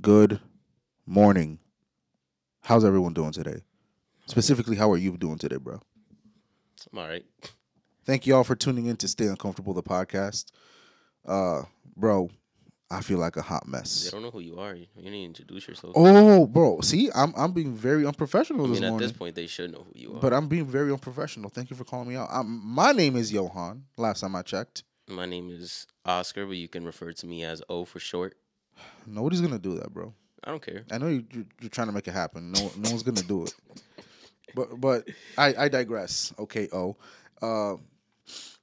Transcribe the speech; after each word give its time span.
good 0.00 0.40
morning. 1.06 1.58
How's 2.62 2.84
everyone 2.84 3.14
doing 3.14 3.32
today? 3.32 3.62
Specifically, 4.26 4.76
how 4.76 4.90
are 4.92 4.96
you 4.96 5.16
doing 5.16 5.38
today, 5.38 5.56
bro? 5.56 5.80
I'm 6.92 6.98
all 6.98 7.08
right. 7.08 7.24
Thank 8.04 8.26
you 8.26 8.34
all 8.34 8.44
for 8.44 8.54
tuning 8.54 8.86
in 8.86 8.96
to 8.98 9.08
Stay 9.08 9.26
Uncomfortable, 9.26 9.74
the 9.74 9.82
podcast. 9.82 10.46
Uh, 11.26 11.62
bro, 11.96 12.30
I 12.90 13.02
feel 13.02 13.18
like 13.18 13.36
a 13.36 13.42
hot 13.42 13.68
mess. 13.68 14.08
I 14.08 14.10
don't 14.10 14.22
know 14.22 14.30
who 14.30 14.40
you 14.40 14.58
are. 14.58 14.74
You 14.74 14.86
need 14.96 15.10
to 15.10 15.24
introduce 15.24 15.68
yourself. 15.68 15.92
Oh, 15.96 16.46
bro, 16.46 16.80
see, 16.80 17.10
I'm 17.14 17.32
I'm 17.36 17.52
being 17.52 17.74
very 17.74 18.06
unprofessional 18.06 18.66
I 18.66 18.68
this 18.68 18.76
mean, 18.76 18.84
at 18.84 18.90
morning. 18.90 19.08
this 19.08 19.16
point, 19.16 19.34
they 19.34 19.46
should 19.46 19.72
know 19.72 19.86
who 19.92 19.92
you 20.00 20.14
are. 20.14 20.20
But 20.20 20.32
I'm 20.32 20.48
being 20.48 20.66
very 20.66 20.90
unprofessional. 20.92 21.50
Thank 21.50 21.70
you 21.70 21.76
for 21.76 21.84
calling 21.84 22.08
me 22.08 22.16
out. 22.16 22.28
Um, 22.30 22.62
my 22.64 22.92
name 22.92 23.16
is 23.16 23.32
Johan. 23.32 23.84
Last 23.96 24.20
time 24.20 24.34
I 24.34 24.42
checked, 24.42 24.84
My 25.08 25.26
name 25.26 25.50
is 25.50 25.86
Oscar, 26.04 26.46
but 26.46 26.56
you 26.56 26.68
can 26.68 26.84
refer 26.84 27.12
to 27.12 27.26
me 27.26 27.44
as 27.44 27.62
O 27.68 27.84
for 27.84 28.00
short. 28.00 28.36
Nobody's 29.06 29.40
gonna 29.40 29.58
do 29.58 29.74
that, 29.78 29.92
bro. 29.92 30.12
I 30.44 30.50
don't 30.50 30.62
care. 30.62 30.84
I 30.90 30.98
know 30.98 31.08
you, 31.08 31.24
you- 31.32 31.46
you're 31.60 31.70
trying 31.70 31.88
to 31.88 31.92
make 31.92 32.08
it 32.08 32.12
happen. 32.14 32.50
No, 32.52 32.70
no 32.76 32.90
one's 32.90 33.02
gonna 33.02 33.22
do 33.22 33.44
it. 33.44 33.54
But 34.54 34.80
but 34.80 35.08
I 35.38 35.54
I 35.64 35.68
digress. 35.68 36.32
Okay, 36.38 36.68
oh, 36.72 36.96
uh, 37.42 37.76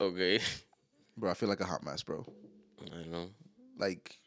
Okay. 0.02 0.40
bro, 1.18 1.30
I 1.32 1.34
feel 1.34 1.50
like 1.50 1.62
a 1.62 1.66
hot 1.66 1.84
mess, 1.84 2.04
bro. 2.04 2.26
I 2.94 3.04
know. 3.08 3.30
Like 3.78 4.18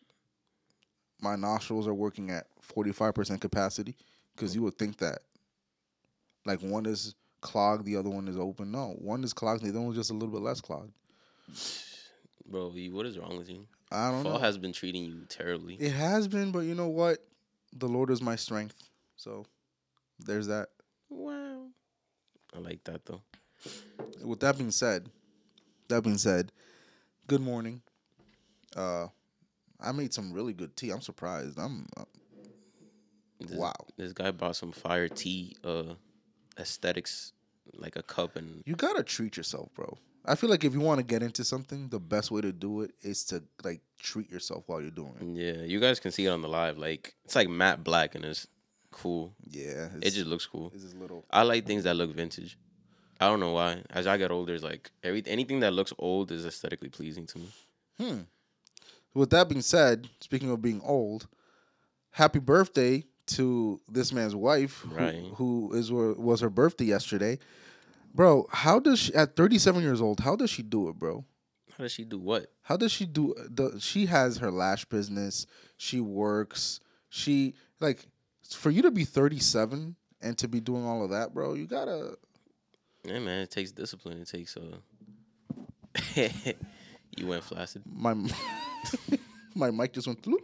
my 1.21 1.37
nostrils 1.37 1.87
are 1.87 1.95
working 1.95 2.31
at 2.31 2.47
45 2.61 3.15
percent 3.15 3.41
capacity 3.41 3.97
because 4.35 4.55
you 4.55 4.63
would 4.63 4.79
think 4.79 4.97
that 4.99 5.19
like 6.47 6.61
one 6.63 6.87
is 6.87 7.15
clogged, 7.43 7.85
the 7.85 7.97
other 7.97 8.09
one 8.11 8.29
is 8.29 8.37
open. 8.39 8.71
No, 8.71 8.95
one 8.99 9.23
is 9.25 9.33
clogged, 9.33 9.63
the 9.63 9.69
other 9.71 9.81
one's 9.81 9.97
just 9.97 10.11
a 10.11 10.15
little 10.15 10.29
bit 10.33 10.41
less 10.43 10.61
clogged. 10.61 10.93
Bro, 12.47 12.71
what 12.93 13.07
is 13.07 13.19
wrong 13.19 13.37
with 13.37 13.49
you? 13.51 13.67
I 13.93 14.11
don't 14.11 14.23
Fall 14.23 14.35
know. 14.35 14.39
has 14.39 14.57
been 14.57 14.73
treating 14.73 15.05
you 15.05 15.25
terribly. 15.29 15.75
It 15.75 15.93
has 15.93 16.29
been, 16.29 16.53
but 16.53 16.61
you 16.61 16.75
know 16.75 16.89
what? 16.89 17.19
The 17.73 17.89
Lord 17.89 18.11
is 18.11 18.23
my 18.23 18.37
strength. 18.37 18.77
So 19.17 19.47
there's 20.19 20.47
that. 20.47 20.69
Wow. 21.09 21.67
I 22.55 22.59
like 22.59 22.85
that, 22.85 23.05
though. 23.05 23.23
With 24.25 24.41
that 24.41 24.57
being 24.59 24.71
said, 24.71 25.09
that 25.89 26.03
being 26.03 26.19
said, 26.19 26.53
good 27.27 27.41
morning. 27.41 27.83
Uh, 28.77 29.09
I 29.81 29.93
made 29.93 30.15
some 30.15 30.33
really 30.33 30.53
good 30.53 30.77
tea. 30.77 30.91
I'm 30.91 31.01
surprised. 31.01 31.59
I'm 31.59 31.87
uh, 31.97 32.05
This, 33.41 33.59
wow. 33.59 33.75
This 33.97 34.13
guy 34.13 34.31
bought 34.31 34.57
some 34.57 34.73
fire 34.73 35.09
tea 35.09 35.57
uh, 35.65 35.95
aesthetics, 36.59 37.33
like 37.75 37.97
a 37.97 38.03
cup 38.03 38.37
and 38.37 38.63
You 38.67 38.77
gotta 38.77 39.03
treat 39.03 39.37
yourself, 39.37 39.69
bro. 39.75 39.99
I 40.25 40.35
feel 40.35 40.51
like 40.51 40.65
if 40.65 40.73
you 40.75 40.81
want 40.81 40.99
to 40.99 41.05
get 41.05 41.23
into 41.23 41.45
something, 41.45 41.89
the 41.89 41.99
best 42.01 42.31
way 42.31 42.41
to 42.43 42.53
do 42.53 42.83
it 42.83 42.93
is 43.03 43.25
to 43.27 43.43
like 43.65 43.81
treat 43.99 44.31
yourself 44.31 44.65
while 44.67 44.81
you're 44.81 44.91
doing 44.91 45.15
it. 45.21 45.27
yeah, 45.59 45.63
you 45.65 45.81
guys 45.81 45.99
can 46.01 46.11
see 46.13 46.27
it 46.27 46.31
on 46.31 46.43
the 46.43 46.49
live. 46.49 46.77
Like 46.79 47.15
it's 47.25 47.35
like 47.37 47.49
matte 47.49 47.83
black 47.83 48.15
and 48.15 48.25
it's 48.25 48.47
cool. 48.91 49.33
Yeah, 49.49 49.89
It 50.03 50.11
just 50.11 50.27
looks 50.27 50.47
cool. 50.47 50.71
is 50.75 50.83
this 50.85 50.95
little. 50.95 51.25
I 51.31 51.43
like 51.43 51.67
things 51.67 51.85
that 51.85 51.95
look 51.95 52.15
vintage. 52.15 52.59
I 53.21 53.27
don't 53.29 53.41
know 53.41 53.53
why. 53.53 53.83
As 53.91 54.07
I 54.07 54.17
get 54.17 54.31
older, 54.31 54.55
it's 54.55 54.63
like 54.65 54.91
every 55.03 55.23
anything 55.27 55.61
that 55.61 55.73
looks 55.73 55.93
old 55.99 56.33
is 56.33 56.45
aesthetically 56.47 56.89
pleasing 56.89 57.27
to 57.27 57.39
me. 57.39 57.49
Hmm. 57.99 58.19
With 59.15 59.31
that 59.31 59.49
being 59.49 59.63
said, 59.63 60.09
speaking 60.21 60.51
of 60.51 60.63
being 60.63 60.81
old, 60.85 61.27
happy 62.13 62.39
birthday 62.39 63.05
to 63.27 63.81
this 63.91 64.13
man's 64.13 64.35
wife, 64.35 64.79
who, 64.81 64.95
Right. 64.95 65.23
who 65.35 65.73
is 65.75 65.91
was 65.93 66.41
her 66.41 66.51
birthday 66.51 66.85
yesterday. 66.87 67.39
Bro, 68.15 68.49
how 68.51 68.79
does 68.81 68.99
she 68.99 69.15
at 69.15 69.37
37 69.37 69.83
years 69.83 70.01
old? 70.01 70.21
How 70.21 70.37
does 70.37 70.51
she 70.51 70.63
do 70.63 70.89
it, 70.89 70.97
bro? 70.99 71.25
How 71.77 71.85
does 71.85 71.93
she 71.93 72.05
do 72.05 72.19
what? 72.19 72.47
How 72.63 72.77
does 72.77 72.93
she 72.93 73.07
do 73.07 73.35
the 73.49 73.79
she 73.81 74.07
has 74.07 74.39
her 74.39 74.51
lash 74.51 74.85
business, 74.85 75.47
she 75.77 76.01
works, 76.01 76.81
she 77.09 77.55
like 77.81 78.07
for 78.51 78.71
you 78.71 78.83
to 78.83 78.91
be 78.91 79.05
37 79.05 79.97
and 80.21 80.39
to 80.39 80.49
be 80.49 80.61
doing 80.61 80.85
all 80.85 81.03
of 81.05 81.11
that, 81.11 81.33
bro, 81.33 81.55
you 81.55 81.67
got 81.67 81.87
to 81.87 82.19
Yeah, 83.05 83.19
man, 83.21 83.41
it 83.41 83.51
takes 83.51 83.73
discipline. 83.73 84.21
It 84.21 84.29
takes 84.29 84.57
uh. 84.57 84.77
you 87.17 87.27
went 87.27 87.45
flaccid. 87.45 87.83
my 87.91 88.15
my 89.55 89.71
mic 89.71 89.93
just 89.93 90.07
went 90.07 90.23
through. 90.23 90.41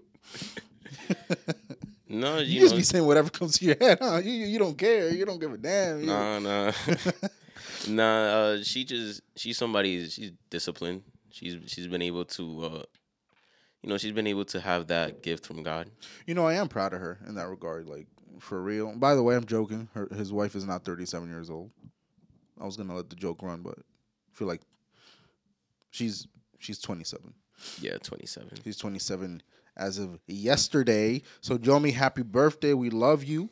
No, 2.09 2.39
You, 2.39 2.45
you, 2.45 2.61
just 2.61 2.73
know, 2.75 2.79
be 2.79 2.83
saying 2.85 3.05
whatever 3.05 3.29
comes 3.31 3.59
to 3.59 3.65
your 3.65 3.77
head, 3.79 3.99
huh? 4.01 4.21
You, 4.25 4.31
you 4.33 4.47
you 4.47 4.59
don't 4.59 4.79
care. 4.79 5.11
You 5.11 5.25
don't 5.27 5.39
give 5.41 5.53
a 5.53 5.59
damn. 5.59 6.01
You- 6.01 6.07
nah, 6.07 6.39
nah, 6.39 6.73
nah. 7.89 8.25
Uh, 8.25 8.62
she 8.62 8.84
just 8.84 9.21
she's 9.37 9.59
somebody. 9.59 10.09
She's 10.09 10.33
disciplined. 10.50 11.03
She's 11.31 11.56
she's 11.67 11.87
been 11.87 12.03
able 12.03 12.25
to, 12.25 12.65
uh, 12.65 12.83
you 13.83 13.91
know, 13.91 13.99
she's 13.99 14.12
been 14.12 14.27
able 14.27 14.44
to 14.47 14.61
have 14.61 14.87
that 14.89 15.22
gift 15.22 15.47
from 15.47 15.62
God. 15.62 15.91
You 16.27 16.34
know, 16.34 16.47
I 16.47 16.55
am 16.55 16.69
proud 16.69 16.95
of 16.95 17.00
her 17.00 17.19
in 17.27 17.34
that 17.34 17.49
regard. 17.49 17.87
Like 17.87 18.06
for 18.41 18.61
real. 18.61 18.95
By 18.97 19.15
the 19.15 19.22
way, 19.22 19.37
I'm 19.37 19.47
joking. 19.47 19.89
Her 19.95 20.09
his 20.15 20.33
wife 20.33 20.55
is 20.55 20.66
not 20.66 20.84
37 20.84 21.28
years 21.28 21.50
old. 21.50 21.71
I 22.61 22.65
was 22.65 22.77
gonna 22.77 22.95
let 22.95 23.11
the 23.11 23.16
joke 23.16 23.43
run, 23.43 23.62
but 23.62 23.78
I 23.78 24.33
feel 24.33 24.49
like 24.49 24.62
she's 25.91 26.27
she's 26.59 26.78
27. 26.78 27.34
Yeah, 27.81 27.97
twenty 27.99 28.27
seven. 28.27 28.50
She's 28.65 28.77
27 28.77 29.43
as 29.77 29.99
of 29.99 30.19
yesterday. 30.27 31.22
So 31.41 31.59
Jomi, 31.59 31.93
happy 31.93 32.22
birthday. 32.22 32.75
We 32.75 32.91
love 32.91 33.25
you. 33.25 33.50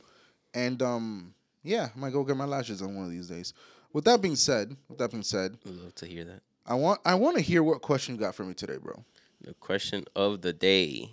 And 0.52 0.80
um, 0.82 1.34
yeah, 1.62 1.88
I 1.94 1.98
might 1.98 2.12
go 2.12 2.24
get 2.24 2.36
my 2.36 2.44
lashes 2.44 2.82
on 2.82 2.94
one 2.94 3.04
of 3.06 3.10
these 3.10 3.28
days. 3.28 3.54
With 3.94 4.04
that 4.04 4.20
being 4.20 4.36
said, 4.36 4.76
with 4.88 4.98
that 4.98 5.12
being 5.12 5.22
said, 5.22 5.56
I 5.64 5.70
Love 5.70 5.94
to 5.94 6.06
hear 6.06 6.24
that. 6.24 6.42
I 6.66 6.74
want 6.74 7.00
I 7.04 7.14
want 7.14 7.36
to 7.36 7.42
hear 7.42 7.62
what 7.62 7.80
question 7.80 8.16
you 8.16 8.20
got 8.20 8.34
for 8.34 8.44
me 8.44 8.52
today, 8.52 8.76
bro. 8.76 9.04
the 9.40 9.54
question 9.54 10.04
of 10.16 10.42
the 10.42 10.52
day. 10.52 11.12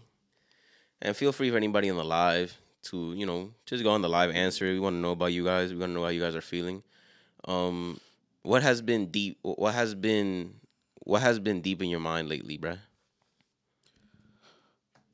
And 1.01 1.15
feel 1.15 1.31
free 1.31 1.51
for 1.51 1.57
anybody 1.57 1.89
on 1.89 1.97
the 1.97 2.03
live 2.03 2.57
to, 2.83 3.13
you 3.13 3.25
know, 3.25 3.51
just 3.65 3.83
go 3.83 3.91
on 3.91 4.01
the 4.01 4.09
live 4.09 4.31
answer. 4.31 4.65
We 4.65 4.79
want 4.79 4.95
to 4.95 4.99
know 4.99 5.11
about 5.11 5.27
you 5.27 5.45
guys. 5.45 5.71
We 5.71 5.79
want 5.79 5.91
to 5.91 5.93
know 5.93 6.03
how 6.03 6.09
you 6.09 6.21
guys 6.21 6.35
are 6.35 6.41
feeling. 6.41 6.81
Um 7.45 7.99
what 8.41 8.63
has 8.63 8.81
been 8.81 9.11
deep 9.11 9.37
what 9.43 9.75
has 9.75 9.93
been 9.93 10.55
what 11.03 11.21
has 11.21 11.37
been 11.37 11.61
deep 11.61 11.83
in 11.83 11.89
your 11.89 11.99
mind 11.99 12.29
lately, 12.29 12.57
bruh? 12.57 12.79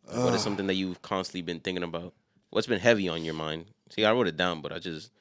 Like, 0.08 0.24
what 0.24 0.34
is 0.34 0.42
something 0.42 0.68
that 0.68 0.76
you've 0.76 1.02
constantly 1.02 1.42
been 1.42 1.60
thinking 1.60 1.84
about? 1.84 2.14
What's 2.50 2.68
been 2.68 2.80
heavy 2.80 3.10
on 3.10 3.26
your 3.26 3.34
mind? 3.34 3.66
See, 3.90 4.06
I 4.06 4.14
wrote 4.14 4.28
it 4.28 4.38
down, 4.38 4.62
but 4.62 4.72
I 4.72 4.80
just 4.80 5.12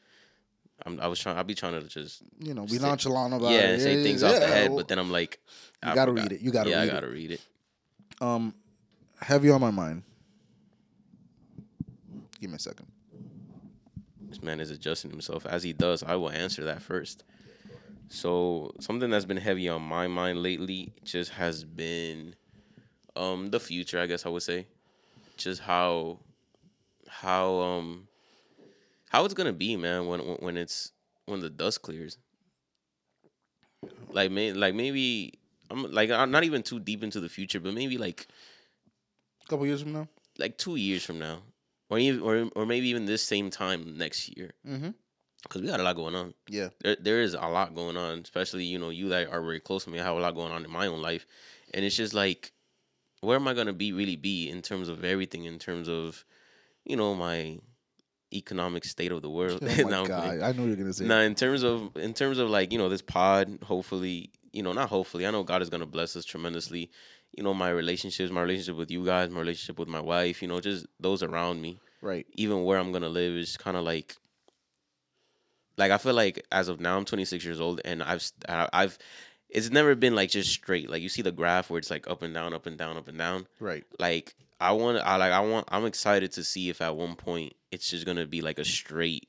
I'm, 0.84 1.00
I 1.00 1.06
was 1.06 1.18
trying. 1.18 1.36
I'll 1.38 1.44
be 1.44 1.54
trying 1.54 1.80
to 1.80 1.88
just 1.88 2.22
You 2.38 2.54
know, 2.54 2.66
be 2.66 2.78
nonchalant 2.78 3.32
about 3.34 3.50
yeah, 3.52 3.60
it. 3.60 3.72
and 3.74 3.82
say 3.82 4.02
things 4.02 4.22
off 4.22 4.38
the 4.38 4.46
head, 4.46 4.68
well, 4.68 4.78
but 4.78 4.88
then 4.88 4.98
I'm 4.98 5.10
like, 5.10 5.40
You 5.82 5.90
I 5.90 5.94
gotta 5.94 6.10
forgot. 6.12 6.22
read 6.24 6.32
it. 6.32 6.40
You 6.42 6.50
gotta 6.52 6.70
yeah, 6.70 6.76
read 6.80 6.82
I 6.82 6.86
it. 6.86 6.92
gotta 6.92 7.08
read 7.08 7.30
it. 7.32 7.40
Um, 8.20 8.54
heavy 9.20 9.50
on 9.50 9.60
my 9.60 9.70
mind. 9.70 10.02
Give 12.40 12.50
me 12.50 12.56
a 12.56 12.58
second. 12.58 12.86
This 14.28 14.42
man 14.42 14.60
is 14.60 14.70
adjusting 14.70 15.10
himself. 15.10 15.46
As 15.46 15.62
he 15.62 15.72
does, 15.72 16.02
I 16.02 16.16
will 16.16 16.30
answer 16.30 16.64
that 16.64 16.82
first. 16.82 17.24
So 18.08 18.72
something 18.80 19.10
that's 19.10 19.24
been 19.24 19.36
heavy 19.38 19.68
on 19.68 19.82
my 19.82 20.06
mind 20.06 20.42
lately 20.42 20.92
just 21.04 21.32
has 21.32 21.64
been 21.64 22.34
um 23.16 23.50
the 23.50 23.58
future, 23.60 23.98
I 24.00 24.06
guess 24.06 24.26
I 24.26 24.28
would 24.28 24.42
say. 24.42 24.66
Just 25.36 25.62
how 25.62 26.18
how 27.08 27.54
um 27.60 28.08
how 29.10 29.24
it's 29.24 29.34
gonna 29.34 29.52
be, 29.52 29.76
man, 29.76 30.06
when 30.06 30.20
when 30.20 30.56
it's 30.56 30.92
when 31.26 31.40
the 31.40 31.50
dust 31.50 31.82
clears. 31.82 32.18
Like 34.10 34.30
may 34.30 34.52
like 34.52 34.74
maybe 34.74 35.34
I'm 35.70 35.90
like 35.92 36.10
I'm 36.10 36.30
not 36.30 36.44
even 36.44 36.62
too 36.62 36.80
deep 36.80 37.02
into 37.02 37.20
the 37.20 37.28
future, 37.28 37.60
but 37.60 37.74
maybe 37.74 37.98
like 37.98 38.26
A 39.44 39.48
couple 39.48 39.66
years 39.66 39.82
from 39.82 39.92
now. 39.92 40.08
like 40.38 40.58
two 40.58 40.76
years 40.76 41.04
from 41.04 41.18
now, 41.18 41.42
or 41.90 41.98
even 41.98 42.20
or 42.20 42.48
or 42.56 42.66
maybe 42.66 42.88
even 42.88 43.06
this 43.06 43.22
same 43.22 43.50
time 43.50 43.96
next 43.98 44.36
year, 44.36 44.52
Mm-hmm. 44.66 44.90
because 45.42 45.62
we 45.62 45.68
got 45.68 45.80
a 45.80 45.82
lot 45.82 45.96
going 45.96 46.14
on. 46.14 46.34
Yeah. 46.48 46.70
There 46.80 46.96
there 47.00 47.20
is 47.22 47.34
a 47.34 47.46
lot 47.48 47.74
going 47.74 47.96
on, 47.96 48.20
especially 48.20 48.64
you 48.64 48.78
know 48.78 48.90
you 48.90 49.08
that 49.10 49.28
are 49.28 49.42
very 49.42 49.60
close 49.60 49.84
to 49.84 49.90
me. 49.90 50.00
I 50.00 50.04
have 50.04 50.16
a 50.16 50.20
lot 50.20 50.34
going 50.34 50.52
on 50.52 50.64
in 50.64 50.70
my 50.70 50.86
own 50.86 51.02
life, 51.02 51.26
and 51.74 51.84
it's 51.84 51.96
just 51.96 52.14
like, 52.14 52.52
where 53.20 53.36
am 53.36 53.46
I 53.48 53.54
gonna 53.54 53.72
be 53.72 53.92
really 53.92 54.16
be 54.16 54.48
in 54.48 54.62
terms 54.62 54.88
of 54.88 55.04
everything? 55.04 55.44
In 55.44 55.58
terms 55.58 55.88
of, 55.88 56.24
you 56.84 56.96
know, 56.96 57.14
my 57.14 57.58
economic 58.32 58.84
state 58.84 59.12
of 59.12 59.22
the 59.22 59.30
world. 59.38 59.60
Oh 59.62 59.66
my 59.84 59.90
No, 59.90 60.06
god! 60.06 60.40
I 60.40 60.52
know 60.52 60.66
you're 60.66 60.76
gonna 60.76 60.92
say. 60.92 61.04
Now, 61.04 61.20
in 61.20 61.34
terms 61.34 61.62
of 61.62 61.96
in 61.96 62.14
terms 62.14 62.38
of 62.38 62.48
like 62.50 62.72
you 62.72 62.78
know 62.78 62.88
this 62.88 63.02
pod, 63.02 63.58
hopefully 63.62 64.30
you 64.52 64.62
know 64.62 64.72
not 64.72 64.88
hopefully 64.88 65.26
I 65.26 65.30
know 65.30 65.42
God 65.42 65.62
is 65.62 65.70
gonna 65.70 65.86
bless 65.86 66.16
us 66.16 66.24
tremendously. 66.24 66.90
You 67.36 67.42
know 67.42 67.52
my 67.54 67.70
relationships, 67.70 68.30
my 68.32 68.40
relationship 68.42 68.76
with 68.76 68.90
you 68.90 69.04
guys, 69.04 69.30
my 69.30 69.40
relationship 69.40 69.78
with 69.78 69.88
my 69.88 70.00
wife. 70.00 70.40
You 70.42 70.48
know 70.48 70.60
just 70.60 70.86
those 71.00 71.22
around 71.22 71.60
me. 71.60 71.78
Right. 72.02 72.26
Even 72.34 72.64
where 72.64 72.78
I'm 72.78 72.92
gonna 72.92 73.08
live 73.08 73.34
is 73.34 73.56
kind 73.56 73.76
of 73.76 73.84
like. 73.84 74.16
Like 75.78 75.90
I 75.90 75.98
feel 75.98 76.14
like 76.14 76.44
as 76.50 76.68
of 76.68 76.80
now 76.80 76.96
I'm 76.96 77.04
26 77.04 77.44
years 77.44 77.60
old 77.60 77.80
and 77.84 78.02
I've 78.02 78.26
I've 78.48 78.96
it's 79.50 79.70
never 79.70 79.94
been 79.94 80.14
like 80.14 80.30
just 80.30 80.50
straight. 80.50 80.88
Like 80.88 81.02
you 81.02 81.08
see 81.10 81.20
the 81.22 81.32
graph 81.32 81.68
where 81.68 81.78
it's 81.78 81.90
like 81.90 82.08
up 82.08 82.22
and 82.22 82.32
down, 82.32 82.54
up 82.54 82.66
and 82.66 82.78
down, 82.78 82.96
up 82.96 83.08
and 83.08 83.18
down 83.18 83.46
Right. 83.60 83.84
like 83.98 84.34
I 84.58 84.72
want 84.72 84.98
I 84.98 85.16
like 85.16 85.32
I 85.32 85.40
want 85.40 85.68
I'm 85.70 85.84
excited 85.84 86.32
to 86.32 86.44
see 86.44 86.70
if 86.70 86.80
at 86.80 86.96
one 86.96 87.14
point 87.14 87.52
it's 87.76 87.88
just 87.90 88.04
gonna 88.06 88.26
be 88.26 88.40
like 88.40 88.58
a 88.58 88.64
straight 88.64 89.28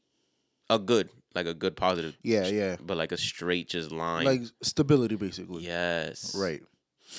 a 0.69 0.79
good 0.79 1.09
like 1.35 1.45
a 1.45 1.53
good 1.53 1.75
positive 1.75 2.17
Yeah. 2.23 2.47
Yeah. 2.47 2.75
but 2.81 2.97
like 2.97 3.11
a 3.11 3.17
straight 3.17 3.67
just 3.69 3.91
line 3.91 4.25
Like 4.25 4.41
stability, 4.63 5.15
basically. 5.15 5.63
yes 5.63 6.33
Right. 6.35 6.61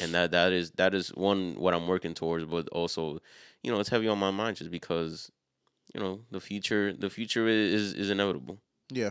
and 0.03 0.13
that 0.15 0.33
that 0.33 0.53
is 0.53 0.71
that 0.73 0.93
is 0.95 1.09
one 1.15 1.55
what 1.63 1.73
I'm 1.75 1.87
working 1.87 2.15
towards 2.15 2.45
but 2.45 2.69
also 2.71 3.21
you 3.63 3.71
know, 3.73 3.81
it's 3.81 3.89
heavy 3.89 4.07
on 4.09 4.19
my 4.19 4.31
mind 4.31 4.57
just 4.57 4.71
because, 4.71 5.33
you 5.95 6.01
know, 6.01 6.21
the 6.31 6.41
future 6.41 6.93
the 6.93 7.11
future 7.11 7.47
is 7.49 7.93
is 8.03 8.09
inevitable. 8.09 8.57
Yeah, 8.91 9.11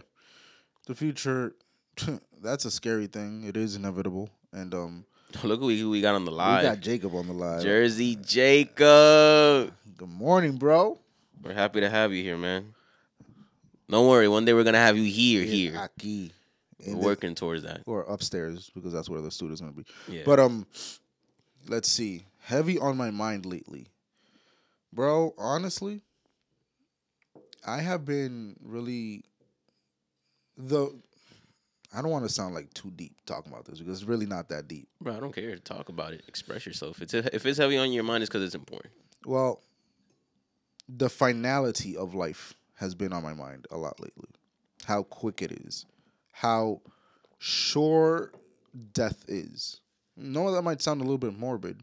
the 0.87 0.95
future. 0.95 1.53
that's 2.41 2.63
a 2.63 2.71
scary 2.71 3.07
thing. 3.07 3.43
It 3.43 3.57
is 3.57 3.75
inevitable, 3.75 4.29
and 4.53 4.73
um, 4.73 5.05
Look 5.43 5.59
who 5.59 5.65
we, 5.67 5.79
who 5.81 5.89
we 5.89 5.99
got 5.99 6.15
on 6.15 6.23
the 6.23 6.31
live. 6.31 6.63
we 6.63 6.69
got 6.69 6.79
Jacob 6.79 7.13
on 7.13 7.27
the 7.27 7.33
live. 7.33 7.61
Jersey 7.61 8.15
Jacob. 8.15 9.73
Good 9.97 10.09
morning, 10.09 10.55
bro. 10.55 10.97
We're 11.43 11.53
happy 11.53 11.81
to 11.81 11.89
have 11.89 12.11
you 12.13 12.23
here, 12.23 12.37
man. 12.37 12.73
Don't 13.89 14.07
worry, 14.07 14.27
one 14.27 14.43
day 14.45 14.53
we're 14.53 14.63
gonna 14.65 14.77
have 14.77 14.97
you 14.97 15.03
here, 15.09 15.43
here. 15.43 15.73
Aquí. 15.73 16.31
We're 16.85 16.95
working 16.95 17.35
towards 17.35 17.63
that. 17.63 17.81
or 17.85 18.03
upstairs 18.03 18.69
because 18.75 18.93
that's 18.93 19.09
where 19.09 19.21
the 19.21 19.31
studio's 19.31 19.61
gonna 19.61 19.71
be. 19.73 19.85
Yeah. 20.07 20.23
But 20.25 20.39
um, 20.39 20.65
let's 21.67 21.89
see. 21.89 22.23
Heavy 22.39 22.77
on 22.79 22.95
my 22.97 23.11
mind 23.11 23.45
lately, 23.45 23.87
bro. 24.93 25.33
Honestly, 25.37 26.01
I 27.65 27.79
have 27.81 28.05
been 28.05 28.55
really 28.63 29.23
the. 30.57 30.89
I 31.93 32.01
don't 32.01 32.11
want 32.11 32.25
to 32.27 32.33
sound 32.33 32.53
like 32.53 32.73
too 32.73 32.91
deep 32.91 33.15
talking 33.25 33.51
about 33.51 33.65
this 33.65 33.79
because 33.79 34.01
it's 34.01 34.07
really 34.07 34.25
not 34.25 34.49
that 34.49 34.67
deep. 34.67 34.87
Bro, 35.01 35.15
I 35.15 35.19
don't 35.19 35.33
care. 35.33 35.55
Talk 35.57 35.89
about 35.89 36.13
it. 36.13 36.23
Express 36.27 36.65
yourself. 36.65 37.01
It's 37.01 37.13
if 37.13 37.45
it's 37.45 37.57
heavy 37.57 37.77
on 37.77 37.91
your 37.91 38.03
mind, 38.03 38.23
it's 38.23 38.29
because 38.29 38.43
it's 38.43 38.55
important. 38.55 38.93
Well, 39.25 39.61
the 40.89 41.09
finality 41.09 41.95
of 41.97 42.13
life 42.13 42.53
has 42.75 42.95
been 42.95 43.11
on 43.13 43.23
my 43.23 43.33
mind 43.33 43.65
a 43.71 43.77
lot 43.77 43.99
lately. 43.99 44.29
How 44.85 45.03
quick 45.03 45.41
it 45.41 45.51
is, 45.51 45.85
how 46.31 46.81
sure 47.39 48.31
death 48.93 49.25
is. 49.27 49.81
No, 50.15 50.51
that 50.51 50.61
might 50.61 50.81
sound 50.81 51.01
a 51.01 51.03
little 51.03 51.17
bit 51.17 51.37
morbid, 51.37 51.81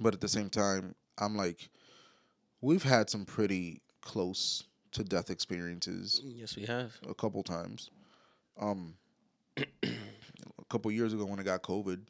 but 0.00 0.14
at 0.14 0.20
the 0.20 0.28
same 0.28 0.48
time, 0.50 0.94
I'm 1.18 1.36
like, 1.36 1.68
we've 2.60 2.82
had 2.82 3.10
some 3.10 3.24
pretty 3.24 3.80
close 4.00 4.64
to 4.92 5.04
death 5.04 5.30
experiences 5.30 6.20
Yes, 6.24 6.56
we 6.56 6.64
have. 6.66 6.96
a 7.08 7.14
couple 7.14 7.42
times. 7.42 7.90
Um, 8.60 8.94
a 9.82 10.64
couple 10.68 10.90
years 10.90 11.12
ago 11.12 11.24
when 11.24 11.38
I 11.40 11.42
got 11.42 11.62
COVID, 11.62 12.00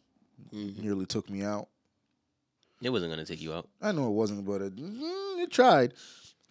Mhm. 0.53 0.79
nearly 0.79 1.07
took 1.07 1.29
me 1.31 1.43
out. 1.43 1.69
It 2.83 2.91
wasn't 2.91 3.13
gonna 3.13 3.25
take 3.25 3.41
you 3.41 3.53
out. 3.53 3.69
I 3.81 3.93
know 3.93 4.09
it 4.09 4.13
wasn't, 4.13 4.45
but 4.47 4.61
it, 4.63 4.77
mm, 4.77 5.43
it 5.43 5.51
tried. 5.51 5.95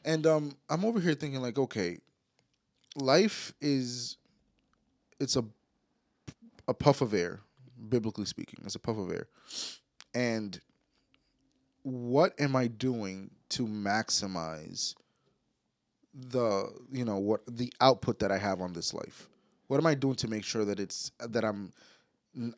And 0.06 0.25
um, 0.25 0.58
I'm 0.70 0.84
over 0.84 1.00
here 1.00 1.14
thinking 1.14 1.42
like, 1.42 1.58
okay, 1.58 2.00
life 2.96 3.54
is 3.62 4.18
it's 5.20 5.36
a 5.36 5.46
a 6.68 6.74
puff 6.74 7.02
of 7.02 7.14
air, 7.14 7.42
biblically 7.90 8.25
speaking. 8.25 8.60
It's 8.66 8.75
a 8.75 8.80
puff 8.80 8.98
of 8.98 9.12
air. 9.12 9.28
And 10.14 10.60
what 11.84 12.40
am 12.40 12.56
I 12.56 12.68
doing 12.68 13.31
to 13.50 13.68
maximize 13.68 14.96
the 16.14 16.70
you 16.92 17.04
know 17.04 17.18
what 17.18 17.42
the 17.48 17.74
output 17.81 18.20
that 18.20 18.31
I 18.31 18.38
have 18.38 18.62
on 18.62 18.74
this 18.74 18.94
life? 18.94 19.30
What 19.68 19.78
am 19.78 19.88
I 19.88 19.96
doing 19.96 20.16
to 20.16 20.28
make 20.28 20.44
sure 20.44 20.66
that 20.66 20.80
it's 20.80 21.12
that 21.20 21.44
I'm 21.44 21.72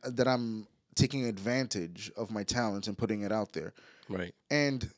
that 0.04 0.28
I'm 0.28 0.68
taking 0.96 1.26
advantage 1.26 2.12
of 2.18 2.32
my 2.32 2.44
talents 2.44 2.88
and 2.88 2.98
putting 2.98 3.22
it 3.22 3.32
out 3.32 3.54
there? 3.54 3.74
Right. 4.10 4.34
And 4.50 4.90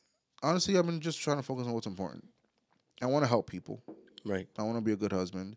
honestly, 0.42 0.78
I've 0.78 0.86
been 0.86 1.00
just 1.00 1.20
trying 1.20 1.38
to 1.38 1.42
focus 1.42 1.66
on 1.66 1.72
what's 1.72 1.86
important. 1.86 2.24
I 3.02 3.06
want 3.06 3.24
to 3.24 3.28
help 3.28 3.48
people. 3.48 3.82
Right. 4.24 4.48
I 4.58 4.62
want 4.62 4.76
to 4.76 4.82
be 4.82 4.92
a 4.92 4.96
good 4.96 5.12
husband. 5.12 5.56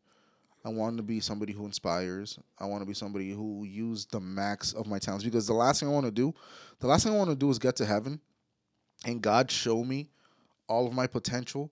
I 0.63 0.69
want 0.69 0.97
to 0.97 1.03
be 1.03 1.19
somebody 1.19 1.53
who 1.53 1.65
inspires. 1.65 2.37
I 2.59 2.65
want 2.65 2.83
to 2.83 2.85
be 2.85 2.93
somebody 2.93 3.31
who 3.31 3.63
use 3.65 4.05
the 4.05 4.19
max 4.19 4.73
of 4.73 4.85
my 4.85 4.99
talents 4.99 5.25
because 5.25 5.47
the 5.47 5.53
last 5.53 5.79
thing 5.79 5.89
I 5.89 5.91
want 5.91 6.05
to 6.05 6.11
do, 6.11 6.33
the 6.79 6.87
last 6.87 7.03
thing 7.03 7.13
I 7.13 7.17
want 7.17 7.31
to 7.31 7.35
do 7.35 7.49
is 7.49 7.57
get 7.57 7.75
to 7.77 7.85
heaven 7.85 8.19
and 9.05 9.21
God 9.21 9.49
show 9.49 9.83
me 9.83 10.09
all 10.67 10.85
of 10.87 10.93
my 10.93 11.07
potential 11.07 11.71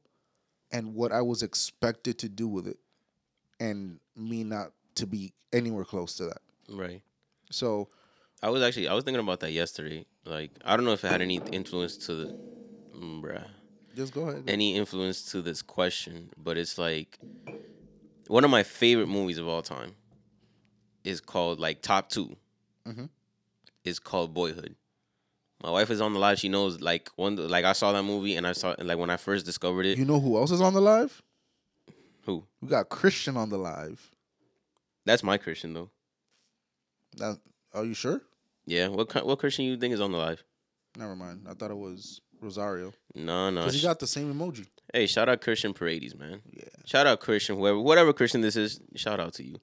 and 0.71 0.95
what 0.95 1.11
I 1.11 1.21
was 1.21 1.43
expected 1.43 2.17
to 2.19 2.29
do 2.29 2.47
with 2.47 2.67
it 2.67 2.77
and 3.59 3.99
me 4.15 4.43
not 4.43 4.71
to 4.95 5.05
be 5.05 5.33
anywhere 5.53 5.85
close 5.85 6.15
to 6.15 6.25
that. 6.25 6.41
Right. 6.69 7.01
So, 7.51 7.89
I 8.41 8.49
was 8.49 8.61
actually 8.61 8.87
I 8.87 8.93
was 8.93 9.03
thinking 9.03 9.21
about 9.21 9.41
that 9.41 9.51
yesterday. 9.51 10.05
Like 10.25 10.51
I 10.63 10.75
don't 10.75 10.85
know 10.85 10.93
if 10.93 11.03
it 11.03 11.07
had 11.07 11.21
any 11.21 11.41
influence 11.51 11.97
to 11.97 12.15
the, 12.15 12.29
mm, 12.95 13.21
bruh, 13.21 13.47
just 13.95 14.13
go 14.13 14.29
ahead. 14.29 14.45
any 14.47 14.75
influence 14.75 15.23
to 15.31 15.41
this 15.41 15.61
question, 15.61 16.29
but 16.37 16.57
it's 16.57 16.77
like 16.77 17.19
one 18.27 18.43
of 18.45 18.51
my 18.51 18.63
favorite 18.63 19.07
movies 19.07 19.37
of 19.37 19.47
all 19.47 19.61
time 19.61 19.95
is 21.03 21.19
called 21.21 21.59
like 21.59 21.81
top 21.81 22.09
2 22.09 22.35
Mhm. 22.87 23.09
Is 23.83 23.99
called 23.99 24.33
Boyhood. 24.33 24.75
My 25.63 25.71
wife 25.71 25.89
is 25.89 25.99
on 25.99 26.13
the 26.13 26.19
live. 26.19 26.39
She 26.39 26.47
knows 26.49 26.79
like 26.79 27.09
one 27.15 27.35
like 27.35 27.65
I 27.65 27.73
saw 27.73 27.91
that 27.91 28.03
movie 28.03 28.35
and 28.35 28.47
I 28.47 28.53
saw 28.53 28.75
like 28.79 28.97
when 28.97 29.09
I 29.09 29.17
first 29.17 29.45
discovered 29.45 29.85
it. 29.85 29.97
You 29.97 30.05
know 30.05 30.19
who 30.19 30.37
else 30.37 30.51
is 30.51 30.61
on 30.61 30.73
the 30.73 30.81
live? 30.81 31.21
Who? 32.25 32.45
We 32.61 32.67
got 32.69 32.89
Christian 32.89 33.35
on 33.35 33.49
the 33.49 33.57
live. 33.57 34.11
That's 35.05 35.23
my 35.23 35.37
Christian 35.37 35.73
though. 35.73 35.89
That, 37.17 37.39
are 37.73 37.83
you 37.85 37.93
sure? 37.93 38.21
Yeah. 38.69 38.87
What 38.87 39.11
ki- 39.11 39.19
what 39.21 39.39
Christian 39.39 39.65
you 39.65 39.77
think 39.77 39.93
is 39.93 40.01
on 40.01 40.11
the 40.11 40.17
live? 40.17 40.43
Never 40.97 41.15
mind. 41.15 41.45
I 41.49 41.53
thought 41.53 41.71
it 41.71 41.77
was 41.77 42.21
Rosario 42.41 42.93
No, 43.15 43.49
no. 43.49 43.61
because 43.61 43.75
he 43.75 43.81
got 43.81 43.99
the 43.99 44.07
same 44.07 44.33
emoji. 44.33 44.65
hey, 44.93 45.05
shout 45.07 45.27
out 45.29 45.41
Christian 45.41 45.73
Paredes, 45.73 46.15
man. 46.15 46.41
Yeah. 46.51 46.63
Shout 46.85 47.05
out 47.07 47.19
Christian, 47.19 47.57
whoever, 47.57 47.79
whatever 47.79 48.13
Christian 48.13 48.41
this 48.41 48.55
is. 48.55 48.79
Shout 48.95 49.19
out 49.19 49.33
to 49.35 49.43
you. 49.43 49.55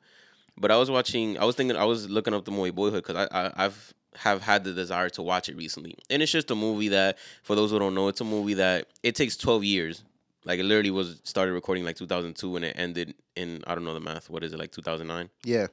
But 0.58 0.70
I 0.70 0.76
was 0.76 0.91
watching. 0.91 1.38
I 1.38 1.44
was 1.44 1.55
thinking. 1.55 1.76
I 1.76 1.85
was 1.85 2.08
looking 2.08 2.32
up 2.35 2.44
the 2.44 2.50
movie 2.50 2.70
Boyhood 2.70 3.03
because 3.05 3.29
I, 3.31 3.47
I 3.47 3.64
I've 3.67 3.94
have 4.17 4.41
had 4.43 4.64
the 4.64 4.73
desire 4.73 5.11
to 5.11 5.23
watch 5.23 5.49
it 5.50 5.56
recently, 5.56 5.94
and 6.09 6.23
it's 6.23 6.32
just 6.32 6.50
a 6.50 6.55
movie 6.55 6.88
that, 6.88 7.19
for 7.43 7.55
those 7.55 7.70
who 7.70 7.79
don't 7.79 7.94
know, 7.94 8.09
it's 8.09 8.23
a 8.23 8.25
movie 8.25 8.55
that 8.55 8.87
it 9.02 9.14
takes 9.14 9.37
twelve 9.37 9.62
years. 9.64 10.02
Like 10.47 10.59
it 10.61 10.62
literally 10.64 10.91
was 10.93 11.20
started 11.25 11.52
recording 11.52 11.85
like 11.85 11.97
2002 11.97 12.55
and 12.55 12.64
it 12.64 12.76
ended 12.79 13.14
in 13.35 13.64
I 13.67 13.75
don't 13.75 13.82
know 13.85 13.94
the 13.94 14.00
math. 14.00 14.31
What 14.31 14.44
is 14.44 14.52
it 14.52 14.59
like 14.61 14.70
2009? 14.70 15.29
Yeah. 15.44 15.67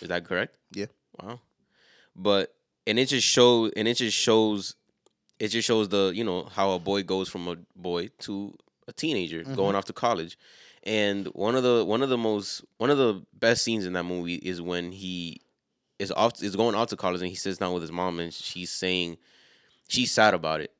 Is 0.00 0.08
that 0.08 0.24
correct? 0.24 0.56
Yeah. 0.72 0.86
Wow. 1.22 1.40
But 2.16 2.54
and 2.88 2.98
it 2.98 3.06
just 3.06 3.26
shows 3.26 3.70
and 3.76 3.86
it 3.86 3.94
just 3.94 4.16
shows 4.16 4.74
it 5.38 5.48
just 5.48 5.68
shows 5.68 5.88
the, 5.88 6.10
you 6.14 6.24
know, 6.24 6.44
how 6.44 6.72
a 6.72 6.78
boy 6.78 7.02
goes 7.02 7.28
from 7.28 7.46
a 7.46 7.56
boy 7.76 8.08
to 8.20 8.54
a 8.88 8.92
teenager 8.92 9.42
mm-hmm. 9.42 9.54
going 9.54 9.76
off 9.76 9.84
to 9.84 9.92
college. 9.92 10.36
And 10.82 11.26
one 11.28 11.54
of 11.54 11.62
the 11.62 11.84
one 11.84 12.02
of 12.02 12.08
the 12.08 12.18
most 12.18 12.64
one 12.78 12.90
of 12.90 12.98
the 12.98 13.22
best 13.34 13.62
scenes 13.62 13.84
in 13.84 13.92
that 13.92 14.04
movie 14.04 14.36
is 14.36 14.60
when 14.60 14.90
he 14.90 15.42
is 15.98 16.10
off 16.12 16.42
is 16.42 16.56
going 16.56 16.74
off 16.74 16.88
to 16.88 16.96
college 16.96 17.20
and 17.20 17.28
he 17.28 17.36
sits 17.36 17.58
down 17.58 17.72
with 17.72 17.82
his 17.82 17.92
mom 17.92 18.18
and 18.20 18.32
she's 18.32 18.70
saying 18.70 19.18
she's 19.88 20.10
sad 20.10 20.34
about 20.34 20.60
it. 20.60 20.72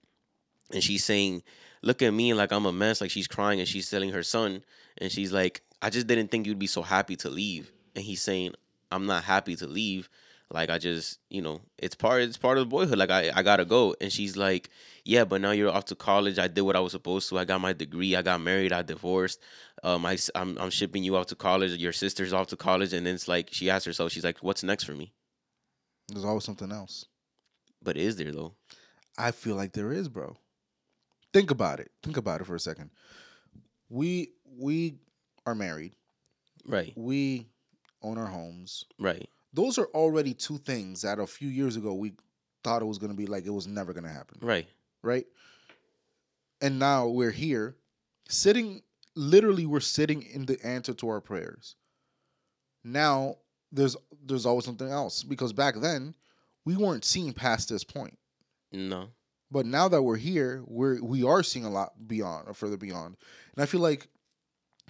And 0.72 0.82
she's 0.82 1.05
saying, 1.05 1.43
Look 1.82 2.02
at 2.02 2.12
me 2.12 2.32
like 2.34 2.52
I'm 2.52 2.66
a 2.66 2.72
mess, 2.72 3.00
like 3.00 3.10
she's 3.10 3.28
crying 3.28 3.60
and 3.60 3.69
she's 3.69 3.88
telling 3.88 4.10
her 4.10 4.22
son 4.22 4.65
and 4.96 5.12
she's 5.12 5.32
like, 5.32 5.62
I 5.82 5.91
just 5.91 6.06
didn't 6.06 6.31
think 6.31 6.46
you'd 6.46 6.58
be 6.58 6.67
so 6.67 6.82
happy 6.82 7.17
to 7.17 7.31
leave. 7.31 7.70
And 7.94 8.05
he's 8.05 8.22
saying, 8.22 8.55
I'm 8.91 9.06
not 9.06 9.24
happy 9.24 9.55
to 9.56 9.67
leave. 9.67 10.08
Like 10.50 10.70
I 10.70 10.78
just, 10.78 11.19
you 11.28 11.43
know, 11.43 11.60
it's 11.76 11.94
part 11.94 12.22
it's 12.22 12.38
part 12.38 12.56
of 12.58 12.62
the 12.64 12.69
boyhood. 12.70 12.96
Like 12.98 13.10
I, 13.10 13.31
I 13.34 13.43
gotta 13.43 13.64
go. 13.67 13.94
And 14.00 14.10
she's 14.10 14.36
like, 14.36 14.70
Yeah, 15.05 15.24
but 15.24 15.40
now 15.43 15.50
you're 15.50 15.70
off 15.70 15.84
to 15.86 15.94
college. 15.94 16.38
I 16.38 16.48
did 16.48 16.62
what 16.62 16.74
I 16.76 16.81
was 16.81 16.93
supposed 16.93 17.28
to. 17.28 17.38
I 17.38 17.44
got 17.44 17.60
my 17.60 17.72
degree. 17.74 18.17
I 18.17 18.22
got 18.22 18.40
married. 18.40 18.72
I 18.72 18.82
divorced. 18.82 19.40
Um, 19.82 20.06
I, 20.06 20.17
I'm 20.34 20.56
I'm 20.58 20.70
shipping 20.70 21.05
you 21.05 21.17
off 21.17 21.26
to 21.26 21.34
college. 21.36 21.72
Your 21.72 21.93
sister's 21.93 22.32
off 22.32 22.46
to 22.48 22.56
college. 22.56 22.94
And 22.94 23.06
then 23.06 23.14
it's 23.14 23.28
like 23.28 23.48
she 23.52 23.69
asks 23.69 23.84
herself, 23.84 24.10
she's 24.10 24.24
like, 24.24 24.38
What's 24.38 24.62
next 24.62 24.84
for 24.84 24.93
me? 24.93 25.12
There's 26.08 26.24
always 26.24 26.44
something 26.44 26.72
else. 26.72 27.05
But 27.82 27.96
is 27.98 28.17
there 28.17 28.32
though? 28.32 28.55
I 29.19 29.32
feel 29.32 29.55
like 29.56 29.72
there 29.72 29.93
is, 29.93 30.08
bro. 30.08 30.36
Think 31.34 31.50
about 31.50 31.78
it. 31.78 31.90
Think 32.02 32.17
about 32.17 32.40
it 32.40 32.46
for 32.46 32.55
a 32.55 32.60
second. 32.60 32.90
We 33.90 34.32
we 34.44 34.94
are 35.44 35.55
married. 35.55 35.94
Right, 36.67 36.93
We 36.96 37.48
own 38.02 38.19
our 38.19 38.26
homes. 38.26 38.84
right, 38.98 39.28
Those 39.58 39.77
are 39.77 39.86
already 39.86 40.34
two 40.34 40.58
things 40.58 41.03
that 41.03 41.19
a 41.19 41.27
few 41.27 41.48
years 41.48 41.74
ago 41.74 41.93
we 41.93 42.12
thought 42.62 42.81
it 42.81 42.84
was 42.84 42.98
going 42.98 43.10
to 43.10 43.17
be 43.17 43.27
like 43.27 43.44
it 43.44 43.50
was 43.50 43.67
never 43.67 43.93
going 43.93 44.05
to 44.05 44.10
happen, 44.10 44.38
right, 44.41 44.69
right? 45.03 45.27
And 46.60 46.79
now 46.79 47.08
we're 47.08 47.32
here 47.32 47.74
sitting 48.29 48.82
literally 49.17 49.67
we're 49.67 49.81
sitting 49.81 50.22
in 50.22 50.46
the 50.46 50.65
answer 50.65 50.94
to 50.94 51.08
our 51.08 51.20
prayers. 51.20 51.74
Now 52.84 53.38
there's 53.72 53.96
there's 54.24 54.46
always 54.46 54.65
something 54.65 54.88
else 54.88 55.24
because 55.24 55.53
back 55.53 55.74
then 55.74 56.15
we 56.65 56.77
weren't 56.77 57.05
seeing 57.05 57.32
past 57.32 57.69
this 57.69 57.82
point. 57.82 58.17
no, 58.72 59.08
But 59.50 59.67
now 59.67 59.88
that 59.88 60.03
we're 60.03 60.17
here, 60.17 60.62
we're 60.67 61.03
we 61.03 61.24
are 61.24 61.43
seeing 61.43 61.65
a 61.65 61.70
lot 61.70 61.94
beyond 62.06 62.46
or 62.46 62.55
further 62.55 62.77
beyond. 62.77 63.17
And 63.56 63.62
I 63.62 63.67
feel 63.67 63.81
like 63.81 64.06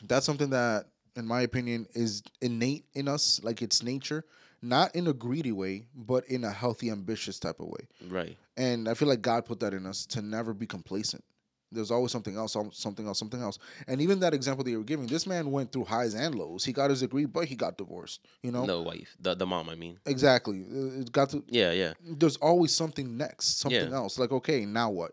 that's 0.02 0.26
something 0.26 0.50
that, 0.50 0.88
in 1.16 1.26
my 1.26 1.40
opinion, 1.40 1.86
is 1.94 2.22
innate 2.42 2.84
in 2.92 3.08
us, 3.08 3.40
like 3.42 3.62
it's 3.62 3.82
nature, 3.82 4.24
not 4.62 4.94
in 4.94 5.06
a 5.06 5.12
greedy 5.12 5.52
way, 5.52 5.86
but 5.94 6.26
in 6.28 6.44
a 6.44 6.50
healthy, 6.50 6.90
ambitious 6.90 7.38
type 7.38 7.60
of 7.60 7.66
way. 7.66 7.86
right, 8.08 8.36
And 8.56 8.88
I 8.88 8.94
feel 8.94 9.08
like 9.08 9.22
God 9.22 9.44
put 9.46 9.60
that 9.60 9.72
in 9.74 9.86
us 9.86 10.06
to 10.06 10.22
never 10.22 10.52
be 10.54 10.66
complacent. 10.66 11.24
There's 11.70 11.90
always 11.90 12.12
something 12.12 12.34
else, 12.34 12.56
something 12.72 13.06
else, 13.06 13.18
something 13.18 13.42
else. 13.42 13.58
And 13.86 14.00
even 14.00 14.20
that 14.20 14.32
example 14.32 14.64
that 14.64 14.70
you 14.70 14.78
were 14.78 14.84
giving, 14.84 15.06
this 15.06 15.26
man 15.26 15.50
went 15.50 15.70
through 15.70 15.84
highs 15.84 16.14
and 16.14 16.34
lows. 16.34 16.64
He 16.64 16.72
got 16.72 16.88
his 16.88 17.00
degree, 17.00 17.26
but 17.26 17.44
he 17.44 17.54
got 17.56 17.76
divorced. 17.76 18.20
You 18.42 18.52
know, 18.52 18.64
no 18.64 18.80
wife, 18.82 19.14
the 19.20 19.34
the 19.34 19.44
mom. 19.44 19.68
I 19.68 19.74
mean, 19.74 19.98
exactly. 20.06 20.60
It 20.60 21.12
got 21.12 21.28
to 21.30 21.44
yeah, 21.46 21.72
yeah, 21.72 21.92
there's 22.02 22.36
always 22.38 22.74
something 22.74 23.16
next, 23.18 23.58
something 23.60 23.90
Yeah. 23.90 23.96
else. 23.96 24.18
Like, 24.18 24.32
okay, 24.32 24.64
now 24.64 24.88
what? 24.90 25.12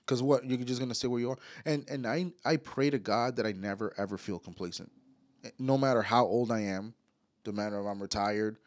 Because 0.00 0.22
what 0.22 0.44
you're 0.44 0.58
just 0.58 0.78
gonna 0.78 0.94
stay 0.94 1.08
where 1.08 1.20
you 1.20 1.30
are, 1.30 1.38
and 1.64 1.88
and 1.88 2.06
I 2.06 2.30
I 2.44 2.58
pray 2.58 2.90
to 2.90 2.98
God 2.98 3.36
that 3.36 3.46
I 3.46 3.52
never 3.52 3.94
ever 3.96 4.18
feel 4.18 4.38
complacent, 4.38 4.92
Eh, 5.42 5.50
no 5.58 5.78
matter 5.78 6.02
how 6.02 6.26
old 6.26 6.52
I 6.52 6.60
am, 6.60 6.92
no 7.46 7.52
matter 7.52 7.80
if 7.80 7.86
I'm 7.86 8.02
retired, 8.02 8.58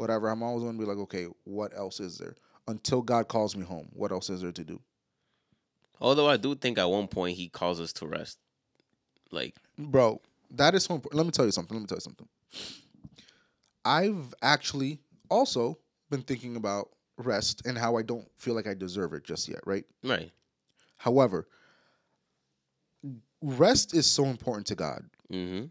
whatever. 0.00 0.28
I'm 0.28 0.42
always 0.42 0.64
gonna 0.64 0.78
be 0.78 0.84
like, 0.84 0.98
okay, 0.98 1.26
what 1.44 1.76
else 1.76 2.00
is 2.00 2.18
there? 2.18 2.34
Until 2.66 3.02
God 3.02 3.28
calls 3.28 3.54
me 3.54 3.64
home, 3.64 3.88
what 3.92 4.10
else 4.10 4.30
is 4.30 4.40
there 4.42 4.52
to 4.52 4.64
do? 4.64 4.80
Although 6.00 6.28
I 6.28 6.36
do 6.36 6.54
think 6.54 6.78
at 6.78 6.88
one 6.90 7.06
point 7.08 7.36
he 7.36 7.48
calls 7.48 7.80
us 7.80 7.92
to 7.94 8.06
rest. 8.06 8.38
Like, 9.30 9.54
bro 9.78 10.20
that 10.52 10.74
is 10.74 10.82
so 10.82 10.94
important 10.94 11.16
let 11.16 11.24
me 11.24 11.30
tell 11.30 11.44
you 11.46 11.52
something 11.52 11.76
let 11.76 11.80
me 11.80 11.86
tell 11.86 11.96
you 11.96 12.00
something 12.00 12.28
i've 13.84 14.34
actually 14.42 14.98
also 15.28 15.78
been 16.10 16.22
thinking 16.22 16.56
about 16.56 16.88
rest 17.16 17.64
and 17.66 17.78
how 17.78 17.96
i 17.96 18.02
don't 18.02 18.28
feel 18.36 18.54
like 18.54 18.66
i 18.66 18.74
deserve 18.74 19.12
it 19.12 19.22
just 19.22 19.48
yet 19.48 19.60
right 19.64 19.84
right. 20.02 20.32
however 20.96 21.46
rest 23.40 23.94
is 23.94 24.06
so 24.06 24.24
important 24.24 24.66
to 24.66 24.74
god 24.74 25.04
Mm-hmm. 25.32 25.66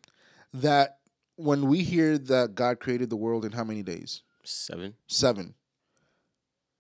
that 0.54 0.99
when 1.40 1.68
we 1.68 1.84
hear 1.84 2.18
that 2.18 2.54
god 2.56 2.80
created 2.80 3.10
the 3.10 3.16
world 3.26 3.46
in 3.46 3.52
how 3.52 3.64
many 3.64 3.84
days 3.84 4.22
Seven. 4.44 4.96
seven 5.08 5.54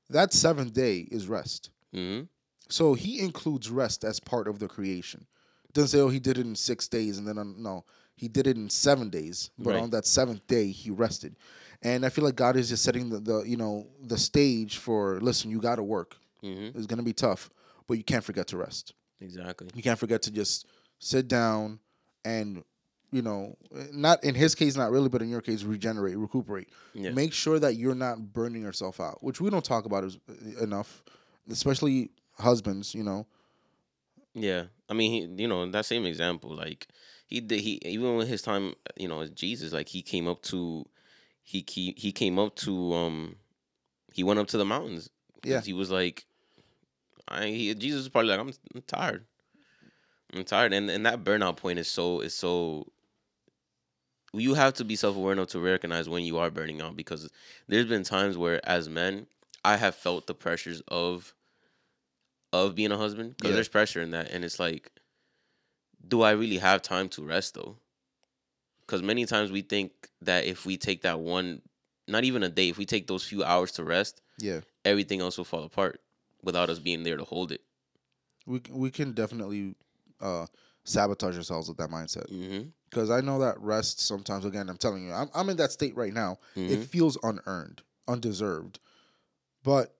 that 0.09 0.33
seventh 0.33 0.73
day 0.73 1.07
is 1.11 1.27
rest 1.27 1.69
Mm-hmm. 1.95 2.25
So 2.69 2.93
he 2.93 3.19
includes 3.19 3.71
rest 3.71 4.03
as 4.03 4.19
part 4.19 4.47
of 4.47 4.59
the 4.59 4.67
creation. 4.67 5.25
Doesn't 5.73 5.87
say, 5.89 5.99
oh, 6.03 6.09
he 6.09 6.19
did 6.19 6.37
it 6.37 6.45
in 6.45 6.53
six 6.55 6.87
days, 6.87 7.17
and 7.17 7.27
then 7.27 7.39
on, 7.39 7.55
no, 7.63 7.83
he 8.15 8.27
did 8.27 8.45
it 8.45 8.57
in 8.57 8.69
seven 8.69 9.09
days. 9.09 9.49
But 9.57 9.73
Right. 9.73 9.81
on 9.81 9.89
that 9.89 10.05
seventh 10.05 10.45
day, 10.45 10.67
he 10.69 10.91
rested. 10.91 11.35
And 11.81 12.05
I 12.05 12.09
feel 12.09 12.23
like 12.23 12.35
God 12.35 12.57
is 12.57 12.69
just 12.69 12.83
setting 12.83 13.09
the, 13.09 13.19
the 13.19 13.41
you 13.41 13.57
know 13.57 13.87
the 14.03 14.19
stage 14.19 14.77
for 14.77 15.19
listen, 15.19 15.49
you 15.49 15.59
got 15.59 15.77
to 15.77 15.83
work. 15.83 16.15
Mm-hmm. 16.43 16.77
It's 16.77 16.85
gonna 16.85 17.01
be 17.01 17.11
tough, 17.13 17.49
but 17.87 17.97
you 17.97 18.03
can't 18.03 18.23
forget 18.23 18.45
to 18.49 18.57
rest. 18.57 18.93
Exactly. 19.19 19.69
You 19.73 19.81
can't 19.81 19.97
forget 19.97 20.21
to 20.23 20.31
just 20.31 20.67
sit 20.99 21.27
down 21.27 21.79
and 22.23 22.63
you 23.11 23.21
know 23.21 23.55
not 23.91 24.23
in 24.23 24.35
his 24.35 24.53
case 24.55 24.75
not 24.77 24.91
really 24.91 25.09
but 25.09 25.21
in 25.21 25.29
your 25.29 25.41
case 25.41 25.63
regenerate 25.63 26.17
recuperate 26.17 26.69
Yeah. 26.93 27.11
make 27.11 27.33
sure 27.33 27.59
that 27.59 27.75
you're 27.75 27.95
not 27.95 28.33
burning 28.33 28.61
yourself 28.61 28.99
out 28.99 29.23
which 29.23 29.41
we 29.41 29.49
don't 29.49 29.65
talk 29.65 29.85
about 29.85 30.03
as, 30.03 30.17
enough 30.61 31.03
especially 31.49 32.11
husbands 32.37 32.93
you 32.93 33.03
know 33.03 33.25
Yeah, 34.35 34.65
I 34.87 34.93
mean, 34.93 35.11
he, 35.11 35.41
you 35.43 35.47
know, 35.47 35.65
that 35.71 35.85
same 35.85 36.05
example, 36.05 36.55
like 36.55 36.87
he 37.27 37.41
did, 37.41 37.59
he 37.61 37.79
even 37.83 38.15
with 38.15 38.27
his 38.27 38.41
time, 38.41 38.73
you 38.95 39.07
know, 39.07 39.21
as 39.21 39.31
Jesus, 39.31 39.73
like 39.73 39.89
he 39.89 40.01
came 40.03 40.27
up 40.27 40.41
to, 40.43 40.85
he 41.43 41.65
he 41.67 41.93
he 41.97 42.11
came 42.11 42.37
up 42.39 42.55
to, 42.57 42.93
um, 42.93 43.35
he 44.13 44.23
went 44.23 44.39
up 44.39 44.47
to 44.47 44.57
the 44.57 44.65
mountains. 44.65 45.09
Yeah. 45.43 45.61
he 45.61 45.73
was 45.73 45.89
like, 45.89 46.25
I 47.27 47.47
he, 47.47 47.73
Jesus 47.75 47.99
was 48.01 48.09
probably 48.09 48.29
like, 48.29 48.39
I'm, 48.39 48.53
I'm 48.75 48.81
tired, 48.83 49.25
I'm 50.33 50.43
tired, 50.43 50.73
and 50.73 50.89
and 50.89 51.05
that 51.05 51.23
burnout 51.23 51.57
point 51.57 51.79
is 51.79 51.87
so 51.87 52.21
is 52.21 52.33
so. 52.35 52.85
You 54.33 54.53
have 54.53 54.75
to 54.75 54.83
be 54.85 54.95
self 54.95 55.15
aware 55.15 55.33
enough 55.33 55.47
to 55.49 55.59
recognize 55.59 56.07
when 56.07 56.23
you 56.23 56.37
are 56.37 56.51
burning 56.51 56.81
out 56.81 56.95
because 56.95 57.29
there's 57.67 57.85
been 57.87 58.03
times 58.03 58.37
where, 58.37 58.59
as 58.67 58.87
men, 58.87 59.25
I 59.65 59.77
have 59.77 59.95
felt 59.95 60.27
the 60.27 60.35
pressures 60.35 60.81
of 60.87 61.33
of 62.53 62.75
being 62.75 62.91
a 62.91 62.97
husband 62.97 63.35
because 63.37 63.49
Yeah. 63.49 63.55
there's 63.55 63.67
pressure 63.69 64.01
in 64.01 64.11
that, 64.11 64.31
and 64.31 64.43
it's 64.43 64.59
like, 64.59 64.91
do 66.07 66.21
I 66.21 66.31
really 66.31 66.57
have 66.57 66.81
time 66.81 67.09
to 67.09 67.23
rest 67.23 67.53
though? 67.55 67.77
Because 68.81 69.01
many 69.03 69.25
times 69.25 69.51
we 69.51 69.61
think 69.61 69.91
that 70.21 70.45
if 70.45 70.65
we 70.65 70.77
take 70.77 71.03
that 71.03 71.19
one, 71.19 71.61
not 72.07 72.23
even 72.23 72.41
a 72.41 72.49
day, 72.49 72.69
if 72.69 72.77
we 72.77 72.85
take 72.85 73.05
those 73.07 73.23
few 73.23 73.43
hours 73.43 73.71
to 73.73 73.83
rest, 73.83 74.21
yeah 74.37 74.61
everything 74.85 75.19
else 75.21 75.37
will 75.37 75.45
fall 75.45 75.63
apart 75.63 76.01
without 76.41 76.69
us 76.69 76.79
being 76.79 77.03
there 77.03 77.17
to 77.17 77.23
hold 77.25 77.51
it. 77.51 77.61
we 78.47 78.61
we 78.71 78.89
can 78.89 79.11
definitely 79.11 79.75
uh 80.21 80.45
sabotage 80.85 81.35
ourselves 81.37 81.67
with 81.67 81.77
that 81.77 81.89
mindset 81.91 82.25
Mm-hmm. 82.31 82.69
Because 82.89 83.09
I 83.09 83.21
know 83.21 83.39
that 83.39 83.59
rest 83.59 83.99
sometimes. 83.99 84.45
Again 84.45 84.69
I'm 84.69 84.77
telling 84.77 85.05
you 85.05 85.13
I'm 85.13 85.29
I'm 85.33 85.49
in 85.49 85.57
that 85.57 85.71
state 85.71 85.95
right 85.95 86.13
now. 86.13 86.37
It 86.55 86.83
feels 86.85 87.17
unearned 87.23 87.81
undeserved. 88.07 88.79
But 89.63 89.95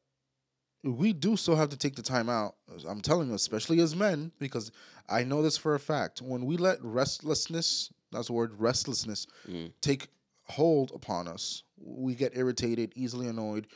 we 0.83 1.11
do 1.13 1.35
still 1.35 1.55
have 1.57 1.69
to 1.69 1.77
take 1.77 1.95
the 1.95 2.01
time 2.01 2.29
out 2.29 2.55
I'm 2.87 3.01
telling 3.01 3.29
you 3.29 3.35
especially 3.35 3.79
as 3.81 3.95
men 3.95 4.31
because 4.39 4.71
I 5.09 5.23
know 5.23 5.41
this 5.41 5.57
for 5.57 5.75
a 5.75 5.79
fact. 5.79 6.21
When 6.21 6.45
we 6.45 6.57
let 6.57 6.83
restlessness 6.83 7.91
that's 8.11 8.27
the 8.27 8.33
word 8.33 8.53
restlessness 8.59 9.27
Mm. 9.47 9.71
take 9.81 10.07
hold 10.45 10.91
upon 10.95 11.27
us 11.27 11.63
we 11.77 12.15
get 12.15 12.35
irritated 12.35 12.91
easily 12.95 13.27
annoyed. 13.27 13.67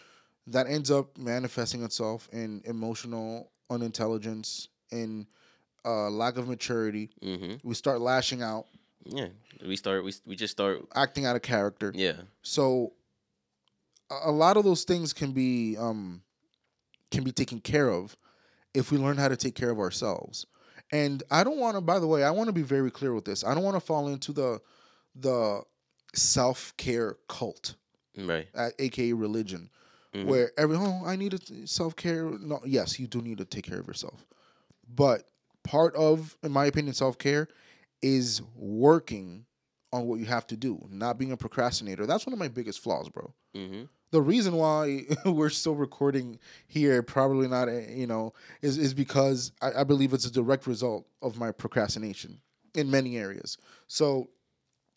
That 0.48 0.68
ends 0.68 0.92
up 0.92 1.18
manifesting 1.18 1.84
itself 1.84 2.28
in 2.34 2.62
emotional 2.66 3.52
unintelligence 3.70 4.68
in 4.92 5.26
uh, 5.86 6.10
lack 6.10 6.38
of 6.38 6.48
maturity. 6.48 7.10
Mm-hmm. 7.22 7.56
we 7.68 7.76
start 7.76 8.00
lashing 8.02 8.42
out 8.42 8.66
Yeah, 9.06 9.28
we 9.66 9.76
start. 9.76 10.04
We 10.04 10.14
we 10.26 10.36
just 10.36 10.52
start. 10.52 10.82
acting 10.96 11.26
out 11.26 11.36
of 11.36 11.42
character 11.42 11.92
Yeah. 11.96 12.22
so 12.42 12.94
a 14.10 14.30
a 14.30 14.32
lot 14.32 14.58
of 14.58 14.64
those 14.64 14.84
things 14.84 15.14
can 15.14 15.32
be 15.32 15.76
um 15.78 16.22
can 17.12 17.24
be 17.24 17.32
taken 17.32 17.60
care 17.60 17.90
of 17.90 18.16
if 18.74 18.92
we 18.92 18.98
learn 18.98 19.18
how 19.18 19.28
to 19.28 19.36
take 19.38 19.56
care 19.56 19.70
of 19.70 19.80
ourselves 19.80 20.46
and 20.92 21.22
i 21.32 21.44
don't 21.44 21.58
want 21.60 21.76
to 21.76 21.82
by 21.82 22.00
the 22.00 22.08
way 22.08 22.24
i 22.24 22.32
want 22.32 22.48
to 22.48 22.54
be 22.54 22.62
very 22.64 22.90
clear 22.92 23.14
with 23.14 23.24
this 23.26 23.44
i 23.44 23.54
don't 23.54 23.64
want 23.64 23.76
to 23.76 23.80
fall 23.80 24.08
into 24.08 24.32
the 24.34 24.60
the 25.16 25.62
self-care 26.16 27.18
cult 27.28 27.76
Right. 28.18 28.48
uh, 28.56 28.70
aka 28.80 29.14
religion 29.14 29.70
Mhm. 30.14 30.26
where 30.26 30.52
every 30.58 30.76
oh 30.78 31.04
i 31.06 31.16
need 31.16 31.32
to 31.40 31.68
self-care 31.68 32.24
no 32.40 32.62
yes 32.66 33.00
you 33.00 33.08
do 33.08 33.22
need 33.22 33.38
to 33.40 33.46
take 33.46 33.66
care 33.66 33.80
of 33.80 33.88
yourself 33.88 34.26
but 34.88 35.28
part 35.64 35.96
of 35.96 36.38
in 36.44 36.52
my 36.52 36.66
opinion 36.66 36.94
self-care 36.94 37.48
is 38.04 38.42
working 38.56 39.46
on 39.92 40.06
what 40.08 40.20
you 40.20 40.26
have 40.26 40.46
to 40.48 40.56
do 40.58 40.80
not 40.92 41.18
being 41.18 41.32
a 41.32 41.38
procrastinator 41.38 42.06
that's 42.06 42.26
one 42.28 42.34
of 42.34 42.40
my 42.40 42.48
biggest 42.48 42.80
flaws 42.82 43.10
bro 43.10 43.34
Mm-hmm. 43.56 43.84
the 44.10 44.22
reason 44.22 44.56
why 44.56 45.06
we're 45.26 45.50
still 45.52 45.76
recording 45.76 46.40
here 46.68 47.04
probably 47.04 47.48
not 47.48 47.70
eh, 47.70 47.86
you 47.94 48.08
know 48.08 48.34
is, 48.64 48.78
is 48.80 48.94
because 48.96 49.52
I, 49.62 49.82
I 49.82 49.84
believe 49.84 50.12
it's 50.14 50.26
a 50.26 50.32
direct 50.32 50.66
result 50.68 51.06
of 51.22 51.38
my 51.38 51.52
procrastination 51.52 52.42
in 52.74 52.90
many 52.90 53.18
areas 53.18 53.58
so 53.88 54.30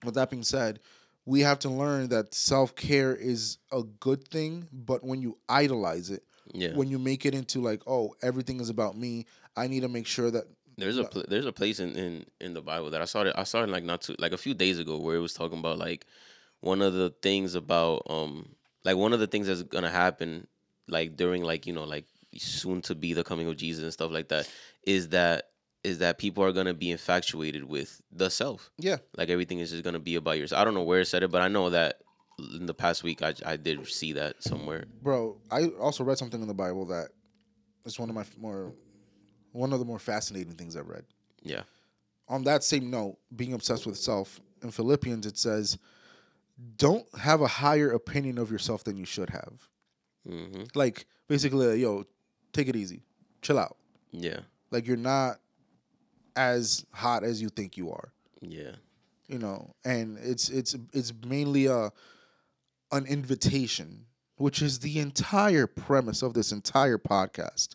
with 0.04 0.14
that 0.14 0.30
being 0.30 0.42
said 0.42 0.80
we 1.26 1.40
have 1.40 1.58
to 1.60 1.68
learn 1.68 2.08
that 2.08 2.32
self-care 2.34 3.14
is 3.14 3.58
a 3.72 3.82
good 4.00 4.26
thing 4.28 4.66
but 4.72 5.04
when 5.04 5.20
you 5.20 5.36
idolize 5.50 6.08
it 6.10 6.22
Yeah. 6.54 6.74
when 6.74 6.88
you 6.88 6.98
make 6.98 7.26
it 7.26 7.34
into 7.34 7.60
like 7.60 7.82
oh 7.86 8.14
everything 8.22 8.58
is 8.60 8.70
about 8.70 8.96
me 8.96 9.26
i 9.54 9.66
need 9.66 9.80
to 9.80 9.88
make 9.88 10.06
sure 10.06 10.30
that 10.30 10.44
There's 10.78 10.98
a 10.98 11.04
pl- 11.04 11.24
there's 11.28 11.46
a 11.46 11.52
place 11.52 11.80
in, 11.80 11.96
in 11.96 12.26
in 12.40 12.54
the 12.54 12.62
Bible 12.62 12.90
that 12.90 13.00
I 13.00 13.06
saw 13.06 13.22
it 13.22 13.32
I 13.36 13.44
saw 13.44 13.62
it 13.62 13.68
like 13.68 13.84
not 13.84 14.02
too 14.02 14.14
like 14.18 14.32
a 14.32 14.38
few 14.38 14.54
days 14.54 14.78
ago 14.78 14.98
where 14.98 15.16
it 15.16 15.20
was 15.20 15.32
talking 15.32 15.58
about 15.58 15.78
like 15.78 16.06
one 16.60 16.82
of 16.82 16.92
the 16.94 17.10
things 17.22 17.54
about 17.54 18.02
um 18.08 18.54
like 18.84 18.96
one 18.96 19.12
of 19.12 19.20
the 19.20 19.26
things 19.26 19.46
that's 19.46 19.62
gonna 19.62 19.90
happen 19.90 20.46
like 20.88 21.16
during 21.16 21.42
like 21.42 21.66
you 21.66 21.72
know 21.72 21.84
like 21.84 22.04
soon 22.36 22.82
to 22.82 22.94
be 22.94 23.12
the 23.14 23.24
coming 23.24 23.48
of 23.48 23.56
Jesus 23.56 23.82
and 23.82 23.92
stuff 23.92 24.10
like 24.10 24.28
that 24.28 24.50
is 24.84 25.08
that 25.10 25.48
is 25.82 25.98
that 25.98 26.18
people 26.18 26.44
are 26.44 26.52
gonna 26.52 26.74
be 26.74 26.90
infatuated 26.90 27.64
with 27.64 28.00
the 28.12 28.28
self 28.28 28.70
yeah 28.78 28.96
like 29.16 29.30
everything 29.30 29.60
is 29.60 29.70
just 29.70 29.84
gonna 29.84 29.98
be 29.98 30.16
about 30.16 30.36
yours. 30.38 30.52
I 30.52 30.64
don't 30.64 30.74
know 30.74 30.82
where 30.82 31.00
it 31.00 31.06
said 31.06 31.22
it, 31.22 31.30
but 31.30 31.40
I 31.40 31.48
know 31.48 31.70
that 31.70 32.00
in 32.38 32.66
the 32.66 32.74
past 32.74 33.02
week 33.02 33.22
I 33.22 33.32
I 33.46 33.56
did 33.56 33.86
see 33.88 34.12
that 34.12 34.42
somewhere. 34.42 34.84
bro 35.00 35.38
i 35.50 35.66
also 35.80 36.04
read 36.04 36.18
something 36.18 36.42
in 36.42 36.48
the 36.48 36.54
bible 36.54 36.84
that 36.84 37.08
is 37.86 37.98
one 37.98 38.10
of 38.10 38.14
my 38.14 38.24
more 38.38 38.74
one 39.56 39.72
of 39.72 39.78
the 39.78 39.84
more 39.84 39.98
fascinating 39.98 40.54
things 40.54 40.76
i've 40.76 40.88
read 40.88 41.04
Yeah. 41.42 41.62
on 42.28 42.44
that 42.44 42.62
same 42.64 42.90
note, 42.90 43.16
being 43.34 43.52
obsessed 43.54 43.86
with 43.86 43.96
self, 43.96 44.40
in 44.62 44.70
Philippians 44.70 45.26
it 45.26 45.38
says, 45.38 45.78
don't 46.76 47.06
have 47.18 47.40
a 47.42 47.46
higher 47.46 47.90
opinion 47.92 48.38
of 48.38 48.50
yourself 48.50 48.82
than 48.84 48.96
you 48.96 49.04
should 49.04 49.30
have. 49.30 49.68
hmm 50.26 50.64
Like, 50.74 51.06
basically, 51.28 51.66
like, 51.66 51.78
yo, 51.78 52.04
take 52.52 52.68
it 52.68 52.76
easy, 52.76 53.02
chill 53.42 53.58
out. 53.58 53.76
Yeah. 54.10 54.40
Like, 54.70 54.86
you're 54.86 54.96
not 54.96 55.40
as 56.34 56.84
hot 56.92 57.24
as 57.24 57.40
you 57.40 57.48
think 57.48 57.76
you 57.76 57.90
are, 57.92 58.12
Yeah. 58.40 58.76
you 59.28 59.38
know. 59.38 59.74
And 59.84 60.18
it's 60.18 60.48
it's 60.50 60.74
it's 60.92 61.12
mainly 61.24 61.66
a 61.66 61.92
an 62.92 63.06
invitation, 63.06 64.06
which 64.36 64.62
is 64.62 64.78
the 64.80 64.98
entire 64.98 65.66
premise 65.66 66.22
of 66.22 66.34
this 66.34 66.52
entire 66.52 66.98
podcast. 66.98 67.74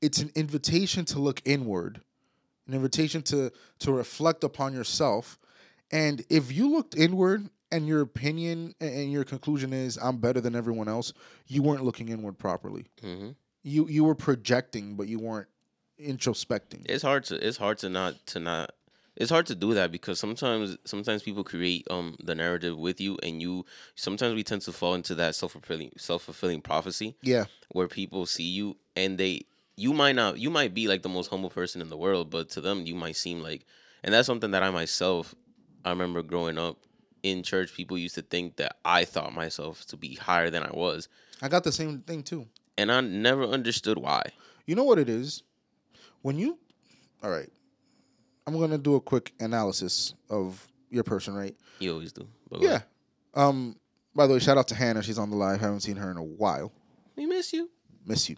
It's 0.00 0.18
an 0.20 0.30
invitation 0.34 1.04
to 1.06 1.18
look 1.18 1.42
inward, 1.44 2.00
an 2.66 2.74
invitation 2.74 3.22
to 3.22 3.52
to 3.80 3.92
reflect 3.92 4.44
upon 4.44 4.72
yourself. 4.72 5.38
And 5.90 6.24
if 6.30 6.52
you 6.52 6.70
looked 6.70 6.96
inward 6.96 7.50
and 7.72 7.86
your 7.86 8.00
opinion 8.00 8.74
and 8.80 9.10
your 9.12 9.24
conclusion 9.24 9.72
is 9.72 9.96
I'm 9.96 10.18
better 10.18 10.40
than 10.40 10.54
everyone 10.54 10.88
else, 10.88 11.12
you 11.46 11.62
weren't 11.62 11.84
looking 11.84 12.08
inward 12.08 12.38
properly. 12.38 12.86
hmm 13.00 13.30
You 13.62 13.88
you 13.88 14.04
were 14.04 14.14
projecting, 14.14 14.94
but 14.96 15.08
you 15.08 15.18
weren't 15.18 15.48
introspecting. 16.00 16.82
It's 16.88 17.02
hard 17.02 17.24
to 17.24 17.46
it's 17.46 17.56
hard 17.56 17.78
to 17.78 17.88
not 17.88 18.14
to 18.28 18.40
not 18.40 18.72
it's 19.16 19.30
hard 19.30 19.46
to 19.46 19.54
do 19.54 19.74
that 19.74 19.92
because 19.92 20.18
sometimes 20.18 20.76
sometimes 20.84 21.22
people 21.22 21.44
create 21.44 21.86
um 21.90 22.16
the 22.22 22.34
narrative 22.34 22.78
with 22.78 23.00
you 23.00 23.18
and 23.22 23.42
you 23.42 23.66
sometimes 23.94 24.34
we 24.34 24.42
tend 24.42 24.62
to 24.62 24.72
fall 24.72 24.94
into 24.94 25.14
that 25.16 25.34
self 25.34 25.52
fulfilling 25.52 25.90
self 25.98 26.22
fulfilling 26.22 26.62
prophecy 26.62 27.16
Yeah, 27.22 27.44
where 27.72 27.88
people 27.88 28.24
see 28.26 28.44
you 28.44 28.76
and 28.96 29.18
they 29.18 29.42
you 29.80 29.92
might 29.94 30.14
not 30.14 30.38
you 30.38 30.50
might 30.50 30.74
be 30.74 30.88
like 30.88 31.02
the 31.02 31.08
most 31.08 31.30
humble 31.30 31.50
person 31.50 31.80
in 31.80 31.88
the 31.88 31.96
world, 31.96 32.30
but 32.30 32.50
to 32.50 32.60
them 32.60 32.86
you 32.86 32.94
might 32.94 33.16
seem 33.16 33.42
like 33.42 33.64
and 34.04 34.12
that's 34.14 34.26
something 34.26 34.50
that 34.50 34.62
I 34.62 34.70
myself 34.70 35.34
I 35.84 35.90
remember 35.90 36.22
growing 36.22 36.58
up 36.58 36.76
in 37.22 37.42
church, 37.42 37.74
people 37.74 37.98
used 37.98 38.14
to 38.14 38.22
think 38.22 38.56
that 38.56 38.76
I 38.84 39.04
thought 39.04 39.34
myself 39.34 39.86
to 39.86 39.96
be 39.96 40.14
higher 40.14 40.50
than 40.50 40.62
I 40.62 40.70
was. 40.72 41.08
I 41.42 41.48
got 41.48 41.64
the 41.64 41.72
same 41.72 42.00
thing 42.00 42.22
too. 42.22 42.46
And 42.78 42.90
I 42.90 43.00
never 43.00 43.44
understood 43.44 43.98
why. 43.98 44.22
You 44.66 44.74
know 44.74 44.84
what 44.84 44.98
it 44.98 45.08
is? 45.08 45.42
When 46.22 46.38
you, 46.38 46.58
all 47.22 47.30
right, 47.30 47.50
I'm 48.46 48.58
gonna 48.58 48.78
do 48.78 48.94
a 48.94 49.00
quick 49.00 49.32
analysis 49.40 50.14
of 50.28 50.66
your 50.90 51.04
person, 51.04 51.34
right? 51.34 51.56
You 51.78 51.92
always 51.92 52.12
do. 52.12 52.28
But 52.50 52.62
Yeah. 52.62 52.80
Um. 53.34 53.76
By 54.14 54.26
the 54.26 54.34
way, 54.34 54.38
shout 54.40 54.58
out 54.58 54.68
to 54.68 54.74
Hannah. 54.74 55.02
She's 55.02 55.18
on 55.18 55.30
the 55.30 55.36
live. 55.36 55.60
Haven't 55.60 55.80
seen 55.80 55.96
her 55.96 56.10
in 56.10 56.16
a 56.16 56.22
while. 56.22 56.72
We 57.16 57.26
miss 57.26 57.52
you. 57.52 57.70
Miss 58.04 58.28
you. 58.28 58.36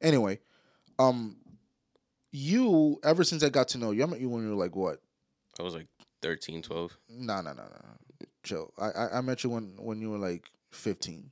Anyway, 0.00 0.40
um, 0.98 1.36
you 2.32 2.98
ever 3.04 3.24
since 3.24 3.42
I 3.42 3.48
got 3.48 3.68
to 3.68 3.78
know 3.78 3.90
you, 3.90 4.02
I 4.02 4.06
met 4.06 4.20
you 4.20 4.28
when 4.28 4.42
you 4.42 4.50
were 4.50 4.62
like 4.62 4.76
what? 4.76 5.00
I 5.58 5.62
was 5.62 5.74
like 5.74 5.86
13, 6.22 6.62
12. 6.62 6.96
No, 7.10 7.40
no, 7.42 7.52
no, 7.52 7.62
no. 7.62 8.26
Chill. 8.42 8.72
I, 8.78 8.90
I 8.90 9.18
I 9.18 9.20
met 9.20 9.44
you 9.44 9.50
when 9.50 9.74
when 9.78 10.00
you 10.00 10.10
were 10.10 10.18
like 10.18 10.50
15. 10.72 11.30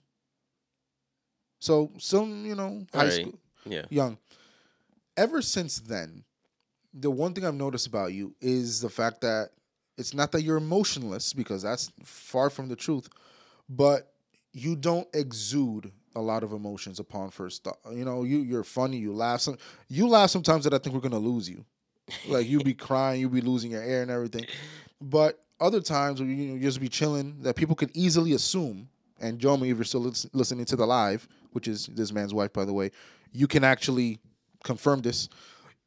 So 1.58 1.90
some 1.98 2.46
you 2.46 2.54
know 2.54 2.86
high 2.92 3.00
Alright. 3.00 3.12
school 3.12 3.38
Yeah. 3.66 3.82
young. 3.90 4.18
Ever 5.16 5.42
since 5.42 5.80
then, 5.80 6.24
the 6.94 7.10
one 7.10 7.34
thing 7.34 7.44
I've 7.44 7.54
noticed 7.54 7.86
about 7.86 8.12
you 8.12 8.34
is 8.40 8.80
the 8.80 8.88
fact 8.88 9.20
that 9.22 9.50
it's 9.98 10.14
not 10.14 10.32
that 10.32 10.42
you're 10.42 10.56
emotionless 10.56 11.32
because 11.32 11.62
that's 11.62 11.92
far 12.04 12.48
from 12.48 12.68
the 12.68 12.76
truth, 12.76 13.08
but 13.68 14.12
you 14.52 14.76
don't 14.76 15.06
exude 15.14 15.92
a 16.14 16.20
lot 16.20 16.42
of 16.42 16.52
emotions 16.52 16.98
upon 16.98 17.30
first 17.30 17.64
thought. 17.64 17.78
You 17.90 18.04
know, 18.04 18.24
you 18.24 18.38
you're 18.38 18.64
funny, 18.64 18.96
you 18.96 19.12
laugh. 19.12 19.40
Some 19.40 19.58
you 19.88 20.08
laugh 20.08 20.30
sometimes 20.30 20.64
that 20.64 20.74
I 20.74 20.78
think 20.78 20.94
we're 20.94 21.00
gonna 21.00 21.18
lose 21.18 21.48
you. 21.48 21.64
Like 22.28 22.48
you 22.48 22.60
be 22.60 22.74
crying, 22.88 23.20
you 23.20 23.28
be 23.28 23.40
losing 23.40 23.70
your 23.70 23.82
air 23.82 24.02
and 24.02 24.10
everything. 24.10 24.46
But 25.00 25.42
other 25.60 25.80
times 25.80 26.20
where 26.20 26.28
you 26.28 26.54
know, 26.54 26.60
just 26.60 26.80
be 26.80 26.88
chilling 26.88 27.36
that 27.42 27.56
people 27.56 27.76
could 27.76 27.90
easily 27.94 28.32
assume. 28.32 28.88
And 29.20 29.38
Jomi, 29.38 29.70
if 29.70 29.76
you're 29.76 29.84
still 29.84 30.00
lis- 30.00 30.26
listening 30.32 30.64
to 30.66 30.76
the 30.76 30.86
live, 30.86 31.28
which 31.52 31.68
is 31.68 31.86
this 31.88 32.10
man's 32.10 32.32
wife, 32.32 32.52
by 32.52 32.64
the 32.64 32.72
way, 32.72 32.90
you 33.32 33.46
can 33.46 33.64
actually 33.64 34.18
confirm 34.64 35.02
this. 35.02 35.28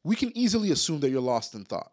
We 0.04 0.14
can 0.14 0.36
easily 0.36 0.70
assume 0.70 1.00
that 1.00 1.10
you're 1.10 1.20
lost 1.20 1.54
in 1.54 1.64
thought. 1.64 1.90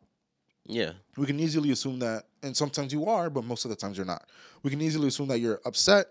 Yeah. 0.66 0.92
We 1.18 1.26
can 1.26 1.40
easily 1.40 1.72
assume 1.72 2.00
that, 2.00 2.26
and 2.44 2.56
sometimes 2.56 2.94
you 2.94 3.08
are, 3.08 3.30
but 3.30 3.44
most 3.44 3.66
of 3.66 3.70
the 3.70 3.76
times 3.76 3.98
you're 3.98 4.06
not. 4.06 4.30
We 4.62 4.70
can 4.70 4.82
easily 4.82 5.08
assume 5.08 5.28
that 5.30 5.40
you're 5.40 5.60
upset, 5.66 6.08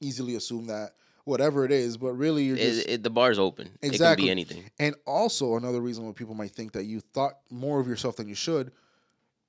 easily 0.00 0.36
assume 0.36 0.66
that 0.68 0.92
whatever 1.24 1.64
it 1.64 1.72
is, 1.72 1.96
but 1.96 2.12
really 2.12 2.44
you're 2.44 2.56
just. 2.56 2.86
It, 2.86 2.90
it, 2.90 3.02
the 3.02 3.10
bar's 3.10 3.38
open. 3.38 3.70
Exactly. 3.82 4.04
It 4.06 4.16
can 4.16 4.24
be 4.26 4.30
anything. 4.30 4.70
and 4.78 4.94
also, 5.06 5.56
another 5.56 5.80
reason 5.80 6.06
why 6.06 6.12
people 6.12 6.34
might 6.34 6.50
think 6.52 6.72
that 6.72 6.84
you 6.84 7.00
thought 7.00 7.34
more 7.50 7.80
of 7.80 7.86
yourself 7.86 8.16
than 8.16 8.28
you 8.28 8.34
should, 8.34 8.72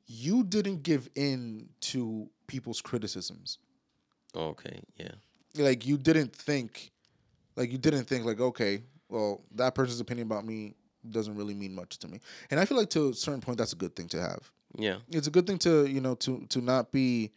you 0.06 0.44
didn't 0.44 0.84
give 0.84 1.10
in 1.16 1.70
to 1.82 2.30
people's 2.48 2.82
criticisms. 2.82 3.58
Okay. 4.36 4.80
Yeah. 4.98 5.12
Like, 5.58 5.86
you 5.86 5.98
didn't 5.98 6.36
think, 6.36 6.92
like, 7.56 7.72
you 7.72 7.78
didn't 7.78 8.04
think, 8.06 8.26
like, 8.26 8.42
okay, 8.42 8.84
well, 9.10 9.42
that 9.56 9.74
person's 9.76 10.00
opinion 10.00 10.28
about 10.28 10.46
me 10.46 10.76
doesn't 11.10 11.36
really 11.36 11.54
mean 11.54 11.74
much 11.74 12.00
to 12.00 12.08
me. 12.08 12.20
And 12.52 12.60
I 12.60 12.66
feel 12.66 12.78
like 12.78 12.90
to 12.92 13.10
a 13.10 13.14
certain 13.14 13.40
point, 13.42 13.58
that's 13.58 13.74
a 13.74 13.78
good 13.78 13.96
thing 13.96 14.08
to 14.10 14.22
have. 14.22 14.52
Yeah. 14.78 14.98
it's 15.10 15.28
a 15.28 15.32
good 15.32 15.48
thing 15.48 15.58
to 15.60 15.86
you 15.86 16.02
know 16.02 16.16
to 16.16 16.46
to 16.50 16.60
not 16.60 16.92
be 16.92 17.32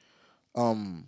um 0.57 1.07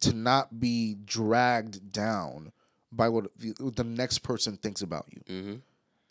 to 0.00 0.12
not 0.12 0.58
be 0.60 0.96
dragged 1.04 1.92
down 1.92 2.52
by 2.92 3.08
what 3.08 3.26
the, 3.38 3.84
next 3.84 4.18
person 4.20 4.56
thinks 4.56 4.82
about 4.82 5.06
you 5.10 5.20
Mm-hmm. 5.34 5.54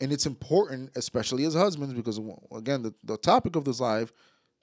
and 0.00 0.12
it's 0.12 0.26
important 0.26 0.90
especially 0.96 1.44
as 1.44 1.54
husbands 1.54 1.94
because 1.94 2.20
again 2.52 2.82
the, 2.82 2.94
the 3.04 3.16
topic 3.16 3.56
of 3.56 3.64
this 3.64 3.80
live 3.80 4.12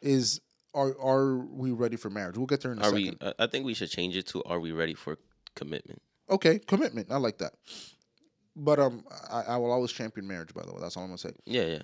is 0.01 0.39
are 0.73 0.95
are 0.99 1.37
we 1.37 1.71
ready 1.71 1.95
for 1.97 2.09
marriage 2.09 2.37
we'll 2.37 2.45
get 2.47 2.61
there 2.61 2.71
in 2.71 2.79
a 2.79 2.81
Are 2.81 2.89
second 2.91 3.17
we? 3.21 3.27
I 3.27 3.33
I 3.39 3.47
think 3.47 3.65
we 3.65 3.73
should 3.73 3.89
change 3.89 4.15
it 4.15 4.27
to 4.27 4.43
Are 4.43 4.59
we 4.59 4.71
ready 4.71 4.93
for 4.93 5.17
commitment? 5.55 6.01
okay 6.29 6.59
commitment 6.59 7.11
i 7.11 7.17
like 7.17 7.37
that 7.39 7.53
but 8.55 8.79
um 8.79 9.03
I, 9.31 9.41
I 9.41 9.57
will 9.57 9.71
always 9.71 9.91
champion 9.91 10.27
marriage 10.27 10.53
by 10.53 10.63
the 10.63 10.71
way 10.73 10.79
that's 10.81 10.95
all 10.97 11.03
i'm 11.03 11.09
gonna 11.09 11.17
say 11.17 11.31
Yeah. 11.45 11.63
Yeah. 11.63 11.81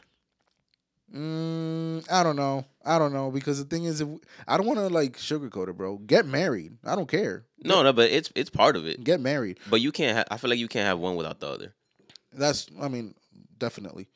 Mm, 1.15 2.05
I 2.11 2.23
don't 2.23 2.35
know. 2.35 2.65
I 2.85 2.99
don't 2.99 3.13
know 3.13 3.31
because 3.31 3.57
the 3.57 3.65
thing 3.65 3.85
is, 3.85 4.01
if 4.01 4.07
I 4.47 4.57
don't 4.57 4.65
want 4.67 4.79
to 4.79 4.87
like 4.87 5.17
sugarcoat 5.17 5.67
it, 5.69 5.77
bro. 5.77 5.97
Get 5.97 6.25
married. 6.25 6.77
I 6.85 6.95
don't 6.95 7.07
care. 7.09 7.45
No, 7.63 7.81
no, 7.83 7.93
but 7.93 8.09
it's 8.11 8.31
it's 8.35 8.49
part 8.49 8.75
of 8.75 8.85
it. 8.85 9.03
Get 9.03 9.19
married. 9.19 9.59
But 9.69 9.81
you 9.81 9.91
can't. 9.91 10.17
Ha- 10.17 10.25
I 10.29 10.37
feel 10.37 10.49
like 10.49 10.59
you 10.59 10.67
can't 10.67 10.85
have 10.87 10.99
one 10.99 11.15
without 11.15 11.39
the 11.39 11.47
other. 11.47 11.73
That's. 12.31 12.67
I 12.79 12.87
mean, 12.87 13.15
definitely. 13.57 14.07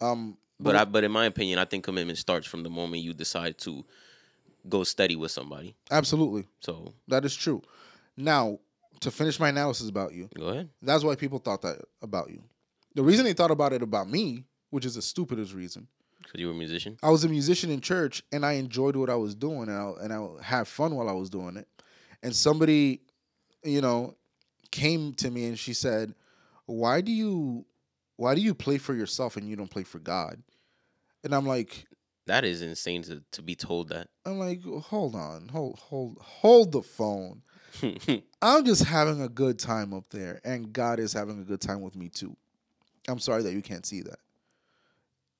Um, 0.00 0.36
But 0.58 0.76
I, 0.76 0.84
but 0.84 1.04
in 1.04 1.12
my 1.12 1.26
opinion, 1.26 1.58
I 1.58 1.64
think 1.64 1.84
commitment 1.84 2.18
starts 2.18 2.46
from 2.46 2.62
the 2.62 2.70
moment 2.70 3.02
you 3.02 3.12
decide 3.14 3.58
to 3.58 3.84
go 4.68 4.84
steady 4.84 5.16
with 5.16 5.30
somebody. 5.32 5.74
absolutely, 5.90 6.46
So 6.60 6.94
that 7.08 7.24
is 7.24 7.34
true. 7.34 7.62
Now, 8.16 8.58
to 9.00 9.10
finish 9.10 9.40
my 9.40 9.48
analysis 9.48 9.88
about 9.88 10.12
you, 10.14 10.28
go 10.38 10.48
ahead. 10.48 10.68
that's 10.80 11.02
why 11.04 11.16
people 11.16 11.38
thought 11.40 11.62
that 11.62 11.80
about 12.00 12.30
you. 12.30 12.42
The 12.94 13.02
reason 13.02 13.24
they 13.24 13.32
thought 13.32 13.50
about 13.50 13.72
it 13.72 13.82
about 13.82 14.08
me, 14.08 14.44
which 14.70 14.84
is 14.84 14.94
the 14.94 15.02
stupidest 15.02 15.52
reason, 15.52 15.88
Because 16.22 16.40
you 16.40 16.46
were 16.46 16.52
a 16.52 16.56
musician. 16.56 16.96
I 17.02 17.10
was 17.10 17.24
a 17.24 17.28
musician 17.28 17.70
in 17.70 17.80
church 17.80 18.22
and 18.32 18.44
I 18.44 18.52
enjoyed 18.52 18.96
what 18.96 19.10
I 19.10 19.14
was 19.16 19.34
doing 19.34 19.68
and 19.68 19.72
I 19.72 19.92
and 20.02 20.12
I 20.12 20.42
had 20.42 20.66
fun 20.66 20.94
while 20.94 21.08
I 21.08 21.12
was 21.12 21.30
doing 21.30 21.56
it. 21.56 21.68
And 22.22 22.34
somebody, 22.34 23.00
you 23.64 23.80
know, 23.80 24.16
came 24.70 25.12
to 25.14 25.30
me 25.30 25.46
and 25.46 25.58
she 25.58 25.74
said, 25.74 26.14
"Why 26.66 27.00
do 27.00 27.12
you 27.12 27.64
why 28.16 28.34
do 28.34 28.40
you 28.40 28.54
play 28.54 28.78
for 28.78 28.94
yourself 28.94 29.36
and 29.36 29.48
you 29.48 29.56
don't 29.56 29.70
play 29.70 29.82
for 29.82 29.98
God?" 29.98 30.42
And 31.24 31.34
I'm 31.34 31.46
like 31.46 31.86
That 32.26 32.44
is 32.44 32.62
insane 32.62 33.02
to, 33.04 33.22
to 33.32 33.42
be 33.42 33.54
told 33.54 33.88
that. 33.88 34.08
I'm 34.24 34.38
like, 34.38 34.62
"Hold 34.62 35.14
on. 35.14 35.48
Hold 35.48 35.78
hold 35.78 36.18
hold 36.20 36.72
the 36.72 36.82
phone. 36.82 37.42
I'm 38.42 38.64
just 38.64 38.84
having 38.84 39.22
a 39.22 39.28
good 39.28 39.58
time 39.58 39.94
up 39.94 40.10
there 40.10 40.40
and 40.44 40.72
God 40.72 40.98
is 40.98 41.12
having 41.12 41.40
a 41.40 41.44
good 41.44 41.60
time 41.60 41.80
with 41.80 41.96
me 41.96 42.08
too." 42.08 42.36
I'm 43.08 43.18
sorry 43.18 43.42
that 43.42 43.52
you 43.52 43.62
can't 43.62 43.84
see 43.84 44.02
that. 44.02 44.18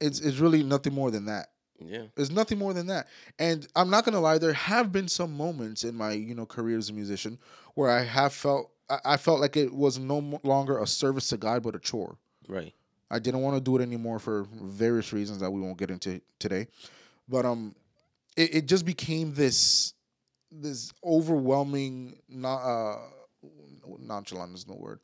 It's 0.02 0.20
it's 0.20 0.38
really 0.38 0.62
nothing 0.62 0.92
more 0.94 1.10
than 1.10 1.26
that. 1.26 1.48
yeah. 1.80 2.04
There's 2.14 2.30
nothing 2.30 2.58
more 2.58 2.74
than 2.74 2.86
that. 2.88 3.08
And 3.38 3.66
I'm 3.74 3.88
not 3.90 4.04
gonna 4.04 4.20
lie, 4.20 4.38
there 4.38 4.52
have 4.52 4.92
been 4.92 5.08
some 5.08 5.36
moments 5.36 5.84
in 5.84 5.94
my, 5.94 6.12
you 6.12 6.34
know, 6.34 6.46
career 6.46 6.76
as 6.78 6.90
a 6.90 6.92
musician 6.92 7.38
where 7.74 7.90
I 7.90 8.02
have 8.04 8.32
felt 8.32 8.70
I, 9.04 9.16
felt 9.16 9.40
like 9.40 9.56
it 9.56 9.72
was 9.72 9.98
no 9.98 10.38
longer 10.42 10.78
a 10.78 10.86
service 10.86 11.28
to 11.28 11.38
God 11.38 11.62
but 11.62 11.74
a 11.74 11.78
chore. 11.78 12.18
Right. 12.46 12.74
I 13.10 13.18
didn't 13.18 13.40
want 13.40 13.56
to 13.56 13.60
do 13.62 13.76
it 13.78 13.82
anymore 13.82 14.18
for 14.18 14.46
various 14.52 15.12
reasons 15.14 15.38
that 15.38 15.50
we 15.50 15.60
won't 15.60 15.78
get 15.78 15.90
into 15.90 16.20
today. 16.38 16.66
But 17.28 17.46
um 17.46 17.74
it, 18.36 18.54
it 18.56 18.66
just 18.66 18.84
became 18.84 19.32
this 19.34 19.94
this 20.50 20.92
overwhelming 21.04 22.18
not 22.28 22.58
uh 22.58 22.98
nonchalant 23.98 24.54
is 24.54 24.66
no 24.68 24.74
word. 24.74 25.00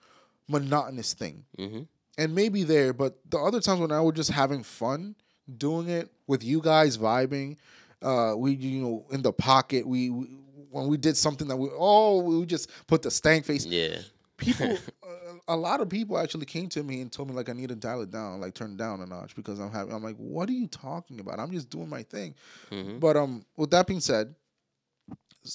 Monotonous 0.48 1.14
thing 1.14 1.44
Mm-hmm. 1.58 1.82
And 2.18 2.34
maybe 2.34 2.64
there, 2.64 2.92
but 2.92 3.16
the 3.30 3.38
other 3.38 3.60
times 3.60 3.80
when 3.80 3.92
I 3.92 4.00
was 4.00 4.14
just 4.14 4.30
having 4.30 4.62
fun 4.64 5.14
doing 5.56 5.88
it 5.88 6.10
with 6.26 6.44
you 6.44 6.60
guys 6.60 6.98
vibing, 6.98 7.56
uh, 8.02 8.34
we 8.36 8.52
you 8.52 8.82
know 8.82 9.06
in 9.10 9.22
the 9.22 9.32
pocket, 9.32 9.86
we, 9.86 10.10
we 10.10 10.26
when 10.70 10.88
we 10.88 10.96
did 10.96 11.16
something 11.16 11.48
that 11.48 11.56
we 11.56 11.68
oh 11.72 12.20
we 12.20 12.44
just 12.44 12.70
put 12.88 13.02
the 13.02 13.10
stank 13.10 13.46
face. 13.46 13.64
Yeah. 13.64 14.00
People, 14.36 14.76
a 15.48 15.56
lot 15.56 15.80
of 15.80 15.88
people 15.88 16.18
actually 16.18 16.44
came 16.44 16.68
to 16.68 16.82
me 16.82 17.00
and 17.00 17.10
told 17.10 17.28
me 17.28 17.34
like 17.34 17.48
I 17.48 17.52
need 17.52 17.70
to 17.70 17.76
dial 17.76 18.02
it 18.02 18.10
down, 18.10 18.40
like 18.40 18.54
turn 18.54 18.72
it 18.72 18.76
down 18.76 19.00
a 19.00 19.06
notch 19.06 19.34
because 19.34 19.60
I'm 19.60 19.70
having. 19.70 19.94
I'm 19.94 20.02
like, 20.02 20.16
what 20.16 20.48
are 20.48 20.52
you 20.52 20.66
talking 20.66 21.20
about? 21.20 21.38
I'm 21.38 21.52
just 21.52 21.70
doing 21.70 21.88
my 21.88 22.02
thing. 22.02 22.34
Mm-hmm. 22.70 22.98
But 22.98 23.16
um, 23.16 23.44
with 23.56 23.70
that 23.70 23.86
being 23.86 24.00
said, 24.00 24.34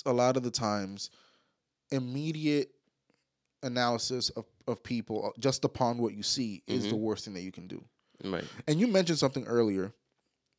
a 0.06 0.14
lot 0.14 0.38
of 0.38 0.44
the 0.44 0.52
times, 0.52 1.12
immediate 1.92 2.72
analysis 3.64 4.30
of, 4.32 4.46
of 4.68 4.84
people 4.84 5.34
just 5.40 5.66
upon 5.66 5.98
what 5.98 6.14
you 6.14 6.24
see 6.24 6.62
is 6.68 6.90
the 6.90 6.96
worst 6.96 7.26
thing 7.26 7.34
that 7.34 7.42
you 7.42 7.52
can 7.52 7.68
do. 7.68 7.84
Right. 8.24 8.44
And 8.68 8.80
you 8.80 8.88
mentioned 8.88 9.20
something 9.20 9.46
earlier, 9.46 9.94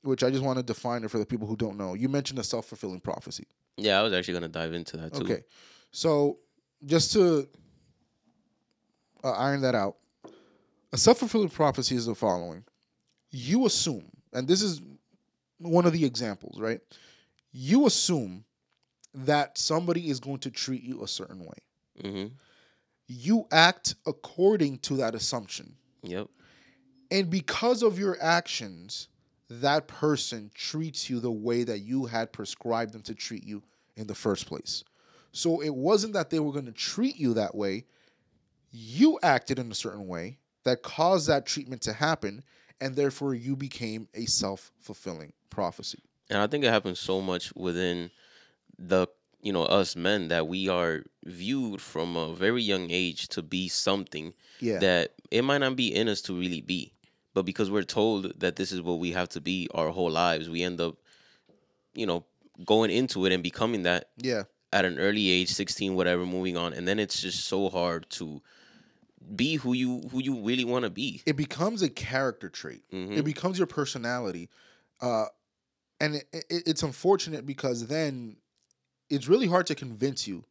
which 0.03 0.23
I 0.23 0.31
just 0.31 0.43
want 0.43 0.59
to 0.59 0.63
define 0.63 1.05
it 1.05 1.11
for 1.11 1.19
the 1.19 1.27
people 1.27 1.47
who 1.47 1.57
don't 1.57 1.79
know. 1.79 1.95
You 1.95 2.09
mentioned 2.09 2.39
a 2.39 2.45
self 2.45 2.67
fulfilling 2.67 3.01
prophecy. 3.01 3.47
Yeah, 3.77 3.99
I 3.99 4.03
was 4.03 4.13
actually 4.13 4.35
gonna 4.35 4.49
dive 4.49 4.73
into 4.73 4.97
that 4.99 5.15
too. 5.15 5.23
Okay, 5.23 5.43
so 5.91 6.39
just 6.85 7.13
to 7.13 7.49
uh, 9.25 9.33
iron 9.33 9.63
that 9.63 9.75
out, 9.75 9.97
a 10.93 10.99
self 10.99 11.19
fulfilling 11.19 11.49
prophecy 11.49 11.97
is 11.97 12.07
the 12.07 12.15
following: 12.15 12.65
you 13.31 13.67
assume, 13.67 14.11
and 14.33 14.47
this 14.47 14.63
is 14.63 14.81
one 15.59 15.87
of 15.87 15.93
the 15.93 16.05
examples, 16.05 16.61
right? 16.61 16.81
You 17.53 17.87
assume 17.87 18.45
that 19.15 19.57
somebody 19.59 20.09
is 20.09 20.21
going 20.21 20.39
to 20.39 20.51
treat 20.51 20.83
you 20.83 21.03
a 21.03 21.09
certain 21.09 21.41
way. 21.41 21.59
Mm-hmm. 22.03 22.27
You 23.07 23.47
act 23.51 23.95
according 24.07 24.79
to 24.79 24.97
that 24.97 25.15
assumption. 25.15 25.75
Yep. 26.03 26.29
And 27.11 27.31
because 27.31 27.83
of 27.83 27.99
your 27.99 28.17
actions, 28.21 29.09
that 29.49 29.87
person 29.87 30.51
treats 30.55 31.09
you 31.11 31.21
the 31.21 31.31
way 31.31 31.65
that 31.65 31.81
you 31.81 32.07
had 32.07 32.33
prescribed 32.33 32.93
them 32.93 33.03
to 33.03 33.15
treat 33.15 33.45
you 33.45 33.63
in 33.97 34.07
the 34.07 34.15
first 34.15 34.47
place. 34.47 34.85
So 35.33 35.61
it 35.61 35.75
wasn't 35.75 36.15
that 36.15 36.31
they 36.31 36.41
were 36.41 36.53
going 36.53 36.67
to 36.67 36.73
treat 36.73 37.17
you 37.17 37.35
that 37.35 37.55
way. 37.55 37.85
You 38.71 39.19
acted 39.23 39.59
in 39.59 39.71
a 39.71 39.75
certain 39.75 40.07
way, 40.07 40.39
that 40.65 40.83
caused 40.83 41.29
that 41.29 41.47
treatment 41.47 41.83
to 41.83 41.93
happen, 41.93 42.43
and 42.81 42.97
therefore 42.97 43.35
you 43.35 43.55
became 43.55 44.09
a 44.15 44.25
self 44.25 44.73
fulfilling 44.81 45.33
prophecy. 45.51 46.03
And 46.31 46.39
I 46.39 46.47
think 46.47 46.65
it 46.65 46.71
happens 46.71 46.99
so 46.99 47.21
much 47.21 47.55
within 47.55 48.11
the 48.79 49.07
you 49.45 49.53
know 49.53 49.65
us 49.81 49.95
men 49.95 50.29
that 50.29 50.49
we 50.49 50.69
are 50.69 51.05
viewed 51.25 51.81
from 51.81 52.17
a 52.17 52.35
very 52.35 52.63
young 52.63 52.91
age 52.91 53.29
to 53.29 53.43
be 53.43 53.69
something 53.69 54.33
Yeah. 54.61 54.79
that 54.81 55.13
it 55.31 55.43
might 55.43 55.59
not 55.59 55.77
be 55.77 55.95
in 55.95 56.09
us 56.09 56.21
to 56.23 56.33
really 56.39 56.63
be. 56.63 56.93
But 57.35 57.45
because 57.45 57.71
we're 57.71 57.83
told 58.01 58.41
that 58.41 58.57
this 58.57 58.71
is 58.73 58.81
what 58.81 58.99
we 59.05 59.11
have 59.13 59.29
to 59.31 59.41
be 59.41 59.69
our 59.75 59.91
whole 59.91 60.11
lives, 60.11 60.49
we 60.49 60.63
end 60.63 60.81
up, 60.81 60.95
you 61.95 62.07
know, 62.07 62.25
going 62.65 62.91
into 62.91 63.27
it 63.27 63.33
and 63.33 63.43
becoming 63.43 63.83
that 63.83 64.11
yeah. 64.17 64.45
at 64.73 64.85
an 64.85 64.99
early 64.99 65.29
age, 65.31 65.49
16, 65.51 65.95
whatever, 65.95 66.25
moving 66.25 66.57
on. 66.57 66.73
And 66.73 66.87
then 66.89 66.99
it's 66.99 67.21
just 67.21 67.47
so 67.47 67.69
hard 67.69 68.09
to 68.11 68.41
be 69.35 69.57
who 69.57 69.73
you 69.73 70.09
who 70.11 70.21
you 70.23 70.41
really 70.43 70.65
want 70.65 70.85
to 70.85 70.91
be. 70.91 71.23
It 71.27 71.37
becomes 71.37 71.83
a 71.83 71.89
character 71.89 72.49
trait. 72.49 72.83
Mhm. 72.93 73.17
It 73.17 73.25
becomes 73.25 73.59
your 73.59 73.67
personality. 73.67 74.49
Uh, 75.01 75.27
and 76.01 76.17
it, 76.17 76.27
it, 76.33 76.63
it's 76.67 76.83
unfortunate 76.83 77.45
because 77.47 77.87
then 77.89 78.37
it's 79.11 79.29
really 79.29 79.47
hard 79.47 79.67
to 79.67 79.75
convince 79.75 80.27
you 80.27 80.45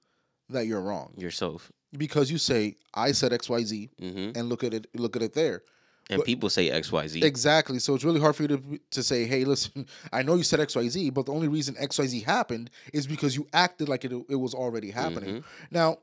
that 0.49 0.67
you're 0.67 0.81
wrong 0.81 1.13
Yourself. 1.17 1.71
because 1.97 2.29
you 2.31 2.37
say 2.37 2.75
I 2.93 3.11
said 3.13 3.31
XYZ 3.31 3.89
hmm 3.99 4.31
and 4.35 4.49
look 4.49 4.63
at 4.63 4.73
it 4.73 4.87
look 4.93 5.15
at 5.15 5.21
it 5.21 5.33
there. 5.33 5.63
And 6.09 6.19
But- 6.19 6.25
people 6.25 6.49
say 6.49 6.69
XYZ. 6.69 7.23
Exactly. 7.23 7.79
So 7.79 7.95
it's 7.95 8.03
really 8.03 8.19
hard 8.19 8.35
for 8.35 8.43
you 8.43 8.49
to 8.49 8.79
to 8.91 9.01
say, 9.03 9.23
"Hey, 9.25 9.45
listen, 9.45 9.85
I 10.11 10.21
know 10.21 10.35
you 10.35 10.43
said 10.43 10.59
XYZ, 10.59 11.13
but 11.13 11.25
the 11.27 11.31
only 11.31 11.47
reason 11.47 11.75
XYZ 11.75 12.23
happened 12.23 12.69
is 12.91 13.07
because 13.07 13.35
you 13.37 13.47
acted 13.53 13.87
like 13.87 14.03
it 14.03 14.11
it 14.29 14.35
was 14.35 14.53
already 14.53 14.91
happening." 14.91 15.35
Mhm. 15.37 15.43
Now, 15.71 15.99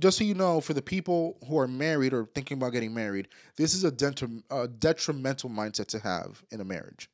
just 0.00 0.18
so 0.18 0.24
you 0.24 0.34
know, 0.34 0.60
for 0.60 0.74
the 0.74 0.82
people 0.82 1.38
who 1.46 1.58
are 1.58 1.68
married 1.68 2.12
or 2.12 2.26
thinking 2.34 2.56
about 2.58 2.72
getting 2.72 2.92
married, 2.92 3.28
this 3.56 3.72
is 3.72 3.84
a, 3.84 3.92
a 4.50 4.66
detrimental 4.68 5.48
mindset 5.50 5.86
to 5.88 6.00
have 6.00 6.44
in 6.50 6.60
a 6.60 6.64
marriage. 6.64 7.08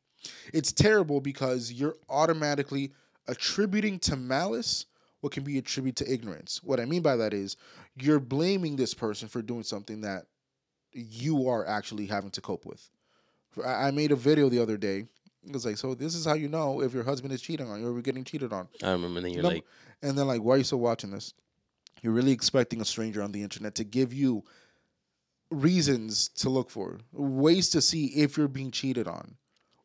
It's 0.54 0.72
terrible 0.72 1.20
because 1.20 1.70
you're 1.72 1.96
automatically 2.08 2.92
attributing 3.28 3.98
to 4.00 4.16
malice 4.16 4.86
what 5.20 5.32
can 5.32 5.42
be 5.42 5.58
attributed 5.58 6.06
to 6.06 6.12
ignorance. 6.12 6.62
What 6.62 6.78
I 6.78 6.84
mean 6.84 7.02
by 7.02 7.16
that 7.16 7.34
is 7.34 7.56
you're 7.96 8.20
blaming 8.20 8.76
this 8.76 8.94
person 8.94 9.28
for 9.28 9.42
doing 9.42 9.62
something 9.62 10.02
that 10.02 10.26
you 10.92 11.48
are 11.48 11.66
actually 11.66 12.06
having 12.06 12.30
to 12.30 12.40
cope 12.40 12.64
with. 12.64 12.88
I 13.64 13.90
made 13.90 14.12
a 14.12 14.16
video 14.16 14.48
the 14.48 14.60
other 14.60 14.76
day. 14.76 15.06
It 15.46 15.52
was 15.52 15.64
like, 15.64 15.78
so 15.78 15.94
this 15.94 16.14
is 16.14 16.24
how 16.24 16.34
you 16.34 16.48
know 16.48 16.82
if 16.82 16.92
your 16.92 17.04
husband 17.04 17.32
is 17.32 17.40
cheating 17.40 17.68
on 17.68 17.80
you 17.80 17.88
or 17.88 17.92
you're 17.92 18.02
getting 18.02 18.24
cheated 18.24 18.52
on. 18.52 18.68
I 18.82 18.92
remember 18.92 19.20
then 19.20 19.32
you're 19.32 19.42
No, 19.42 19.48
like, 19.48 19.64
And 20.02 20.16
then 20.18 20.26
like, 20.26 20.42
why 20.42 20.54
are 20.54 20.58
you 20.58 20.64
still 20.64 20.80
watching 20.80 21.10
this? 21.10 21.32
You're 22.02 22.12
really 22.12 22.32
expecting 22.32 22.80
a 22.80 22.84
stranger 22.84 23.22
on 23.22 23.32
the 23.32 23.42
internet 23.42 23.74
to 23.76 23.84
give 23.84 24.12
you 24.12 24.44
reasons 25.50 26.28
to 26.28 26.50
look 26.50 26.70
for, 26.70 26.98
ways 27.12 27.70
to 27.70 27.80
see 27.80 28.06
if 28.06 28.36
you're 28.36 28.48
being 28.48 28.70
cheated 28.70 29.06
on 29.08 29.36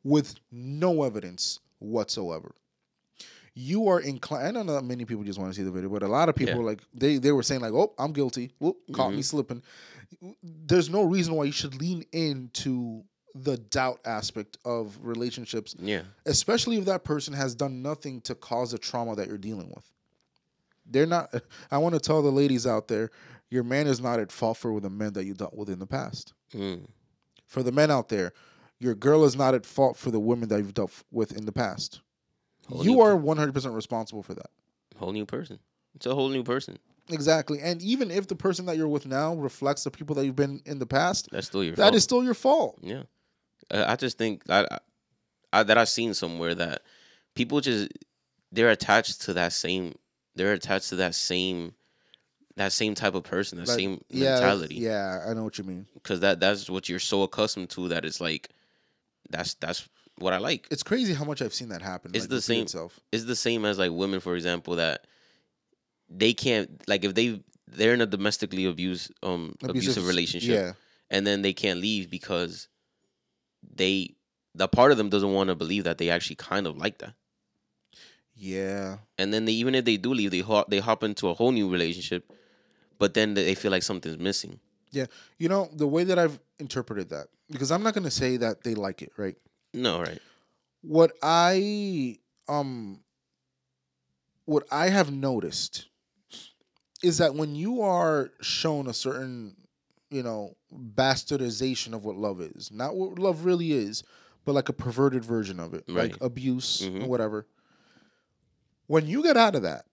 with 0.04 0.36
no 0.51 1.04
evidence 1.04 1.60
whatsoever. 1.80 2.56
You 3.54 3.88
are 3.90 4.00
inclined. 4.00 4.48
I 4.48 4.52
don't 4.52 4.66
know 4.66 4.74
that 4.76 4.84
many 4.86 5.04
people 5.06 5.24
just 5.26 5.38
want 5.40 5.52
to 5.54 5.58
see 5.58 5.64
the 5.64 5.72
video, 5.72 5.90
but 5.90 6.04
a 6.04 6.08
lot 6.08 6.30
of 6.30 6.36
people 6.36 6.56
Yeah. 6.60 6.62
like 6.66 6.82
they 6.94 7.18
they 7.18 7.32
were 7.34 7.44
saying 7.44 7.62
like, 7.62 7.74
"Oh, 7.74 7.94
I'm 8.00 8.14
guilty. 8.14 8.52
Whoop, 8.60 8.78
caught 8.94 9.14
me 9.14 9.22
slipping." 9.22 9.62
There's 10.44 10.90
no 10.90 11.04
reason 11.04 11.36
why 11.36 11.46
you 11.46 11.52
should 11.52 11.76
lean 11.76 12.04
into 12.12 13.04
the 13.34 13.58
doubt 13.58 14.00
aspect 14.06 14.58
of 14.66 14.98
relationships 15.02 15.74
yeah, 15.80 16.02
especially 16.26 16.78
if 16.78 16.84
that 16.86 17.06
person 17.06 17.34
has 17.34 17.56
done 17.56 17.82
nothing 17.82 18.20
to 18.22 18.36
cause 18.36 18.72
the 18.72 18.78
trauma 18.78 19.16
that 19.16 19.28
you're 19.28 19.38
dealing 19.38 19.70
with. 19.70 19.90
They're 20.86 21.06
not. 21.06 21.34
I 21.72 21.78
want 21.78 21.94
to 21.96 22.00
tell 22.00 22.22
the 22.22 22.32
ladies 22.32 22.66
out 22.68 22.88
there, 22.88 23.10
your 23.50 23.64
man 23.64 23.88
is 23.88 24.00
not 24.02 24.20
at 24.20 24.32
fault 24.32 24.58
for 24.58 24.80
the 24.82 24.90
men 24.90 25.14
that 25.14 25.24
you 25.26 25.34
dealt 25.34 25.54
with 25.56 25.70
in 25.70 25.80
the 25.80 25.88
past. 25.88 26.34
mm, 26.54 26.86
For 27.46 27.64
the 27.64 27.72
men 27.72 27.90
out 27.92 28.10
there, 28.10 28.34
your 28.80 28.96
girl 28.96 29.24
is 29.24 29.36
not 29.36 29.54
at 29.56 29.66
fault 29.66 29.96
for 29.98 30.12
the 30.12 30.20
women 30.20 30.50
that 30.50 30.58
you've 30.60 30.74
dealt 30.74 30.92
with 31.12 31.32
in 31.36 31.46
the 31.46 31.52
past. 31.54 32.02
Whole 32.72 32.84
you 32.86 33.02
are 33.02 33.16
100% 33.16 33.74
responsible 33.76 34.24
for 34.24 34.34
that. 34.34 34.50
whole 34.98 35.12
new 35.12 35.26
person. 35.26 35.60
It's 35.96 36.06
a 36.06 36.16
whole 36.16 36.30
new 36.30 36.44
person. 36.44 36.78
Exactly. 37.10 37.60
And 37.60 37.82
even 37.82 38.10
if 38.12 38.28
the 38.28 38.36
person 38.36 38.66
that 38.68 38.78
you're 38.78 38.88
with 38.88 39.06
now 39.06 39.34
reflects 39.36 39.84
the 39.84 39.92
people 39.92 40.16
that 40.16 40.26
you've 40.26 40.36
been 40.36 40.62
in 40.66 40.80
the 40.80 40.86
past, 40.86 41.30
That's 41.32 41.48
still 41.48 41.64
your 41.64 41.76
that 41.76 41.84
fault. 41.84 41.96
is 41.96 42.04
still 42.04 42.24
your 42.24 42.34
fault. 42.34 42.78
Yeah, 42.82 43.04
I 43.70 43.96
just 43.98 44.18
think 44.18 44.46
that 44.46 44.72
I, 44.72 45.60
I, 45.60 45.64
that 45.64 45.78
I've 45.78 45.90
seen 45.90 46.14
somewhere 46.14 46.56
that 46.56 46.84
people 47.36 47.60
just 47.60 47.90
they're 48.52 48.70
attached 48.70 49.22
to 49.24 49.34
that 49.34 49.52
same 49.54 49.96
they're 50.36 50.54
attached 50.54 50.90
to 50.90 50.96
that 50.98 51.16
same 51.16 51.74
that 52.56 52.72
same 52.72 52.96
type 52.96 53.16
of 53.16 53.24
person, 53.24 53.58
that 53.58 53.68
Like, 53.68 53.78
same 53.78 54.02
yeah, 54.10 54.32
mentality. 54.32 54.76
Yeah, 54.76 55.26
I 55.28 55.34
know 55.34 55.44
what 55.44 55.58
you 55.58 55.64
mean. 55.64 55.88
Because 55.96 56.20
that 56.22 56.40
that's 56.40 56.70
what 56.70 56.88
you're 56.88 57.00
so 57.00 57.24
accustomed 57.24 57.70
to 57.72 57.88
that 57.90 58.06
it's 58.06 58.22
like 58.22 58.50
that's 59.30 59.56
that's 59.56 59.90
what 60.17 60.34
I 60.34 60.38
like. 60.38 60.67
It's 60.71 60.84
crazy 60.84 61.13
how 61.13 61.26
much 61.26 61.41
I've 61.41 61.54
seen 61.54 61.69
that 61.69 61.82
happen. 61.82 62.12
It's 62.13 62.24
like, 62.26 62.30
the 62.30 62.41
same- 62.41 62.63
Itself. 62.63 63.00
It's 63.12 63.26
the 63.26 63.36
same 63.36 63.65
as 63.65 63.78
like 63.80 63.91
women, 63.91 64.19
for 64.19 64.36
example, 64.36 64.76
that 64.76 65.08
they 66.10 66.34
can't 66.34 66.69
like 66.88 67.04
if 67.06 67.15
they 67.15 67.41
they're 67.67 67.93
in 67.93 68.02
a 68.02 68.06
domestically 68.06 68.65
abuse 68.65 69.10
um 69.24 69.56
abusive, 69.63 70.06
relationship 70.06 70.50
Yeah. 70.52 70.74
and 71.10 71.26
then 71.26 71.41
they 71.41 71.54
can't 71.54 71.80
leave 71.80 72.10
because 72.10 72.67
they 73.76 74.15
the 74.54 74.67
part 74.67 74.91
of 74.91 74.97
them 74.97 75.10
doesn't 75.10 75.32
want 75.34 75.47
to 75.50 75.56
believe 75.56 75.86
that 75.86 75.97
they 75.97 76.10
actually 76.10 76.36
kind 76.36 76.67
of 76.67 76.78
like 76.78 76.97
that. 76.97 77.13
Yeah. 78.36 78.97
And 79.17 79.34
then 79.34 79.45
they 79.45 79.54
even 79.54 79.76
if 79.76 79.86
they 79.86 79.97
do 79.97 80.13
leave, 80.13 80.32
they 80.32 80.39
hop 80.41 80.69
they 80.69 80.80
hop 80.80 81.04
into 81.04 81.30
a 81.30 81.34
whole 81.34 81.52
new 81.52 81.69
relationship, 81.69 82.32
but 83.00 83.13
then 83.13 83.34
they 83.34 83.56
feel 83.56 83.71
like 83.71 83.84
something's 83.84 84.17
missing. 84.17 84.60
Yeah. 84.91 85.06
You 85.38 85.47
know, 85.47 85.69
the 85.74 85.88
way 85.88 86.04
that 86.04 86.19
I've 86.19 86.39
interpreted 86.60 87.10
that, 87.10 87.28
because 87.50 87.71
I'm 87.71 87.84
not 87.84 87.93
going 87.93 88.04
to 88.04 88.12
say 88.12 88.38
that 88.38 88.63
they 88.63 88.76
like 88.76 89.02
it, 89.02 89.12
right? 89.15 89.38
No, 89.74 90.00
right? 90.02 90.20
What 90.82 91.14
I 91.22 92.18
um 92.48 93.04
what 94.46 94.64
I 94.72 94.90
have 94.90 95.12
noticed 95.12 95.88
is 97.04 97.18
that 97.20 97.36
when 97.36 97.56
you 97.56 97.82
are 97.82 98.32
shown 98.42 98.88
a 98.88 98.94
certain, 98.94 99.56
you 100.10 100.24
know, 100.24 100.56
bastardization 100.74 101.94
of 101.94 102.04
what 102.06 102.16
love 102.16 102.42
is, 102.42 102.72
not 102.72 102.96
what 102.96 103.18
love 103.18 103.46
really 103.46 103.72
is, 103.72 104.04
but 104.46 104.54
like 104.54 104.70
a 104.70 104.74
perverted 104.74 105.24
version 105.24 105.60
of 105.60 105.74
it, 105.74 105.88
like 105.88 106.12
Right. 106.12 106.22
abuse 106.22 106.82
Mhm. 106.82 107.04
or 107.04 107.08
whatever. 107.08 107.48
When 108.88 109.08
you 109.08 109.24
get 109.24 109.38
out 109.38 109.56
of 109.56 109.62
that 109.62 109.86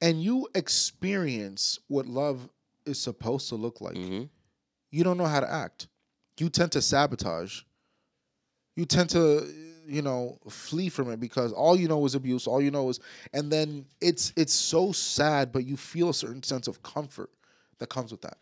and 0.00 0.22
you 0.22 0.48
experience 0.54 1.78
what 1.88 2.06
love 2.06 2.48
is 2.86 3.00
supposed 3.00 3.48
to 3.48 3.56
look 3.56 3.80
like, 3.80 3.96
hmm 3.96 4.24
you 4.90 5.02
don't 5.02 5.18
know 5.18 5.26
how 5.26 5.40
to 5.40 5.50
act. 5.50 5.88
You 6.38 6.48
tend 6.48 6.70
to 6.72 6.80
sabotage. 6.82 7.62
You 8.76 8.84
tend 8.84 9.10
to, 9.10 9.46
you 9.86 10.02
know, 10.02 10.38
flee 10.48 10.88
from 10.88 11.10
it 11.10 11.20
because 11.20 11.52
all 11.52 11.76
you 11.76 11.88
know 11.88 12.04
is 12.04 12.14
abuse. 12.14 12.46
All 12.46 12.60
you 12.60 12.70
know 12.70 12.88
is, 12.88 13.00
and 13.32 13.50
then 13.50 13.86
it's 14.00 14.32
it's 14.36 14.52
so 14.52 14.92
sad, 14.92 15.52
but 15.52 15.64
you 15.64 15.76
feel 15.76 16.10
a 16.10 16.14
certain 16.14 16.42
sense 16.42 16.68
of 16.68 16.82
comfort 16.82 17.30
that 17.78 17.88
comes 17.88 18.10
with 18.10 18.22
that 18.22 18.38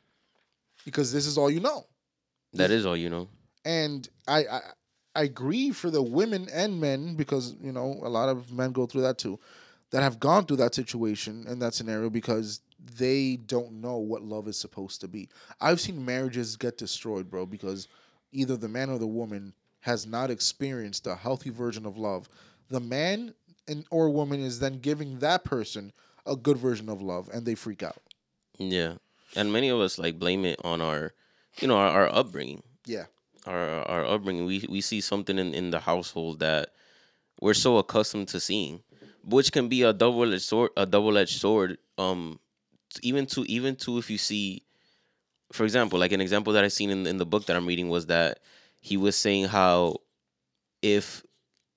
because 0.85 1.13
this 1.13 1.27
is 1.27 1.37
all 1.39 1.51
you 1.51 1.61
know. 1.61 1.87
That 2.55 2.71
is 2.71 2.87
all 2.87 2.97
you 2.97 3.11
know. 3.11 3.29
And 3.65 4.09
I, 4.27 4.45
I 4.47 4.61
I 5.15 5.27
grieve 5.27 5.77
for 5.77 5.91
the 5.91 6.03
women 6.03 6.49
and 6.53 6.81
men 6.81 7.15
because 7.15 7.55
you 7.63 7.73
know 7.73 7.99
a 8.03 8.09
lot 8.09 8.29
of 8.29 8.53
men 8.53 8.73
go 8.73 8.87
through 8.87 9.03
that 9.03 9.19
too, 9.19 9.39
that 9.91 10.03
have 10.03 10.19
gone 10.19 10.47
through 10.47 10.57
that 10.59 10.75
situation 10.75 11.45
and 11.47 11.61
that 11.63 11.75
scenario 11.75 12.11
because 12.11 12.61
they 12.97 13.37
don't 13.47 13.73
know 13.73 13.99
what 13.99 14.23
love 14.23 14.49
is 14.49 14.57
supposed 14.57 15.01
to 15.03 15.09
be. 15.09 15.29
I've 15.61 15.81
seen 15.81 16.05
marriages 16.05 16.57
get 16.57 16.79
destroyed, 16.79 17.31
bro, 17.31 17.47
because 17.47 17.89
either 18.33 18.57
the 18.57 18.69
man 18.69 18.91
or 18.91 18.99
the 18.99 19.07
woman 19.07 19.53
has 19.83 20.07
not 20.07 20.31
experienced 20.31 21.07
a 21.07 21.15
healthy 21.15 21.51
version 21.51 21.87
of 21.87 21.99
love. 21.99 22.29
The 22.71 22.81
man 22.81 23.35
and 23.69 23.85
or 23.91 24.11
woman 24.11 24.41
is 24.41 24.59
then 24.59 24.79
giving 24.79 25.19
that 25.19 25.45
person 25.45 25.93
a 26.25 26.37
good 26.37 26.57
version 26.57 26.89
of 26.89 27.03
love, 27.03 27.29
and 27.33 27.45
they 27.45 27.55
freak 27.55 27.83
out. 27.83 27.99
Yeah, 28.59 28.95
and 29.37 29.53
many 29.53 29.69
of 29.69 29.81
us 29.81 29.99
like 29.99 30.19
blame 30.19 30.45
it 30.45 30.61
on 30.65 30.81
our, 30.81 31.13
you 31.61 31.69
know, 31.69 31.77
our, 31.77 31.89
our 31.89 32.15
upbringing. 32.15 32.63
Yeah, 32.87 33.07
our 33.47 33.83
our 33.89 34.05
upbringing, 34.05 34.47
we 34.47 34.65
we 34.69 34.81
see 34.81 35.01
something 35.01 35.39
in, 35.39 35.55
in 35.55 35.71
the 35.71 35.81
household 35.81 36.41
that 36.41 36.71
we're 37.41 37.55
so 37.55 37.79
accustomed 37.79 38.29
to 38.29 38.41
seeing, 38.41 38.83
which 39.25 39.51
can 39.51 39.69
be 39.69 39.83
a 39.83 39.93
double 39.93 40.33
edged 40.33 40.43
sword. 40.43 40.71
A 40.77 40.87
double 40.87 41.19
edged 41.19 41.41
sword. 41.41 41.79
Um, 41.99 42.39
even 43.03 43.27
to 43.27 43.43
even 43.51 43.75
to 43.77 43.99
if 43.99 44.11
you 44.11 44.19
see, 44.19 44.63
for 45.53 45.65
example, 45.65 45.99
like 45.99 46.13
an 46.13 46.21
example 46.21 46.53
that 46.53 46.65
I 46.65 46.69
seen 46.69 46.91
in 46.91 47.07
in 47.07 47.19
the 47.19 47.27
book 47.27 47.47
that 47.47 47.57
I'm 47.57 47.67
reading 47.67 47.89
was 47.89 48.07
that 48.07 48.39
he 48.83 48.97
was 48.99 49.17
saying 49.17 49.47
how 49.47 49.97
if 50.83 51.25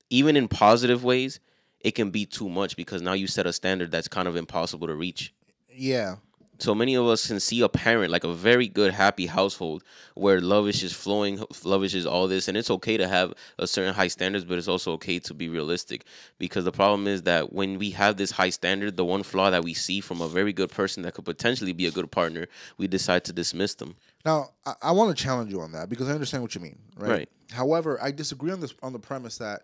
even 0.09 0.35
in 0.35 0.47
positive 0.47 1.03
ways 1.03 1.39
it 1.79 1.91
can 1.91 2.09
be 2.09 2.25
too 2.25 2.49
much 2.49 2.75
because 2.75 3.01
now 3.03 3.13
you 3.13 3.27
set 3.27 3.45
a 3.45 3.53
standard 3.53 3.91
that's 3.91 4.07
kind 4.07 4.27
of 4.27 4.35
impossible 4.35 4.87
to 4.87 4.95
reach. 4.95 5.33
yeah, 5.71 6.15
So 6.57 6.73
many 6.73 6.95
of 6.95 7.05
us 7.05 7.27
can 7.27 7.39
see 7.39 7.61
a 7.61 7.69
parent 7.69 8.11
like 8.11 8.23
a 8.23 8.33
very 8.33 8.67
good, 8.67 8.91
happy 8.91 9.27
household 9.27 9.83
where 10.15 10.41
love 10.41 10.67
is 10.67 10.81
just 10.81 10.95
flowing, 10.95 11.43
love 11.63 11.83
is 11.83 11.91
just 11.91 12.07
all 12.07 12.27
this, 12.27 12.47
and 12.47 12.57
it's 12.57 12.71
okay 12.71 12.97
to 12.97 13.07
have 13.07 13.35
a 13.59 13.67
certain 13.67 13.93
high 13.93 14.07
standards, 14.07 14.45
but 14.45 14.57
it's 14.57 14.67
also 14.67 14.93
okay 14.93 15.19
to 15.19 15.35
be 15.35 15.47
realistic. 15.47 16.05
Because 16.39 16.65
the 16.65 16.71
problem 16.71 17.07
is 17.07 17.21
that 17.23 17.53
when 17.53 17.77
we 17.77 17.91
have 17.91 18.17
this 18.17 18.31
high 18.31 18.49
standard, 18.49 18.97
the 18.97 19.05
one 19.05 19.21
flaw 19.21 19.51
that 19.51 19.63
we 19.63 19.75
see 19.75 20.01
from 20.01 20.21
a 20.21 20.27
very 20.27 20.53
good 20.53 20.71
person 20.71 21.03
that 21.03 21.13
could 21.13 21.25
potentially 21.25 21.73
be 21.73 21.85
a 21.85 21.91
good 21.91 22.09
partner, 22.09 22.47
we 22.79 22.87
decide 22.87 23.25
to 23.25 23.33
dismiss 23.33 23.75
them. 23.75 23.95
Now, 24.25 24.49
I, 24.65 24.73
I 24.81 24.91
want 24.91 25.15
to 25.15 25.23
challenge 25.23 25.51
you 25.51 25.61
on 25.61 25.71
that 25.73 25.87
because 25.87 26.09
I 26.09 26.13
understand 26.13 26.41
what 26.43 26.55
you 26.55 26.61
mean, 26.61 26.79
right? 26.97 27.09
Right. 27.09 27.29
However, 27.51 27.99
I 28.01 28.11
disagree 28.11 28.51
on 28.51 28.59
this 28.59 28.73
on 28.81 28.91
the 28.91 28.99
premise 28.99 29.37
that 29.37 29.61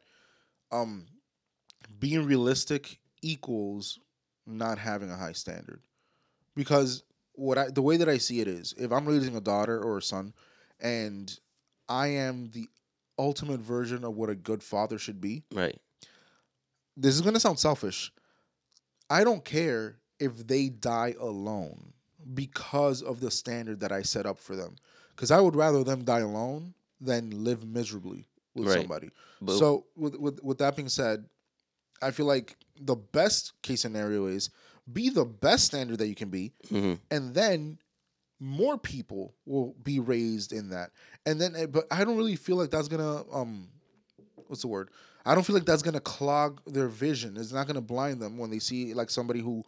um, 0.72 1.08
being 2.00 2.26
realistic 2.26 3.00
equals 3.24 4.00
not 4.46 4.78
having 4.78 5.10
a 5.10 5.18
high 5.18 5.32
standard. 5.32 5.82
Because 6.56 7.04
what 7.34 7.58
I 7.58 7.70
the 7.70 7.82
way 7.82 7.98
that 7.98 8.08
I 8.08 8.18
see 8.20 8.40
it 8.40 8.48
is, 8.48 8.74
if 8.78 8.92
I'm 8.92 9.08
raising 9.08 9.36
a 9.36 9.42
daughter 9.42 9.82
or 9.82 9.98
a 9.98 10.02
son, 10.02 10.34
and 10.80 11.36
I 11.90 12.08
am 12.08 12.52
the 12.52 12.68
ultimate 13.18 13.60
version 13.60 14.04
of 14.04 14.16
what 14.16 14.30
a 14.30 14.36
good 14.36 14.62
father 14.62 14.98
should 14.98 15.20
be, 15.20 15.44
Right. 15.54 15.80
this 16.96 17.16
is 17.16 17.22
gonna 17.22 17.40
sound 17.40 17.60
selfish. 17.60 18.12
I 19.10 19.24
don't 19.24 19.44
care 19.44 19.98
if 20.20 20.46
they 20.48 20.70
die 20.70 21.16
alone 21.20 21.94
because 22.34 23.02
of 23.02 23.20
the 23.20 23.32
standard 23.32 23.80
that 23.82 23.92
I 23.92 24.02
set 24.02 24.26
up 24.26 24.40
for 24.40 24.56
them. 24.56 24.76
Because 25.16 25.32
I 25.32 25.40
would 25.40 25.56
rather 25.56 25.84
them 25.84 26.04
die 26.04 26.20
alone 26.20 26.74
than 27.00 27.44
live 27.44 27.66
miserably 27.66 28.28
with 28.56 28.68
Right. 28.68 28.78
somebody. 28.80 29.10
But 29.42 29.58
so 29.58 29.86
with, 29.96 30.16
with 30.16 30.44
with 30.44 30.58
that 30.60 30.76
being 30.76 30.90
said, 30.90 31.26
I 32.02 32.12
feel 32.12 32.26
like 32.26 32.58
the 32.80 32.96
best 32.96 33.54
case 33.62 33.82
scenario 33.82 34.26
is 34.28 34.50
be 34.92 35.10
the 35.10 35.26
best 35.26 35.66
standard 35.66 36.00
that 36.00 36.08
you 36.08 36.16
can 36.16 36.30
be, 36.30 36.52
Mhm. 36.70 37.00
and 37.12 37.34
then 37.34 37.78
more 38.40 38.78
people 38.78 39.36
will 39.46 39.76
be 39.84 40.00
raised 40.00 40.52
in 40.52 40.70
that. 40.70 40.92
And 41.28 41.40
then, 41.40 41.56
eh, 41.56 41.68
but 41.68 41.86
I 41.92 42.04
don't 42.04 42.18
really 42.18 42.36
feel 42.36 42.56
like 42.56 42.72
that's 42.72 42.88
gonna 42.88 43.24
um, 43.32 43.70
what's 44.48 44.62
the 44.64 44.68
word? 44.68 44.90
I 45.26 45.36
don't 45.36 45.44
feel 45.46 45.54
like 45.56 45.66
that's 45.66 45.84
gonna 45.84 46.00
clog 46.00 46.62
their 46.66 46.88
vision. 46.88 47.38
It's 47.38 47.52
not 47.52 47.68
gonna 47.68 47.82
blind 47.82 48.20
them 48.22 48.38
when 48.40 48.50
they 48.50 48.58
see 48.60 48.94
like 48.96 49.10
somebody 49.12 49.40
who 49.42 49.64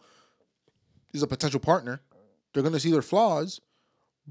is 1.12 1.22
a 1.22 1.26
potential 1.28 1.60
partner. 1.60 2.00
They're 2.54 2.62
gonna 2.62 2.80
see 2.80 2.90
their 2.92 3.02
flaws, 3.02 3.60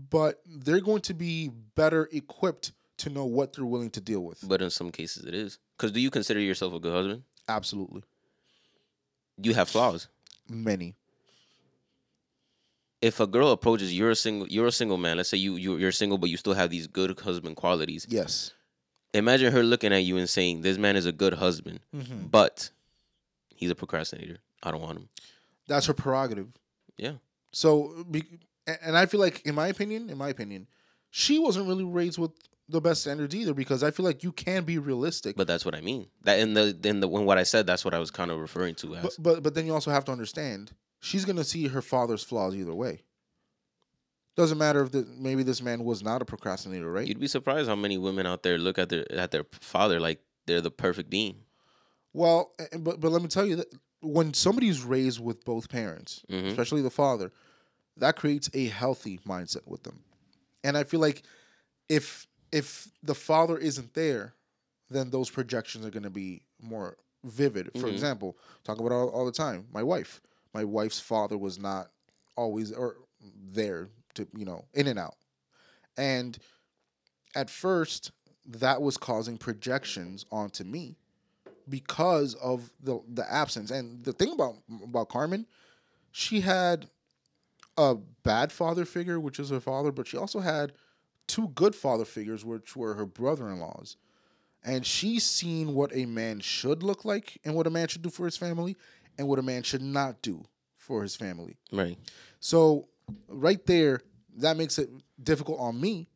but 0.10 0.42
they're 0.48 0.82
going 0.82 1.02
to 1.04 1.14
be 1.14 1.52
better 1.76 2.10
equipped 2.12 2.72
to 2.98 3.10
know 3.10 3.26
what 3.26 3.54
they're 3.54 3.66
willing 3.66 3.90
to 3.92 4.02
deal 4.02 4.22
with. 4.22 4.40
but 4.48 4.62
in 4.62 4.70
some 4.72 4.92
cases 4.92 5.26
it 5.26 5.34
is. 5.36 5.60
Because 5.78 5.92
do 5.92 6.00
you 6.00 6.10
consider 6.10 6.40
yourself 6.40 6.74
a 6.74 6.80
good 6.80 6.94
husband? 6.94 7.24
Absolutely, 7.50 8.02
You 9.38 9.54
have 9.54 9.70
flaws. 9.70 10.08
many. 10.50 10.96
If 13.02 13.20
a 13.20 13.28
girl 13.28 13.52
approaches 13.52 13.94
you're 13.94 14.12
a 14.12 14.16
single 14.16 14.48
you're 14.48 14.68
a 14.68 14.72
single 14.72 14.98
man, 14.98 15.18
let's 15.18 15.30
say 15.30 15.38
you, 15.38 15.56
you 15.58 15.76
you're 15.78 15.92
single 15.92 16.18
but 16.18 16.30
you 16.30 16.38
still 16.38 16.54
have 16.54 16.70
these 16.70 16.88
good 16.88 17.20
husband 17.20 17.58
qualities. 17.58 18.08
Yes. 18.10 18.52
Imagine 19.14 19.52
her 19.52 19.62
looking 19.62 19.92
at 19.94 20.04
you 20.04 20.18
and 20.18 20.28
saying, 20.30 20.62
This 20.62 20.78
man 20.78 20.96
is 20.96 21.06
a 21.06 21.12
good 21.12 21.34
husband, 21.34 21.82
Mm-hmm. 21.96 22.28
but 22.28 22.70
he's 23.54 23.70
a 23.70 23.76
procrastinator. 23.76 24.38
I 24.64 24.72
don't 24.72 24.82
want 24.82 24.98
him. 25.00 25.10
That's 25.68 25.86
her 25.88 25.94
prerogative. 25.94 26.48
Yeah. 26.98 27.14
So, 27.54 28.06
and 28.66 28.98
I 28.98 29.06
feel 29.06 29.20
like, 29.20 29.46
in 29.46 29.56
my 29.56 29.68
opinion, 29.68 30.10
in 30.10 30.18
my 30.18 30.30
opinion, 30.30 30.68
she 31.12 31.40
wasn't 31.40 31.68
really 31.68 31.84
raised 31.84 32.18
with 32.18 32.32
the 32.68 32.82
best 32.82 33.02
standards 33.02 33.36
either. 33.36 33.54
Because 33.54 33.84
I 33.84 33.92
feel 33.92 34.06
like 34.06 34.24
you 34.24 34.32
can 34.32 34.64
be 34.64 34.80
realistic, 34.80 35.36
But 35.36 35.48
that's 35.48 35.64
what 35.64 35.76
I 35.76 35.82
mean. 35.82 36.08
That 36.24 36.40
in 36.40 36.54
the 36.54 36.78
in 36.84 37.00
the 37.00 37.08
when 37.08 37.26
what 37.26 37.38
I 37.38 37.44
said, 37.44 37.68
that's 37.68 37.86
what 37.86 37.94
I 37.94 38.00
was 38.00 38.12
kind 38.12 38.32
of 38.32 38.40
referring 38.40 38.76
to 38.76 38.96
as. 38.96 39.04
but 39.04 39.16
but, 39.20 39.44
but 39.44 39.54
then 39.56 39.66
you 39.66 39.74
also 39.74 39.92
have 39.92 40.04
to 40.06 40.12
understand 40.12 40.72
she's 41.00 41.26
gonna 41.26 41.44
see 41.44 41.68
her 41.68 41.82
father's 41.82 42.24
flaws 42.24 42.56
either 42.56 42.74
way. 42.74 43.04
Doesn't 44.36 44.58
matter 44.58 44.82
if 44.82 44.92
the, 44.92 45.08
maybe 45.20 45.44
this 45.44 45.62
man 45.62 45.84
was 45.84 46.02
not 46.02 46.24
a 46.24 46.26
procrastinator, 46.26 46.92
right? 46.92 47.08
You'd 47.08 47.20
be 47.20 47.28
surprised 47.28 47.70
how 47.70 47.76
many 47.76 48.00
women 48.00 48.26
out 48.26 48.42
there 48.42 48.58
look 48.58 48.80
at 48.80 48.90
their 48.90 49.06
at 49.12 49.30
their 49.30 49.46
father 49.52 50.00
like 50.00 50.22
they're 50.48 50.62
the 50.62 50.72
perfect 50.72 51.12
being. 51.12 51.36
Well, 52.14 52.54
but 52.80 53.00
but 53.00 53.12
let 53.12 53.22
me 53.22 53.28
tell 53.28 53.46
you 53.46 53.58
that 53.58 53.68
when 54.04 54.34
somebody's 54.34 54.84
raised 54.84 55.20
with 55.20 55.44
both 55.46 55.70
parents, 55.70 56.22
Mhm. 56.30 56.48
especially 56.50 56.82
the 56.82 56.92
father, 56.92 57.32
that 57.98 58.16
creates 58.16 58.50
a 58.54 58.68
healthy 58.68 59.20
mindset 59.20 59.66
with 59.68 59.84
them. 59.84 60.04
And 60.64 60.78
I 60.78 60.84
feel 60.84 61.00
like 61.00 61.24
if 61.90 62.28
if 62.52 62.92
the 63.02 63.16
father 63.16 63.58
isn't 63.58 63.94
there, 63.96 64.36
then 64.90 65.10
those 65.10 65.30
projections 65.30 65.84
are 65.86 65.90
going 65.90 66.04
to 66.04 66.10
be 66.12 66.44
more 66.62 66.98
vivid. 67.24 67.72
For 67.80 67.88
Mhm. 67.88 67.94
example, 67.94 68.38
talk 68.64 68.80
about 68.80 68.92
all, 68.92 69.10
all 69.10 69.26
the 69.26 69.32
time. 69.32 69.68
My 69.72 69.82
wife, 69.82 70.22
my 70.54 70.64
wife's 70.64 71.00
father 71.00 71.36
was 71.38 71.58
not 71.58 71.92
always 72.36 72.72
or 72.72 72.98
there 73.52 73.90
to 74.16 74.28
you 74.36 74.46
know 74.46 74.66
in 74.74 74.88
and 74.88 75.00
out, 75.00 75.16
and 75.98 76.38
at 77.36 77.50
first 77.50 78.12
that 78.46 78.82
was 78.82 78.98
causing 78.98 79.38
projections 79.38 80.26
onto 80.32 80.64
me 80.64 80.98
because 81.70 82.36
of 82.36 82.72
the 82.82 83.00
the 83.14 83.32
absence. 83.32 83.72
And 83.72 84.04
the 84.04 84.14
thing 84.14 84.34
about 84.34 84.56
about 84.84 85.10
Carmen, 85.10 85.46
she 86.12 86.42
had 86.42 86.90
a 87.78 87.96
bad 88.24 88.52
father 88.52 88.86
figure, 88.86 89.20
which 89.20 89.40
is 89.40 89.50
her 89.50 89.60
father, 89.60 89.92
but 89.92 90.08
she 90.08 90.18
also 90.18 90.40
had 90.40 90.74
two 91.28 91.48
good 91.50 91.76
father 91.76 92.06
figures, 92.06 92.46
which 92.46 92.76
were 92.76 92.94
her 92.94 93.06
brother-in-laws. 93.06 93.98
And 94.64 94.86
she's 94.86 95.26
seen 95.26 95.74
what 95.74 95.94
a 95.94 96.06
man 96.06 96.40
should 96.40 96.84
look 96.84 97.04
like 97.04 97.40
and 97.44 97.56
what 97.56 97.68
a 97.68 97.70
man 97.70 97.88
should 97.88 98.02
do 98.02 98.10
for 98.10 98.26
his 98.26 98.38
family 98.38 98.78
and 99.18 99.28
what 99.28 99.40
a 99.40 99.42
man 99.42 99.64
should 99.64 99.82
not 99.82 100.22
do 100.22 100.46
for 100.78 101.02
his 101.02 101.16
family. 101.16 101.58
Right. 101.72 101.98
So 102.40 102.88
right 103.28 103.66
there, 103.66 104.02
that 104.38 104.56
makes 104.56 104.80
it 104.80 104.90
difficult 105.22 105.60
on 105.60 105.80
me 105.80 106.08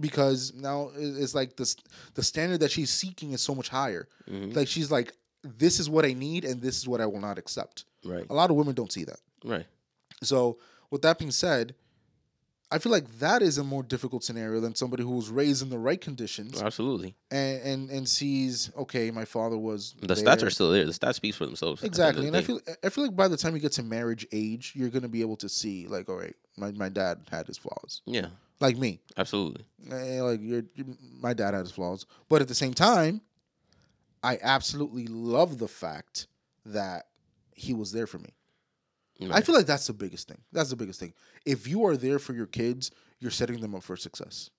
because 0.00 0.52
now 0.54 0.90
it's 0.96 1.34
like 1.34 1.56
the 1.56 1.74
the 2.14 2.22
standard 2.22 2.60
that 2.60 2.70
she's 2.70 2.90
seeking 2.90 3.32
is 3.32 3.40
so 3.40 3.54
much 3.54 3.68
higher. 3.68 4.08
Mhm. 4.28 4.54
Like 4.54 4.68
she's 4.68 4.90
like, 4.90 5.12
this 5.42 5.78
is 5.80 5.88
what 5.90 6.04
I 6.04 6.12
need 6.12 6.44
and 6.44 6.60
this 6.60 6.76
is 6.78 6.88
what 6.88 7.00
I 7.00 7.06
will 7.06 7.20
not 7.20 7.38
accept. 7.38 7.84
Right. 8.04 8.26
A 8.30 8.34
lot 8.34 8.50
of 8.50 8.56
women 8.56 8.74
don't 8.74 8.92
see 8.92 9.04
that. 9.04 9.20
Right. 9.44 9.66
So 10.22 10.58
with 10.90 11.02
that 11.02 11.18
being 11.18 11.30
said, 11.30 11.74
I 12.70 12.76
feel 12.78 12.92
like 12.92 13.08
that 13.20 13.40
is 13.40 13.56
a 13.56 13.64
more 13.64 13.82
difficult 13.82 14.22
scenario 14.24 14.60
than 14.60 14.74
somebody 14.74 15.02
who 15.02 15.12
was 15.16 15.30
raised 15.30 15.62
in 15.62 15.70
the 15.70 15.78
right 15.78 15.98
conditions 16.00 16.60
Absolutely. 16.60 17.14
and 17.30 17.62
and, 17.62 17.90
and 17.90 18.08
sees, 18.08 18.70
okay, 18.76 19.10
my 19.10 19.24
father 19.24 19.56
was 19.56 19.94
The 20.02 20.14
stats 20.14 20.42
are 20.42 20.50
still 20.50 20.70
there. 20.70 20.84
The 20.84 20.92
stats 20.92 21.14
speaks 21.14 21.36
for 21.36 21.46
themselves. 21.46 21.80
at 21.80 21.82
the 21.82 21.86
Exactly, 21.86 22.26
and 22.26 22.36
I 22.36 22.42
feel 22.42 22.60
I 22.84 22.90
feel 22.90 23.04
like 23.04 23.16
by 23.16 23.26
the 23.28 23.38
time 23.38 23.54
you 23.54 23.60
get 23.60 23.72
to 23.72 23.82
marriage 23.82 24.26
age, 24.32 24.72
you're 24.76 24.90
gonna 24.90 25.08
be 25.08 25.22
able 25.22 25.36
to 25.36 25.48
see 25.48 25.86
like, 25.86 26.08
all 26.10 26.16
right, 26.16 26.36
my, 26.58 26.70
my 26.72 26.90
dad 26.90 27.20
had 27.30 27.46
his 27.46 27.56
flaws, 27.56 28.02
Yeah. 28.04 28.26
Like 28.60 28.76
me, 28.76 29.00
Absolutely. 29.16 29.64
Eh, 29.90 30.20
like 30.22 30.40
you're, 30.42 30.64
you 30.74 30.96
my 31.20 31.32
dad 31.32 31.54
had 31.54 31.60
his 31.60 31.70
flaws, 31.70 32.06
but 32.28 32.42
at 32.42 32.48
the 32.48 32.54
same 32.54 32.74
time, 32.74 33.20
I 34.22 34.38
absolutely 34.42 35.06
love 35.06 35.58
the 35.58 35.68
fact 35.68 36.26
that 36.66 37.06
he 37.54 37.74
was 37.74 37.92
there 37.92 38.06
for 38.06 38.18
me. 38.18 38.34
I 39.32 39.40
feel 39.40 39.54
like 39.54 39.66
that's 39.66 39.88
the 39.88 39.92
biggest 39.92 40.28
thing. 40.28 40.38
That's 40.52 40.70
the 40.70 40.76
biggest 40.76 41.00
thing. 41.00 41.12
If 41.44 41.66
you 41.66 41.84
are 41.86 41.96
there 41.96 42.20
for 42.20 42.34
your 42.34 42.46
kids, 42.46 42.92
you're 43.18 43.32
setting 43.32 43.60
them 43.60 43.74
up 43.74 43.82
for 43.82 43.96
success, 43.96 44.50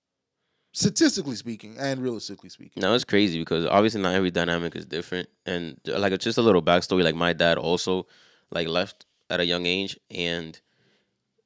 statistically 0.72 1.36
speaking 1.36 1.76
and 1.78 2.02
realistically 2.02 2.50
speaking. 2.50 2.82
Now 2.82 2.92
it's 2.92 3.04
crazy 3.04 3.38
because 3.38 3.64
obviously 3.64 4.02
not 4.02 4.14
every 4.14 4.30
dynamic 4.30 4.76
is 4.76 4.84
different, 4.84 5.30
and 5.46 5.80
uh, 5.88 5.98
like 5.98 6.18
just 6.18 6.36
a 6.36 6.42
little 6.42 6.62
backstory. 6.62 7.02
Like 7.02 7.14
my 7.14 7.32
dad 7.32 7.56
also 7.56 8.06
like 8.50 8.68
left 8.68 9.06
at 9.30 9.40
a 9.40 9.46
young 9.46 9.64
age, 9.64 9.98
and 10.10 10.60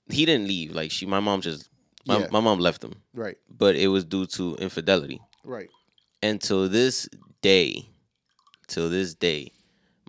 he 0.08 0.26
didn't 0.26 0.48
leave. 0.48 0.72
Like 0.72 0.90
she, 0.90 1.06
my 1.06 1.20
mom 1.20 1.40
just 1.40 1.68
my, 2.06 2.18
Yeah. 2.20 2.28
my 2.30 2.40
mom 2.40 2.58
left 2.58 2.82
him, 2.84 2.94
Right, 3.14 3.36
but 3.48 3.76
it 3.76 3.88
was 3.88 4.04
due 4.04 4.26
to 4.26 4.54
infidelity. 4.56 5.20
right. 5.44 5.68
And 6.22 6.40
till 6.40 6.68
this 6.70 7.08
day, 7.42 7.86
till 8.66 8.88
this 8.88 9.14
day, 9.14 9.52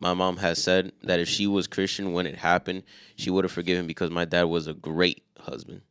my 0.01 0.13
mom 0.13 0.37
has 0.37 0.61
said 0.63 0.93
that 1.03 1.19
if 1.19 1.27
she 1.27 1.45
was 1.47 1.67
Christian 1.67 2.13
when 2.13 2.25
it 2.25 2.35
happened, 2.35 2.83
she 3.17 3.29
would 3.29 3.43
have 3.43 3.51
forgiven 3.51 3.85
because 3.87 4.09
my 4.11 4.23
dad 4.25 4.43
was 4.43 4.67
a 4.67 4.73
great 4.73 5.23
husband, 5.39 5.81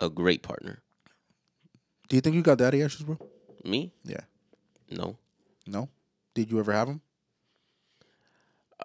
a 0.00 0.08
great 0.10 0.42
partner. 0.42 0.82
Do 2.08 2.16
you 2.16 2.20
think 2.20 2.34
you 2.34 2.42
got 2.42 2.58
daddy 2.58 2.80
issues, 2.80 3.02
bro? 3.02 3.16
Me? 3.64 3.92
Yeah. 4.04 4.22
No. 4.90 5.16
No. 5.66 5.88
Did 6.34 6.50
you 6.50 6.58
ever 6.58 6.72
have 6.72 6.88
them? 6.88 7.00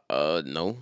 Uh, 0.10 0.44
no. 0.46 0.78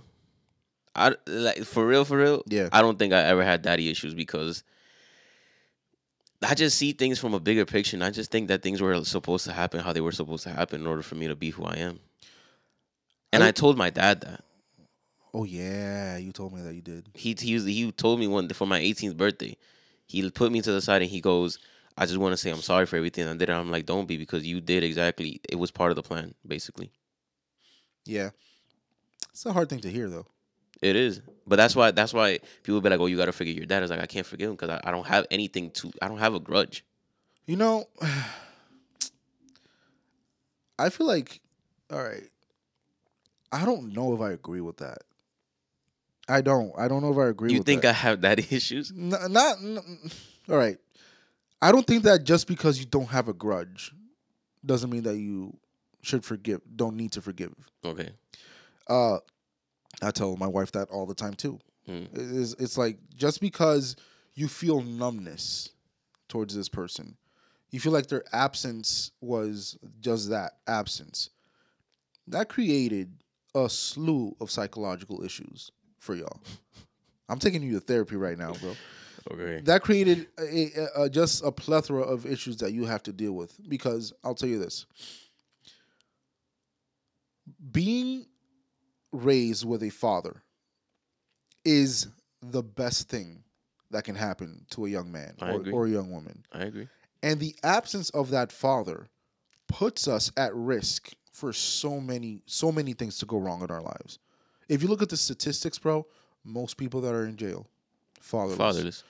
I 0.94 1.14
like 1.26 1.64
for 1.64 1.86
real, 1.86 2.04
for 2.04 2.18
real. 2.18 2.42
Yeah. 2.46 2.68
I 2.72 2.80
don't 2.82 2.98
think 2.98 3.12
I 3.12 3.22
ever 3.22 3.42
had 3.42 3.62
daddy 3.62 3.88
issues 3.90 4.14
because 4.14 4.62
I 6.42 6.54
just 6.54 6.76
see 6.76 6.92
things 6.92 7.18
from 7.18 7.32
a 7.34 7.40
bigger 7.40 7.64
picture, 7.64 7.96
and 7.96 8.04
I 8.04 8.10
just 8.10 8.30
think 8.30 8.48
that 8.48 8.62
things 8.62 8.80
were 8.82 9.02
supposed 9.04 9.44
to 9.46 9.52
happen 9.52 9.80
how 9.80 9.92
they 9.92 10.00
were 10.00 10.12
supposed 10.12 10.42
to 10.44 10.50
happen 10.50 10.80
in 10.82 10.86
order 10.86 11.02
for 11.02 11.14
me 11.14 11.26
to 11.28 11.36
be 11.36 11.50
who 11.50 11.64
I 11.64 11.74
am. 11.76 12.00
And 13.32 13.42
I- 13.42 13.48
I, 13.48 13.50
told 13.50 13.76
my 13.78 13.90
dad 13.90 14.20
that 14.22 14.44
Oh 15.32 15.42
yeah, 15.44 16.16
you 16.16 16.30
told 16.30 16.52
me 16.52 16.62
that 16.62 16.74
you 16.74 16.80
did. 16.82 17.08
he 17.14 17.34
he 17.38 17.54
was, 17.54 17.64
he 17.64 17.90
told 17.90 18.20
me 18.20 18.28
one 18.28 18.48
for 18.50 18.66
my 18.66 18.78
18th 18.80 19.16
birthday. 19.16 19.56
He 20.06 20.30
put 20.30 20.52
me 20.52 20.60
to 20.60 20.70
the 20.70 20.80
side 20.80 21.02
and 21.02 21.10
he 21.10 21.20
goes, 21.20 21.58
"I 21.98 22.06
just 22.06 22.18
want 22.18 22.32
to 22.34 22.36
say 22.36 22.50
I'm 22.50 22.60
sorry 22.62 22.86
for 22.86 22.96
everything 22.96 23.26
I 23.26 23.34
did." 23.36 23.50
I'm 23.50 23.70
like, 23.70 23.86
"Don't 23.86 24.06
be 24.06 24.16
because 24.16 24.46
you 24.46 24.60
did 24.60 24.84
exactly. 24.84 25.40
It 25.48 25.56
was 25.56 25.72
part 25.72 25.90
of 25.90 25.96
the 25.96 26.02
plan, 26.02 26.34
basically. 26.46 26.92
Yeah. 28.04 28.30
It's 29.32 29.44
a 29.44 29.52
hard 29.52 29.68
thing 29.68 29.80
to 29.80 29.90
hear 29.90 30.08
though. 30.08 30.26
It 30.84 30.96
is, 30.96 31.22
but 31.46 31.56
that's 31.56 31.74
why 31.74 31.92
that's 31.92 32.12
why 32.12 32.40
people 32.62 32.78
be 32.82 32.90
like, 32.90 33.00
"Oh, 33.00 33.06
you 33.06 33.16
got 33.16 33.24
to 33.24 33.32
forgive 33.32 33.56
your 33.56 33.64
dad." 33.64 33.82
It's 33.82 33.90
like 33.90 34.02
I 34.02 34.06
can't 34.06 34.26
forgive 34.26 34.50
him 34.50 34.54
because 34.54 34.68
I, 34.68 34.82
I 34.84 34.90
don't 34.90 35.06
have 35.06 35.26
anything 35.30 35.70
to. 35.70 35.90
I 36.02 36.08
don't 36.08 36.18
have 36.18 36.34
a 36.34 36.40
grudge. 36.40 36.84
You 37.46 37.56
know, 37.56 37.86
I 40.78 40.90
feel 40.90 41.06
like, 41.06 41.40
all 41.90 42.02
right, 42.02 42.28
I 43.50 43.64
don't 43.64 43.94
know 43.94 44.14
if 44.14 44.20
I 44.20 44.32
agree 44.32 44.60
with 44.60 44.76
that. 44.76 44.98
I 46.28 46.42
don't. 46.42 46.70
I 46.76 46.86
don't 46.86 47.00
know 47.00 47.12
if 47.12 47.18
I 47.18 47.28
agree. 47.28 47.46
With. 47.46 47.56
You 47.56 47.62
think 47.62 47.82
that. 47.82 47.88
I 47.88 47.92
have 47.92 48.20
that 48.20 48.38
issues? 48.52 48.90
N- 48.90 49.14
not, 49.30 49.56
n- 49.62 50.10
all 50.50 50.58
right. 50.58 50.76
I 51.62 51.72
don't 51.72 51.86
think 51.86 52.02
that 52.02 52.24
just 52.24 52.46
because 52.46 52.78
you 52.78 52.84
don't 52.84 53.08
have 53.08 53.28
a 53.28 53.32
grudge 53.32 53.90
doesn't 54.66 54.90
mean 54.90 55.04
that 55.04 55.16
you 55.16 55.56
should 56.02 56.26
forgive. 56.26 56.60
Don't 56.76 56.94
need 56.94 57.12
to 57.12 57.22
forgive. 57.22 57.54
Okay. 57.82 58.10
Uh, 58.86 59.16
I 60.02 60.10
tell 60.10 60.36
my 60.36 60.46
wife 60.46 60.72
that 60.72 60.88
all 60.90 61.06
the 61.06 61.14
time 61.14 61.34
too. 61.34 61.58
Mm. 61.88 62.08
It's, 62.12 62.54
it's 62.54 62.78
like 62.78 62.98
just 63.14 63.40
because 63.40 63.96
you 64.34 64.48
feel 64.48 64.80
numbness 64.82 65.70
towards 66.28 66.54
this 66.54 66.68
person, 66.68 67.16
you 67.70 67.80
feel 67.80 67.92
like 67.92 68.06
their 68.06 68.24
absence 68.32 69.10
was 69.20 69.78
just 70.00 70.30
that 70.30 70.52
absence. 70.66 71.30
That 72.26 72.48
created 72.48 73.12
a 73.54 73.68
slew 73.68 74.34
of 74.40 74.50
psychological 74.50 75.22
issues 75.24 75.70
for 75.98 76.14
y'all. 76.14 76.40
I'm 77.28 77.38
taking 77.38 77.62
you 77.62 77.74
to 77.74 77.80
therapy 77.80 78.16
right 78.16 78.38
now, 78.38 78.52
bro. 78.52 78.74
Okay. 79.32 79.62
That 79.64 79.80
created 79.80 80.26
a, 80.38 80.42
a, 80.42 81.04
a, 81.04 81.08
just 81.08 81.42
a 81.42 81.50
plethora 81.50 82.02
of 82.02 82.26
issues 82.26 82.58
that 82.58 82.74
you 82.74 82.84
have 82.84 83.02
to 83.04 83.12
deal 83.12 83.32
with. 83.32 83.58
Because 83.70 84.12
I'll 84.22 84.34
tell 84.34 84.50
you 84.50 84.58
this 84.58 84.84
being 87.72 88.26
raised 89.14 89.64
with 89.64 89.82
a 89.82 89.90
father 89.90 90.42
is 91.64 92.08
the 92.42 92.62
best 92.62 93.08
thing 93.08 93.42
that 93.90 94.04
can 94.04 94.14
happen 94.14 94.66
to 94.70 94.86
a 94.86 94.88
young 94.88 95.10
man 95.10 95.34
or, 95.40 95.62
or 95.72 95.86
a 95.86 95.90
young 95.90 96.10
woman. 96.10 96.44
I 96.52 96.64
agree. 96.64 96.88
And 97.22 97.40
the 97.40 97.54
absence 97.62 98.10
of 98.10 98.30
that 98.30 98.52
father 98.52 99.08
puts 99.68 100.08
us 100.08 100.30
at 100.36 100.54
risk 100.54 101.12
for 101.32 101.52
so 101.52 102.00
many 102.00 102.42
so 102.46 102.70
many 102.70 102.92
things 102.92 103.18
to 103.18 103.26
go 103.26 103.38
wrong 103.38 103.62
in 103.62 103.70
our 103.70 103.80
lives. 103.82 104.18
If 104.68 104.82
you 104.82 104.88
look 104.88 105.02
at 105.02 105.08
the 105.08 105.16
statistics, 105.16 105.78
bro, 105.78 106.06
most 106.44 106.76
people 106.76 107.00
that 107.02 107.14
are 107.14 107.24
in 107.26 107.36
jail 107.36 107.66
fatherless. 108.20 108.56
Fatherless. 108.58 109.04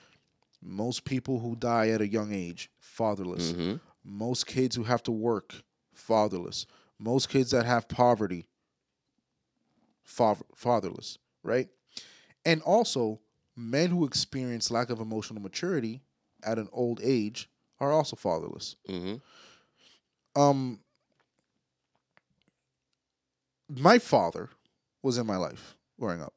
Most 0.61 1.03
people 1.05 1.39
who 1.39 1.55
die 1.55 1.89
at 1.89 2.01
a 2.01 2.07
young 2.07 2.33
age 2.33 2.69
fatherless. 2.79 3.51
hmm 3.51 3.75
Most 4.03 4.47
kids 4.47 4.75
who 4.75 4.83
have 4.83 5.03
to 5.03 5.11
work 5.11 5.55
fatherless. 5.93 6.65
Most 6.99 7.29
kids 7.29 7.51
that 7.51 7.65
have 7.65 7.87
poverty 7.87 8.45
fatherless, 10.05 11.17
right? 11.43 11.67
And 12.45 12.61
also 12.61 13.19
men 13.55 13.89
who 13.89 14.05
experience 14.05 14.69
lack 14.71 14.89
of 14.89 14.99
emotional 14.99 15.41
maturity 15.41 16.01
at 16.43 16.57
an 16.59 16.69
old 16.71 16.99
age 17.03 17.49
are 17.79 17.91
also 17.91 18.15
fatherless. 18.15 18.75
hmm 18.87 19.15
Um 20.35 20.79
my 23.69 23.97
father 23.97 24.49
was 25.01 25.17
in 25.17 25.25
my 25.25 25.37
life 25.37 25.75
growing 25.99 26.21
up. 26.21 26.33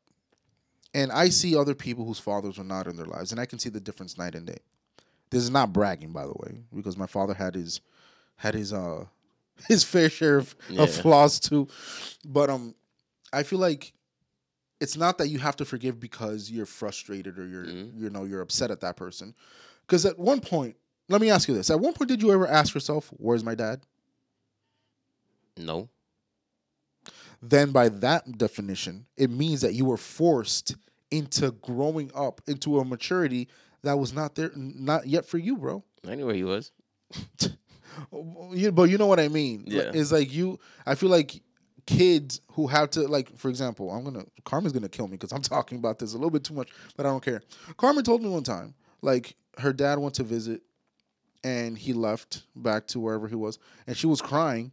And 0.94 1.12
I 1.12 1.28
see 1.28 1.54
other 1.54 1.74
people 1.74 2.06
whose 2.06 2.18
fathers 2.18 2.56
were 2.56 2.64
not 2.64 2.86
in 2.86 2.96
their 2.96 3.06
lives, 3.06 3.30
and 3.32 3.40
I 3.40 3.44
can 3.46 3.58
see 3.58 3.68
the 3.68 3.80
difference 3.80 4.16
night 4.16 4.34
and 4.34 4.46
day. 4.46 4.58
This 5.30 5.42
is 5.42 5.50
not 5.50 5.72
bragging, 5.74 6.12
by 6.12 6.24
the 6.24 6.32
way, 6.32 6.62
because 6.74 6.96
my 6.96 7.06
father 7.06 7.34
had 7.34 7.54
his 7.54 7.80
had 8.36 8.54
his 8.54 8.72
uh 8.72 9.04
his 9.68 9.84
fair 9.84 10.08
share 10.08 10.38
of, 10.38 10.56
Yeah. 10.70 10.82
of 10.82 10.90
flaws 10.90 11.38
too. 11.38 11.68
But 12.24 12.48
um 12.48 12.74
I 13.32 13.42
feel 13.42 13.58
like 13.58 13.92
it's 14.80 14.96
not 14.96 15.18
that 15.18 15.28
you 15.28 15.38
have 15.38 15.56
to 15.56 15.64
forgive 15.64 15.98
because 15.98 16.50
you're 16.50 16.66
frustrated 16.66 17.38
or 17.38 17.46
you're 17.46 17.64
Mhm. 17.64 17.98
you 17.98 18.10
know 18.10 18.24
you're 18.24 18.40
upset 18.40 18.70
at 18.70 18.80
that 18.80 18.96
person. 18.96 19.34
Because 19.86 20.04
at 20.06 20.18
one 20.18 20.40
point, 20.40 20.76
let 21.08 21.20
me 21.20 21.30
ask 21.30 21.48
you 21.48 21.54
this: 21.54 21.70
At 21.70 21.80
one 21.80 21.92
point, 21.94 22.08
did 22.08 22.22
you 22.22 22.30
ever 22.32 22.46
ask 22.46 22.74
yourself, 22.74 23.10
"Where's 23.16 23.42
my 23.44 23.54
dad?" 23.54 23.80
No. 25.56 25.88
then 27.40 27.70
by 27.70 27.88
that 27.88 28.36
definition, 28.36 29.06
it 29.16 29.30
means 29.30 29.60
that 29.60 29.72
you 29.74 29.84
were 29.84 29.96
forced 29.96 30.74
into 31.12 31.52
growing 31.52 32.10
up 32.14 32.40
into 32.48 32.78
a 32.80 32.84
maturity 32.84 33.48
that 33.82 33.96
was 33.98 34.12
not 34.12 34.34
there, 34.34 34.50
not 34.56 35.06
yet 35.06 35.24
for 35.24 35.38
you, 35.38 35.56
bro. 35.56 35.84
I 36.06 36.16
knew 36.16 36.26
where 36.26 36.34
he 36.34 36.42
was. 36.44 36.72
But 38.12 38.84
you 38.90 38.98
know 38.98 39.06
what 39.06 39.18
I 39.20 39.28
mean? 39.28 39.64
Yeah. 39.66 39.90
It's 39.94 40.12
like 40.12 40.32
you. 40.32 40.58
I 40.86 40.94
feel 40.94 41.08
like 41.10 41.40
kids 41.88 42.40
who 42.52 42.66
have 42.66 42.90
to, 42.90 43.08
like, 43.08 43.36
for 43.36 43.48
example, 43.48 43.90
I'm 43.90 44.04
gonna 44.04 44.24
Carmen's 44.44 44.72
gonna 44.72 44.88
kill 44.88 45.08
me 45.08 45.12
because 45.12 45.32
I'm 45.32 45.42
talking 45.56 45.78
about 45.78 45.98
this 45.98 46.12
a 46.12 46.16
little 46.16 46.30
bit 46.30 46.44
too 46.44 46.54
much, 46.54 46.68
but 46.96 47.06
I 47.06 47.08
don't 47.08 47.24
care. 47.24 47.42
Carmen 47.76 48.04
told 48.04 48.22
me 48.22 48.28
one 48.28 48.42
time, 48.42 48.74
like, 49.02 49.36
her 49.58 49.72
dad 49.72 49.98
went 49.98 50.14
to 50.14 50.22
visit, 50.22 50.62
and 51.42 51.78
he 51.78 51.92
left 51.92 52.42
back 52.54 52.86
to 52.88 53.00
wherever 53.00 53.26
he 53.26 53.34
was, 53.34 53.58
and 53.86 53.96
she 53.96 54.06
was 54.06 54.20
crying, 54.20 54.72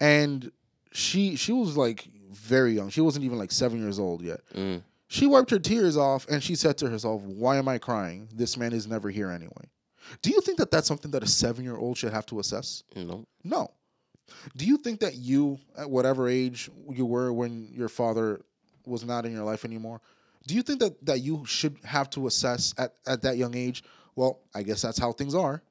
and 0.00 0.50
she 0.92 1.36
she 1.36 1.52
was 1.52 1.76
like 1.76 2.08
very 2.30 2.72
young. 2.72 2.90
She 2.90 3.00
wasn't 3.00 3.24
even 3.24 3.38
like 3.38 3.52
seven 3.52 3.80
years 3.80 3.98
old 3.98 4.22
yet. 4.22 4.40
Mm. 4.54 4.82
She 5.08 5.26
wiped 5.26 5.50
her 5.50 5.58
tears 5.58 5.96
off 5.96 6.26
and 6.28 6.42
she 6.42 6.54
said 6.54 6.76
to 6.78 6.90
herself, 6.90 7.22
Why 7.22 7.56
am 7.56 7.66
I 7.66 7.78
crying? 7.78 8.28
This 8.32 8.56
man 8.56 8.72
is 8.72 8.86
never 8.86 9.08
here 9.08 9.30
anyway. 9.30 9.70
Do 10.22 10.30
you 10.30 10.40
think 10.40 10.58
that 10.58 10.70
that's 10.70 10.86
something 10.86 11.10
that 11.12 11.22
a 11.22 11.26
seven 11.26 11.64
year 11.64 11.76
old 11.76 11.96
should 11.96 12.12
have 12.12 12.26
to 12.26 12.40
assess? 12.40 12.82
No. 12.94 13.26
No. 13.44 13.70
Do 14.56 14.64
you 14.64 14.76
think 14.76 15.00
that 15.00 15.16
you, 15.16 15.58
at 15.76 15.90
whatever 15.90 16.28
age 16.28 16.70
you 16.90 17.06
were 17.06 17.32
when 17.32 17.68
your 17.72 17.88
father 17.88 18.40
was 18.86 19.04
not 19.04 19.26
in 19.26 19.32
your 19.32 19.44
life 19.44 19.64
anymore, 19.64 20.00
do 20.46 20.54
you 20.54 20.62
think 20.62 20.80
that, 20.80 21.04
that 21.04 21.20
you 21.20 21.44
should 21.46 21.76
have 21.84 22.08
to 22.10 22.26
assess 22.26 22.74
at, 22.78 22.94
at 23.06 23.22
that 23.22 23.36
young 23.36 23.54
age? 23.54 23.84
Well, 24.16 24.40
I 24.54 24.62
guess 24.62 24.82
that's 24.82 24.98
how 24.98 25.12
things 25.12 25.34
are. 25.34 25.62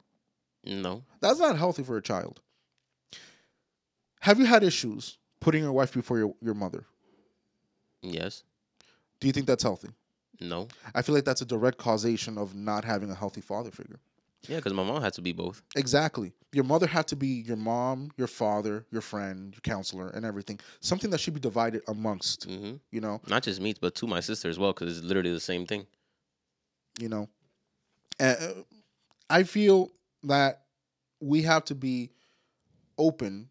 No. 0.63 1.03
That's 1.19 1.39
not 1.39 1.57
healthy 1.57 1.83
for 1.83 1.97
a 1.97 2.01
child. 2.01 2.41
Have 4.19 4.39
you 4.39 4.45
had 4.45 4.63
issues 4.63 5.17
putting 5.39 5.63
your 5.63 5.71
wife 5.71 5.93
before 5.93 6.17
your, 6.17 6.35
your 6.41 6.53
mother? 6.53 6.85
Yes. 8.01 8.43
Do 9.19 9.27
you 9.27 9.33
think 9.33 9.47
that's 9.47 9.63
healthy? 9.63 9.89
No. 10.39 10.67
I 10.93 11.01
feel 11.01 11.15
like 11.15 11.25
that's 11.25 11.41
a 11.41 11.45
direct 11.45 11.77
causation 11.77 12.37
of 12.37 12.55
not 12.55 12.85
having 12.85 13.09
a 13.09 13.15
healthy 13.15 13.41
father 13.41 13.71
figure. 13.71 13.99
Yeah, 14.47 14.57
because 14.57 14.73
my 14.73 14.83
mom 14.83 15.01
had 15.01 15.13
to 15.13 15.21
be 15.21 15.33
both. 15.33 15.61
Exactly. 15.75 16.33
Your 16.53 16.63
mother 16.63 16.87
had 16.87 17.07
to 17.09 17.15
be 17.15 17.27
your 17.27 17.57
mom, 17.57 18.11
your 18.17 18.27
father, 18.27 18.85
your 18.91 19.01
friend, 19.01 19.53
your 19.53 19.61
counselor, 19.61 20.09
and 20.09 20.25
everything. 20.25 20.59
Something 20.79 21.09
that 21.11 21.19
should 21.19 21.33
be 21.33 21.39
divided 21.39 21.81
amongst, 21.87 22.45
hmm 22.45 22.75
you 22.91 23.01
know, 23.01 23.19
Not 23.27 23.43
just 23.43 23.59
me, 23.59 23.73
but 23.79 23.95
to 23.95 24.07
my 24.07 24.19
sister 24.21 24.47
as 24.49 24.57
well, 24.57 24.73
because 24.73 24.97
it's 24.97 25.05
literally 25.05 25.31
the 25.33 25.39
same 25.39 25.65
thing. 25.65 25.85
you 26.99 27.09
know. 27.09 27.29
Uh, 28.19 28.35
I 29.29 29.43
feel 29.43 29.91
that 30.23 30.63
we 31.19 31.41
have 31.43 31.63
to 31.65 31.75
be 31.75 32.09
open 32.97 33.49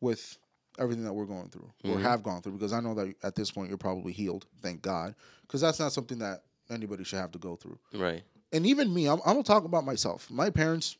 with 0.00 0.38
everything 0.78 1.04
that 1.04 1.12
we're 1.12 1.26
going 1.26 1.50
through 1.50 1.70
or 1.84 1.98
Mhm. 1.98 2.02
have 2.02 2.22
gone 2.22 2.40
through 2.40 2.52
because 2.52 2.72
I 2.72 2.80
know 2.80 2.94
that 2.94 3.14
at 3.22 3.34
this 3.34 3.50
point 3.50 3.68
you're 3.68 3.76
probably 3.76 4.12
healed, 4.12 4.46
thank 4.62 4.80
God, 4.80 5.14
because 5.42 5.60
that's 5.60 5.78
not 5.78 5.92
something 5.92 6.18
that 6.20 6.44
anybody 6.70 7.04
should 7.04 7.18
have 7.18 7.32
to 7.32 7.38
go 7.38 7.56
through. 7.56 7.78
Right. 7.92 8.22
And 8.52 8.66
even 8.66 8.92
me, 8.92 9.06
I'm, 9.06 9.20
I'm 9.24 9.34
gonna 9.34 9.42
talk 9.42 9.64
about 9.64 9.84
myself. 9.84 10.30
My 10.30 10.50
parents, 10.50 10.96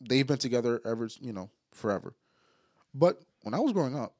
they've 0.00 0.26
been 0.26 0.38
together 0.38 0.80
ever, 0.84 1.08
you 1.20 1.32
know, 1.32 1.50
forever. 1.72 2.14
But 2.94 3.20
when 3.42 3.54
I 3.54 3.60
was 3.60 3.72
growing 3.72 3.96
up, 3.96 4.14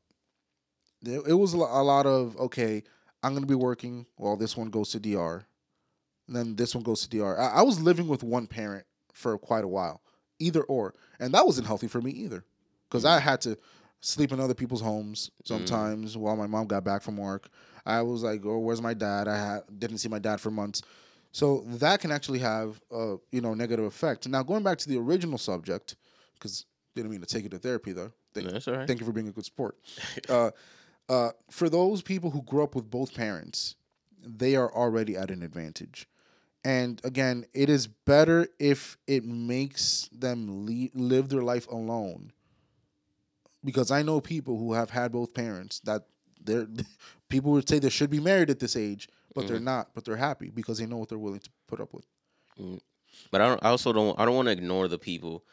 it 1.05 1.37
was 1.37 1.53
a 1.53 1.59
lot 1.59 2.07
of 2.07 2.37
okay. 2.37 2.83
I'm 3.23 3.35
gonna 3.35 3.47
be 3.47 3.55
working 3.55 4.07
while 4.17 4.37
this 4.37 4.57
one 4.57 4.71
goes 4.71 4.91
to 4.91 5.01
DR, 5.01 5.45
and 6.27 6.37
then 6.37 6.57
this 6.57 6.75
one 6.75 6.85
goes 6.85 7.07
to 7.07 7.09
DR. 7.09 7.39
I, 7.39 7.59
I 7.59 7.63
was 7.63 7.81
living 7.81 8.09
with 8.09 8.23
one 8.23 8.47
parent 8.47 8.85
for 9.13 9.39
quite 9.39 9.65
a 9.65 9.69
while, 9.69 10.03
either 10.39 10.63
or, 10.63 10.95
and 11.19 11.33
that 11.35 11.47
wasn't 11.47 11.67
healthy 11.67 11.89
for 11.89 12.01
me 12.01 12.11
either, 12.11 12.45
because 12.89 13.05
I 13.05 13.19
mm. 13.19 13.23
had 13.23 13.41
to 13.43 13.59
sleep 14.01 14.33
in 14.33 14.41
other 14.41 14.55
people's 14.55 14.83
homes 14.83 15.31
mm. 15.43 15.49
sometimes 15.49 16.17
while 16.17 16.37
my 16.37 16.47
mom 16.47 16.67
got 16.67 16.85
back 16.85 17.03
from 17.03 17.17
work. 17.17 17.49
I 17.85 18.03
was 18.03 18.23
like, 18.23 18.45
"Oh, 18.45 18.59
where's 18.59 18.83
my 18.83 18.95
dad?" 18.95 19.29
I 19.29 19.37
had, 19.37 19.61
didn't 19.79 19.99
see 19.99 20.09
my 20.09 20.19
dad 20.19 20.41
for 20.41 20.51
months. 20.51 20.83
So 21.37 21.65
that 21.67 22.01
can 22.01 22.11
actually 22.11 22.39
have 22.39 22.81
a 22.91 23.17
you 23.31 23.43
know 23.43 23.53
negative 23.53 23.85
effect. 23.85 24.27
Now 24.27 24.43
going 24.43 24.63
back 24.63 24.79
to 24.79 24.89
the 24.89 24.97
original 24.97 25.37
subject, 25.37 25.95
because 26.33 26.65
didn't 26.95 27.11
mean 27.11 27.21
to 27.21 27.27
take 27.27 27.43
you 27.43 27.51
to 27.51 27.59
therapy 27.59 27.93
though. 27.93 28.11
Thank, 28.33 28.47
No, 28.47 28.53
that's 28.55 28.67
all 28.69 28.75
right. 28.75 28.87
thank 28.87 29.01
you 29.01 29.07
for 29.07 29.13
being 29.13 29.29
a 29.29 29.33
good 29.33 29.45
sport. 29.45 29.77
uh, 30.31 30.53
uh, 31.11 31.33
for 31.51 31.69
those 31.69 32.01
people 32.01 32.31
who 32.31 32.41
grew 32.41 32.63
up 32.63 32.75
with 32.75 32.89
both 32.91 33.13
parents, 33.13 33.75
they 34.25 34.57
are 34.57 34.73
already 34.73 35.15
at 35.15 35.31
an 35.31 35.43
advantage. 35.43 36.09
And 36.65 37.03
again, 37.05 37.45
it 37.53 37.69
is 37.69 37.87
better 37.87 38.49
if 38.59 38.97
it 39.07 39.23
makes 39.23 40.09
them 40.13 40.67
le- 40.67 40.89
live 40.95 41.29
their 41.29 41.43
life 41.43 41.69
alone. 41.69 42.33
Because 43.63 43.91
I 43.91 44.01
know 44.01 44.23
people 44.23 44.57
who 44.59 44.73
have 44.73 44.89
had 44.89 45.13
both 45.13 45.35
parents 45.35 45.81
that 45.81 46.07
they're 46.43 46.67
people 47.29 47.53
would 47.53 47.69
say 47.69 47.79
they 47.79 47.91
should 47.91 48.09
be 48.09 48.21
married 48.21 48.49
at 48.49 48.59
this 48.59 48.75
age, 48.75 49.11
but 49.37 49.47
they're 49.47 49.57
mm-hmm. 49.57 49.67
not. 49.67 49.91
But 49.95 50.05
they're 50.05 50.17
happy 50.17 50.51
because 50.51 50.79
they 50.79 50.87
know 50.87 50.97
what 50.97 51.09
they're 51.09 51.19
willing 51.19 51.41
to 51.41 51.51
put 51.69 51.81
up 51.81 51.93
with. 51.93 52.07
Mm. 52.61 52.81
But 53.31 53.41
I 53.41 53.49
don't. 53.49 53.65
I 53.65 53.69
also 53.69 53.93
don't. 53.93 54.19
I 54.19 54.25
don't 54.25 54.35
want 54.35 54.47
to 54.47 54.53
ignore 54.53 54.89
the 54.89 54.99
people 54.99 55.45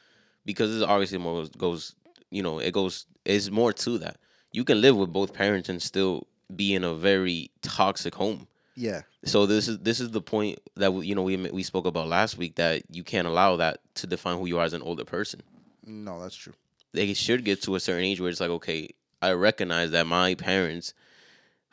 because 0.46 0.74
this 0.74 0.88
obviously 0.88 1.18
more 1.18 1.46
goes. 1.58 1.94
You 2.32 2.42
know, 2.42 2.60
it 2.60 2.74
goes. 2.74 3.06
It's 3.26 3.52
more 3.52 3.74
to 3.74 3.98
that. 4.00 4.18
You 4.52 4.64
can 4.64 4.82
live 4.82 4.96
with 4.96 5.12
both 5.12 5.34
parents 5.34 5.70
and 5.70 5.82
still 5.82 6.28
be 6.56 6.74
in 6.74 6.84
a 6.84 6.94
very 6.94 7.52
toxic 7.62 8.16
home. 8.16 8.48
Yeah. 8.76 9.02
So 9.26 9.46
this 9.46 9.68
is 9.68 9.80
this 9.80 10.00
is 10.00 10.12
the 10.12 10.22
point 10.22 10.60
that 10.76 10.94
we, 10.94 11.08
you 11.08 11.16
know 11.16 11.24
we 11.24 11.38
we 11.38 11.64
spoke 11.64 11.86
about 11.86 12.08
last 12.08 12.38
week 12.38 12.56
that 12.56 12.84
you 12.90 13.04
can't 13.04 13.28
allow 13.28 13.58
that 13.58 13.80
to 13.96 14.08
define 14.08 14.38
who 14.38 14.48
you 14.48 14.60
are 14.60 14.66
as 14.66 14.74
an 14.74 14.82
older 14.82 15.06
person. 15.06 15.42
No, 15.86 16.22
that's 16.22 16.36
true. 16.36 16.54
They 16.94 17.14
should 17.14 17.44
get 17.44 17.62
to 17.64 17.76
a 17.76 17.80
certain 17.80 18.04
age 18.04 18.20
where 18.20 18.30
it's 18.30 18.40
like, 18.40 18.50
okay, 18.50 18.90
I 19.22 19.32
recognize 19.32 19.92
that 19.92 20.06
my 20.06 20.36
parents, 20.36 20.94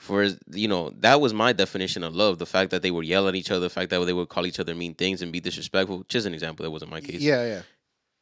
for 0.00 0.26
you 0.50 0.66
know, 0.66 0.94
that 1.00 1.20
was 1.20 1.34
my 1.34 1.52
definition 1.52 2.02
of 2.02 2.14
love. 2.16 2.38
The 2.38 2.46
fact 2.46 2.70
that 2.70 2.80
they 2.80 2.90
would 2.90 3.04
yell 3.04 3.28
at 3.28 3.34
each 3.34 3.50
other, 3.50 3.60
the 3.60 3.70
fact 3.70 3.90
that 3.90 4.02
they 4.06 4.14
would 4.14 4.30
call 4.30 4.46
each 4.46 4.58
other 4.58 4.74
mean 4.74 4.94
things 4.94 5.20
and 5.20 5.30
be 5.30 5.40
disrespectful. 5.40 6.06
Just 6.08 6.26
an 6.26 6.32
example, 6.32 6.64
that 6.64 6.70
wasn't 6.70 6.90
my 6.90 7.02
case. 7.02 7.20
Yeah, 7.20 7.44
yeah. 7.44 7.62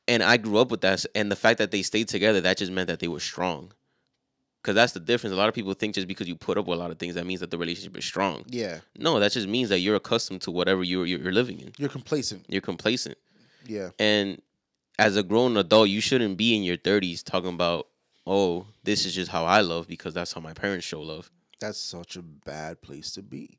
And 0.08 0.24
I 0.24 0.38
grew 0.38 0.58
up 0.58 0.72
with 0.72 0.80
that, 0.80 1.06
and 1.14 1.30
the 1.30 1.36
fact 1.36 1.58
that 1.58 1.70
they 1.70 1.82
stayed 1.82 2.08
together, 2.08 2.40
that 2.40 2.56
just 2.58 2.72
meant 2.72 2.88
that 2.88 2.98
they 2.98 3.06
were 3.06 3.20
strong. 3.20 3.72
Because 4.60 4.74
that's 4.74 4.92
the 4.92 4.98
difference. 4.98 5.32
A 5.32 5.36
lot 5.36 5.48
of 5.48 5.54
people 5.54 5.72
think 5.72 5.94
just 5.94 6.08
because 6.08 6.26
you 6.26 6.34
put 6.34 6.58
up 6.58 6.66
with 6.66 6.76
a 6.76 6.82
lot 6.82 6.90
of 6.90 6.98
things, 6.98 7.14
that 7.14 7.24
means 7.24 7.38
that 7.40 7.52
the 7.52 7.58
relationship 7.58 7.96
is 7.96 8.04
strong. 8.04 8.44
Yeah. 8.48 8.80
No, 8.98 9.20
that 9.20 9.30
just 9.30 9.46
means 9.46 9.68
that 9.68 9.78
you're 9.78 9.94
accustomed 9.94 10.42
to 10.42 10.50
whatever 10.50 10.82
you're 10.82 11.06
you're 11.06 11.32
living 11.32 11.60
in. 11.60 11.72
You're 11.78 11.88
complacent. 11.88 12.44
You're 12.48 12.60
complacent. 12.60 13.16
Yeah. 13.66 13.90
And 14.00 14.42
as 14.98 15.16
a 15.16 15.22
grown 15.22 15.56
adult, 15.56 15.90
you 15.90 16.00
shouldn't 16.00 16.36
be 16.36 16.56
in 16.56 16.64
your 16.64 16.76
30s 16.76 17.22
talking 17.22 17.54
about, 17.54 17.86
oh, 18.26 18.66
this 18.82 19.06
is 19.06 19.14
just 19.14 19.30
how 19.30 19.44
I 19.44 19.60
love 19.60 19.86
because 19.86 20.12
that's 20.12 20.32
how 20.32 20.40
my 20.40 20.54
parents 20.54 20.84
show 20.84 21.02
love. 21.02 21.30
That's 21.60 21.78
such 21.80 22.16
a 22.16 22.22
bad 22.22 22.80
place 22.80 23.12
to 23.12 23.22
be. 23.22 23.58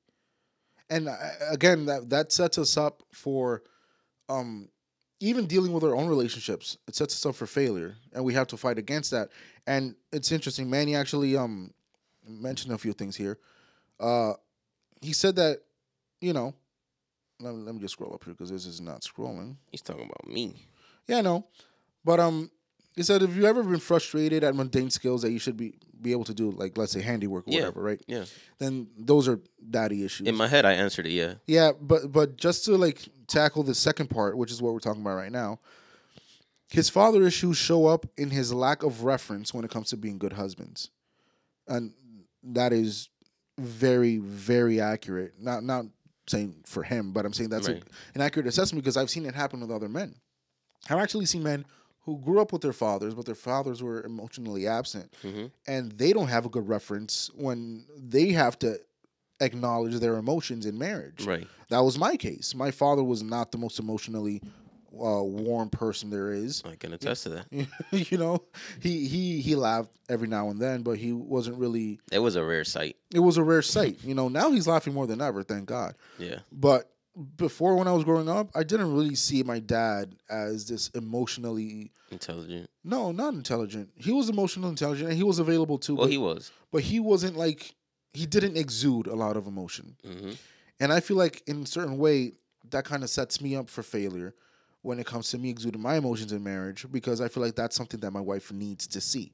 And 0.89 1.07
uh, 1.09 1.15
again, 1.51 1.85
that 1.85 2.09
that 2.09 2.31
sets 2.31 2.57
us 2.57 2.77
up 2.77 3.03
for 3.13 3.63
um 4.27 4.69
even 5.19 5.45
dealing 5.47 5.73
with 5.73 5.83
our 5.83 5.95
own 5.95 6.07
relationships. 6.07 6.77
It 6.87 6.95
sets 6.95 7.13
us 7.13 7.25
up 7.25 7.35
for 7.35 7.45
failure, 7.45 7.95
and 8.13 8.23
we 8.23 8.33
have 8.33 8.47
to 8.47 8.57
fight 8.57 8.77
against 8.77 9.11
that. 9.11 9.29
And 9.67 9.95
it's 10.11 10.31
interesting. 10.31 10.69
Manny 10.69 10.95
actually 10.95 11.35
um 11.37 11.73
mentioned 12.27 12.73
a 12.73 12.77
few 12.77 12.93
things 12.93 13.15
here. 13.15 13.37
Uh, 13.99 14.33
he 15.01 15.13
said 15.13 15.35
that 15.35 15.61
you 16.21 16.33
know. 16.33 16.53
Let 17.41 17.55
me, 17.55 17.63
let 17.63 17.73
me 17.73 17.79
just 17.79 17.93
scroll 17.93 18.13
up 18.13 18.25
here 18.25 18.33
because 18.33 18.51
this 18.51 18.65
is 18.65 18.81
not 18.81 19.01
scrolling. 19.01 19.55
He's 19.71 19.81
talking 19.81 20.03
about 20.03 20.27
me. 20.27 20.67
Yeah, 21.07 21.19
I 21.19 21.21
know. 21.21 21.45
But 22.03 22.19
um, 22.19 22.51
he 22.95 23.03
said, 23.03 23.21
"Have 23.21 23.35
you 23.35 23.45
ever 23.45 23.63
been 23.63 23.79
frustrated 23.79 24.43
at 24.43 24.55
mundane 24.55 24.89
skills 24.89 25.21
that 25.21 25.31
you 25.31 25.39
should 25.39 25.57
be 25.57 25.75
be 26.01 26.11
able 26.13 26.23
to 26.23 26.33
do, 26.33 26.51
like 26.51 26.77
let's 26.77 26.93
say 26.93 27.01
handiwork 27.01 27.45
or 27.47 27.51
Yeah. 27.51 27.59
whatever, 27.59 27.81
right? 27.81 28.01
Yeah. 28.07 28.23
Then 28.57 28.87
those 28.97 29.27
are 29.27 29.39
daddy 29.69 30.03
issues. 30.05 30.27
In 30.27 30.35
my 30.35 30.47
head, 30.47 30.65
I 30.65 30.73
answered 30.73 31.05
it. 31.07 31.11
Yeah. 31.11 31.35
yeah, 31.45 31.71
but 31.79 32.11
but 32.11 32.37
just 32.37 32.65
to 32.65 32.77
like 32.77 33.07
tackle 33.27 33.63
the 33.63 33.75
second 33.75 34.09
part, 34.09 34.37
which 34.37 34.51
is 34.51 34.61
what 34.61 34.73
we're 34.73 34.79
talking 34.79 35.01
about 35.01 35.15
right 35.15 35.31
now, 35.31 35.59
his 36.69 36.89
father 36.89 37.23
issues 37.25 37.57
show 37.57 37.85
up 37.87 38.05
in 38.17 38.29
his 38.29 38.53
lack 38.53 38.83
of 38.83 39.03
reference 39.03 39.53
when 39.53 39.65
it 39.65 39.71
comes 39.71 39.89
to 39.89 39.97
being 39.97 40.17
good 40.17 40.33
husbands, 40.33 40.89
and 41.67 41.93
that 42.43 42.71
is 42.73 43.09
very 43.57 44.17
very 44.17 44.79
accurate. 44.79 45.33
Not 45.39 45.63
not 45.63 45.85
saying 46.27 46.55
for 46.65 46.83
him, 46.83 47.11
but 47.11 47.25
I'm 47.25 47.33
saying 47.33 47.49
that's 47.49 47.67
a- 47.67 47.81
an 48.15 48.21
accurate 48.21 48.47
assessment 48.47 48.83
because 48.83 48.95
I've 48.97 49.09
seen 49.09 49.25
it 49.25 49.33
happen 49.35 49.59
with 49.61 49.71
other 49.71 49.89
men. 49.89 50.15
I've 50.89 50.99
actually 50.99 51.25
seen 51.25 51.43
men 51.43 51.65
who 52.09 52.17
grew 52.17 52.41
up 52.41 52.51
with 52.51 52.61
their 52.61 52.73
fathers, 52.73 53.13
but 53.13 53.25
their 53.25 53.35
fathers 53.35 53.83
were 53.83 54.03
emotionally 54.03 54.67
absent, 54.67 55.13
hmm 55.21 55.45
and 55.67 55.91
they 55.93 56.13
don't 56.13 56.27
have 56.27 56.45
a 56.45 56.49
good 56.49 56.67
reference 56.67 57.29
when 57.35 57.85
they 57.97 58.31
have 58.31 58.57
to 58.59 58.79
acknowledge 59.39 59.95
their 59.99 60.15
emotions 60.17 60.65
in 60.65 60.77
marriage. 60.77 61.25
Right. 61.25 61.47
That 61.69 61.79
was 61.79 61.97
my 61.97 62.17
case. 62.17 62.55
My 62.55 62.71
father 62.71 63.03
was 63.03 63.21
not 63.21 63.51
the 63.51 63.57
most 63.57 63.79
emotionally 63.79 64.41
uh, 64.93 65.23
warm 65.23 65.69
person 65.69 66.09
there 66.09 66.31
is. 66.31 66.63
I 66.65 66.75
can 66.75 66.93
attest 66.93 67.23
to 67.23 67.29
that. 67.29 67.45
you 68.11 68.17
know, 68.17 68.43
he 68.81 69.07
he 69.07 69.41
he 69.41 69.55
laughed 69.55 69.91
every 70.09 70.27
now 70.27 70.49
and 70.49 70.59
then, 70.59 70.81
but 70.81 70.97
he 70.97 71.13
wasn't 71.13 71.57
really. 71.57 71.99
It 72.11 72.19
was 72.19 72.35
a 72.35 72.43
rare 72.43 72.63
sight. 72.63 72.95
It 73.13 73.19
was 73.19 73.37
a 73.37 73.43
rare 73.43 73.61
sight. 73.61 74.03
You 74.03 74.15
know, 74.15 74.29
now 74.29 74.51
he's 74.51 74.67
laughing 74.67 74.93
more 74.93 75.07
than 75.07 75.21
ever. 75.21 75.43
Thank 75.43 75.67
God. 75.67 75.95
Yeah. 76.17 76.39
But 76.51 76.91
before, 77.35 77.75
when 77.75 77.87
I 77.87 77.91
was 77.91 78.03
growing 78.03 78.29
up, 78.29 78.49
I 78.55 78.63
didn't 78.63 78.93
really 78.93 79.15
see 79.15 79.43
my 79.43 79.59
dad 79.59 80.15
as 80.29 80.67
this 80.67 80.89
emotionally. 80.89 81.91
Intelligent. 82.11 82.69
No, 82.83 83.11
not 83.11 83.33
intelligent. 83.33 83.89
He 83.95 84.11
was 84.11 84.29
emotional 84.29 84.69
intelligent, 84.69 85.09
and 85.09 85.17
he 85.17 85.23
was 85.23 85.39
available 85.39 85.77
too. 85.77 85.95
Well, 85.95 86.05
but, 86.05 86.11
he 86.11 86.17
was. 86.17 86.51
but 86.71 86.81
he 86.81 86.99
wasn't 86.99 87.37
like 87.37 87.73
he 88.13 88.25
didn't 88.25 88.57
exude 88.57 89.07
a 89.07 89.15
lot 89.15 89.37
of 89.37 89.47
emotion. 89.47 89.95
hmm 90.05 90.31
And 90.79 90.91
I 90.91 90.99
feel 90.99 91.17
like 91.17 91.43
in 91.47 91.63
a 91.63 91.65
certain 91.65 91.97
way 91.97 92.33
that 92.71 92.85
kind 92.85 93.03
of 93.03 93.09
sets 93.09 93.41
me 93.41 93.55
up 93.55 93.69
for 93.69 93.83
failure 93.83 94.33
when 94.81 94.99
it 94.99 95.05
comes 95.05 95.29
to 95.31 95.37
me 95.37 95.49
exuding 95.49 95.81
my 95.81 95.95
emotions 95.95 96.31
in 96.31 96.43
marriage 96.43 96.85
because 96.91 97.21
I 97.21 97.27
feel 97.27 97.43
like 97.43 97.55
that's 97.55 97.75
something 97.75 97.99
that 98.01 98.11
my 98.11 98.21
wife 98.21 98.51
needs 98.51 98.87
to 98.87 99.01
see. 99.01 99.31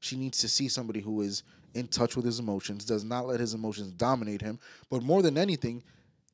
She 0.00 0.16
needs 0.16 0.38
to 0.38 0.48
see 0.48 0.68
somebody 0.68 1.00
who 1.00 1.22
is 1.22 1.42
in 1.74 1.88
touch 1.88 2.14
with 2.14 2.24
his 2.24 2.38
emotions, 2.38 2.84
does 2.84 3.04
not 3.04 3.26
let 3.26 3.40
his 3.40 3.54
emotions 3.54 3.90
dominate 3.92 4.40
him, 4.40 4.58
but 4.90 5.02
more 5.02 5.22
than 5.22 5.36
anything 5.36 5.82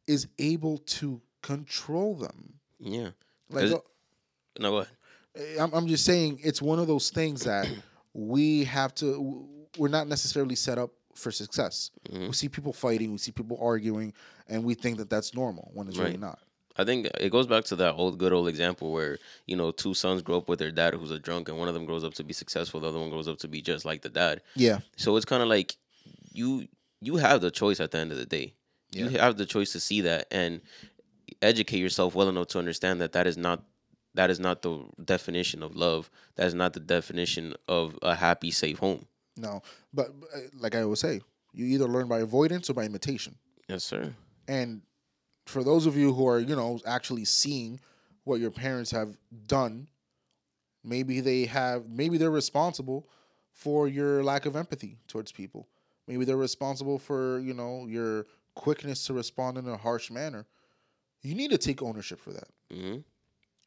is 0.07 0.27
able 0.39 0.79
to 0.79 1.21
control 1.41 2.15
them. 2.15 2.55
Yeah. 2.79 3.11
Like 3.49 3.71
uh, 3.73 3.79
No, 4.59 4.71
go 4.71 4.77
ahead. 4.79 4.93
I'm 5.59 5.73
I'm 5.73 5.87
just 5.87 6.05
saying 6.05 6.41
it's 6.43 6.61
one 6.63 6.79
of 6.79 6.87
those 6.87 7.11
things 7.11 7.45
that 7.45 7.69
we 8.15 8.65
have 8.65 8.95
to 8.97 9.47
we're 9.79 9.89
not 9.89 10.09
necessarily 10.09 10.57
set 10.57 10.79
up 10.79 10.91
for 11.15 11.31
success. 11.31 11.91
Mhm. 12.11 12.29
We 12.29 12.33
see 12.33 12.49
people 12.49 12.73
fighting, 12.73 13.13
we 13.13 13.19
see 13.19 13.33
people 13.33 13.59
arguing, 13.61 14.13
and 14.49 14.65
we 14.65 14.75
think 14.75 14.99
that 14.99 15.11
that's 15.11 15.35
normal 15.35 15.71
when 15.75 15.89
it's 15.89 15.99
really 15.99 16.17
not. 16.17 16.39
I 16.77 16.85
think 16.85 17.09
it 17.19 17.31
goes 17.31 17.47
back 17.47 17.65
to 17.65 17.77
that 17.77 17.95
old 17.95 18.19
good 18.19 18.33
old 18.33 18.49
example 18.49 18.91
where 18.93 19.19
you 19.47 19.57
know 19.57 19.71
two 19.71 19.93
sons 19.95 20.23
grow 20.23 20.39
up 20.39 20.49
with 20.49 20.59
their 20.59 20.71
dad 20.71 20.95
who's 20.95 21.11
a 21.11 21.19
drunk, 21.19 21.49
and 21.49 21.59
one 21.59 21.69
of 21.69 21.75
them 21.75 21.85
grows 21.85 22.05
up 22.05 22.15
to 22.15 22.25
be 22.25 22.33
successful, 22.33 22.81
the 22.81 22.89
other 22.89 22.99
one 22.99 23.11
grows 23.11 23.29
up 23.29 23.39
to 23.39 23.49
be 23.49 23.61
just 23.61 23.85
like 23.85 24.03
the 24.03 24.09
dad. 24.09 24.41
Yeah. 24.55 24.81
So 24.97 25.17
it's 25.17 25.27
kind 25.27 25.43
of 25.43 25.49
like 25.49 25.77
you 26.33 26.69
you 27.01 27.17
have 27.17 27.41
the 27.41 27.51
choice 27.51 27.81
at 27.81 27.91
the 27.91 27.99
end 27.99 28.13
of 28.13 28.19
the 28.19 28.27
day. 28.27 28.55
You 28.93 29.09
have 29.11 29.37
the 29.37 29.47
choice 29.47 29.73
to 29.73 29.81
see 29.81 30.01
that 30.03 30.27
and 30.33 30.61
educate 31.43 31.79
yourself 31.79 32.15
well 32.15 32.29
enough 32.29 32.49
to 32.49 32.59
understand 32.59 33.01
that 33.01 33.13
that 33.13 33.27
is 33.27 33.37
not 33.37 33.63
that 34.15 34.31
is 34.31 34.41
not 34.41 34.63
the 34.63 34.85
definition 35.05 35.63
of 35.63 35.77
love. 35.77 36.11
That 36.37 36.47
is 36.47 36.55
not 36.55 36.73
the 36.73 36.81
definition 36.81 37.55
of 37.69 37.99
a 38.03 38.15
happy, 38.15 38.51
safe 38.51 38.79
home. 38.79 39.07
No, 39.37 39.63
but 39.93 40.09
uh, 40.35 40.41
like 40.59 40.75
I 40.75 40.83
always 40.83 41.01
say, 41.01 41.21
you 41.53 41.67
either 41.67 41.87
learn 41.87 42.09
by 42.09 42.21
avoidance 42.21 42.69
or 42.69 42.75
by 42.75 42.85
imitation. 42.85 43.37
Yes, 43.69 43.85
sir. 43.85 44.15
And 44.49 44.83
for 45.47 45.63
those 45.65 45.87
of 45.87 45.97
you 45.97 46.13
who 46.13 46.27
are, 46.29 46.39
you 46.39 46.57
know, 46.57 46.81
actually 46.87 47.25
seeing 47.25 47.81
what 48.25 48.41
your 48.41 48.51
parents 48.51 48.91
have 48.91 49.17
done, 49.47 49.89
maybe 50.85 51.21
they 51.21 51.47
have, 51.47 51.89
maybe 51.89 52.19
they're 52.19 52.31
responsible 52.31 53.09
for 53.53 53.89
your 53.89 54.23
lack 54.23 54.47
of 54.47 54.57
empathy 54.57 54.99
towards 55.07 55.33
people. 55.33 55.69
Maybe 56.07 56.25
they're 56.25 56.37
responsible 56.37 56.99
for, 56.99 57.39
you 57.41 57.55
know, 57.55 57.87
your 57.87 58.27
quickness 58.55 59.05
to 59.07 59.15
respond 59.15 59.59
in 59.59 59.69
a 59.69 59.77
harsh 59.77 60.11
manner. 60.11 60.47
You 61.23 61.35
need 61.35 61.51
to 61.51 61.59
take 61.59 61.83
ownership 61.83 62.21
for 62.21 62.33
that. 62.33 62.49
hmm 62.73 62.99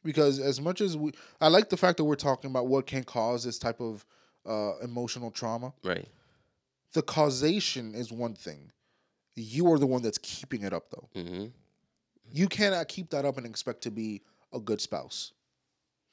because 0.04 0.38
as 0.38 0.60
much 0.60 0.80
as 0.80 0.96
we 0.96 1.12
i 1.40 1.48
like 1.48 1.68
the 1.68 1.76
fact 1.76 1.96
that 1.96 2.04
we're 2.04 2.14
talking 2.14 2.50
about 2.50 2.66
what 2.66 2.86
can 2.86 3.02
cause 3.04 3.42
this 3.44 3.58
type 3.58 3.80
of 3.80 4.04
uh, 4.46 4.76
emotional 4.82 5.30
trauma 5.30 5.72
Right. 5.82 6.06
the 6.92 7.02
causation 7.02 7.94
is 7.94 8.12
one 8.12 8.34
thing 8.34 8.70
you 9.34 9.72
are 9.72 9.78
the 9.78 9.86
one 9.86 10.02
that's 10.02 10.18
keeping 10.18 10.62
it 10.62 10.72
up 10.72 10.90
though 10.90 11.08
hmm 11.20 11.46
you 12.32 12.48
cannot 12.48 12.88
keep 12.88 13.10
that 13.10 13.24
up 13.24 13.36
and 13.36 13.46
expect 13.46 13.82
to 13.82 13.90
be 13.90 14.22
a 14.52 14.58
good 14.58 14.80
spouse 14.80 15.32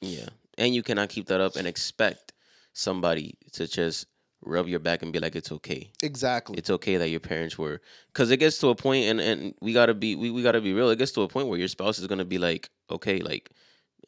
Yeah. 0.00 0.28
And 0.58 0.74
you 0.74 0.82
cannot 0.82 1.08
keep 1.08 1.26
that 1.26 1.40
up 1.40 1.56
and 1.56 1.66
expect 1.66 2.32
somebody 2.74 3.34
to 3.52 3.66
just 3.66 4.06
rub 4.44 4.68
your 4.68 4.80
back 4.80 5.02
and 5.02 5.12
be 5.12 5.18
like, 5.18 5.34
it's 5.36 5.50
okay. 5.52 5.90
exactly 6.02 6.58
It's 6.58 6.68
okay 6.70 6.96
that 6.98 7.08
your 7.08 7.20
parents 7.20 7.56
were. 7.56 7.80
Because 8.12 8.30
it 8.30 8.36
gets 8.38 8.58
to 8.58 8.68
a 8.68 8.74
point, 8.74 9.06
and, 9.06 9.20
and 9.20 9.54
we 9.62 9.72
got 9.72 9.86
to 9.86 9.94
be 9.94 10.14
we, 10.14 10.30
we 10.30 10.42
gotta 10.42 10.60
be 10.60 10.74
real. 10.74 10.90
It 10.90 10.98
gets 10.98 11.12
to 11.12 11.22
a 11.22 11.28
point 11.28 11.48
where 11.48 11.58
your 11.58 11.68
spouse 11.68 11.98
is 11.98 12.06
going 12.06 12.18
to 12.18 12.24
be 12.24 12.38
like, 12.38 12.68
okay, 12.90 13.20
like, 13.20 13.50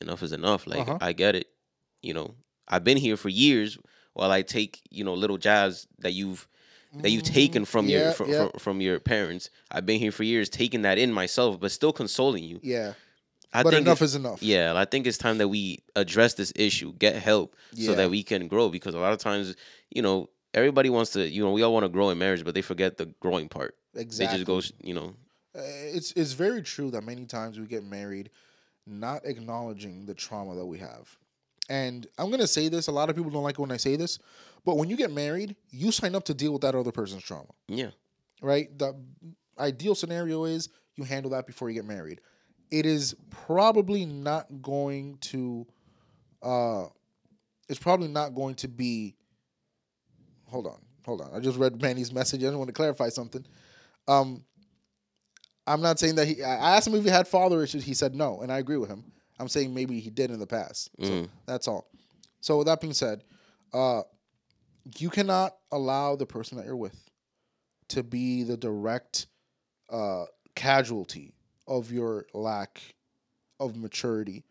enough 0.00 0.22
is 0.22 0.32
enough. 0.32 0.66
Like, 0.66 0.80
Uh-huh. 0.80 0.98
I 1.00 1.12
get 1.12 1.34
it. 1.34 1.48
You 2.02 2.14
know, 2.14 2.34
I've 2.68 2.84
been 2.84 2.96
here 2.98 3.16
for 3.16 3.28
years 3.28 3.78
while 4.14 4.30
I 4.30 4.42
take, 4.42 4.80
you 4.90 5.04
know, 5.04 5.14
little 5.14 5.38
jobs 5.38 5.86
that 5.98 6.12
you've 6.12 6.46
that 7.02 7.10
you've 7.10 7.24
taken 7.24 7.64
from 7.64 7.88
your 7.88 8.12
Mm, 8.12 8.14
from, 8.14 8.28
yeah. 8.30 8.36
from, 8.38 8.50
from 8.58 8.80
your 8.80 9.00
parents. 9.00 9.50
I've 9.70 9.84
been 9.84 9.98
here 9.98 10.12
for 10.12 10.22
years, 10.22 10.48
taking 10.48 10.82
that 10.82 10.96
in 10.96 11.12
myself, 11.12 11.58
but 11.60 11.72
still 11.72 11.92
consoling 11.92 12.44
you. 12.44 12.60
yeah 12.62 12.94
I 13.52 13.62
but 13.62 13.70
think 13.70 13.86
enough 13.86 14.02
is 14.02 14.14
enough 14.14 14.42
yeah, 14.42 14.74
I 14.76 14.84
think 14.84 15.06
it's 15.06 15.18
time 15.18 15.38
that 15.38 15.48
we 15.48 15.78
address 15.96 16.34
this 16.34 16.52
issue, 16.56 16.92
get 16.94 17.14
help, 17.16 17.56
so 17.74 17.94
that 17.94 18.10
we 18.10 18.22
can 18.22 18.48
grow. 18.48 18.68
Because 18.68 18.94
a 18.94 18.98
lot 18.98 19.12
of 19.12 19.18
times, 19.18 19.54
you 19.90 20.02
know, 20.02 20.28
everybody 20.52 20.90
wants 20.90 21.12
to, 21.12 21.28
you 21.28 21.42
know, 21.44 21.52
we 21.52 21.62
all 21.62 21.72
want 21.72 21.84
to 21.84 21.88
grow 21.88 22.10
in 22.10 22.18
marriage, 22.18 22.44
but 22.44 22.54
they 22.54 22.62
forget 22.62 22.96
the 22.96 23.06
growing 23.20 23.48
part. 23.48 23.76
exactly 23.94 24.26
They 24.26 24.44
just 24.44 24.46
go, 24.46 24.86
you 24.88 24.94
know, 24.94 25.14
Uh, 25.56 25.62
it's 25.96 26.12
it's 26.12 26.32
very 26.32 26.62
true 26.62 26.90
that 26.90 27.04
many 27.04 27.26
times 27.26 27.58
we 27.60 27.66
get 27.66 27.84
married 27.84 28.30
not 28.86 29.24
acknowledging 29.24 30.06
the 30.06 30.14
trauma 30.14 30.54
that 30.54 30.66
we 30.66 30.78
have. 30.78 31.16
And 31.68 32.06
I'm 32.18 32.30
gonna 32.30 32.46
say 32.46 32.68
this, 32.68 32.88
a 32.88 32.92
lot 32.92 33.08
of 33.10 33.16
people 33.16 33.30
don't 33.30 33.42
like 33.42 33.54
it 33.54 33.60
when 33.60 33.72
I 33.72 33.78
say 33.78 33.96
this, 33.96 34.18
but 34.64 34.76
when 34.76 34.90
you 34.90 34.96
get 34.96 35.10
married, 35.12 35.56
you 35.70 35.90
sign 35.90 36.14
up 36.14 36.24
to 36.24 36.34
deal 36.34 36.52
with 36.52 36.62
that 36.62 36.74
other 36.74 36.92
person's 36.92 37.22
trauma. 37.22 37.50
yeah, 37.68 37.90
Right? 38.42 38.76
The 38.78 38.94
ideal 39.58 39.94
scenario 39.94 40.44
is 40.44 40.68
you 40.96 41.04
handle 41.04 41.30
that 41.30 41.46
before 41.46 41.70
you 41.70 41.74
get 41.74 41.86
married. 41.86 42.20
It 42.70 42.86
is 42.86 43.14
probably 43.30 44.04
not 44.04 44.46
going 44.62 45.18
to 45.22 45.66
uh 46.42 46.86
it's 47.68 47.78
probably 47.78 48.08
not 48.08 48.34
going 48.34 48.56
to 48.56 48.68
be 48.68 49.14
hold 50.48 50.66
on. 50.66 50.80
hold 51.04 51.20
on. 51.22 51.30
I 51.34 51.40
just 51.40 51.58
read 51.58 51.80
Manny's 51.80 52.12
message. 52.12 52.42
I 52.42 52.46
just 52.46 52.56
want 52.56 52.68
to 52.68 52.74
clarify 52.74 53.08
something. 53.08 53.44
Um, 54.06 54.44
I'm 55.66 55.80
not 55.80 55.98
saying 55.98 56.16
that 56.16 56.26
he. 56.28 56.42
I 56.42 56.76
asked 56.76 56.86
him 56.86 56.94
if 56.94 57.04
he 57.04 57.10
had 57.10 57.26
father 57.26 57.62
issues. 57.62 57.84
He 57.84 57.94
said 57.94 58.14
no, 58.14 58.40
and 58.42 58.52
I 58.52 58.58
agree 58.58 58.76
with 58.76 58.90
him. 58.90 59.04
I'm 59.38 59.48
saying 59.48 59.72
maybe 59.74 59.98
he 60.00 60.10
did 60.10 60.30
in 60.30 60.38
the 60.38 60.46
past. 60.46 60.90
So 61.00 61.10
Mhm. 61.10 61.28
that's 61.46 61.66
all. 61.66 61.88
So 62.40 62.58
with 62.58 62.66
that 62.66 62.80
being 62.80 62.92
said, 62.92 63.24
uh, 63.72 64.02
you 64.98 65.10
cannot 65.10 65.56
allow 65.72 66.14
the 66.16 66.26
person 66.26 66.58
that 66.58 66.66
you're 66.66 66.76
with 66.76 67.08
to 67.88 68.02
be 68.02 68.42
the 68.42 68.56
direct 68.56 69.26
uh, 69.90 70.26
casualty 70.54 71.34
of 71.66 71.90
your 71.92 72.26
lack 72.34 72.80
of 73.60 73.76
maturity, 73.76 74.44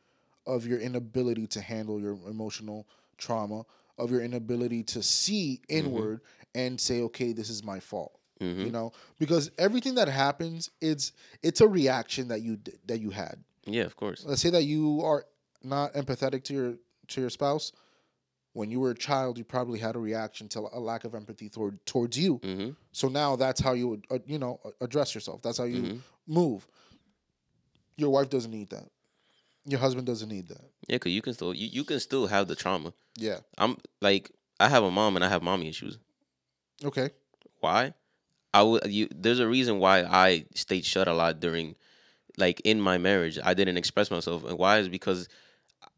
of 0.45 0.65
your 0.65 0.79
inability 0.79 1.47
to 1.47 1.61
handle 1.61 1.99
your 1.99 2.13
emotional 2.27 2.87
trauma, 3.17 3.63
of 3.97 4.11
your 4.11 4.21
inability 4.21 4.83
to 4.83 5.03
see 5.03 5.61
inward 5.69 6.21
and 6.55 6.79
say, 6.79 7.01
okay, 7.01 7.31
this 7.33 7.49
is 7.49 7.63
my 7.63 7.79
fault. 7.79 8.19
Hmm 8.39 8.65
You 8.65 8.71
know, 8.71 8.91
because 9.19 9.51
everything 9.57 9.95
that 9.95 10.07
happens, 10.07 10.69
it's 10.81 11.11
it's 11.41 11.61
a 11.61 11.67
reaction 11.67 12.27
that 12.29 12.41
you 12.41 12.57
that 12.85 12.99
you 12.99 13.09
had. 13.09 13.43
Yeah, 13.65 13.83
of 13.83 13.95
course. 13.95 14.23
Let's 14.25 14.41
say 14.41 14.49
that 14.51 14.63
you 14.63 15.01
are 15.03 15.25
not 15.63 15.93
empathetic 15.93 16.43
to 16.45 16.53
your 16.53 16.73
to 17.09 17.21
your 17.21 17.29
spouse. 17.29 17.71
When 18.53 18.69
you 18.69 18.79
were 18.79 18.91
a 18.91 18.95
child, 18.95 19.37
you 19.39 19.43
probably 19.43 19.79
had 19.79 19.95
a 19.95 19.99
reaction 19.99 20.47
to 20.49 20.59
a 20.71 20.79
lack 20.79 21.05
of 21.05 21.15
empathy 21.15 21.49
toward 21.49 21.83
towards 21.85 22.17
you. 22.17 22.39
hmm 22.43 22.69
So 22.91 23.07
now 23.07 23.35
that's 23.35 23.59
how 23.61 23.73
you 23.73 23.87
would, 23.87 24.05
uh, 24.11 24.19
you 24.27 24.37
know, 24.37 24.59
address 24.79 25.15
yourself. 25.15 25.41
That's 25.41 25.57
how 25.57 25.63
you 25.65 25.81
hmm 25.81 25.97
move. 26.27 26.67
Your 27.97 28.09
wife 28.09 28.29
doesn't 28.29 28.51
need 28.51 28.69
that. 28.69 28.87
Your 29.65 29.79
husband 29.79 30.07
doesn't 30.07 30.29
need 30.29 30.47
that. 30.49 30.61
Yeah, 30.87 30.97
cause 30.97 31.11
you 31.11 31.21
can 31.21 31.33
still 31.33 31.53
you, 31.53 31.67
you 31.67 31.83
can 31.83 31.99
still 31.99 32.27
have 32.27 32.47
the 32.47 32.55
trauma. 32.55 32.93
Yeah. 33.17 33.39
I'm 33.57 33.77
like 34.01 34.31
I 34.59 34.69
have 34.69 34.83
a 34.83 34.91
mom 34.91 35.15
and 35.15 35.23
I 35.25 35.29
have 35.29 35.41
mommy 35.43 35.67
issues. 35.69 35.97
Okay. 36.83 37.09
Why? 37.59 37.93
I 38.53 38.61
would 38.63 38.85
you 38.91 39.07
there's 39.15 39.39
a 39.39 39.47
reason 39.47 39.79
why 39.79 40.03
I 40.03 40.45
stayed 40.53 40.85
shut 40.85 41.07
a 41.07 41.13
lot 41.13 41.39
during 41.39 41.75
like 42.37 42.61
in 42.63 42.79
my 42.81 42.97
marriage. 42.97 43.39
I 43.43 43.53
didn't 43.53 43.77
express 43.77 44.09
myself. 44.11 44.43
And 44.43 44.57
why 44.57 44.79
is 44.79 44.89
because 44.89 45.27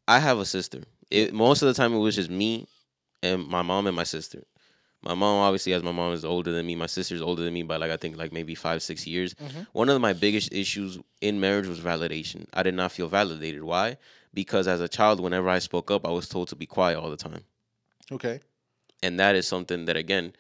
I 0.07 0.19
have 0.19 0.39
a 0.39 0.45
sister. 0.45 0.83
It 1.11 1.33
most 1.33 1.61
of 1.61 1.67
the 1.67 1.73
time 1.73 1.93
it 1.93 1.99
was 1.99 2.15
just 2.15 2.29
me 2.29 2.67
and 3.23 3.47
my 3.47 3.61
mom 3.61 3.87
and 3.87 3.95
my 3.95 4.03
sister. 4.03 4.43
My 5.03 5.13
mom 5.13 5.39
obviously 5.39 5.73
as 5.73 5.83
my 5.83 5.91
mom 5.91 6.13
is 6.13 6.25
older 6.25 6.51
than 6.51 6.65
me. 6.65 6.75
My 6.75 6.87
sister's 6.87 7.21
older 7.21 7.43
than 7.43 7.53
me 7.53 7.63
by 7.63 7.77
like 7.77 7.91
I 7.91 7.97
think 7.97 8.17
like 8.17 8.33
maybe 8.33 8.55
five, 8.55 8.81
six 8.81 9.05
years. 9.05 9.33
Mhm. 9.35 9.67
One 9.73 9.89
of 9.89 10.01
my 10.01 10.13
biggest 10.13 10.51
issues 10.51 10.97
in 11.21 11.39
marriage 11.39 11.67
was 11.67 11.79
validation. 11.79 12.47
I 12.53 12.63
did 12.63 12.73
not 12.73 12.91
feel 12.91 13.07
validated. 13.07 13.63
Why? 13.63 13.97
Because 14.33 14.67
as 14.67 14.81
a 14.81 14.87
child, 14.87 15.19
whenever 15.19 15.47
I 15.47 15.59
spoke 15.59 15.91
up, 15.91 16.05
I 16.05 16.11
was 16.11 16.27
told 16.27 16.47
to 16.49 16.55
be 16.55 16.65
quiet 16.65 16.97
all 16.97 17.09
the 17.09 17.17
time 17.17 17.43
Okay. 18.11 18.39
and 19.01 19.19
that 19.19 19.35
is 19.35 19.47
something 19.47 19.85
that 19.85 19.95
again 19.95 20.33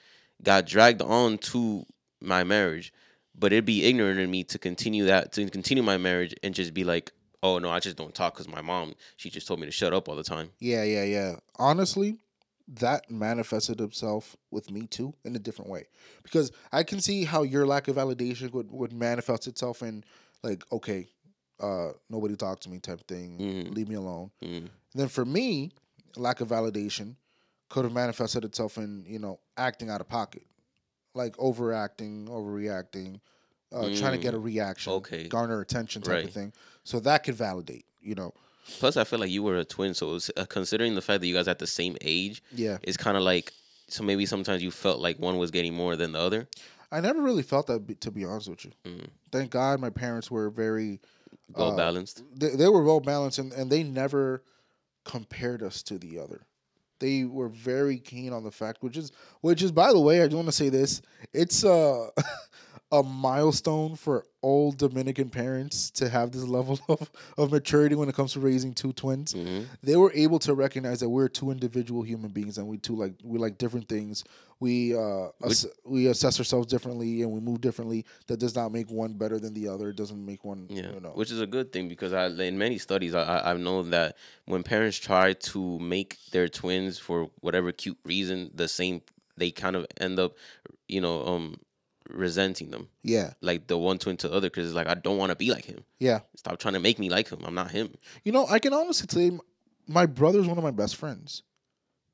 got 0.43 0.65
dragged 0.65 1.01
on 1.01 1.37
to 1.37 1.85
my 2.21 2.43
marriage 2.43 2.93
but 3.37 3.51
it'd 3.51 3.65
be 3.65 3.83
ignorant 3.85 4.19
of 4.19 4.29
me 4.29 4.43
to 4.43 4.57
continue 4.57 5.05
that 5.05 5.31
to 5.33 5.49
continue 5.49 5.83
my 5.83 5.97
marriage 5.97 6.33
and 6.43 6.53
just 6.55 6.73
be 6.73 6.83
like 6.83 7.11
oh 7.43 7.59
no 7.59 7.69
i 7.69 7.79
just 7.79 7.97
don't 7.97 8.15
talk 8.15 8.33
because 8.33 8.47
my 8.47 8.61
mom 8.61 8.93
she 9.17 9.29
just 9.29 9.47
told 9.47 9.59
me 9.59 9.65
to 9.65 9.71
shut 9.71 9.93
up 9.93 10.07
all 10.09 10.15
the 10.15 10.23
time 10.23 10.49
Yeah, 10.59 10.83
yeah, 10.83 11.03
yeah. 11.03 11.35
Honestly, 11.57 12.17
that 12.67 13.11
manifested 13.11 13.79
itself 13.81 14.35
with 14.51 14.71
me 14.71 14.87
too 14.87 15.13
in 15.23 15.35
a 15.35 15.39
different 15.39 15.69
way. 15.69 15.85
Because 16.23 16.51
I 16.71 16.81
can 16.83 16.99
see 16.99 17.23
how 17.23 17.43
your 17.43 17.67
lack 17.67 17.87
of 17.87 17.95
validation 17.97 18.51
would, 18.53 18.71
would 18.71 18.91
manifest 18.93 19.45
itself 19.47 19.83
in 19.83 20.03
like, 20.41 20.63
okay, 20.71 21.07
uh, 21.59 21.89
nobody 22.09 22.35
talk 22.35 22.59
to 22.61 22.69
me 22.69 22.79
type 22.79 23.05
thing. 23.07 23.37
Mhm. 23.37 23.75
Leave 23.75 23.87
me 23.89 23.95
alone. 23.95 24.31
mm, 24.41 24.57
And 24.57 24.69
then 24.95 25.07
for 25.09 25.25
me, 25.25 25.71
lack 26.15 26.41
of 26.41 26.47
validation 26.47 27.15
could 27.69 27.83
have 27.83 27.93
manifested 27.93 28.43
itself 28.43 28.77
in, 28.77 29.05
you 29.07 29.19
know, 29.19 29.39
acting 29.57 29.89
out 29.91 30.01
of 30.01 30.07
pocket. 30.09 30.43
Like 31.15 31.33
overacting, 31.39 32.27
overreacting, 32.27 33.19
uh, 33.71 33.89
trying 33.97 34.11
to 34.11 34.17
get 34.17 34.33
a 34.33 34.39
reaction, 34.39 34.93
okay. 34.93 35.27
garner 35.27 35.61
attention 35.61 36.01
type 36.01 36.13
Right. 36.13 36.25
of 36.25 36.31
thing. 36.31 36.53
So 36.83 36.99
that 36.99 37.23
could 37.23 37.35
validate, 37.35 37.85
you 38.01 38.15
know. 38.15 38.33
plus 38.79 38.97
i 38.97 39.03
feel 39.03 39.19
like 39.19 39.29
you 39.29 39.43
were 39.43 39.57
a 39.57 39.63
twin 39.65 39.93
so 39.93 40.15
it's, 40.15 40.31
uh, 40.37 40.43
considering 40.45 40.95
the 40.95 41.01
fact 41.01 41.21
that 41.21 41.27
you 41.27 41.35
guys 41.35 41.47
at 41.47 41.59
the 41.59 41.67
same 41.67 41.95
age 42.01 42.41
Yeah. 42.51 42.79
it's 42.81 42.97
kind 42.97 43.15
of 43.15 43.21
like 43.21 43.53
so 43.87 44.03
maybe 44.03 44.25
sometimes 44.25 44.63
you 44.63 44.71
felt 44.71 44.99
like 44.99 45.19
one 45.19 45.37
was 45.37 45.51
getting 45.51 45.75
more 45.75 45.95
than 45.95 46.13
the 46.13 46.19
other 46.19 46.47
I 46.91 46.99
never 47.01 47.21
really 47.21 47.43
felt 47.43 47.67
that, 47.67 48.01
to 48.01 48.09
be 48.11 48.23
honest 48.25 48.47
with 48.49 48.63
you. 48.65 48.71
Mm. 48.85 49.07
Thank 49.31 49.51
God 49.51 49.79
my 49.79 49.89
parents 49.91 50.31
were 50.31 50.49
very, 50.49 50.99
well 51.55 51.73
Uh, 51.73 51.75
balanced 51.75 52.23
they, 52.33 52.55
they 52.55 52.67
were 52.67 52.83
well 52.83 52.99
balanced 52.99 53.37
and, 53.39 53.51
and 53.53 53.71
they 53.71 53.83
never 53.83 54.43
compared 55.03 55.61
us 55.61 55.83
to 55.83 55.97
the 55.99 56.17
other. 56.19 56.41
They 56.99 57.25
were 57.25 57.49
very 57.49 57.97
keen 57.97 58.31
on 58.33 58.43
the 58.43 58.51
fact, 58.51 58.81
which 58.81 58.97
is, 58.97 59.11
which 59.41 59.61
is, 59.61 59.71
by 59.71 59.91
the 59.91 59.99
way, 59.99 60.21
I 60.21 60.27
do 60.27 60.37
want 60.37 60.47
to 60.47 60.51
say 60.53 60.69
this. 60.69 61.01
It's 61.33 61.63
uh, 61.63 62.09
a, 62.15 62.23
a 62.91 63.01
milestone 63.01 63.95
for 63.95 64.25
all 64.41 64.71
Dominican 64.71 65.29
parents 65.29 65.89
to 65.91 66.07
have 66.07 66.31
this 66.31 66.43
level 66.43 66.79
of, 66.87 67.09
of 67.37 67.51
maturity 67.51 67.95
when 67.95 68.07
it 68.07 68.15
comes 68.15 68.33
to 68.33 68.39
raising 68.39 68.73
two 68.73 68.93
twins. 68.93 69.33
hmm 69.33 69.63
They 69.81 69.95
were 69.97 70.11
able 70.13 70.39
to 70.39 70.53
recognize 70.53 70.99
that 70.99 71.09
we're 71.09 71.27
two 71.27 71.49
individual 71.51 72.03
human 72.03 72.29
beings 72.31 72.57
and 72.57 72.67
we 72.67 72.77
two 72.77 72.95
like 72.95 73.13
we 73.23 73.39
like 73.39 73.57
different 73.57 73.89
things. 73.89 74.23
We 74.59 74.95
uh 74.95 75.29
ass- 75.43 75.65
we 75.83 76.07
assess 76.07 76.39
ourselves 76.39 76.67
differently 76.67 77.23
and 77.23 77.31
we 77.31 77.39
move 77.39 77.59
differently. 77.59 78.05
That 78.27 78.39
does 78.39 78.55
not 78.55 78.71
make 78.71 78.89
one 78.91 79.13
better 79.13 79.39
than 79.39 79.53
the 79.53 79.67
other. 79.67 79.89
It 79.89 79.95
doesn't 79.97 80.23
make 80.23 80.45
one 80.45 80.67
Yeah, 80.69 80.91
you 80.93 80.99
know. 80.99 81.09
which 81.09 81.31
is 81.31 81.41
a 81.41 81.47
good 81.47 81.73
thing 81.73 81.89
because 81.89 82.13
I, 82.13 82.27
in 82.27 82.57
many 82.57 82.77
studies, 82.77 83.15
I, 83.15 83.23
I, 83.23 83.51
I've 83.51 83.59
known 83.59 83.89
that 83.89 84.15
when 84.45 84.61
parents 84.63 84.97
try 84.97 85.33
to 85.33 85.79
make 85.79 86.17
their 86.31 86.47
twins 86.47 86.99
for 86.99 87.29
whatever 87.41 87.71
cute 87.71 87.97
reason 88.05 88.51
the 88.53 88.67
same, 88.67 89.01
they 89.37 89.51
kind 89.51 89.75
of 89.75 89.85
end 89.99 90.19
up, 90.19 90.37
you 90.87 91.01
know, 91.01 91.25
um, 91.25 91.57
resenting 92.09 92.71
them, 92.71 92.87
yeah. 93.03 93.33
like 93.41 93.67
the 93.67 93.77
one 93.77 93.97
twin 93.97 94.17
to 94.17 94.27
the 94.27 94.35
other, 94.35 94.49
because 94.49 94.67
it's 94.67 94.75
like 94.75 94.87
I 94.87 94.95
don't 94.95 95.17
want 95.17 95.31
to 95.31 95.35
be 95.35 95.51
like 95.51 95.65
him. 95.65 95.83
Yeah. 95.99 96.19
Stop 96.35 96.59
trying 96.59 96.73
to 96.75 96.79
make 96.79 96.99
me 96.99 97.09
like 97.09 97.29
him. 97.29 97.39
I'm 97.45 97.55
not 97.55 97.71
him. 97.71 97.93
You 98.23 98.31
know, 98.31 98.45
I 98.47 98.59
can 98.59 98.73
honestly 98.73 99.07
say 99.09 99.37
my 99.87 100.05
brother's 100.05 100.47
one 100.47 100.57
of 100.57 100.63
my 100.63 100.71
best 100.71 100.95
friends. 100.95 101.43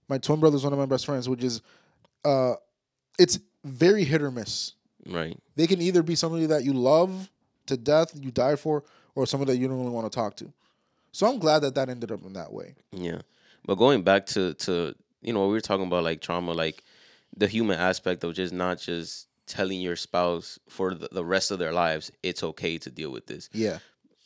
My 0.08 0.18
twin 0.18 0.40
brother's 0.40 0.64
one 0.64 0.74
of 0.74 0.80
my 0.80 0.86
best 0.86 1.06
friends, 1.06 1.30
which 1.30 1.44
is 1.44 1.62
uh 2.26 2.54
it's 3.18 3.40
very 3.64 4.04
hit 4.04 4.22
or 4.22 4.32
miss. 4.32 4.74
Right. 5.06 5.38
They 5.56 5.68
can 5.68 5.82
either 5.82 6.04
be 6.04 6.16
somebody 6.16 6.46
that 6.48 6.64
you 6.64 6.74
love 6.74 7.30
to 7.68 7.78
death, 7.78 8.12
you 8.16 8.32
die 8.32 8.56
for, 8.56 8.84
or 9.16 9.26
somebody 9.26 9.54
that 9.54 9.58
you 9.58 9.68
don't 9.68 9.78
really 9.78 9.92
want 9.92 10.12
to 10.12 10.16
talk 10.16 10.36
to. 10.38 10.52
So 11.12 11.28
I'm 11.28 11.40
glad 11.40 11.60
that 11.60 11.76
that 11.76 11.90
ended 11.90 12.12
up 12.12 12.24
in 12.24 12.34
that 12.34 12.54
way. 12.54 12.76
Yeah. 12.92 13.22
But 13.66 13.76
going 13.76 14.04
back 14.04 14.26
to 14.28 14.54
to 14.54 14.96
you 15.22 15.34
know 15.34 15.48
we 15.48 15.54
were 15.54 15.62
talking 15.62 15.86
about 15.86 16.04
like 16.04 16.22
trauma, 16.22 16.52
like 16.54 16.84
the 17.36 17.48
human 17.48 17.80
aspect 17.80 18.24
of 18.24 18.34
just 18.34 18.54
not 18.54 18.80
just 18.80 19.28
telling 19.52 19.80
your 19.82 19.96
spouse 19.96 20.58
for 20.70 20.94
the, 20.96 21.08
the 21.12 21.26
rest 21.26 21.52
of 21.52 21.60
their 21.60 21.74
lives 21.74 22.12
it's 22.24 22.42
okay 22.44 22.78
to 22.80 22.90
deal 22.90 23.12
with 23.12 23.26
this. 23.28 23.50
Yeah. 23.54 23.80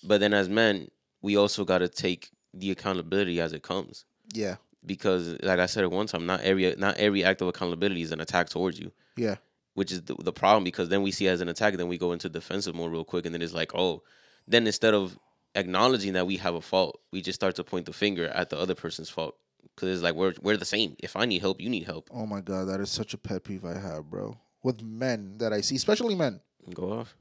But 0.04 0.20
then 0.22 0.34
as 0.34 0.48
men, 0.50 0.90
we 1.22 1.36
also 1.38 1.66
got 1.66 1.80
to 1.80 1.90
take 1.90 2.30
the 2.54 2.72
accountability 2.72 3.42
as 3.42 3.52
it 3.54 3.64
comes. 3.64 4.06
Yeah. 4.34 4.56
Because, 4.86 5.24
like 5.42 5.60
I 5.60 5.66
said 5.66 5.84
at 5.84 5.92
one 5.92 6.06
time, 6.08 6.26
not 6.28 6.42
every 6.42 6.76
not 6.78 6.98
every 6.98 7.24
act 7.24 7.42
of 7.42 7.48
accountability 7.48 8.02
is 8.04 8.12
an 8.12 8.22
attack 8.22 8.50
towards 8.50 8.80
you, 8.80 8.92
Yeah. 9.18 9.38
which 9.74 9.92
is 9.92 10.04
the, 10.04 10.14
the 10.20 10.32
problem. 10.32 10.64
Because 10.64 10.90
then 10.90 11.02
we 11.02 11.12
see 11.12 11.26
it 11.28 11.32
as 11.32 11.42
an 11.42 11.50
attack, 11.50 11.76
then 11.78 11.88
we 11.88 11.98
go 11.98 12.12
into 12.12 12.30
defensive 12.30 12.76
mode 12.76 12.92
real 12.92 13.04
quick, 13.04 13.26
and 13.26 13.34
then 13.34 13.42
it's 13.42 13.54
like, 13.62 13.74
oh, 13.74 14.04
then 14.48 14.68
instead 14.68 14.94
of 14.94 15.18
acknowledging 15.56 16.14
that 16.14 16.28
we 16.28 16.38
have 16.38 16.54
a 16.54 16.62
fault, 16.62 17.00
we 17.12 17.22
just 17.22 17.40
start 17.40 17.56
to 17.56 17.64
point 17.64 17.86
the 17.88 17.94
finger 17.94 18.28
at 18.28 18.50
the 18.52 18.58
other 18.60 18.76
person's 18.76 19.10
fault. 19.10 19.36
Because 19.64 19.90
it's 19.90 20.04
like 20.04 20.14
we're 20.16 20.36
we're 20.44 20.56
the 20.58 20.66
same. 20.66 20.96
If 21.00 21.16
I 21.16 21.26
need 21.26 21.42
help, 21.42 21.60
you 21.60 21.70
need 21.70 21.86
help. 21.86 22.08
Oh 22.14 22.28
my 22.28 22.42
god, 22.42 22.66
that 22.68 22.80
is 22.80 22.92
such 22.92 23.16
a 23.16 23.18
pet 23.18 23.44
peeve 23.44 23.66
I 23.66 23.78
have, 23.80 24.04
bro. 24.12 24.38
With 24.66 24.82
men 24.82 25.38
that 25.38 25.54
I 25.54 25.62
see, 25.62 25.76
especially 25.76 26.16
men. 26.16 26.40
Go 26.74 26.92
off. 27.00 27.16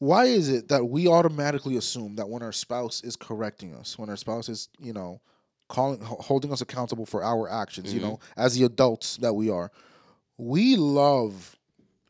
Why 0.00 0.26
is 0.26 0.50
it 0.50 0.68
that 0.68 0.84
we 0.84 1.08
automatically 1.08 1.78
assume 1.78 2.16
that 2.16 2.28
when 2.28 2.42
our 2.42 2.52
spouse 2.52 3.02
is 3.02 3.16
correcting 3.16 3.74
us, 3.74 3.98
when 3.98 4.10
our 4.10 4.16
spouse 4.18 4.50
is, 4.50 4.68
you 4.78 4.92
know, 4.92 5.22
calling 5.68 6.00
holding 6.02 6.52
us 6.52 6.60
accountable 6.60 7.06
for 7.06 7.24
our 7.24 7.48
actions, 7.50 7.94
you 7.94 8.00
Mhm. 8.00 8.02
know, 8.02 8.18
as 8.36 8.54
the 8.54 8.64
adults 8.64 9.16
that 9.16 9.32
we 9.32 9.48
are, 9.48 9.72
we 10.36 10.76
love 10.76 11.56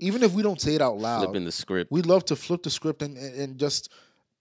even 0.00 0.22
if 0.24 0.32
we 0.32 0.42
don't 0.42 0.60
say 0.60 0.74
it 0.74 0.82
out 0.82 0.98
loud, 0.98 1.24
Flipping 1.26 1.44
the 1.44 1.52
script. 1.52 1.90
we 1.92 2.02
love 2.02 2.24
to 2.24 2.34
flip 2.36 2.62
the 2.64 2.70
script 2.70 3.00
and, 3.02 3.16
and 3.16 3.58
just 3.58 3.88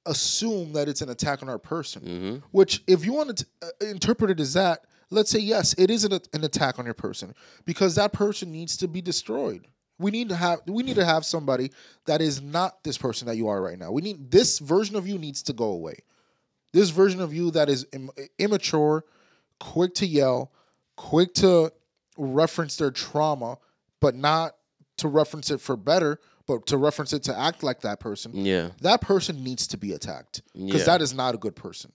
assume 0.08 0.74
that 0.74 0.88
it's 0.90 1.02
an 1.02 1.10
attack 1.10 1.42
on 1.44 1.50
our 1.50 1.58
person. 1.60 2.02
hmm 2.04 2.36
Which, 2.52 2.84
if 2.88 3.06
you 3.06 3.14
want 3.14 3.38
to 3.38 3.46
uh, 3.62 3.68
interpret 3.86 4.32
it 4.32 4.40
as 4.40 4.54
that, 4.54 4.86
let's 5.12 5.30
say 5.32 5.40
yes, 5.40 5.74
it 5.78 5.90
is 5.92 6.04
an, 6.06 6.14
an 6.34 6.44
attack 6.44 6.80
on 6.80 6.86
your 6.86 6.94
person 6.94 7.34
because 7.66 7.94
that 7.96 8.14
person 8.14 8.52
needs 8.52 8.78
to 8.78 8.88
be 8.88 9.02
destroyed. 9.02 9.68
We 10.00 10.12
need 10.12 10.30
to 10.30 10.36
have 10.36 10.60
we 10.68 10.84
need 10.84 10.96
to 10.96 11.06
have 11.06 11.26
somebody 11.26 11.72
that 12.06 12.22
is 12.22 12.42
not 12.42 12.84
this 12.84 12.98
person 12.98 13.28
that 13.28 13.36
you 13.36 13.48
are 13.48 13.62
right 13.62 13.80
now. 13.80 13.92
We 13.92 14.02
need 14.02 14.30
this 14.32 14.60
version 14.60 14.96
of 14.96 15.08
you 15.08 15.18
needs 15.18 15.42
to 15.44 15.54
go 15.54 15.66
away. 15.66 15.96
This 16.74 16.90
version 16.92 17.20
of 17.22 17.34
you 17.34 17.50
that 17.52 17.70
is 17.70 17.86
Im- 17.94 18.12
immature, 18.38 19.06
quick 19.60 19.96
to 19.96 20.06
yell, 20.06 20.52
quick 20.98 21.34
to 21.36 21.72
reference 22.18 22.76
their 22.76 22.92
trauma, 22.92 23.58
but 24.00 24.14
not 24.16 24.56
to 24.98 25.08
reference 25.08 25.50
it 25.50 25.62
for 25.62 25.76
better, 25.76 26.20
but 26.46 26.66
to 26.68 26.78
reference 26.78 27.14
it 27.14 27.24
to 27.24 27.38
act 27.38 27.64
like 27.64 27.82
that 27.82 28.00
person 28.00 28.32
Yeah. 28.36 28.70
that 28.82 29.02
person 29.02 29.44
needs 29.44 29.66
to 29.68 29.78
be 29.78 29.94
attacked 29.94 30.42
because 30.54 30.82
Yeah. 30.82 30.86
that 30.86 31.02
is 31.02 31.14
not 31.14 31.34
a 31.34 31.38
good 31.38 31.56
person. 31.56 31.92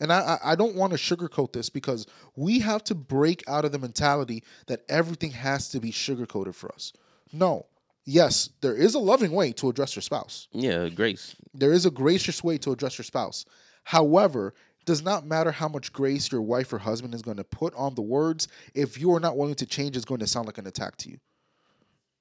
And 0.00 0.12
I, 0.12 0.20
I 0.42 0.52
I 0.52 0.54
don't 0.56 0.74
want 0.74 0.92
to 0.94 0.98
sugarcoat 0.98 1.52
this 1.52 1.68
because 1.70 2.06
we 2.34 2.58
have 2.60 2.82
to 2.84 2.94
break 2.94 3.44
out 3.46 3.64
of 3.64 3.70
the 3.72 3.78
mentality 3.78 4.42
that 4.66 4.80
everything 4.88 5.30
has 5.32 5.68
to 5.70 5.78
be 5.80 5.92
sugarcoated 5.92 6.54
for 6.54 6.72
us. 6.74 6.92
No. 7.32 7.66
Yes, 8.04 8.50
there 8.60 8.74
is 8.74 8.94
a 8.94 8.98
loving 8.98 9.32
way 9.32 9.52
to 9.52 9.68
address 9.68 9.94
your 9.94 10.02
spouse. 10.02 10.48
Yeah, 10.52 10.88
grace. 10.88 11.36
There 11.54 11.72
is 11.72 11.86
a 11.86 11.90
gracious 11.90 12.42
way 12.42 12.58
to 12.58 12.72
address 12.72 12.98
your 12.98 13.04
spouse. 13.04 13.44
However, 13.84 14.54
it 14.78 14.86
does 14.86 15.02
not 15.02 15.26
matter 15.26 15.52
how 15.52 15.68
much 15.68 15.92
grace 15.92 16.32
your 16.32 16.42
wife 16.42 16.72
or 16.72 16.78
husband 16.78 17.14
is 17.14 17.22
going 17.22 17.36
to 17.36 17.44
put 17.44 17.74
on 17.74 17.94
the 17.94 18.02
words. 18.02 18.48
If 18.74 18.98
you 18.98 19.12
are 19.14 19.20
not 19.20 19.36
willing 19.36 19.54
to 19.56 19.66
change, 19.66 19.96
it's 19.96 20.04
going 20.04 20.20
to 20.20 20.26
sound 20.26 20.46
like 20.46 20.58
an 20.58 20.66
attack 20.66 20.96
to 20.98 21.10
you. 21.10 21.18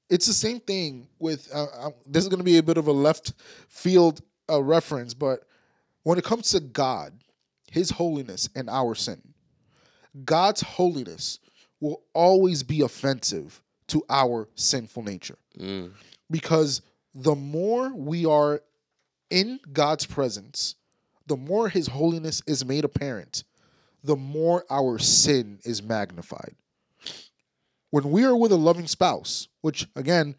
It's 0.10 0.28
the 0.28 0.34
same 0.34 0.60
thing 0.60 1.08
with. 1.20 1.50
Uh, 1.54 1.66
uh, 1.66 1.90
this 2.06 2.24
is 2.24 2.30
going 2.30 2.40
to 2.40 2.44
be 2.44 2.58
a 2.58 2.64
bit 2.64 2.78
of 2.78 2.88
a 2.88 2.92
left 2.92 3.34
field 3.68 4.22
uh, 4.50 4.62
reference, 4.62 5.14
but 5.14 5.46
when 6.04 6.18
it 6.18 6.24
comes 6.24 6.50
to 6.52 6.60
God, 6.60 7.14
His 7.72 7.92
holiness, 7.92 8.50
and 8.56 8.70
our 8.70 8.96
sin, 8.96 9.22
God's 10.26 10.62
holiness 10.62 11.40
will 11.80 12.02
always 12.14 12.64
be 12.64 12.82
offensive 12.82 13.62
to 13.90 14.04
our 14.10 14.48
sinful 14.56 15.04
nature 15.04 15.38
Mm. 15.60 15.92
because 16.32 16.82
the 17.14 17.36
more 17.36 17.94
we 17.94 18.26
are 18.26 18.62
in 19.30 19.60
God's 19.74 20.06
presence, 20.06 20.76
the 21.28 21.36
more 21.38 21.70
his 21.70 21.88
holiness 21.88 22.42
is 22.48 22.64
made 22.66 22.86
apparent, 22.86 23.44
the 24.04 24.16
more 24.16 24.66
our 24.70 24.98
sin 25.00 25.60
is 25.64 25.84
magnified. 25.84 26.56
When 27.92 28.12
we 28.12 28.24
are 28.24 28.36
with 28.36 28.52
a 28.52 28.56
loving 28.56 28.88
spouse, 28.88 29.48
which 29.62 29.88
again, 29.96 30.36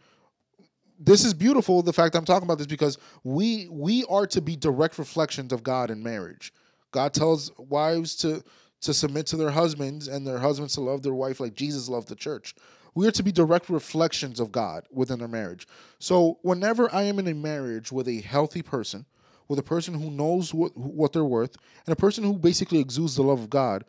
this 0.98 1.24
is 1.24 1.34
beautiful 1.34 1.82
the 1.82 1.92
fact 1.92 2.14
I'm 2.14 2.24
talking 2.24 2.46
about 2.46 2.58
this 2.58 2.66
because 2.66 2.98
we 3.24 3.66
we 3.70 4.04
are 4.08 4.26
to 4.28 4.40
be 4.40 4.54
direct 4.56 4.98
reflections 4.98 5.52
of 5.52 5.62
God 5.62 5.90
in 5.90 6.02
marriage. 6.02 6.52
God 6.92 7.12
tells 7.14 7.50
wives 7.58 8.14
to 8.16 8.42
to 8.82 8.94
submit 8.94 9.26
to 9.26 9.36
their 9.36 9.50
husbands 9.50 10.08
and 10.08 10.26
their 10.26 10.38
husbands 10.38 10.74
to 10.74 10.80
love 10.80 11.02
their 11.02 11.14
wife 11.14 11.40
like 11.40 11.54
Jesus 11.54 11.88
loved 11.88 12.08
the 12.08 12.16
church. 12.16 12.54
We 12.94 13.06
are 13.06 13.10
to 13.12 13.22
be 13.22 13.32
direct 13.32 13.68
reflections 13.68 14.40
of 14.40 14.50
God 14.52 14.86
within 14.90 15.20
our 15.22 15.28
marriage. 15.28 15.66
So 15.98 16.38
whenever 16.42 16.92
I 16.94 17.02
am 17.04 17.18
in 17.18 17.28
a 17.28 17.34
marriage 17.34 17.92
with 17.92 18.08
a 18.08 18.20
healthy 18.20 18.62
person, 18.62 19.06
with 19.48 19.58
a 19.58 19.62
person 19.62 19.94
who 19.94 20.10
knows 20.10 20.52
what 20.54 20.76
what 20.76 21.12
they're 21.12 21.24
worth, 21.24 21.56
and 21.86 21.92
a 21.92 21.96
person 21.96 22.24
who 22.24 22.34
basically 22.34 22.78
exudes 22.78 23.14
the 23.16 23.22
love 23.22 23.40
of 23.40 23.50
God, 23.50 23.84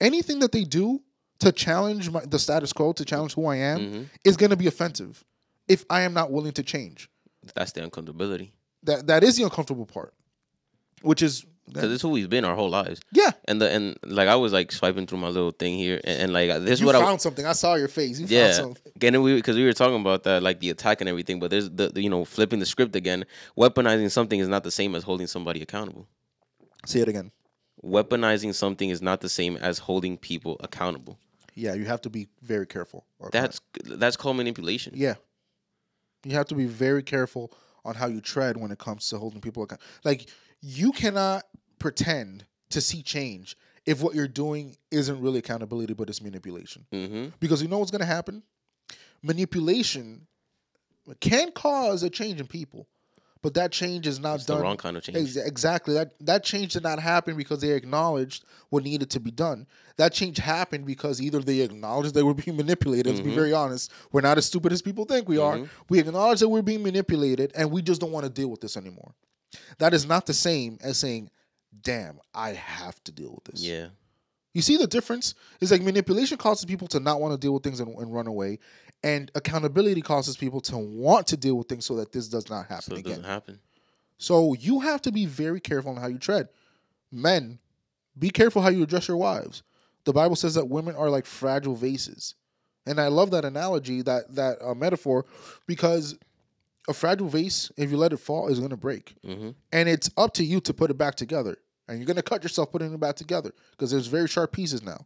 anything 0.00 0.38
that 0.40 0.52
they 0.52 0.64
do 0.64 1.00
to 1.40 1.52
challenge 1.52 2.10
my, 2.10 2.20
the 2.24 2.38
status 2.38 2.72
quo, 2.72 2.92
to 2.92 3.04
challenge 3.04 3.34
who 3.34 3.46
I 3.46 3.56
am, 3.56 3.80
Mhm. 3.80 4.06
is 4.24 4.36
going 4.36 4.50
to 4.50 4.56
be 4.56 4.66
offensive 4.66 5.24
if 5.68 5.84
I 5.90 6.02
am 6.02 6.12
not 6.14 6.30
willing 6.30 6.52
to 6.52 6.62
change. 6.62 7.10
That's 7.54 7.72
the 7.72 7.82
uncomfortability. 7.88 8.50
That 8.84 9.06
that 9.06 9.24
is 9.24 9.36
the 9.36 9.42
uncomfortable 9.44 9.86
part, 9.86 10.14
which 11.02 11.22
is 11.22 11.44
Because 11.66 11.90
it's 11.92 12.02
who 12.02 12.10
we've 12.10 12.28
been 12.28 12.44
our 12.44 12.54
whole 12.54 12.68
lives. 12.68 13.00
yeah. 13.12 13.30
And 13.46 13.60
the 13.60 13.70
and 13.70 13.98
like 14.04 14.28
I 14.28 14.36
was 14.36 14.52
like 14.52 14.70
swiping 14.70 15.06
through 15.06 15.18
my 15.18 15.28
little 15.28 15.50
thing 15.50 15.78
here, 15.78 16.00
and, 16.04 16.22
and 16.22 16.32
like 16.32 16.50
this 16.60 16.72
is 16.72 16.80
You 16.80 16.86
what 16.86 16.94
I 16.94 17.00
found 17.00 17.20
something. 17.20 17.46
I 17.46 17.52
saw 17.52 17.74
your 17.74 17.88
face. 17.88 18.20
You 18.20 18.26
yeah. 18.28 18.44
found 18.44 18.54
something. 18.54 18.92
Again, 18.96 19.22
we 19.22 19.34
because 19.36 19.56
we 19.56 19.64
were 19.64 19.72
talking 19.72 20.00
about 20.00 20.24
that 20.24 20.42
like 20.42 20.60
the 20.60 20.70
attack 20.70 21.00
and 21.00 21.08
everything, 21.08 21.40
but 21.40 21.50
there's 21.50 21.70
the, 21.70 21.88
the 21.88 22.02
you 22.02 22.10
know 22.10 22.24
flipping 22.24 22.58
the 22.58 22.66
script 22.66 22.94
again. 22.96 23.24
Weaponizing 23.56 24.10
something 24.10 24.38
is 24.38 24.48
not 24.48 24.62
the 24.62 24.70
same 24.70 24.94
as 24.94 25.04
holding 25.04 25.26
somebody 25.26 25.62
accountable. 25.62 26.06
Say 26.86 27.00
it 27.00 27.08
again. 27.08 27.30
Weaponizing 27.82 28.54
something 28.54 28.90
is 28.90 29.02
not 29.02 29.20
the 29.20 29.28
same 29.28 29.56
as 29.56 29.78
holding 29.78 30.16
people 30.16 30.56
accountable. 30.60 31.18
Yeah, 31.54 31.74
you 31.74 31.84
have 31.84 32.00
to 32.02 32.10
be 32.10 32.28
very 32.42 32.66
careful. 32.66 33.04
on 33.20 33.30
that. 33.32 33.40
That's 33.40 33.60
that's 33.84 34.16
called 34.16 34.36
manipulation. 34.36 34.92
Yeah. 34.96 35.14
You 36.24 36.32
have 36.32 36.46
to 36.46 36.54
be 36.54 36.66
very 36.66 37.02
careful 37.02 37.52
on 37.84 37.94
how 37.94 38.06
you 38.06 38.20
tread 38.20 38.56
when 38.56 38.70
it 38.70 38.78
comes 38.78 39.08
to 39.10 39.18
holding 39.18 39.40
people 39.40 39.62
accountable. 39.62 39.86
Like 40.04 40.28
you 40.66 40.92
cannot 40.92 41.44
pretend 41.78 42.46
to 42.70 42.80
see 42.80 43.02
change 43.02 43.54
if 43.84 44.00
what 44.02 44.14
you're 44.14 44.26
doing 44.26 44.74
isn't 44.90 45.20
really 45.20 45.38
accountability 45.40 45.92
but 45.92 46.08
it's 46.08 46.22
manipulation. 46.22 46.86
Mm-hmm. 46.90 47.26
Because 47.38 47.60
you 47.60 47.68
know 47.68 47.78
what's 47.78 47.90
going 47.90 48.00
to 48.00 48.06
happen? 48.06 48.42
Manipulation 49.22 50.26
can 51.20 51.50
cause 51.52 52.02
a 52.02 52.08
change 52.08 52.40
in 52.40 52.46
people, 52.46 52.86
but 53.42 53.52
that 53.54 53.72
change 53.72 54.06
is 54.06 54.18
not 54.18 54.36
It's 54.36 54.46
the 54.46 54.54
done 54.54 54.62
wrong 54.62 54.76
kind 54.78 54.96
of 54.96 55.02
change. 55.02 55.18
Ex- 55.18 55.36
Exactly. 55.36 55.92
That 55.94 56.12
that 56.20 56.44
change 56.44 56.72
did 56.72 56.82
not 56.82 56.98
happen 56.98 57.36
because 57.36 57.60
they 57.60 57.70
acknowledged 57.72 58.44
what 58.70 58.84
needed 58.84 59.10
to 59.10 59.20
be 59.20 59.30
done. 59.30 59.66
That 59.96 60.12
change 60.14 60.38
happened 60.38 60.86
because 60.86 61.20
either 61.20 61.40
they 61.40 61.60
acknowledged 61.60 62.14
they 62.14 62.22
were 62.22 62.32
being 62.34 62.56
manipulated. 62.56 63.06
Let's 63.06 63.20
be 63.20 63.30
Mhm. 63.32 63.34
very 63.34 63.52
honest. 63.52 63.92
We're 64.12 64.22
not 64.22 64.38
as 64.38 64.46
stupid 64.46 64.72
as 64.72 64.80
people 64.80 65.04
think 65.04 65.28
we 65.28 65.36
are. 65.38 65.58
Mhm. 65.58 65.68
We 65.90 65.98
acknowledge 66.00 66.40
that 66.40 66.48
we're 66.48 66.62
being 66.62 66.82
manipulated, 66.82 67.52
and 67.54 67.70
we 67.70 67.82
just 67.82 68.00
don't 68.00 68.12
want 68.12 68.24
to 68.24 68.30
deal 68.30 68.48
with 68.48 68.60
this 68.62 68.76
anymore. 68.78 69.14
That 69.78 69.94
is 69.94 70.06
not 70.06 70.26
the 70.26 70.34
same 70.34 70.78
as 70.82 70.98
saying, 70.98 71.30
"Damn, 71.82 72.20
I 72.34 72.50
have 72.50 73.02
to 73.04 73.12
deal 73.12 73.32
with 73.34 73.44
this." 73.44 73.62
Yeah. 73.62 73.88
You 74.52 74.62
see 74.62 74.76
the 74.76 74.86
difference? 74.86 75.34
It's 75.60 75.70
like 75.72 75.82
manipulation 75.82 76.38
causes 76.38 76.64
people 76.64 76.86
to 76.88 77.00
not 77.00 77.20
want 77.20 77.34
to 77.34 77.38
deal 77.38 77.52
with 77.54 77.64
things 77.64 77.80
and, 77.80 77.92
and 77.96 78.14
run 78.14 78.26
away, 78.28 78.60
and 79.02 79.30
accountability 79.34 80.00
causes 80.00 80.36
people 80.36 80.60
to 80.62 80.78
want 80.78 81.26
to 81.28 81.36
deal 81.36 81.56
with 81.56 81.68
things 81.68 81.84
so 81.86 81.96
that 81.96 82.12
this 82.12 82.28
does 82.28 82.48
not 82.48 82.66
happen 82.66 82.82
So 82.84 82.94
it 82.94 83.00
again. 83.00 83.10
doesn't 83.16 83.24
happen. 83.24 83.58
So 84.18 84.54
you 84.54 84.80
have 84.80 85.02
to 85.02 85.12
be 85.12 85.26
very 85.26 85.60
careful 85.60 85.90
on 85.90 85.96
how 85.96 86.06
you 86.06 86.18
tread. 86.18 86.48
Men, 87.10 87.58
be 88.16 88.30
careful 88.30 88.62
how 88.62 88.68
you 88.68 88.82
address 88.84 89.08
your 89.08 89.16
wives. 89.16 89.64
The 90.04 90.12
Bible 90.12 90.36
says 90.36 90.54
that 90.54 90.68
women 90.68 90.94
are 90.94 91.10
like 91.10 91.26
fragile 91.26 91.74
vases. 91.74 92.34
And 92.86 93.00
I 93.00 93.08
love 93.08 93.30
that 93.32 93.44
analogy, 93.44 94.02
that 94.02 94.34
that 94.36 94.58
uh, 94.62 94.74
metaphor, 94.74 95.24
because 95.66 96.16
a 96.88 96.92
fragile 96.94 97.28
vase, 97.28 97.70
if 97.76 97.90
you 97.90 97.96
let 97.96 98.12
it 98.12 98.18
fall, 98.18 98.48
is 98.48 98.58
going 98.58 98.70
to 98.70 98.76
break. 98.76 99.14
Mm-hmm. 99.26 99.50
And 99.72 99.88
it's 99.88 100.10
up 100.16 100.34
to 100.34 100.44
you 100.44 100.60
to 100.60 100.74
put 100.74 100.90
it 100.90 100.98
back 100.98 101.14
together. 101.14 101.56
And 101.88 101.98
you're 101.98 102.06
going 102.06 102.16
to 102.16 102.22
cut 102.22 102.42
yourself 102.42 102.72
putting 102.72 102.92
it 102.92 103.00
back 103.00 103.16
together 103.16 103.52
because 103.72 103.90
there's 103.90 104.06
very 104.06 104.28
sharp 104.28 104.52
pieces 104.52 104.82
now. 104.82 105.04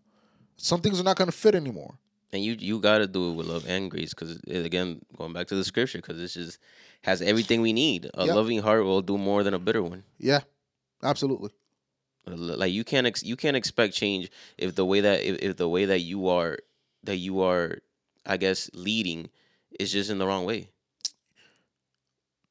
Some 0.57 0.81
things 0.81 1.01
are 1.01 1.05
not 1.05 1.17
going 1.17 1.31
to 1.31 1.37
fit 1.37 1.55
anymore. 1.55 1.95
And 2.33 2.45
you 2.45 2.57
you 2.59 2.79
got 2.79 2.99
to 2.99 3.07
do 3.07 3.31
it 3.31 3.35
with 3.35 3.47
love 3.47 3.65
and 3.67 3.91
grace 3.91 4.13
because 4.13 4.39
again 4.47 5.01
going 5.17 5.33
back 5.33 5.47
to 5.47 5.55
the 5.55 5.65
scripture 5.65 5.99
because 5.99 6.19
this 6.19 6.35
just 6.35 6.59
has 7.03 7.23
everything 7.23 7.63
we 7.63 7.73
need. 7.73 8.11
A 8.13 8.27
Yep. 8.27 8.37
loving 8.37 8.61
heart 8.61 8.85
will 8.85 9.01
do 9.01 9.17
more 9.17 9.43
than 9.43 9.55
a 9.55 9.59
bitter 9.59 9.83
one. 9.83 10.05
Yeah, 10.19 10.41
absolutely. 11.03 11.51
like 12.27 12.73
you 12.73 12.85
can't 12.85 13.07
ex- 13.07 13.23
you 13.25 13.35
can't 13.37 13.57
expect 13.57 13.95
change 13.95 14.31
if 14.59 14.75
the 14.75 14.85
way 14.85 15.01
that 15.01 15.23
if, 15.23 15.39
if 15.39 15.57
the 15.57 15.69
way 15.69 15.87
that 15.87 16.01
you 16.01 16.29
are 16.29 16.59
that 17.05 17.17
you 17.17 17.41
are 17.41 17.79
i 18.27 18.37
guess 18.37 18.69
leading 18.75 19.31
is 19.81 19.91
just 19.93 20.11
in 20.11 20.19
the 20.19 20.27
wrong 20.27 20.45
way 20.45 20.69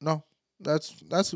No, 0.01 0.23
that's 0.59 0.95
that's 1.09 1.33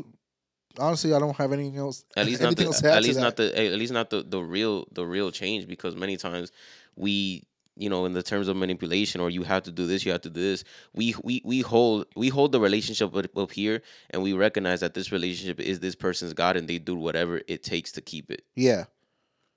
honestly, 0.78 1.12
I 1.14 1.18
don't 1.18 1.36
have 1.36 1.52
anything 1.52 1.76
else. 1.76 2.04
at 2.16 2.26
least 2.26 2.40
not 2.42 2.56
the, 2.56 2.90
at 2.92 3.02
least 3.02 3.20
not 3.20 3.36
the 3.36 3.72
at 3.72 3.78
least 3.78 3.92
not 3.92 4.10
the, 4.10 4.22
the 4.22 4.42
real 4.42 4.86
the 4.92 5.06
real 5.06 5.30
change 5.30 5.66
because 5.66 5.96
many 5.96 6.16
times 6.16 6.52
we 6.96 7.44
you 7.76 7.88
know 7.88 8.04
in 8.04 8.12
the 8.12 8.22
terms 8.22 8.48
of 8.48 8.56
manipulation 8.56 9.20
or 9.20 9.30
you 9.30 9.42
have 9.42 9.62
to 9.62 9.72
do 9.72 9.86
this 9.86 10.04
you 10.04 10.12
have 10.12 10.20
to 10.20 10.28
do 10.30 10.40
this 10.40 10.62
we 10.94 11.14
we 11.22 11.40
we 11.44 11.60
hold 11.60 12.04
we 12.14 12.28
hold 12.28 12.52
the 12.52 12.60
relationship 12.60 13.14
up, 13.16 13.36
up 13.36 13.50
here 13.50 13.80
and 14.10 14.22
we 14.22 14.34
recognize 14.34 14.80
that 14.80 14.92
this 14.92 15.10
relationship 15.10 15.58
is 15.58 15.80
this 15.80 15.94
person's 15.94 16.34
god 16.34 16.56
and 16.56 16.68
they 16.68 16.78
do 16.78 16.94
whatever 16.94 17.40
it 17.48 17.62
takes 17.62 17.90
to 17.90 18.02
keep 18.02 18.30
it 18.30 18.44
Yeah, 18.54 18.84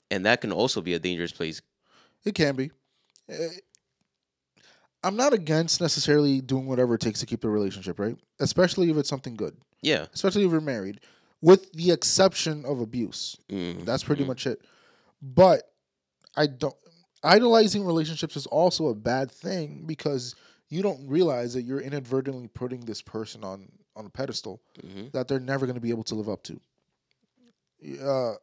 and 0.10 0.26
that 0.26 0.40
can 0.40 0.54
also 0.54 0.82
be 0.82 0.94
a 0.94 1.00
dangerous 1.00 1.34
place 1.34 1.62
it 2.24 2.34
can 2.34 2.56
be. 2.56 2.72
Eh, 3.30 3.50
I'm 5.06 5.16
not 5.16 5.34
against 5.34 5.82
necessarily 5.82 6.42
doing 6.42 6.66
whatever 6.66 6.96
it 6.96 7.02
takes 7.02 7.20
to 7.20 7.28
keep 7.28 7.42
the 7.42 7.50
relationship, 7.50 8.00
right? 8.00 8.18
Especially 8.40 8.90
if 8.90 8.98
it's 8.98 9.08
something 9.08 9.36
good. 9.36 9.56
yeah 9.82 10.08
Especially 10.14 10.44
if 10.44 10.52
you're 10.52 10.62
married, 10.62 11.00
with 11.42 11.72
the 11.74 11.92
exception 11.92 12.66
of 12.66 12.80
abuse. 12.80 13.38
Mm, 13.50 13.86
That's 13.86 14.04
pretty 14.04 14.24
mm. 14.24 14.28
much 14.28 14.48
it. 14.48 14.62
But 15.22 15.62
I 16.36 16.48
don't. 16.48 16.76
Idolizing 17.24 17.86
relationships 17.86 18.36
is 18.36 18.48
also 18.48 18.88
a 18.88 18.96
bad 18.96 19.32
thing 19.32 19.84
because 19.86 20.36
you 20.70 20.82
don't 20.82 21.08
realize 21.08 21.54
that 21.54 21.64
you're 21.64 21.80
inadvertently 21.80 22.48
putting 22.48 22.82
this 22.82 23.02
person 23.02 23.44
on 23.44 23.70
on 23.96 24.06
a 24.06 24.10
pedestal 24.10 24.62
mhm. 24.84 25.12
that 25.14 25.28
they're 25.28 25.40
never 25.40 25.66
going 25.66 25.76
to 25.76 25.82
be 25.82 25.90
able 25.90 26.04
to 26.04 26.16
live 26.16 26.30
up 26.30 26.44
to. 26.44 26.60
Uh, 28.04 28.34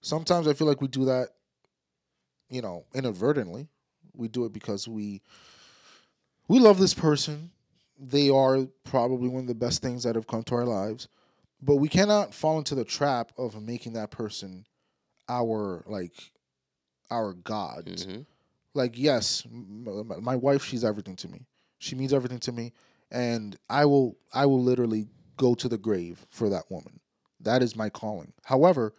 sometimes 0.00 0.46
I 0.46 0.52
feel 0.52 0.66
like 0.66 0.80
we 0.80 0.88
do 0.88 1.06
that, 1.06 1.30
you 2.48 2.62
know, 2.62 2.84
inadvertently. 2.94 3.68
We 4.14 4.28
do 4.28 4.44
it 4.44 4.52
because 4.52 4.86
we 4.86 5.22
we 6.50 6.58
love 6.58 6.78
this 6.78 6.94
person. 6.94 7.50
They 7.98 8.28
are 8.28 8.66
probably 8.84 9.28
one 9.28 9.42
of 9.42 9.46
the 9.46 9.54
best 9.54 9.82
things 9.82 10.02
that 10.02 10.16
have 10.16 10.26
come 10.26 10.42
to 10.44 10.54
our 10.56 10.64
lives, 10.64 11.06
but 11.62 11.76
we 11.76 11.88
cannot 11.88 12.34
fall 12.34 12.58
into 12.58 12.74
the 12.74 12.84
trap 12.84 13.30
of 13.38 13.62
making 13.62 13.92
that 13.92 14.10
person 14.10 14.66
our 15.28 15.84
like 15.86 16.32
our 17.10 17.34
god 17.34 17.86
Mhm. 17.86 18.26
like 18.74 18.98
yes 18.98 19.46
my 19.50 20.34
wife 20.34 20.64
she's 20.64 20.84
everything 20.84 21.16
to 21.16 21.28
me. 21.28 21.46
She 21.78 21.94
means 21.94 22.12
everything 22.12 22.40
to 22.40 22.52
me. 22.52 22.72
And 23.12 23.56
i 23.68 23.84
will 23.84 24.16
i 24.32 24.44
will 24.46 24.62
literally 24.62 25.08
go 25.36 25.54
to 25.54 25.68
the 25.68 25.78
grave 25.78 26.26
for 26.30 26.48
that 26.48 26.68
woman. 26.70 26.98
That 27.40 27.62
is 27.62 27.76
my 27.76 27.90
calling. 27.90 28.32
However 28.44 28.94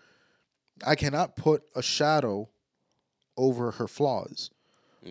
i 0.86 0.95
cannot 0.95 1.36
put 1.36 1.64
a 1.76 1.82
shadow 1.82 2.49
over 3.38 3.72
her 3.72 3.88
flaws 3.88 4.52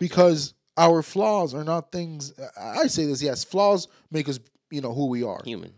because 0.00 0.54
our 0.76 1.02
flaws 1.02 1.54
are 1.54 1.64
not 1.64 1.90
things 1.92 2.32
i 2.58 2.86
say 2.86 3.04
this 3.06 3.22
yes 3.22 3.44
flaws 3.44 3.88
make 4.10 4.28
us 4.28 4.38
you 4.70 4.80
know 4.80 4.92
who 4.94 5.06
we 5.06 5.22
are 5.22 5.40
human 5.44 5.72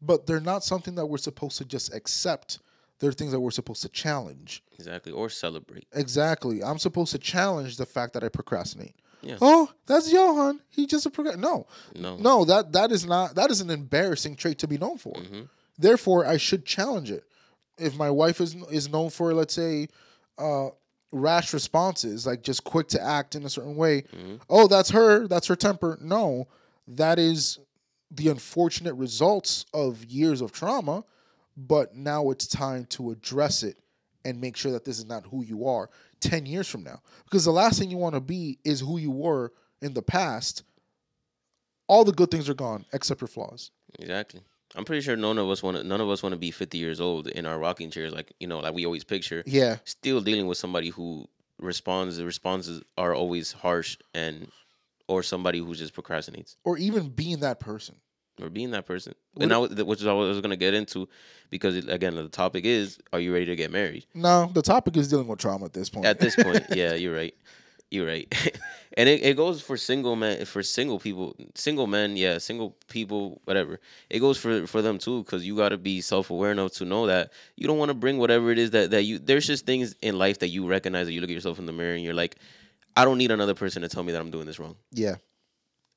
but 0.00 0.26
they're 0.26 0.40
not 0.40 0.62
something 0.64 0.94
that 0.94 1.06
we're 1.06 1.18
supposed 1.18 1.58
to 1.58 1.64
just 1.64 1.92
accept 1.94 2.60
They're 3.00 3.12
things 3.12 3.32
that 3.32 3.40
we're 3.40 3.52
supposed 3.52 3.82
to 3.82 3.88
challenge. 3.88 4.62
Exactly. 4.78 5.12
Or 5.12 5.28
celebrate. 5.28 5.86
Exactly. 5.92 6.62
I'm 6.64 6.78
supposed 6.78 7.12
to 7.12 7.18
challenge 7.18 7.76
the 7.76 7.86
fact 7.86 8.12
that 8.14 8.22
I 8.24 8.28
procrastinate. 8.28 8.94
Yeah. 9.22 9.38
Oh, 9.40 9.70
that's 9.86 10.12
Johan. 10.12 10.60
He 10.68 10.86
just 10.86 11.06
a 11.06 11.10
procrast- 11.10 11.38
no, 11.38 11.66
No. 11.94 12.16
no. 12.16 12.44
That 12.44 12.72
that 12.72 12.90
is 12.92 13.04
not 13.06 13.34
that 13.36 13.50
is 13.50 13.60
an 13.60 13.70
embarrassing 13.70 14.34
trait 14.36 14.58
to 14.58 14.66
be 14.68 14.78
known 14.78 14.98
for. 14.98 15.14
Therefore, 15.78 16.26
I 16.26 16.38
should 16.38 16.64
challenge 16.64 17.10
it. 17.10 17.24
If 17.78 17.96
my 17.96 18.10
wife 18.10 18.40
is 18.40 18.54
is 18.70 18.88
known 18.88 19.10
for, 19.10 19.32
let's 19.34 19.54
say, 19.54 19.88
uh, 20.38 20.68
rash 21.12 21.52
responses, 21.52 22.26
like 22.26 22.42
just 22.42 22.64
quick 22.64 22.88
to 22.88 23.02
act 23.02 23.34
in 23.34 23.44
a 23.44 23.48
certain 23.48 23.76
way, 23.76 24.02
mm-hmm. 24.02 24.36
oh, 24.48 24.66
that's 24.66 24.90
her. 24.90 25.26
That's 25.26 25.46
her 25.46 25.56
temper. 25.56 25.98
No, 26.00 26.48
that 26.86 27.18
is 27.18 27.58
the 28.10 28.28
unfortunate 28.28 28.94
results 28.94 29.66
of 29.72 30.04
years 30.04 30.40
of 30.40 30.52
trauma. 30.52 31.04
But 31.56 31.96
now 31.96 32.30
it's 32.30 32.46
time 32.46 32.84
to 32.90 33.10
address 33.10 33.64
it 33.64 33.76
and 34.24 34.40
make 34.40 34.56
sure 34.56 34.70
that 34.72 34.84
this 34.84 34.98
is 34.98 35.06
not 35.06 35.26
who 35.26 35.42
you 35.42 35.66
are 35.66 35.90
10 36.20 36.46
years 36.46 36.68
from 36.68 36.84
now. 36.84 37.00
Because 37.24 37.44
the 37.44 37.50
last 37.50 37.78
thing 37.78 37.90
you 37.90 37.96
want 37.96 38.14
to 38.14 38.20
be 38.20 38.58
is 38.64 38.80
who 38.80 38.98
you 38.98 39.10
were 39.10 39.52
in 39.82 39.94
the 39.94 40.02
past. 40.02 40.62
All 41.88 42.04
the 42.04 42.12
good 42.12 42.30
things 42.30 42.48
are 42.48 42.54
gone 42.54 42.84
except 42.92 43.20
your 43.20 43.28
flaws. 43.28 43.70
Exactly. 43.98 44.40
I'm 44.76 44.84
pretty 44.84 45.00
sure 45.02 45.16
none 45.16 45.38
of 45.38 45.48
us 45.48 45.62
want 45.62 45.76
to. 45.78 45.84
None 45.84 46.00
of 46.00 46.10
us 46.10 46.22
want 46.22 46.32
to 46.34 46.38
be 46.38 46.50
50 46.50 46.76
years 46.78 47.00
old 47.00 47.26
in 47.28 47.46
our 47.46 47.58
rocking 47.58 47.90
chairs, 47.90 48.12
like 48.12 48.32
you 48.40 48.46
know, 48.46 48.58
like 48.60 48.74
we 48.74 48.84
always 48.84 49.04
picture. 49.04 49.42
Yeah. 49.46 49.76
Still 49.84 50.20
dealing 50.20 50.46
with 50.46 50.58
somebody 50.58 50.90
who 50.90 51.26
responds. 51.58 52.16
The 52.18 52.24
responses 52.26 52.82
are 52.96 53.14
always 53.14 53.52
harsh 53.52 53.96
and, 54.14 54.50
or 55.08 55.22
somebody 55.22 55.58
who 55.58 55.74
just 55.74 55.94
procrastinates. 55.94 56.56
Or 56.64 56.76
even 56.78 57.08
being 57.08 57.40
that 57.40 57.60
person. 57.60 57.96
or 58.42 58.50
being 58.50 58.70
that 58.72 58.86
person. 58.86 59.14
and 59.40 59.48
now, 59.48 59.62
which 59.66 60.00
is 60.00 60.04
what 60.06 60.12
I 60.12 60.14
was 60.14 60.40
going 60.40 60.50
to 60.50 60.56
get 60.56 60.74
into, 60.74 61.08
because 61.50 61.74
it, 61.76 61.88
again, 61.88 62.14
the 62.14 62.28
topic 62.28 62.64
is: 62.64 62.98
Are 63.12 63.18
you 63.20 63.32
ready 63.32 63.46
to 63.46 63.56
get 63.56 63.72
married? 63.72 64.06
No, 64.14 64.50
the 64.52 64.62
topic 64.62 64.96
is 64.96 65.08
dealing 65.08 65.26
with 65.26 65.38
trauma 65.40 65.64
at 65.64 65.72
this 65.72 65.88
point. 65.88 66.06
At 66.06 66.20
this 66.20 66.36
point, 66.36 66.64
yeah, 66.74 66.92
you're 66.94 67.14
right. 67.16 67.34
You're 67.90 68.06
right, 68.06 68.28
and 68.98 69.08
it, 69.08 69.22
it 69.22 69.36
goes 69.36 69.62
for 69.62 69.78
single 69.78 70.14
men, 70.14 70.44
for 70.44 70.62
single 70.62 70.98
people, 70.98 71.34
single 71.54 71.86
men, 71.86 72.16
yeah, 72.18 72.36
single 72.36 72.76
people, 72.88 73.40
whatever. 73.44 73.80
It 74.10 74.18
goes 74.18 74.36
for 74.36 74.66
for 74.66 74.82
them 74.82 74.98
too, 74.98 75.22
because 75.24 75.46
you 75.46 75.56
got 75.56 75.70
to 75.70 75.78
be 75.78 76.02
self 76.02 76.28
aware 76.30 76.52
enough 76.52 76.72
to 76.72 76.84
know 76.84 77.06
that 77.06 77.32
you 77.56 77.66
don't 77.66 77.78
want 77.78 77.88
to 77.88 77.94
bring 77.94 78.18
whatever 78.18 78.50
it 78.50 78.58
is 78.58 78.72
that 78.72 78.90
that 78.90 79.04
you. 79.04 79.18
There's 79.18 79.46
just 79.46 79.64
things 79.64 79.94
in 80.02 80.18
life 80.18 80.40
that 80.40 80.48
you 80.48 80.66
recognize 80.68 81.06
that 81.06 81.14
you 81.14 81.22
look 81.22 81.30
at 81.30 81.34
yourself 81.34 81.58
in 81.58 81.64
the 81.64 81.72
mirror 81.72 81.94
and 81.94 82.04
you're 82.04 82.12
like, 82.12 82.36
I 82.94 83.04
don't 83.06 83.16
need 83.16 83.30
another 83.30 83.54
person 83.54 83.80
to 83.82 83.88
tell 83.88 84.02
me 84.02 84.12
that 84.12 84.20
I'm 84.20 84.30
doing 84.30 84.46
this 84.46 84.58
wrong. 84.58 84.76
yeah. 84.92 85.16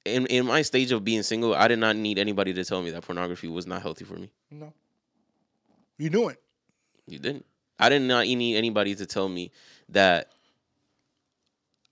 In 0.05 0.25
in 0.27 0.45
my 0.47 0.61
stage 0.63 0.91
of 0.91 1.03
being 1.03 1.21
single, 1.23 1.53
I 1.53 1.67
did 1.67 1.77
not 1.77 1.95
need 1.95 2.17
anybody 2.17 2.53
to 2.53 2.63
tell 2.63 2.81
me 2.81 2.89
that 2.91 3.03
pornography 3.03 3.47
was 3.47 3.67
not 3.67 3.81
healthy 3.83 4.03
for 4.05 4.15
me. 4.15 4.31
No. 4.49 4.73
You 5.97 6.09
knew 6.09 6.29
it. 6.29 6.41
You 7.05 7.19
didn't. 7.19 7.45
I 7.77 7.89
did 7.89 8.01
not 8.01 8.25
need 8.25 8.55
anybody 8.55 8.95
to 8.95 9.05
tell 9.05 9.27
me 9.29 9.51
that 9.89 10.29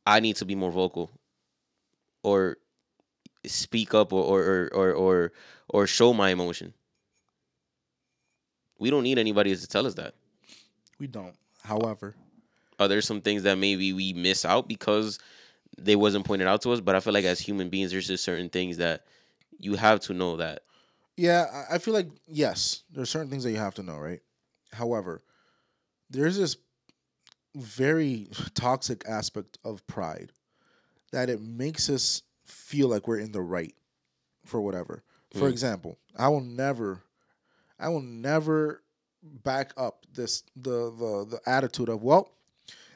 I 0.09 0.19
need 0.19 0.35
to 0.37 0.45
be 0.45 0.55
more 0.55 0.71
vocal 0.71 1.11
or 2.23 2.57
speak 3.45 3.93
up 3.93 4.11
or 4.13 4.23
or 4.23 4.39
or 4.41 4.69
or 4.73 4.91
or, 4.93 5.31
or 5.69 5.87
show 5.87 6.13
my 6.13 6.29
emotion. 6.31 6.73
We 8.77 8.89
don't 8.89 9.03
need 9.03 9.17
anybody 9.19 9.55
to 9.55 9.67
tell 9.67 9.85
us 9.85 9.95
that. 9.95 10.15
We 10.99 11.07
don't. 11.07 11.35
However, 11.63 12.15
Are 12.79 12.87
there 12.87 13.01
some 13.01 13.21
things 13.21 13.43
that 13.43 13.57
maybe 13.57 13.91
we 13.93 14.13
miss 14.13 14.45
out 14.45 14.67
because 14.67 15.19
they 15.77 15.95
wasn't 15.95 16.25
pointed 16.25 16.47
out 16.47 16.61
to 16.63 16.71
us? 16.71 16.79
But 16.79 16.95
I 16.95 17.01
feel 17.01 17.13
like 17.13 17.25
as 17.25 17.39
human 17.39 17.69
beings, 17.69 17.91
there's 17.91 18.07
just 18.07 18.23
certain 18.23 18.49
things 18.49 18.77
that 18.77 19.05
you 19.59 19.75
have 19.75 19.99
to 20.01 20.13
know 20.13 20.37
that. 20.37 20.63
yeah, 21.17 21.65
I- 21.69 21.75
I 21.75 21.77
feel 21.79 21.93
like 21.93 22.09
yes, 22.27 22.83
there's 22.91 23.09
certain 23.09 23.29
things 23.29 23.43
that 23.43 23.51
you 23.51 23.57
have 23.57 23.75
to 23.75 23.83
know, 23.83 23.97
right? 23.97 24.21
However, 24.71 25.21
there's 26.09 26.37
this 26.37 26.55
very 27.55 28.27
toxic 28.53 29.03
aspect 29.07 29.57
of 29.63 29.85
pride 29.87 30.31
that 31.11 31.29
it 31.29 31.41
makes 31.41 31.89
us 31.89 32.21
feel 32.45 32.87
like 32.87 33.07
we're 33.07 33.17
in 33.19 33.31
the 33.31 33.41
right 33.41 33.73
for 34.45 34.61
whatever. 34.61 35.03
For 35.33 35.47
Mm. 35.47 35.51
example, 35.51 35.97
I 36.15 36.27
will 36.29 36.41
never 36.41 37.03
I 37.81 37.87
will 37.89 38.01
never 38.01 38.83
back 39.23 39.71
up 39.77 40.05
this 40.11 40.43
the 40.55 40.91
the 40.91 41.25
the 41.29 41.41
attitude 41.49 41.87
of, 41.89 42.03
well, 42.03 42.33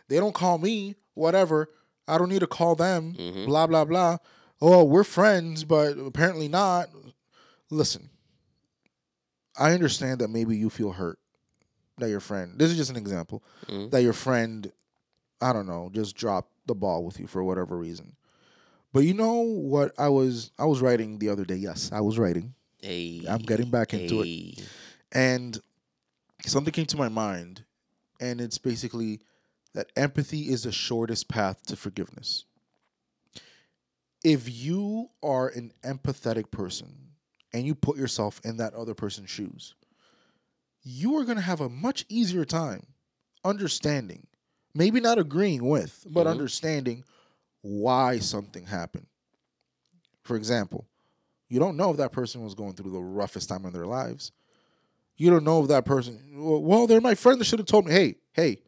they 0.10 0.18
don't 0.18 0.36
call 0.36 0.58
me, 0.58 0.96
whatever. 1.14 1.70
I 2.08 2.18
don't 2.18 2.28
need 2.30 2.40
to 2.42 2.48
call 2.48 2.76
them, 2.76 3.14
Mhm. 3.14 3.46
blah 3.46 3.66
blah 3.68 3.86
blah. 3.86 4.18
Oh, 4.62 4.84
we're 4.84 5.04
friends, 5.06 5.64
but 5.64 5.98
apparently 5.98 6.48
not. 6.50 6.90
Listen, 7.70 8.10
I 9.58 9.72
understand 9.74 10.20
that 10.22 10.30
maybe 10.30 10.58
you 10.58 10.70
feel 10.70 10.92
hurt 10.92 11.20
that 11.98 12.10
your 12.10 12.20
friend. 12.20 12.58
This 12.58 12.72
is 12.72 12.78
just 12.78 12.90
an 12.90 12.96
example 12.98 13.44
Mhm. 13.68 13.92
that 13.92 14.02
your 14.04 14.14
friend, 14.14 14.72
I 15.42 15.54
don't 15.54 15.68
know, 15.68 15.90
just 15.94 16.16
dropped 16.16 16.52
the 16.66 16.76
ball 16.76 17.04
with 17.04 17.20
you 17.20 17.28
for 17.28 17.44
whatever 17.44 17.78
reason. 17.78 18.16
But 18.92 19.02
you 19.02 19.14
know 19.14 19.42
what 19.42 19.94
I 19.98 20.10
was 20.10 20.52
I 20.60 20.66
was 20.66 20.82
writing 20.82 21.20
the 21.20 21.30
other 21.30 21.46
day. 21.46 21.56
Yes, 21.56 21.92
I 21.92 22.02
was 22.02 22.18
writing, 22.18 22.54
Hey, 22.82 23.26
I'm 23.28 23.42
getting 23.42 23.70
back 23.72 23.94
into 23.94 24.22
it. 24.22 24.26
hey. 24.26 24.56
and 25.12 25.60
something 26.46 26.72
came 26.74 26.86
to 26.88 26.98
my 26.98 27.10
mind, 27.10 27.64
and 28.20 28.40
it's 28.42 28.58
basically 28.58 29.22
that 29.74 29.92
empathy 29.96 30.50
is 30.50 30.64
the 30.64 30.72
shortest 30.72 31.28
path 31.28 31.64
to 31.66 31.76
forgiveness. 31.76 32.46
If 34.24 34.48
you 34.50 35.10
are 35.22 35.50
an 35.50 35.74
empathetic 35.84 36.50
person 36.52 37.10
and 37.52 37.66
you 37.66 37.76
put 37.76 37.98
yourself 37.98 38.40
in 38.46 38.58
that 38.58 38.74
other 38.74 38.94
person's 38.94 39.30
shoes, 39.30 39.76
you 40.84 41.18
are 41.18 41.24
going 41.24 41.38
to 41.38 41.44
have 41.44 41.62
a 41.62 41.70
much 41.70 42.06
easier 42.10 42.46
time 42.46 42.86
understanding, 43.44 44.28
maybe 44.74 45.00
not 45.00 45.18
agreeing 45.18 45.68
with, 45.68 46.06
but 46.10 46.26
Mhm. 46.26 46.32
understanding 46.32 47.04
why 47.62 48.20
something 48.20 48.66
happened. 48.66 49.08
For 50.24 50.36
example, 50.36 50.88
you 51.50 51.60
don't 51.60 51.78
know 51.78 51.92
if 51.92 51.98
that 51.98 52.12
person 52.12 52.42
was 52.44 52.56
going 52.56 52.74
through 52.74 52.92
the 52.92 53.02
roughest 53.02 53.50
time 53.50 53.66
in 53.66 53.74
their 53.74 53.86
lives. 53.86 54.32
You 55.18 55.30
don't 55.30 55.44
know 55.44 55.62
if 55.62 55.68
that 55.68 55.86
person, 55.86 56.20
well, 56.36 56.88
they're 56.88 57.02
my 57.02 57.16
friend 57.16 57.40
that 57.40 57.46
should 57.46 57.60
have 57.60 57.68
told 57.68 57.86
me, 57.86 57.92
hey, 57.92 58.16
hey, 58.34 58.62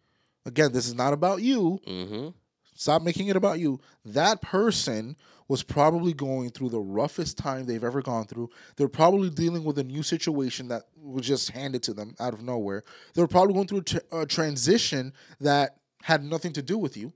again, 0.45 0.72
this 0.72 0.88
is 0.88 0.93
not 0.93 1.13
about 1.13 1.41
you. 1.41 1.80
Mm-hmm. 1.88 2.30
Stop 2.76 3.01
making 3.01 3.28
it 3.28 3.36
about 3.36 3.59
you. 3.59 3.80
That 4.03 4.41
person 4.41 5.16
was 5.47 5.63
probably 5.63 6.13
going 6.13 6.49
through 6.49 6.69
the 6.69 6.79
roughest 6.79 7.37
time 7.37 7.65
they've 7.65 7.83
ever 7.83 8.01
gone 8.01 8.25
through. 8.25 8.49
They're 8.75 8.87
probably 8.87 9.29
dealing 9.29 9.63
with 9.63 9.77
a 9.77 9.83
new 9.83 10.01
situation 10.01 10.69
that 10.69 10.83
was 10.99 11.27
just 11.27 11.51
handed 11.51 11.83
to 11.83 11.93
them 11.93 12.15
out 12.19 12.33
of 12.33 12.41
nowhere. 12.41 12.83
They're 13.13 13.27
probably 13.27 13.53
going 13.53 13.67
through 13.67 13.79
a, 13.79 13.83
tra- 13.83 14.21
a 14.21 14.25
transition 14.25 15.13
that 15.39 15.77
had 16.01 16.23
nothing 16.23 16.53
to 16.53 16.61
do 16.61 16.77
with 16.77 16.97
you. 16.97 17.13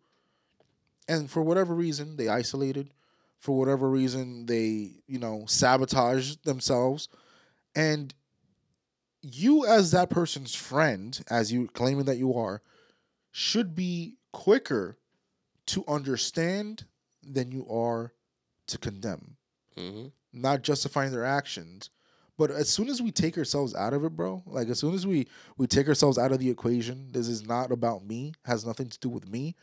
And 1.08 1.30
for 1.30 1.42
whatever 1.42 1.74
reason, 1.74 2.18
they 2.18 2.28
isolated. 2.28 2.92
For 3.40 3.58
whatever 3.58 3.90
reason, 3.90 4.46
they, 4.46 5.02
you 5.08 5.18
know, 5.18 5.46
sabotaged 5.48 6.44
themselves. 6.46 7.08
And 7.76 8.14
you, 9.22 9.66
as 9.66 9.92
that 9.92 10.10
person's 10.10 10.54
friend, 10.54 11.20
as 11.30 11.52
you 11.52 11.68
claiming 11.68 12.06
that 12.06 12.18
you 12.18 12.36
are, 12.36 12.62
should 13.32 13.76
be 13.76 14.18
quicker 14.34 14.98
to 15.68 15.84
understand 15.88 16.86
than 17.24 17.52
you 17.52 17.68
are 17.70 18.14
to 18.70 18.78
condemn. 18.78 19.36
Mm-hmm. 19.78 20.08
Not 20.34 20.64
justifying 20.64 21.12
their 21.12 21.26
actions. 21.26 21.90
But 22.38 22.52
as 22.52 22.70
soon 22.70 22.88
as 22.88 23.02
we 23.02 23.12
take 23.12 23.38
ourselves 23.38 23.76
out 23.76 23.94
of 23.94 24.06
it, 24.06 24.16
bro, 24.16 24.42
like 24.46 24.70
as 24.70 24.80
soon 24.80 24.94
as 24.94 25.06
we 25.06 25.28
we 25.58 25.68
take 25.68 25.90
ourselves 25.90 26.18
out 26.18 26.32
of 26.32 26.40
the 26.40 26.50
equation, 26.50 27.10
this 27.12 27.28
is 27.28 27.46
not 27.46 27.72
about 27.72 28.06
me, 28.06 28.34
has 28.46 28.66
nothing 28.66 28.88
to 28.88 29.00
do 29.00 29.10
with 29.10 29.28
me. 29.28 29.56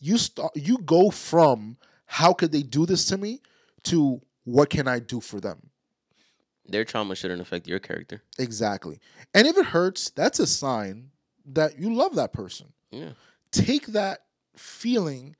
You 0.00 0.18
start 0.18 0.56
you 0.56 0.78
go 0.78 1.10
from 1.10 1.76
how 2.06 2.32
could 2.32 2.50
they 2.50 2.64
do 2.64 2.84
this 2.84 3.04
to 3.06 3.18
me 3.18 3.40
to 3.84 4.20
what 4.44 4.70
can 4.70 4.88
I 4.88 4.98
do 4.98 5.20
for 5.20 5.40
them? 5.40 5.70
Their 6.66 6.84
trauma 6.84 7.14
shouldn't 7.14 7.40
affect 7.40 7.68
your 7.68 7.78
character. 7.78 8.22
Exactly. 8.38 8.98
And 9.34 9.46
if 9.46 9.56
it 9.56 9.66
hurts, 9.66 10.10
that's 10.10 10.40
a 10.40 10.46
sign 10.46 11.10
that 11.46 11.78
you 11.78 11.94
love 11.94 12.16
that 12.16 12.32
person. 12.32 12.72
Yeah. 12.90 13.10
take 13.52 13.86
that 13.88 14.24
feeling, 14.56 15.36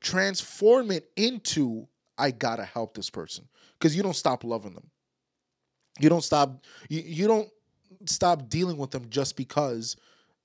transform 0.00 0.90
it 0.90 1.10
into 1.16 1.88
I 2.18 2.30
gotta 2.32 2.64
help 2.64 2.94
this 2.94 3.08
person 3.10 3.48
because 3.78 3.96
you 3.96 4.02
don't 4.02 4.16
stop 4.16 4.44
loving 4.44 4.74
them. 4.74 4.90
You 6.00 6.08
don't 6.08 6.22
stop. 6.24 6.64
You, 6.88 7.02
you 7.04 7.26
don't 7.26 7.48
stop 8.06 8.48
dealing 8.48 8.76
with 8.76 8.90
them 8.90 9.06
just 9.08 9.36
because 9.36 9.96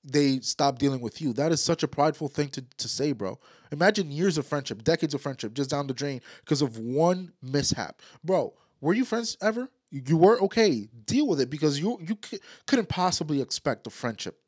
they 0.02 0.38
stop 0.40 0.78
dealing 0.78 1.00
with 1.00 1.20
you. 1.20 1.32
That 1.32 1.50
is 1.52 1.62
such 1.62 1.82
a 1.82 1.88
prideful 1.88 2.28
thing 2.28 2.48
to, 2.50 2.62
to 2.78 2.88
say, 2.88 3.12
bro. 3.12 3.38
Imagine 3.72 4.10
years 4.10 4.36
of 4.38 4.46
friendship, 4.46 4.82
decades 4.84 5.14
of 5.14 5.20
friendship, 5.22 5.54
just 5.54 5.70
down 5.70 5.86
the 5.86 5.94
drain 5.94 6.20
because 6.40 6.60
of 6.62 6.78
one 6.78 7.32
mishap, 7.42 8.00
bro. 8.22 8.52
Were 8.80 8.94
you 8.94 9.04
friends 9.04 9.36
ever? 9.40 9.68
You 9.90 10.16
were 10.16 10.40
okay. 10.42 10.88
Deal 11.06 11.26
with 11.28 11.40
it 11.40 11.48
because 11.50 11.78
you 11.78 11.98
you 12.06 12.18
c- 12.24 12.40
couldn't 12.66 12.88
possibly 12.88 13.40
expect 13.40 13.86
a 13.86 13.90
friendship 13.90 14.38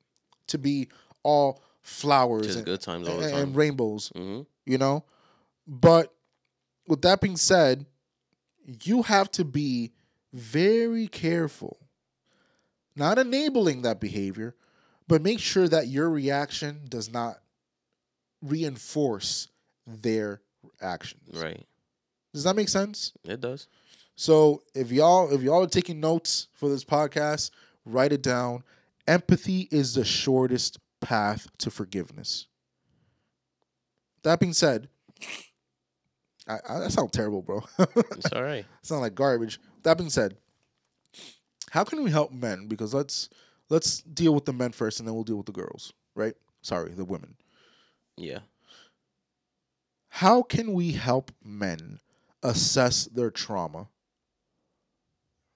to 0.48 0.58
be 0.58 0.88
all 1.22 1.62
flowers 1.82 2.46
Just 2.46 2.56
and, 2.58 2.66
good 2.66 2.80
times 2.80 3.08
all 3.08 3.16
the 3.18 3.30
time. 3.30 3.42
and 3.42 3.56
rainbows 3.56 4.10
Mm-hmm. 4.16 4.42
you 4.64 4.76
know 4.78 5.04
but 5.68 6.12
with 6.86 7.02
that 7.02 7.20
being 7.20 7.36
said 7.36 7.86
you 8.82 9.02
have 9.02 9.30
to 9.30 9.44
be 9.44 9.92
very 10.32 11.06
careful 11.06 11.78
not 12.94 13.18
enabling 13.18 13.82
that 13.82 14.00
behavior 14.00 14.54
but 15.08 15.22
make 15.22 15.38
sure 15.38 15.68
that 15.68 15.88
your 15.88 16.10
reaction 16.10 16.80
does 16.88 17.12
not 17.12 17.38
reinforce 18.42 19.48
their 19.86 20.40
actions. 20.80 21.40
Right. 21.40 21.64
Does 22.32 22.44
that 22.44 22.56
make 22.56 22.68
sense? 22.68 23.12
It 23.24 23.40
does. 23.40 23.68
So 24.14 24.62
if 24.74 24.90
y'all 24.90 25.32
if 25.32 25.42
y'all 25.42 25.62
are 25.62 25.68
taking 25.68 26.00
notes 26.00 26.48
for 26.54 26.68
this 26.68 26.84
podcast, 26.84 27.50
write 27.84 28.12
it 28.12 28.22
down. 28.22 28.62
Empathy 29.06 29.68
is 29.70 29.94
the 29.94 30.04
shortest 30.04 30.78
path 31.00 31.48
to 31.58 31.70
forgiveness. 31.70 32.46
That 34.22 34.40
being 34.40 34.54
said, 34.54 34.88
I, 36.48 36.58
I 36.68 36.78
that 36.80 36.92
sound 36.92 37.12
terrible, 37.12 37.42
bro. 37.42 37.64
It's 38.12 38.32
all 38.32 38.42
right. 38.42 38.64
sound 38.82 39.02
like 39.02 39.14
garbage. 39.14 39.60
That 39.82 39.98
being 39.98 40.10
said, 40.10 40.36
how 41.70 41.84
can 41.84 42.02
we 42.02 42.10
help 42.10 42.32
men? 42.32 42.68
Because 42.68 42.94
let's 42.94 43.28
let's 43.68 44.02
deal 44.02 44.34
with 44.34 44.44
the 44.44 44.52
men 44.52 44.72
first, 44.72 44.98
and 45.00 45.06
then 45.06 45.14
we'll 45.14 45.24
deal 45.24 45.36
with 45.36 45.46
the 45.46 45.52
girls. 45.52 45.92
Right? 46.14 46.34
Sorry, 46.62 46.92
the 46.92 47.04
women. 47.04 47.36
Yeah. 48.16 48.40
How 50.08 50.42
can 50.42 50.72
we 50.72 50.92
help 50.92 51.30
men 51.44 52.00
assess 52.42 53.04
their 53.04 53.30
trauma 53.30 53.88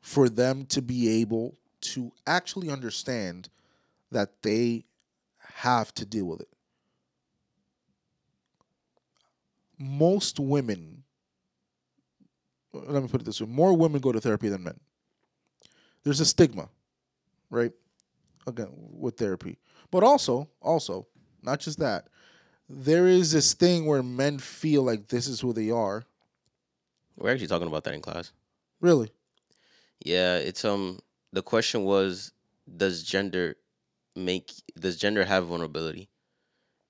for 0.03 0.29
them 0.29 0.67
to 0.67 0.83
be 0.83 1.21
able 1.21 1.57
to 1.81 2.13
actually 2.27 2.69
understand 2.69 3.49
that 4.11 4.43
they 4.43 4.85
have 5.39 5.95
to 5.95 6.05
deal 6.05 6.27
with 6.27 6.43
it? 6.43 6.50
Most 9.81 10.39
women, 10.39 11.03
let 12.73 13.03
me 13.03 13.09
put 13.09 13.23
it 13.23 13.25
this 13.25 13.41
way 13.41 13.47
more 13.47 13.75
women 13.75 14.01
go 14.01 14.13
to 14.13 14.21
therapy 14.21 14.49
than 14.49 14.63
men. 14.63 14.79
There's 16.05 16.21
a 16.21 16.27
stigma, 16.27 16.69
right? 17.49 17.73
Again, 18.47 18.69
with 18.73 19.17
therapy. 19.17 19.59
But 19.91 20.03
also, 20.03 20.49
also, 20.61 21.07
not 21.43 21.61
just 21.61 21.79
that, 21.79 22.09
there 22.69 23.09
is 23.09 23.33
this 23.33 23.55
thing 23.55 23.87
where 23.87 24.03
men 24.03 24.39
feel 24.39 24.83
like 24.83 25.09
this 25.09 25.27
is 25.27 25.41
who 25.41 25.53
they 25.53 25.71
are. 25.71 26.05
We're 27.17 27.31
actually 27.31 27.49
talking 27.49 27.67
about 27.67 27.85
that 27.85 27.95
in 27.95 28.01
class. 28.03 28.33
Really? 28.81 29.11
Yeah, 30.05 30.37
it's 30.37 30.65
um 30.65 31.01
the 31.33 31.43
question 31.43 31.85
was 31.85 32.33
does 32.77 33.03
gender 33.03 33.57
make 34.15 34.53
does 34.79 34.97
gender 34.97 35.25
have 35.25 35.47
vulnerability? 35.47 36.10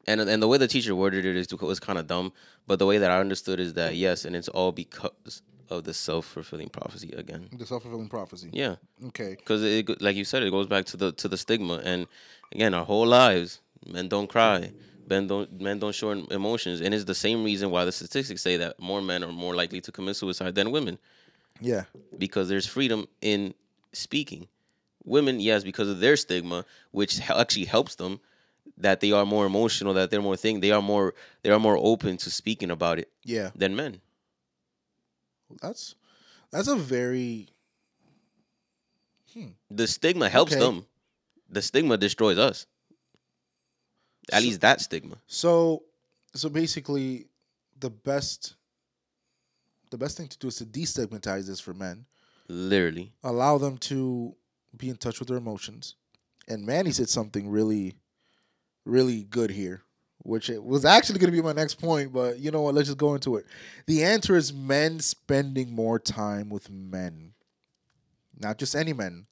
And 0.07 0.21
and 0.21 0.43
the 0.43 0.49
way 0.49 0.59
the 0.59 0.69
teacher 0.69 0.95
worded 0.95 1.25
it 1.27 1.37
is 1.37 1.47
was 1.61 1.79
kind 1.81 1.99
of 1.99 2.07
dumb, 2.07 2.33
but 2.67 2.79
the 2.79 2.87
way 2.87 2.99
that 2.99 3.11
I 3.11 3.21
understood 3.21 3.61
is 3.61 3.75
that 3.75 3.97
yes, 3.97 4.25
and 4.25 4.35
it's 4.35 4.49
all 4.49 4.73
because 4.73 5.43
of 5.69 5.85
the 5.85 5.95
self-fulfilling 5.95 6.69
prophecy 6.71 7.13
again. 7.17 7.49
The 7.53 7.67
self 7.67 7.83
fulfilling 7.83 8.09
prophecy. 8.09 8.51
Yeah, 8.53 8.77
Okay. 9.07 9.37
because 9.37 9.63
it 9.63 10.01
like 10.01 10.17
you 10.17 10.25
said, 10.25 10.43
it 10.43 10.51
goes 10.51 10.67
back 10.67 10.87
to 10.87 10.97
the 10.97 11.13
to 11.13 11.29
the 11.29 11.37
stigma, 11.37 11.81
and 11.85 12.07
again, 12.53 12.75
our 12.75 12.85
whole 12.85 13.07
lives, 13.07 13.61
men 13.87 14.09
don't 14.09 14.29
cry, 14.29 14.73
men 15.07 15.27
don't 15.27 15.61
men 15.61 15.79
don't 15.79 15.95
show 15.95 16.11
emotions, 16.11 16.81
and 16.81 16.95
it's 16.95 17.05
the 17.05 17.15
same 17.15 17.45
reason 17.45 17.71
why 17.71 17.85
the 17.85 17.93
statistics 17.93 18.43
say 18.43 18.57
that 18.57 18.81
more 18.81 19.03
men 19.03 19.23
are 19.23 19.33
more 19.33 19.55
likely 19.55 19.81
to 19.83 19.93
commit 19.93 20.17
suicide 20.17 20.55
than 20.55 20.71
women 20.73 20.99
Yeah. 21.61 21.85
because 22.19 22.49
there's 22.49 22.67
freedom 22.67 23.07
in 23.21 23.55
speaking. 23.93 24.49
Women, 25.05 25.41
yes, 25.41 25.63
because 25.65 25.89
of 25.89 26.01
their 26.01 26.17
stigma, 26.17 26.65
which 26.91 27.21
actually 27.31 27.67
helps 27.67 27.95
them, 27.97 28.21
that 28.79 29.01
they 29.01 29.13
are 29.13 29.27
more 29.27 29.47
emotional, 29.47 29.93
that 29.95 30.11
they're 30.11 30.23
more 30.23 30.37
thing, 30.37 30.61
they 30.61 30.71
are 30.73 30.83
more 30.83 31.15
they 31.43 31.51
are 31.51 31.59
more 31.59 31.77
open 31.79 32.17
to 32.19 32.31
speaking 32.31 32.71
about 32.71 32.99
it 32.99 33.11
Yeah. 33.25 33.51
than 33.55 33.77
men. 33.77 34.01
That's 35.61 35.95
that's 36.51 36.69
a 36.69 36.77
very 36.77 37.49
hmm. 39.35 39.49
The 39.71 39.87
stigma 39.87 40.29
helps 40.29 40.53
Okay. 40.53 40.61
them. 40.61 40.87
The 41.49 41.63
stigma 41.63 41.97
destroys 41.97 42.39
us. 42.39 42.67
At 44.33 44.41
So- 44.43 44.47
least 44.47 44.61
that 44.61 44.81
stigma. 44.81 45.17
so 45.27 45.85
so 46.35 46.49
basically 46.49 47.27
the 47.79 47.91
best 47.91 48.55
the 49.91 49.99
best 49.99 50.17
thing 50.17 50.29
to 50.29 50.39
do 50.39 50.47
is 50.49 50.57
to 50.57 50.65
destigmatize 50.67 51.47
this 51.47 51.59
for 51.59 51.75
men. 51.75 52.07
Literally. 52.49 53.13
Allow 53.25 53.59
them 53.59 53.77
to 53.79 54.37
be 54.77 54.89
in 54.89 54.97
touch 54.97 55.19
with 55.19 55.29
their 55.29 55.37
emotions. 55.39 55.97
And 56.47 56.65
Manny 56.65 56.93
said 56.93 57.09
something 57.09 57.49
really 57.51 57.97
really 58.85 59.25
good 59.25 59.51
here, 59.51 59.83
which 60.23 60.51
it 60.51 60.63
was 60.63 60.85
actually 60.85 61.19
going 61.19 61.31
to 61.33 61.37
be 61.37 61.43
my 61.43 61.53
next 61.53 61.75
point, 61.77 62.13
but 62.13 62.39
you 62.39 62.51
know 62.51 62.63
what? 62.63 62.75
Let's 62.75 62.89
just 62.89 62.99
go 62.99 63.15
into 63.15 63.37
it. 63.37 63.47
The 63.87 64.03
answer 64.05 64.37
is 64.37 64.53
men 64.53 65.01
spending 65.01 65.73
more 65.75 65.99
time 65.99 66.49
with 66.51 66.71
men. 66.71 67.33
Not 68.39 68.59
just 68.59 68.75
any 68.75 68.93
men. 68.93 69.27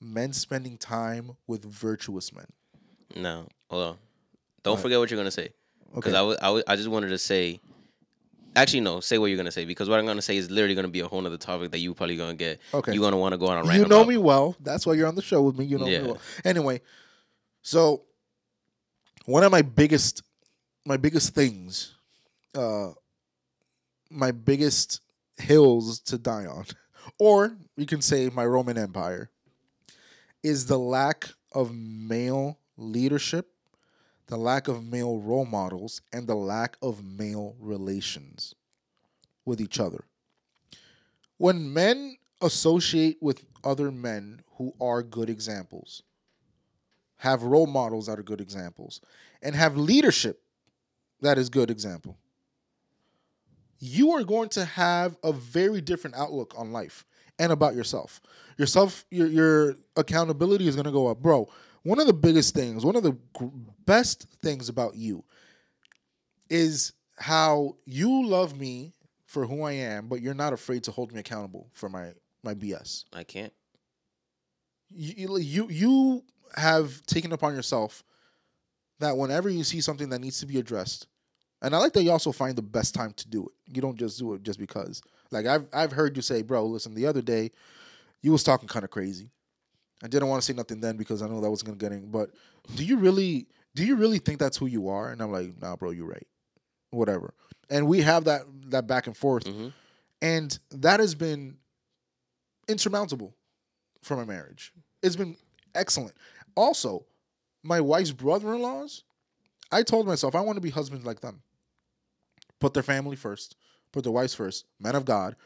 Men 0.00 0.32
spending 0.32 0.76
time 0.78 1.36
with 1.46 1.64
virtuous 1.64 2.32
men. 2.32 2.46
No. 3.14 3.46
Hold 3.70 3.84
on. 3.84 3.96
Don't 4.64 4.80
forget 4.80 4.98
what 4.98 5.10
you're 5.10 5.18
gonna 5.18 5.30
say. 5.30 5.50
Because 5.94 6.14
Okay. 6.14 6.36
I 6.42 6.50
wa- 6.50 6.62
I 6.66 6.76
just 6.76 6.88
wanted 6.88 7.08
to 7.08 7.18
say 7.18 7.60
Actually, 8.54 8.80
no. 8.80 9.00
Say 9.00 9.16
what 9.16 9.26
you're 9.28 9.38
gonna 9.38 9.50
say 9.50 9.64
because 9.64 9.88
what 9.88 9.98
I'm 9.98 10.04
gonna 10.04 10.20
say 10.20 10.36
is 10.36 10.50
literally 10.50 10.74
gonna 10.74 10.88
be 10.88 11.00
a 11.00 11.08
whole 11.08 11.26
other 11.26 11.38
topic 11.38 11.70
that 11.70 11.78
you 11.78 11.94
probably 11.94 12.16
gonna 12.18 12.34
get. 12.34 12.60
Okay. 12.74 12.92
You're 12.92 13.00
gonna 13.02 13.16
want 13.16 13.32
to 13.32 13.38
go 13.38 13.46
on 13.46 13.58
a 13.58 13.62
rant. 13.62 13.80
You 13.80 13.86
know 13.86 14.00
about. 14.00 14.08
me 14.08 14.18
well. 14.18 14.54
That's 14.60 14.84
why 14.86 14.92
you're 14.92 15.06
on 15.08 15.14
the 15.14 15.22
show 15.22 15.40
with 15.42 15.56
me. 15.56 15.64
You 15.64 15.78
know 15.78 15.86
Yeah. 15.86 16.00
me 16.02 16.06
well. 16.08 16.18
Anyway, 16.44 16.82
so 17.62 18.02
one 19.26 19.44
of 19.44 19.52
my 19.52 19.62
biggest, 19.62 20.22
my 20.84 20.96
biggest 20.96 21.34
things, 21.34 21.94
uh, 22.54 22.90
my 24.10 24.30
biggest 24.30 25.00
hills 25.36 26.00
to 26.00 26.18
die 26.18 26.46
on, 26.46 26.64
or 27.18 27.56
you 27.76 27.86
can 27.86 28.02
say 28.02 28.28
my 28.28 28.44
Roman 28.44 28.78
Empire, 28.78 29.30
is 30.42 30.66
the 30.66 30.78
lack 30.78 31.28
of 31.52 31.74
male 31.74 32.58
leadership, 32.76 33.48
the 34.26 34.36
lack 34.36 34.68
of 34.68 34.84
male 34.84 35.18
role 35.18 35.46
models, 35.46 36.00
and 36.12 36.26
the 36.26 36.34
lack 36.34 36.76
of 36.82 37.04
male 37.04 37.54
relations 37.60 38.54
with 39.44 39.60
each 39.60 39.78
other. 39.78 40.04
When 41.38 41.72
men 41.72 42.16
associate 42.40 43.18
with 43.20 43.44
other 43.64 43.90
men 43.90 44.42
who 44.56 44.74
are 44.80 45.02
good 45.02 45.30
examples, 45.30 46.02
have 47.22 47.44
role 47.44 47.68
models 47.68 48.06
that 48.06 48.18
are 48.18 48.22
good 48.24 48.40
examples, 48.40 49.00
and 49.42 49.54
have 49.54 49.76
leadership 49.76 50.42
that 51.20 51.38
is 51.38 51.48
good 51.48 51.70
example, 51.70 52.18
you 53.78 54.10
are 54.10 54.24
going 54.24 54.48
to 54.48 54.64
have 54.64 55.16
a 55.22 55.32
very 55.32 55.80
different 55.80 56.16
outlook 56.16 56.52
on 56.58 56.72
life 56.72 57.04
and 57.38 57.52
about 57.52 57.76
yourself. 57.76 58.20
Yourself, 58.58 59.04
your 59.12 59.28
your 59.28 59.76
accountability 59.96 60.66
is 60.66 60.74
going 60.74 60.84
to 60.84 60.90
go 60.90 61.06
up, 61.06 61.22
bro. 61.22 61.48
One 61.84 62.00
of 62.00 62.08
the 62.08 62.12
biggest 62.12 62.54
things, 62.54 62.84
one 62.84 62.96
of 62.96 63.04
the 63.04 63.16
best 63.86 64.26
things 64.42 64.68
about 64.68 64.96
you 64.96 65.22
is 66.50 66.92
how 67.18 67.76
you 67.84 68.26
love 68.26 68.58
me 68.58 68.94
for 69.26 69.46
who 69.46 69.62
I 69.62 69.72
am, 69.72 70.08
but 70.08 70.20
you're 70.20 70.34
not 70.34 70.52
afraid 70.52 70.82
to 70.84 70.90
hold 70.90 71.12
me 71.12 71.20
accountable 71.20 71.68
for 71.72 71.88
my 71.88 72.14
my 72.42 72.54
BS. 72.54 73.04
I 73.12 73.22
can't. 73.22 73.52
You 74.90 75.38
you 75.38 75.68
you 75.70 76.24
have 76.56 77.04
taken 77.06 77.32
upon 77.32 77.54
yourself 77.54 78.02
that 79.00 79.16
whenever 79.16 79.48
you 79.48 79.64
see 79.64 79.80
something 79.80 80.08
that 80.10 80.20
needs 80.20 80.40
to 80.40 80.46
be 80.46 80.58
addressed, 80.58 81.06
and 81.60 81.74
I 81.74 81.78
like 81.78 81.92
that 81.92 82.02
you 82.02 82.10
also 82.10 82.32
find 82.32 82.56
the 82.56 82.62
best 82.62 82.94
time 82.94 83.12
to 83.14 83.28
do 83.28 83.44
it. 83.46 83.52
You 83.74 83.80
don't 83.80 83.96
just 83.96 84.18
do 84.18 84.34
it 84.34 84.42
just 84.42 84.58
because. 84.58 85.02
Like 85.30 85.46
I've 85.46 85.66
I've 85.72 85.92
heard 85.92 86.16
you 86.16 86.22
say, 86.22 86.42
bro, 86.42 86.66
listen, 86.66 86.94
the 86.94 87.06
other 87.06 87.22
day 87.22 87.50
you 88.20 88.32
was 88.32 88.42
talking 88.42 88.68
kind 88.68 88.84
of 88.84 88.90
crazy. 88.90 89.30
I 90.02 90.08
didn't 90.08 90.28
want 90.28 90.42
to 90.42 90.46
say 90.46 90.52
nothing 90.52 90.80
then 90.80 90.96
because 90.96 91.22
I 91.22 91.28
know 91.28 91.40
that 91.40 91.50
wasn't 91.50 91.68
gonna 91.68 91.78
get 91.78 91.92
in. 91.92 92.10
But 92.10 92.30
do 92.74 92.84
you 92.84 92.96
really 92.96 93.46
do 93.74 93.84
you 93.84 93.96
really 93.96 94.18
think 94.18 94.38
that's 94.38 94.56
who 94.56 94.66
you 94.66 94.88
are? 94.88 95.10
And 95.10 95.20
I'm 95.22 95.32
like, 95.32 95.60
nah, 95.60 95.76
bro, 95.76 95.90
you're 95.90 96.06
right. 96.06 96.26
Whatever. 96.90 97.34
And 97.70 97.86
we 97.86 98.02
have 98.02 98.24
that 98.24 98.42
that 98.70 98.86
back 98.86 99.06
and 99.06 99.16
forth. 99.16 99.46
hmm 99.46 99.68
And 100.20 100.58
that 100.72 101.00
has 101.00 101.14
been 101.14 101.56
insurmountable 102.68 103.34
for 104.02 104.16
my 104.16 104.24
marriage. 104.24 104.72
It's 105.02 105.16
been 105.16 105.36
excellent. 105.74 106.14
Also, 106.54 107.06
my 107.62 107.80
wife's 107.80 108.10
brother 108.12 108.54
in 108.54 108.62
laws, 108.62 109.04
I 109.70 109.82
told 109.82 110.06
myself 110.06 110.34
I 110.34 110.40
want 110.40 110.56
to 110.56 110.62
be 110.62 110.70
husbands 110.70 111.06
like 111.06 111.20
them. 111.20 111.42
Put 112.60 112.74
their 112.74 112.82
family 112.82 113.16
first, 113.16 113.56
put 113.92 114.04
their 114.04 114.12
wives 114.12 114.34
first, 114.34 114.66
men 114.78 114.94
of 114.94 115.04
God, 115.04 115.36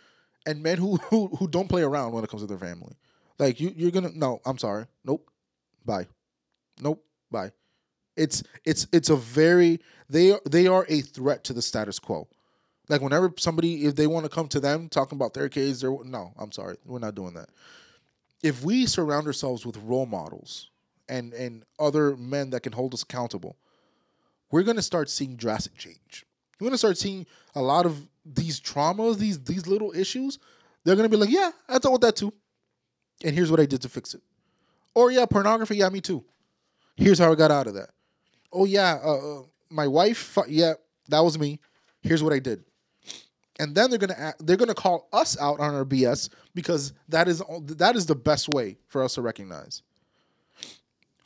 and 0.46 0.62
men 0.62 0.78
who, 0.78 0.96
who, 1.11 1.28
who 1.28 1.48
don't 1.48 1.68
play 1.68 1.82
around 1.82 2.12
when 2.12 2.24
it 2.24 2.30
comes 2.30 2.42
to 2.42 2.48
their 2.48 2.59
family. 2.59 2.94
Like 3.38 3.61
you 3.61 3.72
you're 3.76 3.90
gonna 3.90 4.11
no, 4.14 4.40
I'm 4.46 4.59
sorry. 4.59 4.86
Nope. 5.04 5.30
Bye. 5.84 6.07
Nope. 6.80 7.04
Bye. 7.30 7.52
It's 8.16 8.42
it's 8.64 8.86
it's 8.92 9.11
a 9.11 9.16
very 9.16 9.80
they 10.09 10.32
are 10.32 10.40
they 10.48 10.66
are 10.66 10.86
a 10.88 11.02
threat 11.02 11.44
to 11.44 11.52
the 11.52 11.61
status 11.61 11.98
quo. 11.98 12.28
Like 12.88 13.02
whenever 13.02 13.32
somebody, 13.36 13.84
if 13.84 13.96
they 13.96 14.07
want 14.07 14.24
to 14.24 14.30
come 14.30 14.48
to 14.48 14.61
them 14.61 14.88
talking 14.88 15.16
about 15.16 15.34
their 15.34 15.48
kids, 15.48 15.80
they're 15.80 16.04
no, 16.04 16.32
I'm 16.38 16.52
sorry, 16.52 16.76
we're 16.84 17.00
not 17.00 17.14
doing 17.14 17.34
that. 17.34 17.50
If 18.42 18.62
we 18.62 18.86
surround 18.86 19.26
ourselves 19.26 19.66
with 19.66 19.76
role 19.78 20.07
models 20.07 20.70
and 21.09 21.32
and 21.32 21.64
other 21.78 22.16
men 22.16 22.50
that 22.50 22.62
can 22.62 22.72
hold 22.72 22.94
us 22.94 23.02
accountable, 23.02 23.57
we're 24.50 24.62
gonna 24.62 24.82
start 24.82 25.11
seeing 25.11 25.36
drastic 25.36 25.76
change. 25.76 26.24
We're 26.61 26.66
gonna 26.68 26.78
start 26.78 26.98
seeing 26.98 27.26
a 27.54 27.62
lot 27.62 27.86
of 27.86 28.07
these 28.24 28.61
traumas, 28.61 29.18
these 29.18 29.38
these 29.40 29.66
little 29.66 29.92
issues. 29.92 30.38
They're 30.84 30.96
gonna 30.96 31.09
be 31.09 31.16
like, 31.16 31.30
yeah, 31.30 31.50
I 31.68 31.78
dealt 31.78 31.92
with 31.92 32.02
that 32.02 32.16
too, 32.16 32.32
and 33.24 33.34
here's 33.34 33.50
what 33.50 33.61
I 33.61 33.66
did 33.66 33.82
to 33.82 33.88
fix 33.88 34.14
it. 34.14 34.22
Or 34.94 35.11
yeah, 35.11 35.26
pornography, 35.26 35.76
yeah, 35.76 35.88
me 35.88 36.00
too. 36.00 36.24
Here's 36.96 37.18
how 37.18 37.30
I 37.30 37.34
got 37.34 37.50
out 37.50 37.66
of 37.66 37.74
that. 37.74 37.90
Oh 38.52 38.64
yeah, 38.64 38.98
uh, 39.04 39.40
uh, 39.40 39.42
my 39.68 39.86
wife. 39.86 40.38
Yeah, 40.48 40.74
that 41.09 41.20
was 41.20 41.38
me. 41.38 41.61
Here's 42.02 42.22
what 42.22 42.32
I 42.32 42.38
did. 42.38 42.64
And 43.59 43.74
then 43.74 43.90
they're 43.90 43.98
gonna 43.98 44.34
they're 44.40 44.57
gonna 44.57 44.74
call 44.74 45.09
us 45.12 45.38
out 45.40 45.61
on 45.61 45.74
our 45.74 45.84
BS 45.84 46.28
because 46.54 46.92
that 47.09 47.28
is 47.28 47.42
that 47.76 47.96
is 47.96 48.07
the 48.07 48.14
best 48.14 48.48
way 48.48 48.78
for 48.88 49.02
us 49.02 49.14
to 49.14 49.22
recognize. 49.22 49.82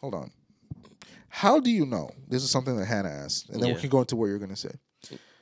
Hold 0.00 0.14
on. 0.14 0.30
How 1.28 1.60
do 1.60 1.70
you 1.70 1.86
know? 1.86 2.10
This 2.28 2.42
is 2.42 2.50
something 2.50 2.76
that 2.76 2.86
Hannah 2.86 3.08
asked, 3.08 3.50
and 3.50 3.62
then 3.62 3.74
we 3.74 3.80
can 3.80 3.88
go 3.88 4.00
into 4.00 4.16
what 4.16 4.26
you're 4.26 4.38
gonna 4.38 4.56
say. 4.56 4.72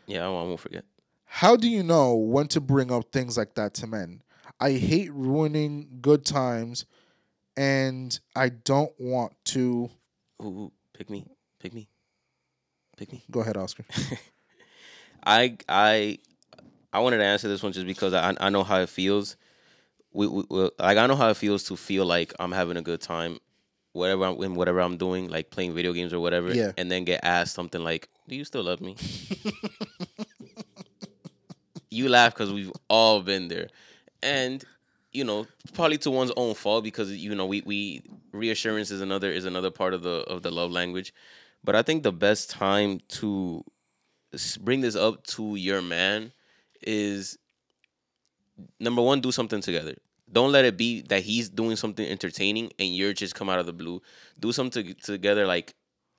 Yeah, 0.07 0.27
I 0.27 0.29
won't 0.29 0.61
forget. 0.61 0.85
How 1.25 1.57
do 1.57 1.69
you 1.69 1.83
know 1.83 2.15
when 2.15 2.49
to 2.49 2.61
bring 2.61 2.91
up 2.91 3.13
things 3.13 3.37
like 3.37 3.55
that 3.55 3.75
to 3.75 3.87
men? 3.87 4.23
I 4.61 4.73
hate 4.73 5.13
ruining 5.13 5.99
good 6.01 6.25
times, 6.25 6.85
and 7.57 8.19
I 8.35 8.49
don't 8.51 8.93
want 8.99 9.33
to. 9.47 9.91
Ooh, 10.43 10.47
ooh, 10.47 10.73
pick 10.95 11.11
me, 11.11 11.27
pick 11.61 11.75
me, 11.75 11.89
pick 12.97 13.13
me. 13.13 13.25
Go 13.31 13.41
ahead, 13.41 13.57
Oscar. 13.57 13.85
I 15.25 15.57
I 15.69 16.19
I 16.93 17.01
wanted 17.01 17.19
to 17.19 17.25
answer 17.25 17.49
this 17.49 17.63
one 17.63 17.73
just 17.73 17.87
because 17.87 18.15
I 18.15 18.35
I 18.41 18.49
know 18.51 18.65
how 18.65 18.81
it 18.81 18.89
feels. 18.89 19.37
We, 20.13 20.27
we, 20.27 20.45
we 20.49 20.71
like 20.79 20.97
I 20.97 21.07
know 21.07 21.17
how 21.17 21.29
it 21.29 21.37
feels 21.37 21.65
to 21.65 21.77
feel 21.77 22.07
like 22.07 22.33
I'm 22.39 22.53
having 22.53 22.77
a 22.77 22.83
good 22.83 23.01
time, 23.01 23.39
whatever 23.99 24.25
I'm 24.25 24.43
in 24.43 24.55
whatever 24.55 24.81
I'm 24.81 24.97
doing, 24.97 25.29
like 25.29 25.51
playing 25.51 25.75
video 25.75 25.93
games 25.93 26.13
or 26.13 26.21
whatever. 26.21 26.55
Yeah. 26.55 26.73
And 26.77 26.91
then 26.91 27.05
get 27.05 27.21
asked 27.23 27.55
something 27.55 27.83
like, 27.83 28.09
"Do 28.29 28.37
you 28.37 28.45
still 28.45 28.63
love 28.63 28.81
me?" 28.81 28.97
you 31.91 32.09
laugh 32.09 32.35
because 32.35 32.53
we've 32.53 32.73
all 32.89 33.23
been 33.23 33.49
there, 33.49 33.69
and 34.23 34.65
you 35.13 35.25
know 35.25 35.47
probably 35.75 35.99
to 35.99 36.11
one's 36.11 36.33
own 36.37 36.55
fault 36.55 36.85
because 36.85 37.11
you 37.13 37.35
know 37.35 37.47
we 37.47 37.63
we 37.63 38.03
reassurance 38.33 38.91
is 38.91 39.01
another 39.01 39.31
is 39.31 39.45
another 39.45 39.71
part 39.71 39.95
of 39.95 40.03
the 40.03 40.23
of 40.29 40.43
the 40.43 40.51
love 40.51 40.71
language, 40.71 41.13
but 41.65 41.75
I 41.75 41.83
think 41.83 42.03
the 42.03 42.13
best 42.13 42.51
time 42.51 43.01
to 43.09 43.65
bring 44.61 44.81
this 44.81 44.97
up 44.97 45.25
to 45.27 45.57
your 45.57 45.83
man 45.83 46.33
is 46.83 47.39
number 48.81 49.03
one, 49.03 49.21
do 49.21 49.33
something 49.33 49.61
together. 49.61 49.95
Don't 50.33 50.53
let 50.53 50.65
it 50.65 50.77
be 50.77 51.03
that 51.03 51.23
he's 51.23 51.49
doing 51.49 51.77
something 51.77 52.07
entertaining 52.07 52.71
and 52.79 52.95
you're 52.95 53.13
just 53.13 53.35
come 53.35 53.49
out 53.49 53.59
of 53.59 53.67
the 53.67 53.73
blue. 53.73 54.03
Do 54.39 54.53
something 54.53 54.85
to- 54.87 54.95
together, 54.95 55.47
like 55.47 55.75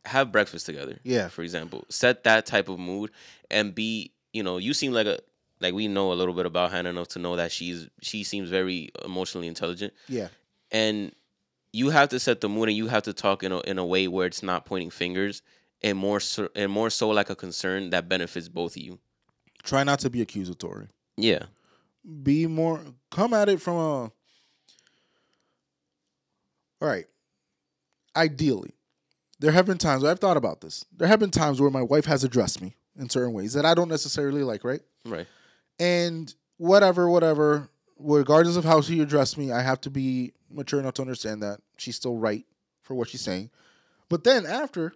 have 0.05 0.31
breakfast 0.31 0.65
together. 0.65 0.99
Yeah. 1.03 1.27
For 1.27 1.43
example, 1.43 1.85
set 1.89 2.23
that 2.23 2.45
type 2.45 2.69
of 2.69 2.79
mood 2.79 3.11
and 3.51 3.73
be. 3.75 4.11
You 4.33 4.43
know, 4.43 4.57
you 4.57 4.73
seem 4.73 4.91
like 4.93 5.07
a 5.07 5.19
like 5.59 5.73
we 5.73 5.87
know 5.87 6.11
a 6.11 6.15
little 6.15 6.33
bit 6.35 6.45
about 6.45 6.71
Hannah 6.71 6.89
enough 6.89 7.07
to 7.09 7.19
know 7.19 7.35
that 7.35 7.51
she's 7.51 7.87
she 8.01 8.23
seems 8.23 8.49
very 8.49 8.91
emotionally 9.03 9.47
intelligent 9.47 9.91
Yeah, 10.07 10.27
and 10.71 11.11
you 11.73 11.89
have 11.89 12.09
to 12.09 12.19
set 12.19 12.39
the 12.41 12.47
mood 12.47 12.69
and 12.69 12.77
you 12.77 12.87
have 12.87 13.03
to 13.03 13.13
talk 13.13 13.43
in 13.43 13.51
a 13.51 13.59
in 13.61 13.77
a 13.79 13.85
way 13.85 14.07
where 14.07 14.25
it's 14.27 14.43
not 14.43 14.65
pointing 14.65 14.89
fingers 14.91 15.41
and 15.81 15.97
more 15.97 16.19
so, 16.19 16.47
and 16.55 16.71
more 16.71 16.89
so 16.91 17.09
like 17.09 17.29
a 17.29 17.35
concern 17.35 17.89
that 17.89 18.07
benefits 18.07 18.47
both 18.47 18.75
of 18.75 18.83
you. 18.83 18.99
try 19.63 19.83
not 19.83 19.99
to 19.99 20.09
be 20.09 20.21
accusatory. 20.21 20.87
Yeah. 21.17 21.43
Be 22.23 22.47
more. 22.47 22.81
Come 23.11 23.33
at 23.33 23.49
it 23.49 23.61
from 23.61 23.75
a. 23.75 24.11
All 26.81 26.87
right. 26.87 27.05
Ideally, 28.15 28.73
there 29.39 29.51
have 29.51 29.65
been 29.65 29.77
times 29.77 30.03
I've 30.03 30.19
thought 30.19 30.37
about 30.37 30.61
this. 30.61 30.85
There 30.95 31.07
have 31.07 31.19
been 31.19 31.31
times 31.31 31.61
where 31.61 31.69
my 31.69 31.81
wife 31.81 32.05
has 32.05 32.23
addressed 32.23 32.61
me 32.61 32.75
in 32.97 33.09
certain 33.09 33.33
ways 33.33 33.53
that 33.53 33.65
I 33.65 33.73
don't 33.73 33.89
necessarily 33.89 34.43
like. 34.43 34.63
Right. 34.63 34.81
Right. 35.05 35.27
and 35.79 36.33
whatever, 36.57 37.09
whatever, 37.09 37.69
regardless 37.97 38.57
of 38.57 38.65
how 38.65 38.81
she 38.81 38.99
addressed 38.99 39.37
me, 39.37 39.51
I 39.51 39.61
have 39.61 39.81
to 39.81 39.89
be 39.89 40.33
mature 40.51 40.79
enough 40.79 40.95
to 40.95 41.01
understand 41.01 41.41
that 41.41 41.61
she's 41.77 41.95
still 41.95 42.17
right 42.17 42.45
for 42.81 42.95
what 42.95 43.09
she's 43.09 43.21
saying. 43.21 43.49
But 44.09 44.23
then 44.23 44.45
after, 44.45 44.93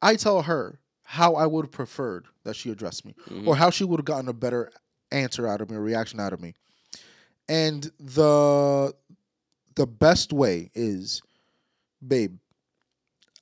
I 0.00 0.16
tell 0.16 0.42
her 0.42 0.78
how 1.02 1.34
I 1.34 1.46
would 1.46 1.66
have 1.66 1.72
preferred 1.72 2.26
that 2.44 2.56
she 2.56 2.70
addressed 2.70 3.04
me, 3.04 3.14
mm-hmm. 3.28 3.48
or 3.48 3.56
how 3.56 3.70
she 3.70 3.84
would 3.84 4.00
have 4.00 4.04
gotten 4.04 4.28
a 4.28 4.32
better 4.32 4.70
answer 5.10 5.46
out 5.46 5.60
of 5.60 5.70
me, 5.70 5.76
a 5.76 5.80
reaction 5.80 6.20
out 6.20 6.32
of 6.32 6.40
me. 6.40 6.54
And 7.48 7.90
the 7.98 8.94
the 9.74 9.86
best 9.86 10.32
way 10.32 10.70
is, 10.74 11.22
babe, 12.06 12.36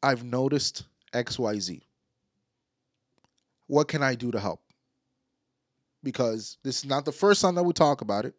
I've 0.03 0.23
noticed 0.25 0.85
XYZ. 1.13 1.83
What 3.67 3.89
can 3.89 4.03
I 4.03 4.15
do 4.15 4.31
to 4.31 4.39
help? 4.39 4.61
because 6.07 6.59
this 6.63 6.79
is 6.79 6.85
not 6.85 7.05
the 7.05 7.11
first 7.11 7.43
time 7.43 7.57
that 7.57 7.65
we 7.65 7.73
talk 7.73 8.01
about 8.01 8.25
it. 8.25 8.35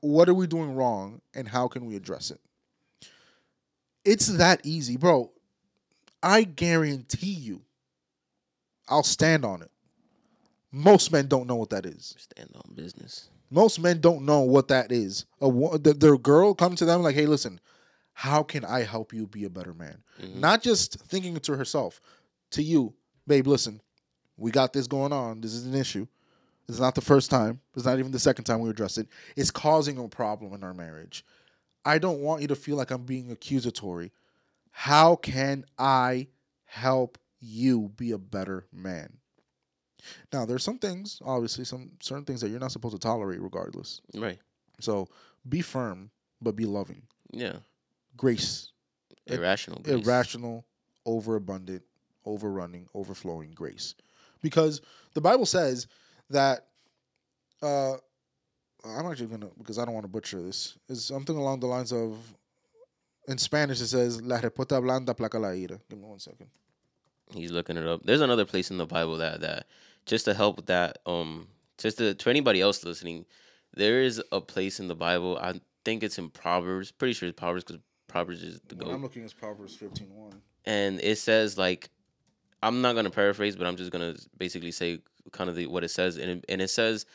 What 0.00 0.28
are 0.28 0.34
we 0.34 0.46
doing 0.46 0.74
wrong 0.74 1.22
and 1.34 1.48
how 1.48 1.68
can 1.68 1.86
we 1.86 1.96
address 1.96 2.30
it? 2.30 2.38
It's 4.04 4.26
that 4.26 4.60
easy, 4.62 4.98
bro. 4.98 5.32
I 6.22 6.42
guarantee 6.42 7.32
you, 7.32 7.62
I'll 8.90 9.02
stand 9.02 9.46
on 9.46 9.62
it. 9.62 9.70
Most 10.70 11.12
men 11.12 11.26
don't 11.26 11.46
know 11.46 11.56
what 11.56 11.70
that 11.70 11.86
is. 11.86 12.14
Stand 12.18 12.50
on 12.54 12.74
business. 12.74 13.28
Most 13.50 13.80
men 13.80 14.00
don't 14.00 14.26
know 14.26 14.40
what 14.40 14.68
that 14.68 14.92
is. 14.92 15.24
A 15.40 15.50
the, 15.78 15.94
their 15.94 16.18
girl 16.18 16.54
come 16.54 16.74
to 16.76 16.84
them 16.84 17.02
like, 17.02 17.14
"Hey, 17.14 17.26
listen, 17.26 17.60
how 18.12 18.42
can 18.42 18.64
I 18.64 18.82
help 18.82 19.12
you 19.12 19.26
be 19.26 19.44
a 19.44 19.50
better 19.50 19.72
man?" 19.72 20.02
Mm-hmm. 20.20 20.40
Not 20.40 20.62
just 20.62 21.00
thinking 21.00 21.38
to 21.40 21.56
herself, 21.56 22.00
to 22.50 22.62
you, 22.62 22.92
babe. 23.26 23.46
Listen, 23.46 23.80
we 24.36 24.50
got 24.50 24.72
this 24.72 24.86
going 24.86 25.12
on. 25.12 25.40
This 25.40 25.54
is 25.54 25.66
an 25.66 25.74
issue. 25.74 26.06
It's 26.68 26.80
not 26.80 26.94
the 26.94 27.00
first 27.00 27.30
time. 27.30 27.60
It's 27.74 27.86
not 27.86 27.98
even 27.98 28.12
the 28.12 28.18
second 28.18 28.44
time 28.44 28.60
we 28.60 28.68
address 28.68 28.98
it. 28.98 29.08
It's 29.36 29.50
causing 29.50 29.98
a 29.98 30.06
problem 30.06 30.52
in 30.52 30.62
our 30.62 30.74
marriage. 30.74 31.24
I 31.84 31.96
don't 31.98 32.20
want 32.20 32.42
you 32.42 32.48
to 32.48 32.54
feel 32.54 32.76
like 32.76 32.90
I'm 32.90 33.04
being 33.04 33.30
accusatory. 33.30 34.12
How 34.70 35.16
can 35.16 35.64
I 35.78 36.28
help 36.66 37.16
you 37.40 37.90
be 37.96 38.12
a 38.12 38.18
better 38.18 38.66
man? 38.70 39.16
Now, 40.32 40.44
there's 40.44 40.62
some 40.62 40.78
things, 40.78 41.20
obviously, 41.24 41.64
some 41.64 41.90
certain 42.00 42.24
things 42.24 42.40
that 42.40 42.48
you're 42.50 42.60
not 42.60 42.72
supposed 42.72 42.94
to 42.94 43.00
tolerate 43.00 43.40
regardless. 43.40 44.00
Right. 44.14 44.38
So 44.80 45.08
be 45.48 45.60
firm, 45.60 46.10
but 46.40 46.54
be 46.56 46.64
loving. 46.66 47.02
Yeah. 47.30 47.56
Grace, 48.16 48.70
Irrational. 49.26 49.80
grace. 49.82 50.06
irrational, 50.06 50.64
overabundant, 51.06 51.82
overrunning, 52.24 52.86
overflowing 52.94 53.52
grace. 53.52 53.94
Because 54.42 54.80
the 55.14 55.20
Bible 55.20 55.46
says 55.46 55.86
that 56.30 56.66
uh 57.62 57.94
I'm 58.84 59.06
actually 59.06 59.26
gonna 59.26 59.48
because 59.58 59.78
I 59.78 59.84
don't 59.84 59.94
want 59.94 60.04
to 60.04 60.08
butcher 60.10 60.40
this. 60.40 60.76
Is 60.88 61.04
something 61.04 61.36
along 61.36 61.60
the 61.60 61.66
lines 61.66 61.92
of 61.92 62.16
in 63.26 63.36
Spanish 63.38 63.80
it 63.80 63.88
says 63.88 64.20
La 64.22 64.38
repota 64.38 64.80
blanda 64.82 65.14
placa 65.14 65.40
la 65.40 65.48
ira. 65.48 65.78
Give 65.88 65.98
me 65.98 66.04
one 66.06 66.18
second. 66.20 66.46
He's 67.32 67.50
looking 67.50 67.76
it 67.76 67.86
up. 67.86 68.02
There's 68.04 68.20
another 68.20 68.44
place 68.44 68.70
in 68.70 68.78
the 68.78 68.86
Bible 68.86 69.16
that 69.18 69.40
that 69.40 69.66
just 70.08 70.24
to 70.24 70.34
help 70.34 70.56
with 70.56 70.66
that 70.66 70.98
um 71.06 71.46
just 71.78 71.98
to, 71.98 72.12
to 72.14 72.30
anybody 72.30 72.60
else 72.60 72.82
listening, 72.84 73.24
there 73.74 74.02
is 74.02 74.20
a 74.32 74.40
place 74.40 74.80
in 74.80 74.88
the 74.88 74.96
Bible. 74.96 75.38
I 75.40 75.60
think 75.84 76.02
it's 76.02 76.18
in 76.18 76.28
Proverbs. 76.30 76.90
Pretty 76.90 77.14
sure 77.14 77.28
it's 77.28 77.38
Proverbs 77.38 77.62
because 77.64 77.80
Proverbs 78.08 78.42
is 78.42 78.60
the 78.66 78.74
goat. 78.74 78.90
I'm 78.92 79.02
looking 79.02 79.24
at 79.24 79.36
Proverbs 79.36 79.76
15:1. 79.76 80.32
and 80.64 81.00
it 81.00 81.18
says 81.18 81.56
like 81.56 81.90
I'm 82.62 82.80
not 82.82 82.94
gonna 82.96 83.10
paraphrase, 83.10 83.54
but 83.54 83.66
I'm 83.68 83.76
just 83.76 83.92
gonna 83.92 84.16
basically 84.36 84.72
say 84.72 84.98
kind 85.30 85.48
of 85.50 85.54
the, 85.56 85.66
what 85.66 85.84
it 85.84 85.90
says, 85.90 86.16
and 86.16 86.30
it, 86.30 86.44
and 86.48 86.60
it 86.60 86.68
says 86.70 87.06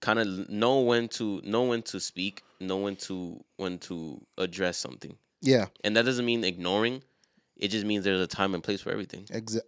kind 0.00 0.18
of 0.18 0.48
know 0.48 0.80
when 0.80 1.08
to 1.08 1.40
know 1.44 1.64
when 1.64 1.82
to 1.82 1.98
speak, 1.98 2.42
know 2.60 2.76
when 2.76 2.94
to 2.96 3.42
when 3.56 3.78
to 3.78 4.20
address 4.38 4.76
something, 4.76 5.16
Yeah, 5.40 5.66
and 5.82 5.96
that 5.96 6.04
doesn't 6.04 6.24
mean 6.26 6.44
ignoring. 6.44 7.02
It 7.56 7.68
just 7.68 7.86
means 7.86 8.04
there's 8.04 8.20
a 8.20 8.26
time 8.26 8.54
and 8.54 8.62
place 8.62 8.80
for 8.80 8.90
everything. 8.90 9.24
exa- 9.30 9.60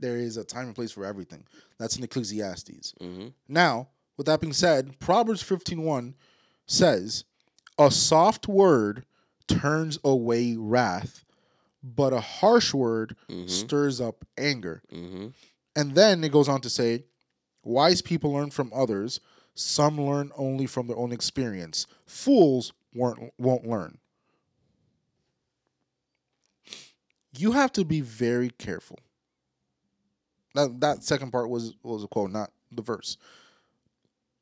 there 0.00 0.16
is 0.16 0.36
a 0.36 0.44
time 0.44 0.66
and 0.66 0.74
place 0.74 0.90
for 0.92 1.04
everything. 1.04 1.44
That's 1.78 1.96
in 1.96 2.02
Ecclesiastes. 2.04 2.94
hmm 3.00 3.28
Now, 3.48 3.88
with 4.16 4.26
that 4.26 4.40
being 4.40 4.52
said, 4.52 4.98
Proverbs 4.98 5.42
15:1 5.42 6.14
says, 6.66 7.24
"A 7.78 7.90
soft 7.90 8.48
word 8.48 9.04
turns 9.46 9.98
away 10.04 10.56
wrath, 10.56 11.24
but 11.82 12.12
a 12.12 12.20
harsh 12.20 12.72
word 12.74 13.16
hmm 13.28 13.46
stirs 13.46 14.00
up 14.00 14.24
anger." 14.36 14.82
hmm 14.90 15.28
And 15.76 15.94
then 15.94 16.24
it 16.24 16.32
goes 16.32 16.48
on 16.48 16.60
to 16.62 16.70
say, 16.70 17.04
"Wise 17.62 18.02
people 18.02 18.32
learn 18.32 18.50
from 18.50 18.72
others; 18.74 19.20
some 19.54 20.00
learn 20.00 20.32
only 20.36 20.66
from 20.66 20.86
their 20.86 20.96
own 20.96 21.12
experience. 21.12 21.86
Fools 22.06 22.72
won't 22.94 23.32
won't 23.38 23.66
learn." 23.66 23.98
You 27.36 27.52
have 27.52 27.72
to 27.72 27.84
be 27.84 28.00
very 28.00 28.50
careful. 28.50 28.98
That 30.54 30.80
that 30.80 31.04
second 31.04 31.30
part 31.30 31.48
was 31.48 31.74
was 31.82 32.04
a 32.04 32.08
quote, 32.08 32.30
not 32.30 32.50
the 32.72 32.82
verse. 32.82 33.16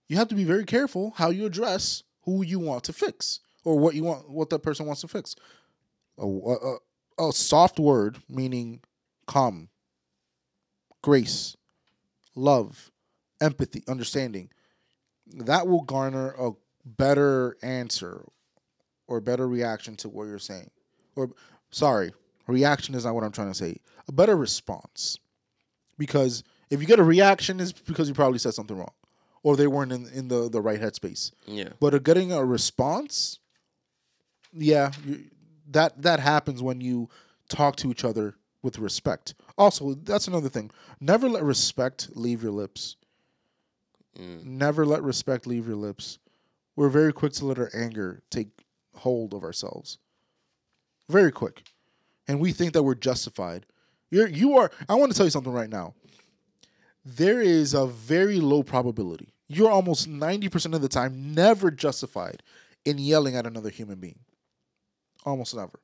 You 0.09 0.17
have 0.17 0.29
to 0.29 0.35
be 0.35 0.45
very 0.45 0.65
careful 0.65 1.13
how 1.17 1.31
you 1.31 1.45
address 1.45 2.03
who 2.23 2.43
you 2.43 2.59
want 2.59 2.85
to 2.85 2.93
fix 2.93 3.41
or 3.65 3.79
what 3.79 3.95
you 3.95 4.05
want 4.05 4.31
what 4.31 4.51
that 4.51 4.63
person 4.63 4.87
wants 4.87 5.03
to 5.03 5.09
fix. 5.09 5.37
A, 6.19 6.27
a, 6.27 7.29
a 7.29 7.33
soft 7.33 7.79
word 7.79 8.19
meaning 8.29 8.81
calm 9.27 9.69
grace 11.03 11.57
love 12.35 12.91
empathy 13.41 13.83
understanding. 13.89 14.51
That 15.27 15.69
will 15.69 15.83
garner 15.83 16.35
a 16.39 16.53
better 16.85 17.57
answer 17.63 18.25
or 19.07 19.21
better 19.21 19.47
reaction 19.47 19.97
to 19.97 20.09
what 20.09 20.25
you're 20.25 20.39
saying. 20.39 20.71
Or 21.17 21.31
sorry 21.71 22.13
reaction 22.47 22.95
is 22.95 23.05
not 23.05 23.15
what 23.15 23.25
I'm 23.25 23.33
trying 23.33 23.53
to 23.53 23.55
say. 23.55 23.77
A 24.09 24.13
better 24.13 24.37
response, 24.37 25.19
because 25.99 26.43
if 26.71 26.81
you 26.81 26.87
get 26.87 26.99
a 26.99 27.05
reaction, 27.05 27.61
it's 27.61 27.73
because 27.73 28.09
you 28.09 28.15
probably 28.15 28.39
said 28.39 28.55
something 28.55 28.77
wrong, 28.77 28.93
or 29.43 29.57
they 29.57 29.67
weren't 29.67 29.93
in, 29.93 30.09
in 30.09 30.29
the 30.29 30.49
the 30.49 30.61
right 30.61 30.81
headspace. 30.81 31.33
Yeah. 31.47 31.71
But 31.81 32.03
getting 32.05 32.33
a 32.33 32.45
response, 32.45 33.41
yeah, 34.53 34.93
you, 35.05 35.25
that 35.71 36.01
that 36.03 36.21
happens 36.21 36.63
when 36.63 36.81
you 36.81 37.09
talk 37.49 37.77
to 37.77 37.91
each 37.91 38.05
other 38.05 38.35
with 38.63 38.79
respect. 38.79 39.35
Also, 39.57 39.95
that's 39.95 40.29
another 40.29 40.49
thing. 40.49 40.71
Never 41.01 41.29
let 41.29 41.43
respect 41.43 42.11
leave 42.15 42.43
your 42.43 42.53
lips. 42.53 42.97
Mm. 44.19 44.45
Never 44.45 44.85
let 44.85 45.03
respect 45.03 45.47
leave 45.47 45.67
your 45.67 45.77
lips. 45.77 46.19
We're 46.77 46.89
very 46.89 47.13
quick 47.13 47.33
to 47.35 47.47
let 47.47 47.59
our 47.59 47.71
anger 47.75 48.23
take 48.31 48.49
hold 48.95 49.35
of 49.35 49.43
ourselves. 49.45 49.99
Very 51.09 51.33
quick. 51.33 51.65
And 52.27 52.41
we 52.41 52.53
think 52.53 52.73
that 52.75 52.83
we're 52.83 52.95
justified. 52.95 53.67
You're 54.11 54.29
you 54.29 54.59
are 54.59 54.71
I 54.89 54.95
want 54.95 55.13
to 55.13 55.17
tell 55.17 55.27
you 55.27 55.31
something 55.31 55.53
right 55.53 55.71
now. 55.71 55.95
There 57.05 57.41
is 57.41 57.75
a 57.75 57.87
very 57.87 58.41
low 58.41 58.63
probability. 58.63 59.33
You're 59.49 59.71
almost 59.71 60.11
90% 60.11 60.75
of 60.75 60.83
the 60.83 60.89
time 60.89 61.35
never 61.35 61.71
justified 61.71 62.43
in 62.85 62.99
yelling 62.99 63.35
at 63.35 63.47
another 63.47 63.71
human 63.71 63.99
being. 63.99 64.19
Almost 65.25 65.57
never. 65.57 65.81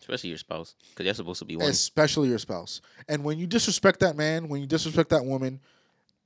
Especially 0.00 0.30
your 0.30 0.38
spouse, 0.38 0.74
because 0.90 1.04
they're 1.04 1.14
supposed 1.14 1.38
to 1.40 1.44
be 1.44 1.56
one. 1.56 1.68
Especially 1.68 2.28
your 2.28 2.38
spouse. 2.38 2.80
And 3.08 3.24
when 3.24 3.38
you 3.38 3.46
disrespect 3.46 4.00
that 4.00 4.16
man, 4.16 4.48
when 4.48 4.60
you 4.60 4.66
disrespect 4.66 5.10
that 5.10 5.24
woman, 5.24 5.60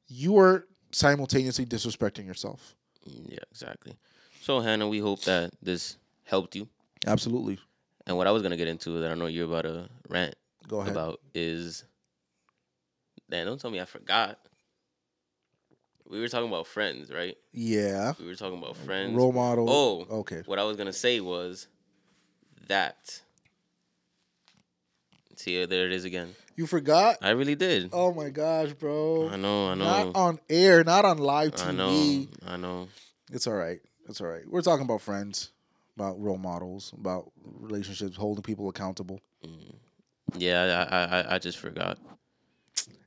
you 0.08 0.38
are 0.38 0.66
simultaneously 0.92 1.66
disrespecting 1.66 2.26
yourself. 2.26 2.76
Yeah, 3.04 3.38
exactly. 3.50 3.96
So 4.40 4.60
Hannah, 4.60 4.88
we 4.88 4.98
hope 4.98 5.22
that 5.22 5.52
this 5.62 5.96
helped 6.24 6.54
you. 6.56 6.68
Absolutely. 7.06 7.58
And 8.06 8.16
what 8.16 8.26
I 8.26 8.30
was 8.30 8.42
gonna 8.42 8.56
get 8.56 8.68
into 8.68 9.00
that 9.00 9.10
I 9.10 9.14
know 9.14 9.26
you're 9.26 9.46
about 9.46 9.62
to 9.62 9.88
rant 10.08 10.34
Go 10.68 10.80
ahead. 10.80 10.92
about 10.92 11.20
is, 11.34 11.84
man, 13.28 13.46
don't 13.46 13.60
tell 13.60 13.70
me 13.70 13.80
I 13.80 13.84
forgot. 13.84 14.38
We 16.08 16.20
were 16.20 16.28
talking 16.28 16.48
about 16.48 16.66
friends, 16.66 17.10
right? 17.10 17.36
Yeah. 17.52 18.12
We 18.18 18.26
were 18.26 18.34
talking 18.34 18.58
about 18.58 18.76
friends. 18.76 19.14
Role 19.14 19.32
model. 19.32 19.66
Oh, 19.68 20.06
okay. 20.20 20.42
What 20.44 20.58
I 20.58 20.64
was 20.64 20.76
gonna 20.76 20.92
say 20.92 21.20
was 21.20 21.68
that. 22.68 23.20
See, 25.36 25.64
there 25.64 25.86
it 25.86 25.92
is 25.92 26.04
again. 26.04 26.34
You 26.54 26.66
forgot? 26.66 27.16
I 27.22 27.30
really 27.30 27.54
did. 27.54 27.90
Oh 27.92 28.12
my 28.12 28.28
gosh, 28.28 28.72
bro. 28.74 29.30
I 29.32 29.36
know, 29.36 29.68
I 29.68 29.74
know, 29.74 29.84
Not 29.84 30.16
on 30.16 30.38
air, 30.50 30.84
not 30.84 31.04
on 31.04 31.18
live 31.18 31.52
TV. 31.52 31.66
I 31.66 31.72
know, 31.72 32.26
I 32.46 32.56
know. 32.58 32.88
It's 33.32 33.46
all 33.46 33.54
right. 33.54 33.80
It's 34.08 34.20
all 34.20 34.26
right. 34.26 34.42
We're 34.46 34.60
talking 34.60 34.84
about 34.84 35.00
friends, 35.00 35.50
about 35.96 36.20
role 36.20 36.36
models, 36.36 36.92
about 36.98 37.32
relationships, 37.42 38.16
holding 38.16 38.42
people 38.42 38.68
accountable. 38.68 39.20
Mm. 39.44 39.74
Yeah, 40.38 40.86
I, 40.90 40.96
I, 40.96 41.20
I- 41.20 41.34
I 41.34 41.38
just 41.38 41.58
forgot. 41.58 41.98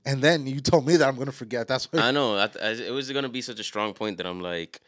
And 0.05 0.21
then 0.21 0.45
you 0.45 0.59
told 0.59 0.86
me 0.86 0.97
that 0.97 1.07
I'm 1.07 1.17
gonna 1.17 1.32
forget. 1.32 1.67
That's 1.67 1.91
what 1.91 2.01
I 2.03 2.11
know. 2.11 2.36
I, 2.38 2.43
I, 2.61 2.69
it 2.73 2.91
was 2.91 3.11
gonna 3.11 3.30
be 3.30 3.41
such 3.41 3.59
a 3.59 3.63
strong 3.63 3.93
point 3.93 4.17
that 4.17 4.28
I'm 4.28 4.39
like, 4.39 4.80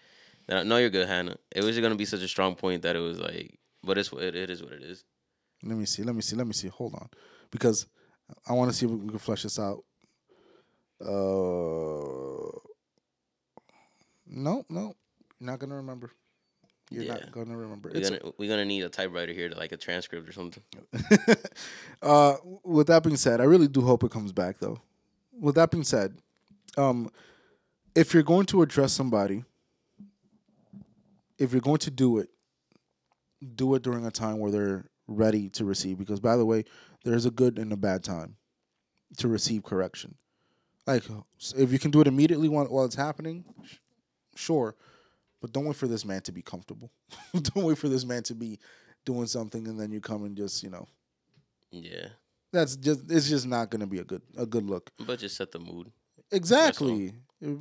that, 0.47 0.65
no, 0.67 0.77
you're 0.77 0.91
good, 0.91 1.07
Hannah. 1.07 1.37
It 1.55 1.63
was 1.63 1.79
gonna 1.79 1.95
be 1.95 2.05
such 2.05 2.21
a 2.21 2.27
strong 2.27 2.53
point 2.55 2.83
that 2.83 2.95
it 2.95 2.99
was 2.99 3.19
like, 3.19 3.57
but 3.83 3.97
it's 3.97 4.11
it, 4.13 4.35
it 4.35 4.49
is 4.51 4.61
what 4.61 4.73
it 4.73 4.83
is. 4.83 5.03
Let 5.63 5.75
me 5.77 5.85
see. 5.85 6.03
Let 6.03 6.13
me 6.15 6.21
see. 6.21 6.35
Let 6.35 6.45
me 6.45 6.53
see. 6.53 6.67
Hold 6.67 6.93
on, 6.93 7.09
because 7.49 7.87
I 8.47 8.53
want 8.53 8.69
to 8.69 8.77
see 8.77 8.85
if 8.85 8.91
we 8.91 9.09
can 9.09 9.17
flesh 9.17 9.41
this 9.41 9.57
out. 9.57 9.83
Uh, 11.01 12.51
no, 14.27 14.63
no, 14.69 14.95
not 15.39 15.57
gonna 15.57 15.75
remember. 15.77 16.11
You're 16.89 17.03
Yeah. 17.03 17.13
not 17.15 17.31
gonna 17.31 17.57
remember. 17.57 17.91
We're 17.93 18.01
gonna 18.01 18.31
we're 18.37 18.49
gonna 18.49 18.65
need 18.65 18.83
a 18.83 18.89
typewriter 18.89 19.33
here 19.33 19.49
to 19.49 19.57
like 19.57 19.71
a 19.73 19.77
transcript 19.77 20.27
or 20.29 20.31
something. 20.31 20.63
uh, 22.01 22.35
with 22.63 22.87
that 22.87 23.03
being 23.03 23.17
said, 23.17 23.41
I 23.41 23.43
really 23.43 23.67
do 23.67 23.81
hope 23.81 24.03
it 24.03 24.11
comes 24.11 24.31
back 24.31 24.59
though. 24.59 24.79
With 25.39 25.55
that 25.55 25.69
being 25.71 25.83
said, 25.83 26.17
um, 26.77 27.11
if 27.93 28.13
you're 28.13 28.23
going 28.23 28.45
to 28.47 28.61
address 28.61 28.93
somebody, 28.93 29.43
if 31.37 31.51
you're 31.51 31.61
going 31.61 31.77
to 31.79 31.91
do 31.91 32.17
it, 32.19 32.29
do 33.55 33.75
it 33.75 33.83
during 33.83 34.05
a 34.05 34.11
time 34.11 34.39
where 34.39 34.51
they're 34.51 34.85
ready 35.07 35.49
to 35.49 35.65
receive. 35.65 35.97
Because 35.97 36.19
by 36.19 36.37
the 36.37 36.45
way, 36.45 36.63
there's 37.03 37.25
a 37.25 37.31
good 37.31 37.59
and 37.59 37.71
a 37.73 37.77
bad 37.77 38.03
time 38.03 38.35
to 39.17 39.27
receive 39.27 39.63
correction. 39.63 40.15
Like 40.85 41.03
if 41.57 41.71
you 41.71 41.79
can 41.79 41.91
do 41.91 41.99
it 42.01 42.07
immediately 42.07 42.47
while, 42.49 42.65
while 42.65 42.85
it's 42.85 42.95
happening, 42.95 43.43
sh- 43.65 43.75
sure, 44.35 44.75
but 45.41 45.51
don't 45.51 45.65
wait 45.65 45.75
for 45.75 45.87
this 45.87 46.05
man 46.05 46.21
to 46.21 46.31
be 46.31 46.41
comfortable. 46.41 46.91
don't 47.33 47.63
wait 47.65 47.77
for 47.77 47.89
this 47.89 48.05
man 48.05 48.23
to 48.23 48.35
be 48.35 48.59
doing 49.05 49.27
something 49.27 49.67
and 49.67 49.79
then 49.79 49.91
you 49.91 50.01
come 50.01 50.25
and 50.25 50.35
just 50.35 50.63
you 50.63 50.69
know 50.69 50.85
Yeah, 51.71 52.07
that's 52.51 52.75
just 52.75 53.09
it's 53.09 53.29
just 53.29 53.45
not 53.47 53.69
going 53.69 53.81
to 53.81 53.87
be 53.87 53.99
a 53.99 54.03
good 54.03 54.21
a 54.37 54.45
good 54.45 54.65
look. 54.65 54.91
but 55.05 55.19
just 55.19 55.37
set 55.37 55.51
the 55.51 55.59
mood. 55.59 55.91
Exactly. 56.31 57.13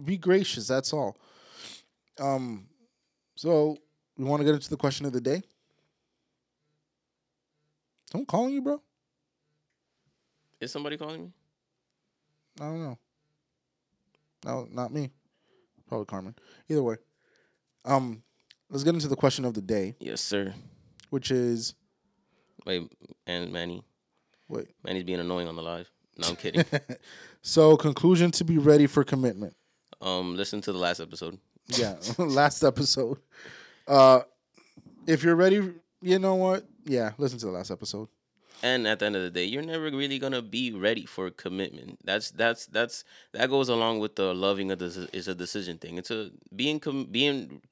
Be 0.04 0.16
gracious. 0.16 0.66
That's 0.66 0.92
all. 0.92 1.16
Um, 2.18 2.66
so 3.36 3.76
we 4.16 4.24
want 4.24 4.40
to 4.40 4.44
get 4.44 4.54
into 4.54 4.70
the 4.70 4.76
question 4.76 5.06
of 5.06 5.12
the 5.12 5.20
day. 5.20 5.42
I'm 8.14 8.24
calling 8.24 8.54
you, 8.54 8.62
bro. 8.62 8.80
Is 10.60 10.72
somebody 10.72 10.96
calling 10.96 11.22
me? 11.24 11.30
I 12.60 12.64
don't 12.64 12.82
know. 12.82 12.98
No, 14.44 14.68
not 14.70 14.92
me. 14.92 15.10
Probably 15.86 16.06
Carmen. 16.06 16.34
Either 16.68 16.82
way. 16.82 16.96
Um, 17.86 18.22
let's 18.70 18.84
get 18.84 18.94
into 18.94 19.08
the 19.08 19.16
question 19.16 19.44
of 19.44 19.54
the 19.54 19.62
day, 19.62 19.94
Yes, 20.00 20.20
sir. 20.20 20.52
which 21.10 21.30
is 21.30 21.74
Wait, 22.66 22.90
and 23.26 23.52
Manny, 23.52 23.84
wait. 24.48 24.68
Manny's 24.84 25.04
being 25.04 25.20
annoying 25.20 25.46
on 25.48 25.54
the 25.56 25.62
live. 25.62 25.88
No, 26.18 26.28
I'm 26.28 26.36
kidding. 26.36 26.64
So 27.42 27.76
conclusion 27.76 28.32
to 28.32 28.44
be 28.44 28.58
ready 28.58 28.88
for 28.88 29.04
commitment. 29.04 29.54
um, 30.00 30.34
listen 30.36 30.60
to 30.62 30.72
the 30.72 30.78
last 30.78 30.98
episode. 30.98 31.38
Yeah, 31.68 31.94
last 32.18 32.64
episode. 32.64 33.18
Uh, 33.86 34.22
if 35.06 35.22
you're 35.22 35.36
ready, 35.36 35.60
you 36.02 36.18
know 36.18 36.34
what? 36.34 36.64
Yeah, 36.84 37.12
listen 37.18 37.38
to 37.38 37.46
the 37.46 37.52
last 37.52 37.70
episode. 37.70 38.08
And 38.64 38.88
at 38.88 38.98
the 38.98 39.06
end 39.06 39.14
of 39.14 39.22
the 39.22 39.30
day, 39.30 39.44
you're 39.44 39.62
never 39.62 39.84
really 39.92 40.18
gonna 40.18 40.42
be 40.42 40.72
ready 40.72 41.06
for 41.06 41.30
commitment. 41.30 42.00
That's 42.04 42.32
that's 42.32 42.66
that's 42.66 43.04
that 43.32 43.48
goes 43.48 43.68
along 43.68 44.00
with 44.00 44.16
the 44.16 44.34
loving 44.34 44.72
of 44.72 44.80
deci- 44.80 45.14
is 45.14 45.28
a 45.28 45.34
decision 45.34 45.78
thing. 45.78 45.98
It's 45.98 46.10
a 46.10 46.30
being 46.56 46.80
com- 46.80 47.06
being 47.12 47.62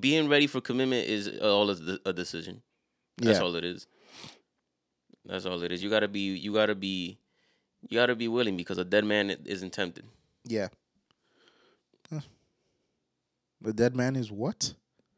being 0.00 0.28
ready 0.28 0.46
for 0.46 0.60
commitment 0.60 1.06
is 1.08 1.28
all 1.40 1.70
a 1.70 2.12
decision. 2.12 2.62
That's 3.18 3.38
Yeah. 3.38 3.44
all 3.44 3.54
it 3.56 3.64
is. 3.64 3.86
That's 5.24 5.46
all 5.46 5.62
it 5.62 5.72
is. 5.72 5.82
You 5.82 5.90
gotta 5.90 6.08
be 6.08 6.34
you 6.36 6.52
gotta 6.52 6.74
be 6.74 7.18
you 7.88 7.94
gotta 7.98 8.14
be 8.14 8.28
willing 8.28 8.56
because 8.56 8.78
a 8.78 8.84
dead 8.84 9.04
man 9.04 9.30
isn't 9.30 9.72
tempted. 9.72 10.04
Yeah. 10.44 10.68
Huh. 12.10 12.20
The 13.60 13.72
dead 13.72 13.96
man 13.96 14.16
is 14.16 14.30
what? 14.30 14.74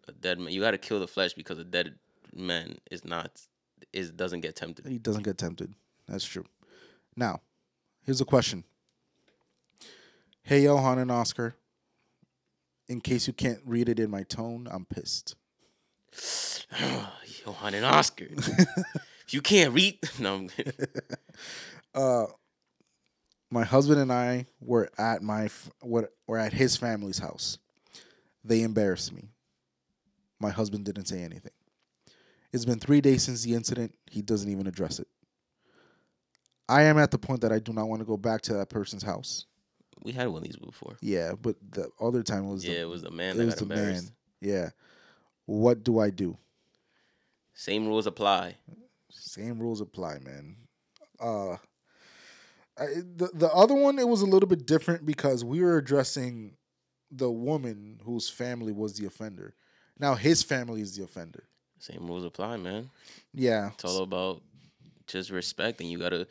A 0.09 0.13
dead 0.13 0.39
man 0.39 0.53
you 0.53 0.61
gotta 0.61 0.79
kill 0.79 1.01
the 1.01 1.09
flesh 1.09 1.33
because 1.35 1.59
a 1.59 1.65
dead 1.65 1.99
man 2.35 2.79
is 2.91 3.05
not 3.05 3.41
is 3.93 4.11
doesn't 4.13 4.41
get 4.41 4.57
tempted. 4.57 4.87
He 4.87 4.99
doesn't 4.99 5.23
get 5.25 5.39
tempted. 5.39 5.75
That's 6.07 6.25
true. 6.25 6.45
Now, 7.17 7.41
here's 8.05 8.21
a 8.21 8.25
question. 8.25 8.65
Hey, 10.43 10.63
Johan 10.63 10.99
and 10.99 11.11
Oscar. 11.11 11.57
In 12.89 13.01
case 13.01 13.27
you 13.27 13.33
can't 13.33 13.61
read 13.65 13.89
it 13.89 13.99
in 13.99 14.11
my 14.11 14.23
tone, 14.23 14.69
I'm 14.71 14.85
pissed. 14.85 15.35
Johan 17.45 17.75
and 17.75 17.85
Oscar. 17.85 18.27
if 18.31 19.35
you 19.35 19.41
can't 19.41 19.75
read 19.75 19.99
no 20.19 20.49
Uh, 21.95 22.27
my 23.51 23.65
husband 23.65 23.99
and 23.99 24.13
I 24.13 24.47
were 24.61 24.91
at 24.99 25.23
my 25.23 25.49
what 25.81 26.13
were 26.27 26.39
at 26.39 26.53
his 26.53 26.77
family's 26.77 27.19
house. 27.19 27.59
They 28.45 28.63
embarrassed 28.63 29.13
me. 29.15 29.31
My 30.39 30.51
husband 30.51 30.85
didn't 30.85 31.07
say 31.07 31.23
anything. 31.23 31.53
It's 32.53 32.67
been 32.67 32.79
three 32.79 33.01
days 33.01 33.23
since 33.23 33.43
the 33.43 33.55
incident. 33.55 33.95
He 34.11 34.21
doesn't 34.21 34.51
even 34.51 34.67
address 34.67 34.99
it. 34.99 35.09
I 36.69 36.83
am 36.83 36.99
at 36.99 37.11
the 37.11 37.19
point 37.19 37.41
that 37.41 37.53
I 37.53 37.59
do 37.61 37.73
not 37.73 37.89
want 37.89 38.01
to 38.01 38.07
go 38.07 38.17
back 38.17 38.43
to 38.43 38.55
that 38.55 38.69
person's 38.69 39.03
house. 39.03 39.47
We 40.03 40.13
had 40.13 40.29
one 40.29 40.39
of 40.39 40.45
these 40.45 40.57
before. 40.57 40.97
Yeah, 41.01 41.33
but 41.41 41.57
the 41.71 41.91
other 42.01 42.23
time 42.23 42.49
was 42.49 42.65
Yeah, 42.65 42.75
the, 42.75 42.81
it 42.83 42.89
was 42.89 43.03
the 43.03 43.11
man 43.11 43.35
it 43.35 43.39
that 43.39 43.45
was 43.47 43.55
got 43.55 43.69
the 43.69 43.75
man. 43.75 44.03
Yeah. 44.41 44.71
What 45.47 45.85
do 45.85 45.99
I 45.99 46.11
do? 46.11 46.37
Same 47.55 47.87
rules 47.87 48.07
apply. 48.07 48.57
Same 49.11 49.59
rules 49.59 49.81
apply, 49.81 50.19
man. 50.19 50.57
Uh, 51.19 51.57
I, 52.79 52.87
the 53.17 53.31
the 53.33 53.51
other 53.53 53.75
one 53.75 53.99
it 53.99 54.07
was 54.07 54.21
a 54.21 54.27
little 54.27 54.49
bit 54.49 54.67
different 54.67 55.07
because 55.07 55.45
we 55.45 55.63
were 55.63 55.79
addressing 55.79 56.57
the 57.11 57.31
woman 57.31 58.01
whose 58.05 58.29
family 58.29 58.73
was 58.73 58.95
the 58.99 59.07
offender. 59.07 59.55
Now 59.99 60.15
his 60.15 60.43
family 60.43 60.83
is 60.83 60.97
the 60.97 61.05
offender. 61.05 61.45
Same 61.79 62.07
rules 62.07 62.25
apply, 62.25 62.57
man. 62.59 62.91
Yeah, 63.33 63.71
It's 63.75 63.85
all 63.85 64.03
about 64.03 64.43
just 65.07 65.31
respect, 65.31 65.81
and 65.81 65.91
you 65.91 65.99
gotta. 65.99 66.27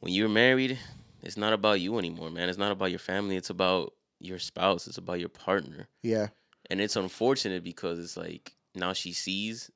When 0.00 0.12
you're 0.12 0.28
married, 0.28 0.78
it's 1.26 1.36
not 1.36 1.52
about 1.52 1.80
you 1.80 1.98
anymore, 1.98 2.30
man. 2.30 2.48
It's 2.48 2.58
not 2.58 2.72
about 2.72 2.90
your 2.90 2.98
family. 2.98 3.36
It's 3.36 3.50
about 3.50 3.92
your 4.20 4.38
spouse. 4.38 4.86
It's 4.86 4.98
about 4.98 5.20
your 5.20 5.28
partner, 5.28 5.88
yeah, 6.02 6.28
and 6.70 6.80
it's 6.80 6.96
unfortunate 6.96 7.64
because 7.64 7.98
it's 7.98 8.16
like 8.16 8.54
now 8.74 8.92
she 8.92 9.12
sees, 9.12 9.70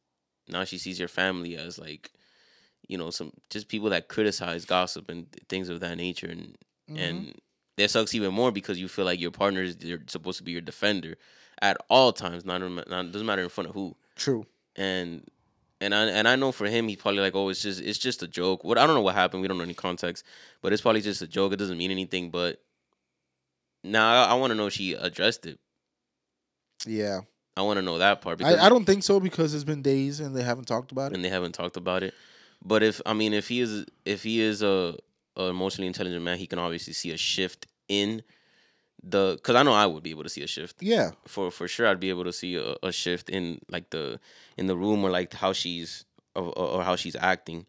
now 0.48 0.64
she 0.64 0.78
sees 0.78 0.98
your 0.98 1.08
family 1.08 1.56
as 1.56 1.78
like, 1.78 2.12
you 2.90 2.98
know 2.98 3.10
some 3.10 3.32
just 3.50 3.68
people 3.68 3.90
that 3.90 4.08
criticize 4.08 4.64
gossip 4.64 5.08
and 5.08 5.26
things 5.48 5.68
of 5.68 5.80
that 5.80 5.96
nature 5.96 6.26
and 6.26 6.56
and 6.88 7.20
mm-hmm. 7.20 7.38
that 7.76 7.88
sucks 7.88 8.14
even 8.14 8.34
more 8.34 8.50
because 8.50 8.80
you 8.80 8.88
feel 8.88 9.04
like 9.04 9.20
your 9.20 9.30
partner 9.30 9.62
is 9.62 9.76
you're 9.80 10.02
supposed 10.08 10.38
to 10.38 10.44
be 10.44 10.50
your 10.50 10.60
defender 10.60 11.14
at 11.62 11.76
all 11.88 12.12
times 12.12 12.44
not, 12.44 12.60
not 12.60 13.12
doesn't 13.12 13.26
matter 13.26 13.42
in 13.42 13.48
front 13.48 13.68
of 13.68 13.74
who 13.74 13.94
True. 14.16 14.44
and 14.74 15.24
and 15.80 15.94
I 15.94 16.04
and 16.06 16.28
I 16.28 16.36
know 16.36 16.52
for 16.52 16.66
him, 16.66 16.88
he's 16.88 16.98
probably 16.98 17.20
like, 17.20 17.34
oh, 17.34 17.48
it's 17.48 17.62
just 17.62 17.80
it's 17.80 17.98
just 17.98 18.22
a 18.22 18.28
joke. 18.28 18.64
What 18.64 18.78
I 18.78 18.86
don't 18.86 18.94
know 18.94 19.00
what 19.00 19.14
happened. 19.14 19.42
We 19.42 19.48
don't 19.48 19.56
know 19.58 19.64
any 19.64 19.74
context, 19.74 20.24
but 20.62 20.72
it's 20.72 20.82
probably 20.82 21.00
just 21.00 21.22
a 21.22 21.26
joke. 21.26 21.52
It 21.52 21.56
doesn't 21.56 21.78
mean 21.78 21.90
anything. 21.90 22.30
But 22.30 22.60
now 23.82 24.24
I, 24.24 24.30
I 24.30 24.34
want 24.34 24.50
to 24.50 24.54
know 24.54 24.66
if 24.66 24.74
she 24.74 24.92
addressed 24.92 25.46
it. 25.46 25.58
Yeah. 26.86 27.20
I 27.56 27.62
want 27.62 27.78
to 27.78 27.82
know 27.82 27.98
that 27.98 28.20
part 28.22 28.38
because 28.38 28.56
I, 28.56 28.66
I 28.66 28.68
don't 28.68 28.84
think 28.84 29.02
so 29.02 29.20
because 29.20 29.54
it's 29.54 29.64
been 29.64 29.82
days 29.82 30.20
and 30.20 30.34
they 30.34 30.42
haven't 30.42 30.66
talked 30.66 30.92
about 30.92 31.12
it. 31.12 31.16
and 31.16 31.24
they 31.24 31.28
haven't 31.28 31.52
talked 31.52 31.76
about 31.76 32.02
it. 32.02 32.14
But 32.64 32.82
if 32.82 33.00
I 33.04 33.12
mean, 33.12 33.32
if 33.34 33.48
he 33.48 33.60
is 33.60 33.86
if 34.04 34.22
he 34.22 34.40
is 34.40 34.62
a, 34.62 34.96
a 35.36 35.44
emotionally 35.44 35.86
intelligent 35.86 36.22
man, 36.22 36.38
he 36.38 36.46
can 36.46 36.58
obviously 36.58 36.92
see 36.92 37.10
a 37.10 37.16
shift 37.16 37.66
in 37.88 38.22
the 39.02 39.34
because 39.36 39.56
I 39.56 39.62
know 39.62 39.72
I 39.72 39.86
would 39.86 40.02
be 40.02 40.10
able 40.10 40.24
to 40.24 40.28
see 40.28 40.42
a 40.42 40.46
shift. 40.46 40.82
Yeah. 40.82 41.12
for 41.26 41.50
for 41.50 41.68
sure 41.68 41.86
I'd 41.86 42.00
be 42.00 42.10
able 42.10 42.24
to 42.24 42.32
see 42.32 42.56
a, 42.56 42.76
a 42.82 42.92
shift 42.92 43.30
in 43.30 43.60
like 43.68 43.90
the 43.90 44.20
in 44.56 44.66
the 44.66 44.76
room 44.76 45.04
or 45.04 45.10
like 45.10 45.32
how 45.32 45.52
she's 45.52 46.04
or, 46.34 46.44
or 46.44 46.68
or 46.78 46.82
how 46.84 46.96
she's 46.96 47.16
acting. 47.16 47.66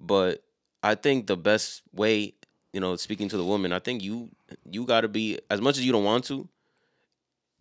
But 0.00 0.42
I 0.82 0.94
think 0.94 1.26
the 1.26 1.36
best 1.36 1.82
way, 1.92 2.34
you 2.72 2.80
know, 2.80 2.96
speaking 2.96 3.28
to 3.28 3.36
the 3.36 3.44
woman, 3.44 3.72
I 3.72 3.78
think 3.78 4.02
you 4.02 4.30
you 4.70 4.84
got 4.84 5.02
to 5.02 5.08
be 5.08 5.38
as 5.50 5.60
much 5.60 5.78
as 5.78 5.84
you 5.86 5.92
don't 5.92 6.04
want 6.04 6.24
to. 6.24 6.48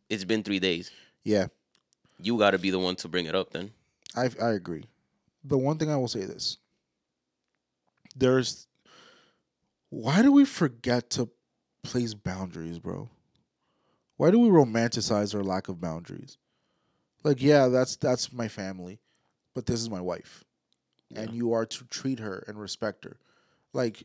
It's 0.09 0.23
been 0.23 0.43
three 0.43 0.59
days. 0.59 0.91
Yeah. 1.23 1.47
You 2.21 2.37
got 2.37 2.51
to 2.51 2.59
be 2.59 2.69
the 2.69 2.79
one 2.79 2.95
to 2.97 3.07
bring 3.07 3.25
it 3.25 3.35
up. 3.35 3.51
Then 3.51 3.71
I 4.15 4.29
I 4.41 4.51
agree. 4.51 4.85
The 5.43 5.57
one 5.57 5.77
thing 5.77 5.91
I 5.91 5.97
will 5.97 6.07
say 6.07 6.25
this. 6.25 6.57
There's 8.15 8.67
why 9.89 10.21
do 10.21 10.31
we 10.31 10.45
forget 10.45 11.09
to 11.11 11.29
place 11.83 12.13
boundaries, 12.13 12.79
bro? 12.79 13.09
Why 14.17 14.31
do 14.31 14.39
we 14.39 14.49
romanticize 14.49 15.35
our 15.35 15.43
lack 15.43 15.67
of 15.69 15.81
boundaries? 15.81 16.37
Like, 17.23 17.41
yeah, 17.41 17.67
that's 17.67 17.95
that's 17.95 18.31
my 18.33 18.47
family, 18.47 18.99
but 19.53 19.65
this 19.65 19.79
is 19.81 19.89
my 19.89 20.01
wife. 20.01 20.43
And 21.15 21.31
you 21.31 21.53
are 21.53 21.65
to 21.65 21.83
treat 21.85 22.19
her 22.19 22.43
and 22.47 22.59
respect 22.59 23.05
her. 23.05 23.17
Like 23.71 24.03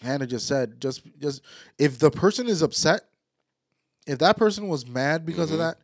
Hannah 0.00 0.26
just 0.26 0.46
said, 0.46 0.80
just 0.80 1.02
just 1.18 1.42
if 1.78 1.98
the 1.98 2.10
person 2.10 2.46
is 2.48 2.62
upset, 2.62 3.02
if 4.06 4.18
that 4.20 4.36
person 4.38 4.68
was 4.68 4.86
mad 4.86 5.26
because 5.26 5.50
Mhm. 5.50 5.54
of 5.54 5.58
that, 5.58 5.78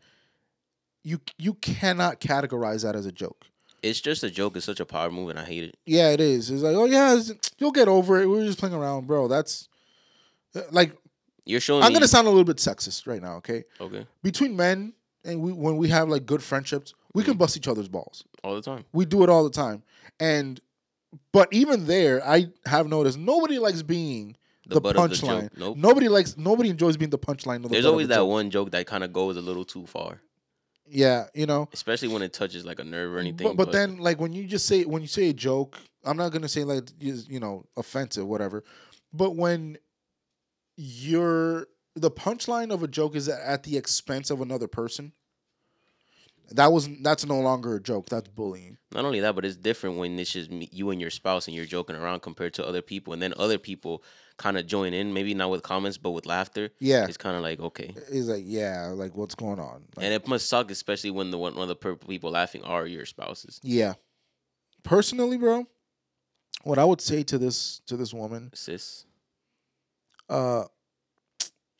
you 1.02 1.20
you 1.38 1.54
cannot 1.54 2.20
categorize 2.20 2.82
that 2.82 2.96
as 2.96 3.06
a 3.06 3.12
joke. 3.12 3.44
it's 3.82 4.00
just 4.00 4.24
a 4.24 4.30
joke. 4.30 4.56
It's 4.56 4.64
such 4.64 4.80
a 4.80 4.86
power 4.86 5.10
move, 5.10 5.28
and 5.28 5.38
I 5.38 5.44
hate 5.44 5.64
it. 5.64 5.76
Yeah, 5.84 6.08
it 6.10 6.20
is. 6.20 6.48
It's 6.50 6.62
like, 6.62 6.74
oh 6.74 6.86
yeah, 6.86 7.20
you'll 7.58 7.70
get 7.72 7.86
over 7.88 8.22
it. 8.22 8.26
We 8.26 8.40
are 8.40 8.44
just 8.46 8.58
playing 8.58 8.74
around, 8.74 9.06
bro. 9.06 9.28
That's 9.28 9.68
like 10.70 10.96
You're 11.46 11.60
showing 11.60 11.82
I'm 11.82 11.90
me. 11.90 11.94
gonna 11.94 12.08
sound 12.08 12.26
a 12.26 12.30
little 12.30 12.44
bit 12.44 12.56
sexist 12.56 13.06
right 13.06 13.22
now. 13.22 13.36
Okay, 13.36 13.64
okay 13.80 14.06
between 14.22 14.56
men 14.56 14.92
and 15.24 15.40
we 15.40 15.52
when 15.52 15.76
we 15.76 15.88
have 15.88 16.08
like 16.08 16.26
good 16.26 16.42
friendships, 16.42 16.94
we 17.12 17.22
can 17.22 17.34
mm. 17.34 17.38
bust 17.38 17.56
each 17.56 17.68
other's 17.68 17.88
balls. 17.88 18.24
all 18.42 18.54
the 18.54 18.62
time. 18.62 18.84
We 18.92 19.04
do 19.04 19.22
it 19.22 19.28
all 19.28 19.44
the 19.44 19.50
time, 19.50 19.82
and 20.20 20.60
but 21.32 21.48
even 21.52 21.86
there, 21.86 22.26
I 22.26 22.46
have 22.66 22.88
noticed 22.88 23.18
nobody 23.18 23.58
likes 23.58 23.82
being 23.82 24.36
The, 24.66 24.76
the, 24.76 24.80
butt 24.80 24.96
of 24.96 25.10
the 25.10 25.16
punchline. 25.16 25.42
joke. 25.42 25.58
Nope. 25.58 25.76
Nobody 25.76 26.08
likes. 26.08 26.36
Nobody 26.36 26.70
enjoys 26.70 26.96
being 26.96 27.10
the 27.10 27.18
punchline. 27.18 27.56
Of 27.56 27.62
the 27.64 27.68
There's 27.68 27.84
butt 27.84 27.88
of 27.88 27.92
always 27.94 28.08
the 28.08 28.14
that 28.14 28.20
joke. 28.20 28.30
one 28.30 28.50
joke 28.50 28.70
that 28.72 28.86
kind 28.86 29.04
of 29.04 29.12
goes 29.12 29.36
a 29.36 29.40
little 29.42 29.64
too 29.64 29.86
far, 29.86 30.20
Yeah, 30.86 31.26
you 31.34 31.46
know. 31.46 31.68
especially 31.72 32.08
when 32.08 32.22
it 32.22 32.32
touches 32.32 32.64
like 32.64 32.78
a 32.80 32.84
nerve 32.84 33.14
or 33.14 33.18
anything. 33.18 33.46
But, 33.48 33.56
but 33.56 33.72
then, 33.72 33.98
like 33.98 34.18
when 34.20 34.32
you 34.32 34.46
just 34.46 34.66
say 34.66 34.84
when 34.84 35.02
you 35.02 35.08
say 35.08 35.28
a 35.28 35.34
joke, 35.34 35.78
I'm 36.04 36.16
not 36.16 36.32
gonna 36.32 36.48
say 36.48 36.64
like 36.64 36.88
you 36.98 37.40
know 37.40 37.64
offensive, 37.76 38.26
whatever. 38.26 38.64
But 39.12 39.36
when 39.36 39.78
you're 40.76 41.66
the 41.96 42.10
punchline 42.10 42.72
of 42.72 42.82
a 42.82 42.88
joke 42.88 43.14
is 43.14 43.28
at 43.28 43.62
the 43.62 43.76
expense 43.76 44.30
of 44.30 44.40
another 44.40 44.66
person, 44.66 45.12
that 46.50 46.70
was 46.72 46.88
that's 47.02 47.24
no 47.24 47.40
longer 47.40 47.76
a 47.76 47.80
joke. 47.80 48.08
That's 48.08 48.28
bullying. 48.28 48.76
Not 48.92 49.04
only 49.04 49.20
that, 49.20 49.34
but 49.34 49.44
it's 49.44 49.56
different 49.56 49.96
when 49.96 50.18
it's 50.18 50.32
just 50.32 50.50
me, 50.50 50.68
you 50.70 50.90
and 50.90 51.00
your 51.00 51.10
spouse 51.10 51.46
and 51.46 51.56
you're 51.56 51.64
joking 51.64 51.96
around 51.96 52.20
compared 52.20 52.54
to 52.54 52.66
other 52.66 52.82
people, 52.82 53.12
and 53.12 53.22
then 53.22 53.32
other 53.38 53.58
people 53.58 54.02
kind 54.36 54.58
of 54.58 54.66
join 54.66 54.92
in, 54.92 55.14
maybe 55.14 55.32
not 55.32 55.50
with 55.50 55.62
comments 55.62 55.96
but 55.96 56.10
with 56.10 56.26
laughter. 56.26 56.70
Yeah, 56.80 57.06
It's 57.06 57.16
kind 57.16 57.36
of 57.36 57.42
like 57.42 57.60
okay, 57.60 57.94
it's 58.10 58.26
like 58.26 58.44
yeah, 58.46 58.88
like 58.88 59.16
what's 59.16 59.34
going 59.34 59.58
on? 59.58 59.84
Like, 59.96 60.04
and 60.04 60.14
it 60.14 60.28
must 60.28 60.48
suck, 60.48 60.70
especially 60.70 61.10
when 61.12 61.30
the 61.30 61.38
one, 61.38 61.54
one 61.54 61.70
of 61.70 61.80
the 61.80 61.94
people 61.96 62.30
laughing 62.32 62.62
are 62.62 62.86
your 62.86 63.06
spouses. 63.06 63.58
yeah, 63.62 63.94
personally, 64.82 65.38
bro, 65.38 65.66
what 66.62 66.78
I 66.78 66.84
would 66.84 67.00
say 67.00 67.22
to 67.22 67.38
this 67.38 67.80
to 67.86 67.96
this 67.96 68.12
woman 68.12 68.50
Sis, 68.54 69.06
uh 70.34 70.64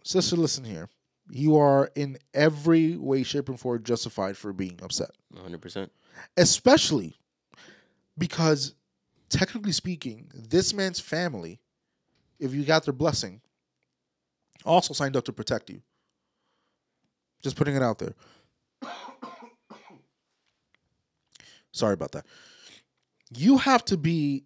sister 0.05 0.37
listen 0.37 0.65
here. 0.65 0.89
You 1.29 1.57
are 1.57 1.91
in 1.95 2.19
every 2.33 2.97
way 2.97 3.23
shape 3.23 3.49
and 3.49 3.59
form 3.59 3.83
justified 3.83 4.37
for 4.37 4.53
being 4.53 4.79
upset. 4.83 5.11
100. 5.31 5.61
percent. 5.61 5.93
Especially 6.37 7.19
because 8.17 8.75
technically 9.29 9.73
speaking 9.73 10.31
this 10.33 10.73
man's 10.73 11.01
family 11.01 11.59
if 12.39 12.55
you 12.55 12.63
got 12.63 12.85
their 12.85 12.93
blessing 12.93 13.41
also 14.65 14.95
signed 14.95 15.17
up 15.17 15.25
to 15.25 15.33
protect 15.33 15.69
you. 15.71 15.83
Just 17.43 17.57
putting 17.57 17.75
it 17.75 17.83
out 17.83 17.99
there. 17.99 18.15
Sorry 21.73 21.95
about 21.95 22.13
that. 22.13 22.25
You 23.37 23.59
have 23.59 23.85
to 23.87 23.97
be 23.97 24.45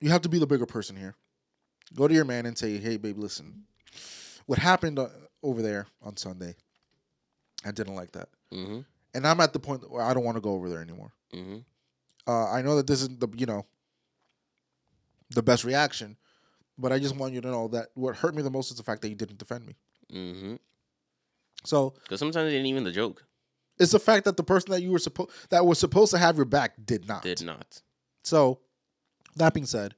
you 0.00 0.10
have 0.10 0.20
to 0.22 0.28
be 0.28 0.38
the 0.38 0.46
bigger 0.46 0.66
person 0.66 0.96
here 0.96 1.14
go 1.94 2.06
to 2.08 2.14
your 2.14 2.24
man 2.24 2.46
and 2.46 2.56
say 2.56 2.78
hey 2.78 2.96
babe 2.96 3.18
listen 3.18 3.64
what 4.46 4.58
happened 4.58 4.98
uh, 4.98 5.08
over 5.42 5.62
there 5.62 5.86
on 6.02 6.16
sunday 6.16 6.54
i 7.64 7.70
didn't 7.70 7.94
like 7.94 8.12
that 8.12 8.28
Mm-hmm. 8.52 8.80
and 9.14 9.26
i'm 9.26 9.40
at 9.40 9.52
the 9.52 9.58
point 9.60 9.88
where 9.90 10.02
i 10.02 10.12
don't 10.14 10.24
want 10.24 10.36
to 10.36 10.40
go 10.40 10.52
over 10.52 10.68
there 10.68 10.80
anymore 10.82 11.12
Mm-hmm. 11.34 11.58
uh, 12.26 12.50
I 12.50 12.60
know 12.62 12.74
that 12.76 12.86
this 12.88 13.02
isn't 13.02 13.20
the 13.20 13.28
you 13.36 13.46
know 13.46 13.64
the 15.30 15.42
best 15.44 15.62
reaction, 15.64 16.16
but 16.76 16.90
I 16.90 16.98
just 16.98 17.14
want 17.14 17.34
you 17.34 17.40
to 17.40 17.48
know 17.48 17.68
that 17.68 17.90
what 17.94 18.16
hurt 18.16 18.34
me 18.34 18.42
the 18.42 18.50
most 18.50 18.72
is 18.72 18.76
the 18.76 18.82
fact 18.82 19.00
that 19.02 19.08
you 19.10 19.14
didn't 19.14 19.38
defend 19.38 19.64
me. 19.64 19.76
Mm-hmm. 20.12 20.54
So 21.64 21.94
Because 22.02 22.18
sometimes 22.18 22.52
it 22.52 22.56
ain't 22.56 22.66
even 22.66 22.82
the 22.82 22.90
joke. 22.90 23.24
it's 23.78 23.92
the 23.92 24.00
fact 24.00 24.24
that 24.24 24.36
the 24.36 24.42
person 24.42 24.72
that 24.72 24.82
you 24.82 24.90
were 24.90 24.98
supposed 24.98 25.30
that 25.50 25.64
was 25.64 25.78
supposed 25.78 26.10
to 26.10 26.18
have 26.18 26.34
your 26.36 26.46
back 26.46 26.72
did 26.84 27.06
not. 27.06 27.22
Did 27.22 27.42
not. 27.44 27.80
So 28.24 28.58
that 29.36 29.54
being 29.54 29.66
said, 29.66 29.94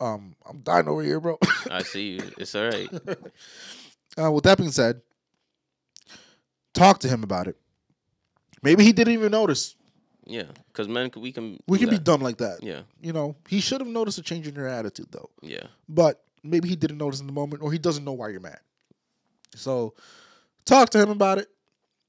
um, 0.00 0.34
I'm 0.48 0.58
dying 0.60 0.88
over 0.88 1.02
here, 1.02 1.20
bro. 1.20 1.38
I 1.70 1.82
see 1.82 2.16
you. 2.16 2.30
It's 2.38 2.54
all 2.54 2.68
right. 2.68 2.88
uh, 4.22 4.30
with 4.32 4.44
that 4.44 4.58
being 4.58 4.70
said, 4.70 5.00
talk 6.74 7.00
to 7.00 7.08
him 7.08 7.22
about 7.22 7.48
it. 7.48 7.56
Maybe 8.62 8.84
he 8.84 8.92
didn't 8.92 9.14
even 9.14 9.30
notice. 9.32 9.74
Yeah, 10.26 10.44
because 10.68 10.88
men, 10.88 11.10
we 11.16 11.32
can. 11.32 11.58
We 11.66 11.78
can 11.78 11.88
be 11.88 11.98
dumb 11.98 12.20
like 12.20 12.38
that. 12.38 12.62
Yeah, 12.62 12.82
You 13.00 13.12
know, 13.12 13.36
he 13.48 13.60
should 13.60 13.80
have 13.80 13.88
noticed 13.88 14.18
a 14.18 14.22
change 14.22 14.46
in 14.46 14.54
your 14.54 14.68
attitude 14.68 15.08
though. 15.10 15.30
yeah. 15.42 15.66
but 15.88 16.22
maybe 16.44 16.68
he 16.68 16.76
didn't 16.76 16.98
notice 16.98 17.20
in 17.20 17.26
the 17.26 17.32
moment 17.32 17.62
or 17.62 17.72
he 17.72 17.78
doesn't 17.78 18.04
know 18.04 18.12
why 18.12 18.28
you're 18.28 18.40
mad. 18.40 18.60
So 19.56 19.94
talk 20.64 20.90
to 20.90 20.98
him 21.00 21.10
about 21.10 21.38
it 21.38 21.48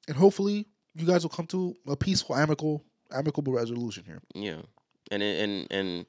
and 0.07 0.15
hopefully 0.15 0.67
you 0.95 1.05
guys 1.05 1.23
will 1.23 1.29
come 1.29 1.47
to 1.47 1.75
a 1.87 1.95
peaceful 1.95 2.35
amicable 2.35 2.83
amicable 3.11 3.53
resolution 3.53 4.03
here. 4.05 4.21
Yeah, 4.35 4.61
and 5.11 5.23
and 5.23 5.67
and 5.71 6.05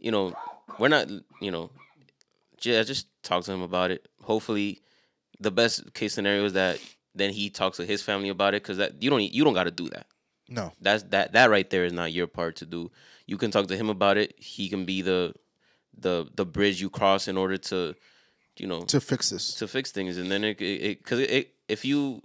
you 0.00 0.10
know, 0.10 0.34
we're 0.78 0.88
not. 0.88 1.08
You 1.40 1.50
know, 1.50 1.70
yeah, 2.62 2.82
just 2.82 3.06
talk 3.22 3.44
to 3.44 3.52
him 3.52 3.62
about 3.62 3.90
it. 3.90 4.06
Hopefully, 4.22 4.80
the 5.40 5.50
best 5.50 5.94
case 5.94 6.14
scenario 6.14 6.44
is 6.44 6.52
that 6.54 6.78
then 7.14 7.30
he 7.32 7.50
talks 7.50 7.76
to 7.78 7.84
his 7.86 8.02
family 8.02 8.28
about 8.28 8.54
it 8.54 8.62
because 8.62 8.78
that 8.78 9.02
you 9.02 9.10
don't 9.10 9.22
you 9.22 9.44
don't 9.44 9.54
got 9.54 9.64
to 9.64 9.70
do 9.70 9.88
that. 9.90 10.06
No. 10.48 10.72
That's 10.80 11.02
that 11.04 11.32
that 11.32 11.50
right 11.50 11.68
there 11.68 11.84
is 11.84 11.92
not 11.92 12.12
your 12.12 12.26
part 12.26 12.56
to 12.56 12.66
do. 12.66 12.90
You 13.26 13.36
can 13.36 13.50
talk 13.50 13.66
to 13.68 13.76
him 13.76 13.90
about 13.90 14.16
it. 14.16 14.34
He 14.38 14.68
can 14.68 14.84
be 14.84 15.02
the 15.02 15.34
the 15.96 16.26
the 16.34 16.46
bridge 16.46 16.80
you 16.80 16.88
cross 16.90 17.28
in 17.28 17.36
order 17.36 17.58
to, 17.58 17.94
you 18.56 18.66
know, 18.66 18.82
To 18.82 19.00
fix 19.00 19.30
this. 19.30 19.54
to 19.56 19.68
fix 19.68 19.90
things. 19.92 20.16
And 20.16 20.30
then 20.30 20.44
it 20.44 20.58
because 20.58 21.18
it, 21.20 21.30
it, 21.30 21.54
if 21.68 21.84
you 21.84 22.22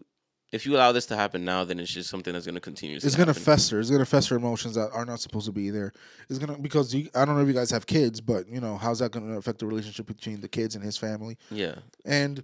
if 0.54 0.66
you 0.66 0.76
allow 0.76 0.92
this 0.92 1.08
to 1.08 1.16
happen 1.16 1.44
now, 1.44 1.64
then 1.66 1.80
it's 1.80 1.92
just 1.92 2.10
something 2.10 2.32
that's 2.32 2.46
going 2.46 2.56
to 2.56 2.62
continue. 2.62 2.96
It's 2.96 3.16
gonna 3.16 3.34
fester. 3.34 3.80
It's 3.80 3.90
gonna 3.90 4.06
fester 4.06 4.36
emotions 4.36 4.76
that 4.76 4.92
are 4.94 5.04
not 5.04 5.20
supposed 5.20 5.48
to 5.48 5.52
be 5.52 5.70
there. 5.72 5.92
It's 6.30 6.40
gonna 6.40 6.58
because 6.60 6.94
you, 6.94 7.10
I 7.16 7.26
don't 7.26 7.36
know 7.36 7.42
if 7.42 7.48
you 7.48 7.54
guys 7.54 7.72
have 7.72 7.86
kids, 7.88 8.22
but 8.22 8.48
you 8.48 8.62
know 8.62 8.78
how's 8.78 9.00
that 9.00 9.12
gonna 9.12 9.38
affect 9.38 9.60
the 9.60 9.66
relationship 9.66 10.06
between 10.06 10.40
the 10.42 10.48
kids 10.48 10.76
and 10.76 10.84
his 10.84 10.96
family? 10.96 11.38
Yeah, 11.50 11.76
And 12.06 12.44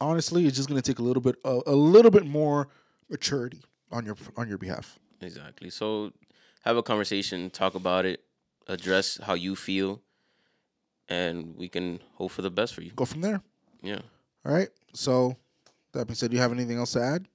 honestly, 0.00 0.46
it's 0.46 0.56
just 0.56 0.68
gonna 0.68 0.80
take 0.82 1.00
a 1.00 1.02
little 1.02 1.20
bit 1.20 1.36
a 1.44 1.74
little 1.74 2.10
bit 2.12 2.24
more 2.26 2.68
maturity 3.10 3.62
on 3.90 4.06
your 4.06 4.16
on 4.36 4.48
your 4.48 4.58
behalf. 4.58 4.98
exactly. 5.20 5.68
So 5.70 6.12
have 6.62 6.76
a 6.76 6.82
conversation, 6.82 7.50
talk 7.50 7.74
about 7.74 8.04
it, 8.06 8.20
address 8.68 9.18
how 9.22 9.34
you 9.34 9.56
feel, 9.56 10.00
and 11.08 11.56
we 11.56 11.68
can 11.68 12.00
hope 12.14 12.30
for 12.30 12.42
the 12.42 12.50
best 12.50 12.74
for 12.74 12.82
you. 12.82 12.92
Go 12.92 13.04
from 13.04 13.20
there. 13.20 13.40
Yeah. 13.82 14.00
All 14.44 14.52
right. 14.52 14.68
So 14.94 15.36
being 16.04 16.14
said, 16.14 16.30
do 16.30 16.36
you 16.36 16.42
have 16.42 16.52
anything 16.52 16.78
else 16.78 16.92
to 16.92 17.02
add? 17.02 17.26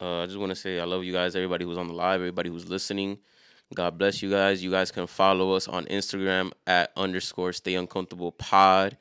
Uh, 0.00 0.22
I 0.22 0.26
just 0.26 0.38
want 0.38 0.50
to 0.50 0.56
say 0.56 0.80
I 0.80 0.84
love 0.84 1.04
you 1.04 1.12
guys, 1.12 1.36
everybody 1.36 1.64
who's 1.64 1.76
on 1.76 1.88
the 1.88 1.94
live, 1.94 2.20
everybody 2.20 2.48
who's 2.48 2.68
listening. 2.68 3.18
God 3.74 3.98
bless 3.98 4.22
you 4.22 4.30
guys. 4.30 4.62
You 4.62 4.70
guys 4.70 4.90
can 4.90 5.06
follow 5.06 5.52
us 5.52 5.68
on 5.68 5.84
Instagram 5.86 6.50
at 6.66 6.90
underscore 6.96 7.52
stay 7.52 7.74
uncomfortable 7.74 8.32
pod. 8.32 8.96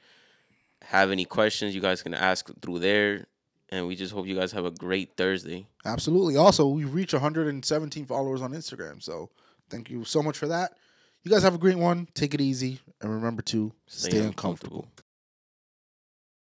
Have 0.83 1.11
any 1.11 1.25
questions, 1.25 1.73
you 1.73 1.81
guys 1.81 2.03
can 2.03 2.13
ask 2.13 2.49
through 2.61 2.79
there. 2.79 3.27
And 3.71 3.87
we 3.87 3.95
just 3.95 4.13
hope 4.13 4.25
you 4.25 4.35
guys 4.35 4.51
have 4.51 4.65
a 4.65 4.71
great 4.71 5.15
Thursday. 5.15 5.67
Absolutely. 5.85 6.35
Also, 6.37 6.67
we've 6.67 6.91
reached 6.91 7.13
117 7.13 8.05
followers 8.05 8.41
on 8.41 8.51
Instagram. 8.51 9.01
So 9.01 9.29
thank 9.69 9.89
you 9.89 10.03
so 10.03 10.23
much 10.23 10.37
for 10.37 10.47
that. 10.47 10.73
You 11.23 11.31
guys 11.31 11.43
have 11.43 11.53
a 11.53 11.59
great 11.59 11.77
one. 11.77 12.07
Take 12.13 12.33
it 12.33 12.41
easy. 12.41 12.79
And 13.01 13.13
remember 13.13 13.41
to 13.43 13.71
stay, 13.85 14.19
uncomfortable. 14.19 14.87